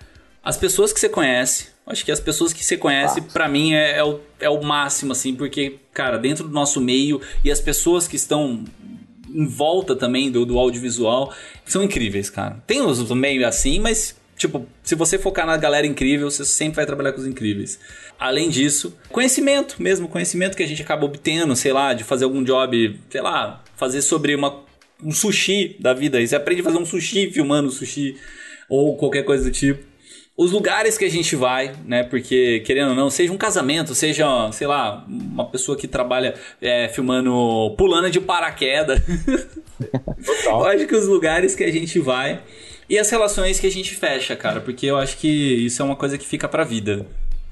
as 0.43 0.57
pessoas 0.57 0.91
que 0.91 0.99
você 0.99 1.09
conhece, 1.09 1.69
acho 1.87 2.03
que 2.03 2.11
as 2.11 2.19
pessoas 2.19 2.55
que 2.55 2.65
você 2.65 2.79
conhece, 2.79 3.21
para 3.21 3.47
mim, 3.47 3.75
é, 3.75 3.99
é, 3.99 4.05
o, 4.05 4.19
é 4.41 4.49
o 4.49 4.63
máximo, 4.63 5.13
assim, 5.13 5.35
porque, 5.35 5.79
cara, 5.93 6.17
dentro 6.17 6.45
do 6.49 6.51
nosso 6.55 6.81
meio 6.81 7.21
e 7.45 7.51
as 7.51 7.61
pessoas 7.61 8.09
que 8.09 8.17
estão 8.17 8.65
em 9.35 9.47
volta 9.47 9.95
também 9.97 10.31
do, 10.31 10.45
do 10.45 10.59
audiovisual 10.59 11.33
são 11.65 11.83
incríveis, 11.83 12.29
cara. 12.31 12.63
Tem 12.67 12.81
os 12.81 13.11
meio 13.11 13.47
assim, 13.47 13.79
mas 13.81 14.19
Tipo, 14.41 14.67
se 14.83 14.95
você 14.95 15.19
focar 15.19 15.47
na 15.47 15.55
galera 15.59 15.87
incrível, 15.87 16.31
você 16.31 16.47
sempre 16.47 16.77
vai 16.77 16.87
trabalhar 16.87 17.13
com 17.13 17.21
os 17.21 17.27
incríveis. 17.27 17.79
Além 18.19 18.49
disso, 18.49 18.97
conhecimento 19.11 19.77
mesmo, 19.83 20.09
conhecimento 20.09 20.57
que 20.57 20.63
a 20.63 20.67
gente 20.67 20.81
acaba 20.81 21.05
obtendo, 21.05 21.55
sei 21.55 21.75
lá, 21.75 21.93
de 21.93 22.05
fazer 22.05 22.25
algum 22.25 22.43
job, 22.43 22.99
sei 23.11 23.21
lá, 23.21 23.63
fazer 23.77 24.01
sobre 24.01 24.35
uma, 24.35 24.65
um 25.05 25.13
sushi 25.13 25.77
da 25.79 25.93
vida. 25.93 26.19
E 26.23 26.27
você 26.27 26.37
aprende 26.37 26.63
a 26.63 26.65
fazer 26.65 26.79
um 26.79 26.87
sushi 26.87 27.31
filmando 27.31 27.71
sushi 27.71 28.17
ou 28.67 28.97
qualquer 28.97 29.25
coisa 29.25 29.45
do 29.45 29.51
tipo 29.51 29.90
os 30.41 30.53
lugares 30.53 30.97
que 30.97 31.05
a 31.05 31.11
gente 31.11 31.37
vai, 31.37 31.75
né? 31.85 32.03
Porque, 32.03 32.61
querendo 32.61 32.89
ou 32.89 32.95
não, 32.95 33.11
seja 33.11 33.31
um 33.31 33.37
casamento, 33.37 33.95
seja, 33.95 34.51
sei 34.53 34.67
lá, 34.67 35.05
uma 35.07 35.45
pessoa 35.45 35.77
que 35.77 35.87
trabalha 35.87 36.35
é, 36.63 36.89
filmando, 36.89 37.75
pulando 37.77 38.11
de 38.11 38.19
paraquedas. 38.23 39.03
eu 40.47 40.65
acho 40.65 40.87
que 40.87 40.97
os 40.97 41.07
lugares 41.07 41.55
que 41.55 41.63
a 41.63 41.71
gente 41.71 41.99
vai 42.01 42.41
e 42.89 42.99
as 42.99 43.11
relações 43.11 43.61
que 43.61 43.67
a 43.67 43.71
gente 43.71 43.95
fecha, 43.95 44.35
cara, 44.35 44.63
porque 44.63 44.87
eu 44.87 44.97
acho 44.97 45.19
que 45.19 45.29
isso 45.29 45.83
é 45.83 45.85
uma 45.85 45.95
coisa 45.95 46.17
que 46.17 46.27
fica 46.27 46.49
pra 46.49 46.65
vida. 46.65 47.05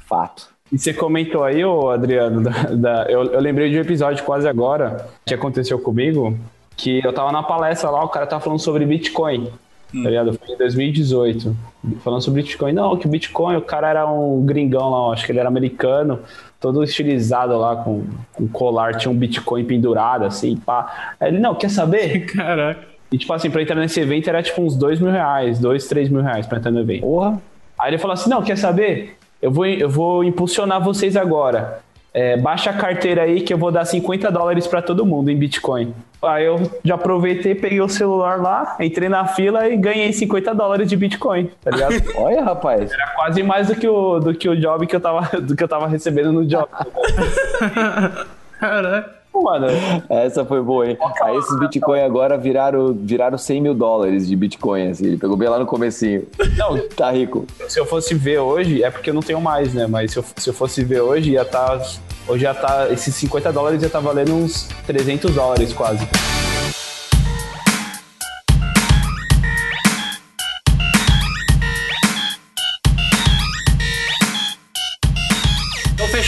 Fato. 0.09 0.49
E 0.73 0.79
você 0.79 0.95
comentou 0.95 1.45
aí, 1.45 1.63
ô 1.63 1.91
Adriano, 1.91 2.43
da, 2.43 2.63
da, 2.63 3.07
eu, 3.11 3.23
eu 3.23 3.41
lembrei 3.41 3.69
de 3.71 3.77
um 3.77 3.83
episódio 3.83 4.25
quase 4.25 4.49
agora 4.49 5.11
que 5.27 5.35
aconteceu 5.35 5.79
comigo, 5.79 6.39
que 6.75 7.05
eu 7.05 7.13
tava 7.13 7.33
na 7.33 7.43
palestra 7.43 7.91
lá, 7.91 8.03
o 8.03 8.09
cara 8.09 8.27
tava 8.27 8.43
falando 8.43 8.61
sobre 8.61 8.87
Bitcoin. 8.87 9.53
Hum. 9.95 10.03
Tá 10.03 10.11
ligado? 10.11 10.35
Foi 10.35 10.55
em 10.55 10.59
2018. 10.59 11.57
Falando 12.03 12.23
sobre 12.23 12.43
Bitcoin. 12.43 12.73
Não, 12.73 12.97
que 12.97 13.07
o 13.07 13.11
Bitcoin, 13.11 13.57
o 13.57 13.63
cara 13.63 13.89
era 13.89 14.07
um 14.07 14.45
gringão 14.45 14.91
lá, 14.91 15.13
acho 15.13 15.25
que 15.25 15.33
ele 15.33 15.39
era 15.39 15.49
americano, 15.49 16.21
todo 16.61 16.83
estilizado 16.83 17.57
lá, 17.57 17.77
com, 17.77 18.05
com 18.33 18.49
colar, 18.49 18.97
tinha 18.97 19.11
um 19.11 19.17
Bitcoin 19.17 19.65
pendurado, 19.65 20.25
assim, 20.25 20.57
pá. 20.57 21.15
Aí 21.19 21.31
ele, 21.31 21.39
não, 21.39 21.55
quer 21.55 21.71
saber? 21.71 22.27
Caraca. 22.33 22.87
E 23.11 23.17
tipo 23.17 23.33
assim, 23.33 23.51
pra 23.51 23.63
entrar 23.63 23.77
nesse 23.77 24.01
evento 24.01 24.29
era 24.29 24.43
tipo 24.43 24.61
uns 24.61 24.77
dois 24.77 25.01
mil 25.01 25.11
reais, 25.11 25.59
dois, 25.59 25.87
três 25.89 26.11
mil 26.11 26.21
reais 26.21 26.47
pra 26.47 26.59
entrar 26.59 26.71
no 26.71 26.81
evento. 26.81 27.01
Porra. 27.01 27.41
Aí 27.79 27.91
ele 27.91 27.99
falou 27.99 28.13
assim: 28.13 28.29
não, 28.29 28.43
quer 28.43 28.57
saber? 28.57 29.17
Eu 29.41 29.51
vou, 29.51 29.65
eu 29.65 29.89
vou 29.89 30.25
impulsionar 30.25 30.83
vocês 30.83 31.17
agora. 31.17 31.81
É, 32.13 32.37
baixa 32.37 32.71
a 32.71 32.73
carteira 32.73 33.23
aí 33.23 33.41
que 33.43 33.53
eu 33.53 33.59
vou 33.59 33.71
dar 33.71 33.85
50 33.85 34.31
dólares 34.31 34.67
para 34.67 34.81
todo 34.81 35.05
mundo 35.05 35.31
em 35.31 35.37
Bitcoin. 35.37 35.95
Aí 36.23 36.47
eu 36.47 36.71
já 36.83 36.97
aproveitei, 36.97 37.55
peguei 37.55 37.81
o 37.81 37.89
celular 37.89 38.41
lá, 38.41 38.77
entrei 38.81 39.09
na 39.09 39.27
fila 39.27 39.69
e 39.69 39.77
ganhei 39.77 40.13
50 40.13 40.55
dólares 40.55 40.89
de 40.89 40.97
Bitcoin, 40.97 41.51
tá 41.63 41.71
ligado? 41.71 41.95
Olha, 42.17 42.43
rapaz. 42.43 42.91
Era 42.91 43.09
quase 43.15 43.43
mais 43.43 43.69
do 43.69 43.77
que 43.77 43.87
o, 43.87 44.19
do 44.19 44.35
que 44.35 44.49
o 44.49 44.57
job 44.59 44.87
que 44.87 44.97
eu 44.97 45.01
tava, 45.01 45.29
do 45.41 45.55
que 45.55 45.63
eu 45.63 45.69
tava 45.69 45.87
recebendo 45.87 46.33
no 46.33 46.45
job. 46.45 46.67
Caraca. 48.59 49.18
Mano, 49.43 49.67
essa 50.09 50.45
foi 50.45 50.61
boa, 50.63 50.89
hein? 50.89 50.99
Aí 51.23 51.37
esses 51.37 51.59
Bitcoin 51.59 52.01
agora 52.01 52.37
viraram, 52.37 52.93
viraram 52.93 53.39
100 53.39 53.61
mil 53.61 53.75
dólares 53.75 54.27
de 54.27 54.37
Bitcoin, 54.37 54.91
assim. 54.91 55.07
Ele 55.07 55.17
pegou 55.17 55.37
bem 55.37 55.49
lá 55.49 55.59
no 55.59 55.67
comecinho. 55.67 56.27
Não, 56.57 56.79
tá 56.89 57.11
rico. 57.11 57.47
Se 57.69 57.79
eu 57.79 57.87
fosse 57.87 58.15
ver 58.15 58.39
hoje, 58.39 58.83
é 58.83 58.91
porque 58.91 59.11
eu 59.11 59.15
não 59.15 59.23
tenho 59.23 59.41
mais, 59.41 59.73
né? 59.73 59.87
Mas 59.87 60.13
se 60.13 60.19
eu, 60.19 60.25
se 60.37 60.51
eu 60.51 60.55
fosse 60.55 60.85
ver 60.85 61.01
hoje, 61.01 61.33
ia 61.33 61.43
estar... 61.43 61.79
Tá, 61.79 61.87
hoje 62.27 62.43
já 62.43 62.55
tá... 62.55 62.89
Esses 62.91 63.15
50 63.15 63.53
dólares 63.53 63.83
ia 63.83 63.87
estar 63.87 64.01
tá 64.01 64.07
valendo 64.07 64.35
uns 64.35 64.69
300 64.87 65.35
dólares 65.35 65.73
quase. 65.73 66.07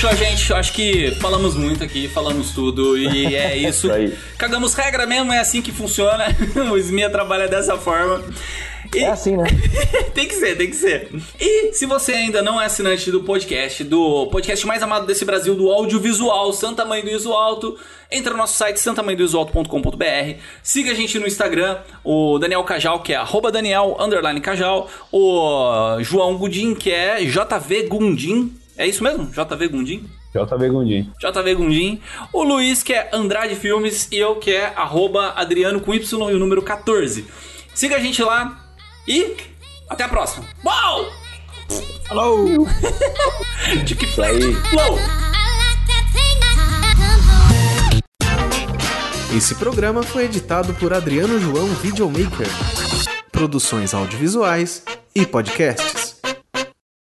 Fechou, 0.00 0.16
gente. 0.16 0.52
Acho 0.54 0.72
que 0.72 1.10
falamos 1.16 1.54
muito 1.54 1.84
aqui, 1.84 2.08
falamos 2.08 2.52
tudo 2.52 2.96
e 2.96 3.34
é 3.36 3.56
isso. 3.56 3.88
Cagamos 4.38 4.72
regra 4.72 5.06
mesmo, 5.06 5.30
é 5.30 5.38
assim 5.38 5.60
que 5.60 5.70
funciona. 5.70 6.24
o 6.72 6.78
SMIA 6.78 7.10
trabalha 7.10 7.46
dessa 7.46 7.76
forma. 7.76 8.24
É 8.94 9.06
assim, 9.06 9.36
né? 9.36 9.44
tem 10.14 10.26
que 10.26 10.34
ser, 10.34 10.56
tem 10.56 10.70
que 10.70 10.76
ser. 10.76 11.10
E 11.38 11.72
se 11.74 11.84
você 11.84 12.12
ainda 12.12 12.40
não 12.40 12.60
é 12.60 12.64
assinante 12.64 13.10
do 13.10 13.22
podcast, 13.22 13.84
do 13.84 14.26
podcast 14.28 14.66
mais 14.66 14.82
amado 14.82 15.06
desse 15.06 15.24
Brasil, 15.24 15.54
do 15.54 15.70
audiovisual, 15.70 16.50
Santa 16.52 16.84
Mãe 16.84 17.02
do 17.02 17.10
Iso 17.10 17.32
Alto, 17.32 17.78
entra 18.10 18.32
no 18.32 18.38
nosso 18.38 18.56
site 18.56 18.80
santamãedoisoalto.com.br, 18.80 20.40
siga 20.62 20.92
a 20.92 20.94
gente 20.94 21.18
no 21.18 21.26
Instagram, 21.26 21.78
o 22.02 22.38
Daniel 22.38 22.64
Cajal, 22.64 23.00
que 23.00 23.12
é 23.12 23.16
arroba 23.16 23.52
Daniel, 23.52 23.96
Cajal, 24.42 24.88
o 25.12 25.98
João 26.00 26.36
Gudim, 26.36 26.74
que 26.74 26.90
é 26.90 27.22
JV 27.22 27.82
Gundim, 27.86 28.59
é 28.80 28.86
isso 28.86 29.04
mesmo? 29.04 29.26
JV 29.26 29.68
Gundim? 29.68 30.08
JV 30.34 30.70
Gundim. 30.70 31.12
JV 31.20 31.54
Gundim. 31.54 32.00
O 32.32 32.42
Luiz, 32.42 32.82
que 32.82 32.94
é 32.94 33.10
Andrade 33.12 33.54
Filmes, 33.54 34.08
e 34.10 34.16
eu, 34.16 34.36
que 34.36 34.50
é 34.52 34.72
arroba 34.74 35.34
Adriano 35.36 35.82
com 35.82 35.92
Y 35.92 36.30
e 36.30 36.34
o 36.34 36.38
número 36.38 36.62
14. 36.62 37.26
Siga 37.74 37.96
a 37.96 38.00
gente 38.00 38.22
lá 38.22 38.58
e 39.06 39.36
até 39.86 40.04
a 40.04 40.08
próxima. 40.08 40.46
Uau! 40.64 41.04
Falou! 42.08 42.66
Tic 43.84 44.02
Flow! 44.14 44.98
Esse 49.36 49.54
programa 49.56 50.02
foi 50.02 50.24
editado 50.24 50.72
por 50.72 50.94
Adriano 50.94 51.38
João 51.38 51.66
Videomaker. 51.66 52.48
Produções 53.30 53.92
audiovisuais 53.92 54.82
e 55.14 55.26
podcasts. 55.26 56.09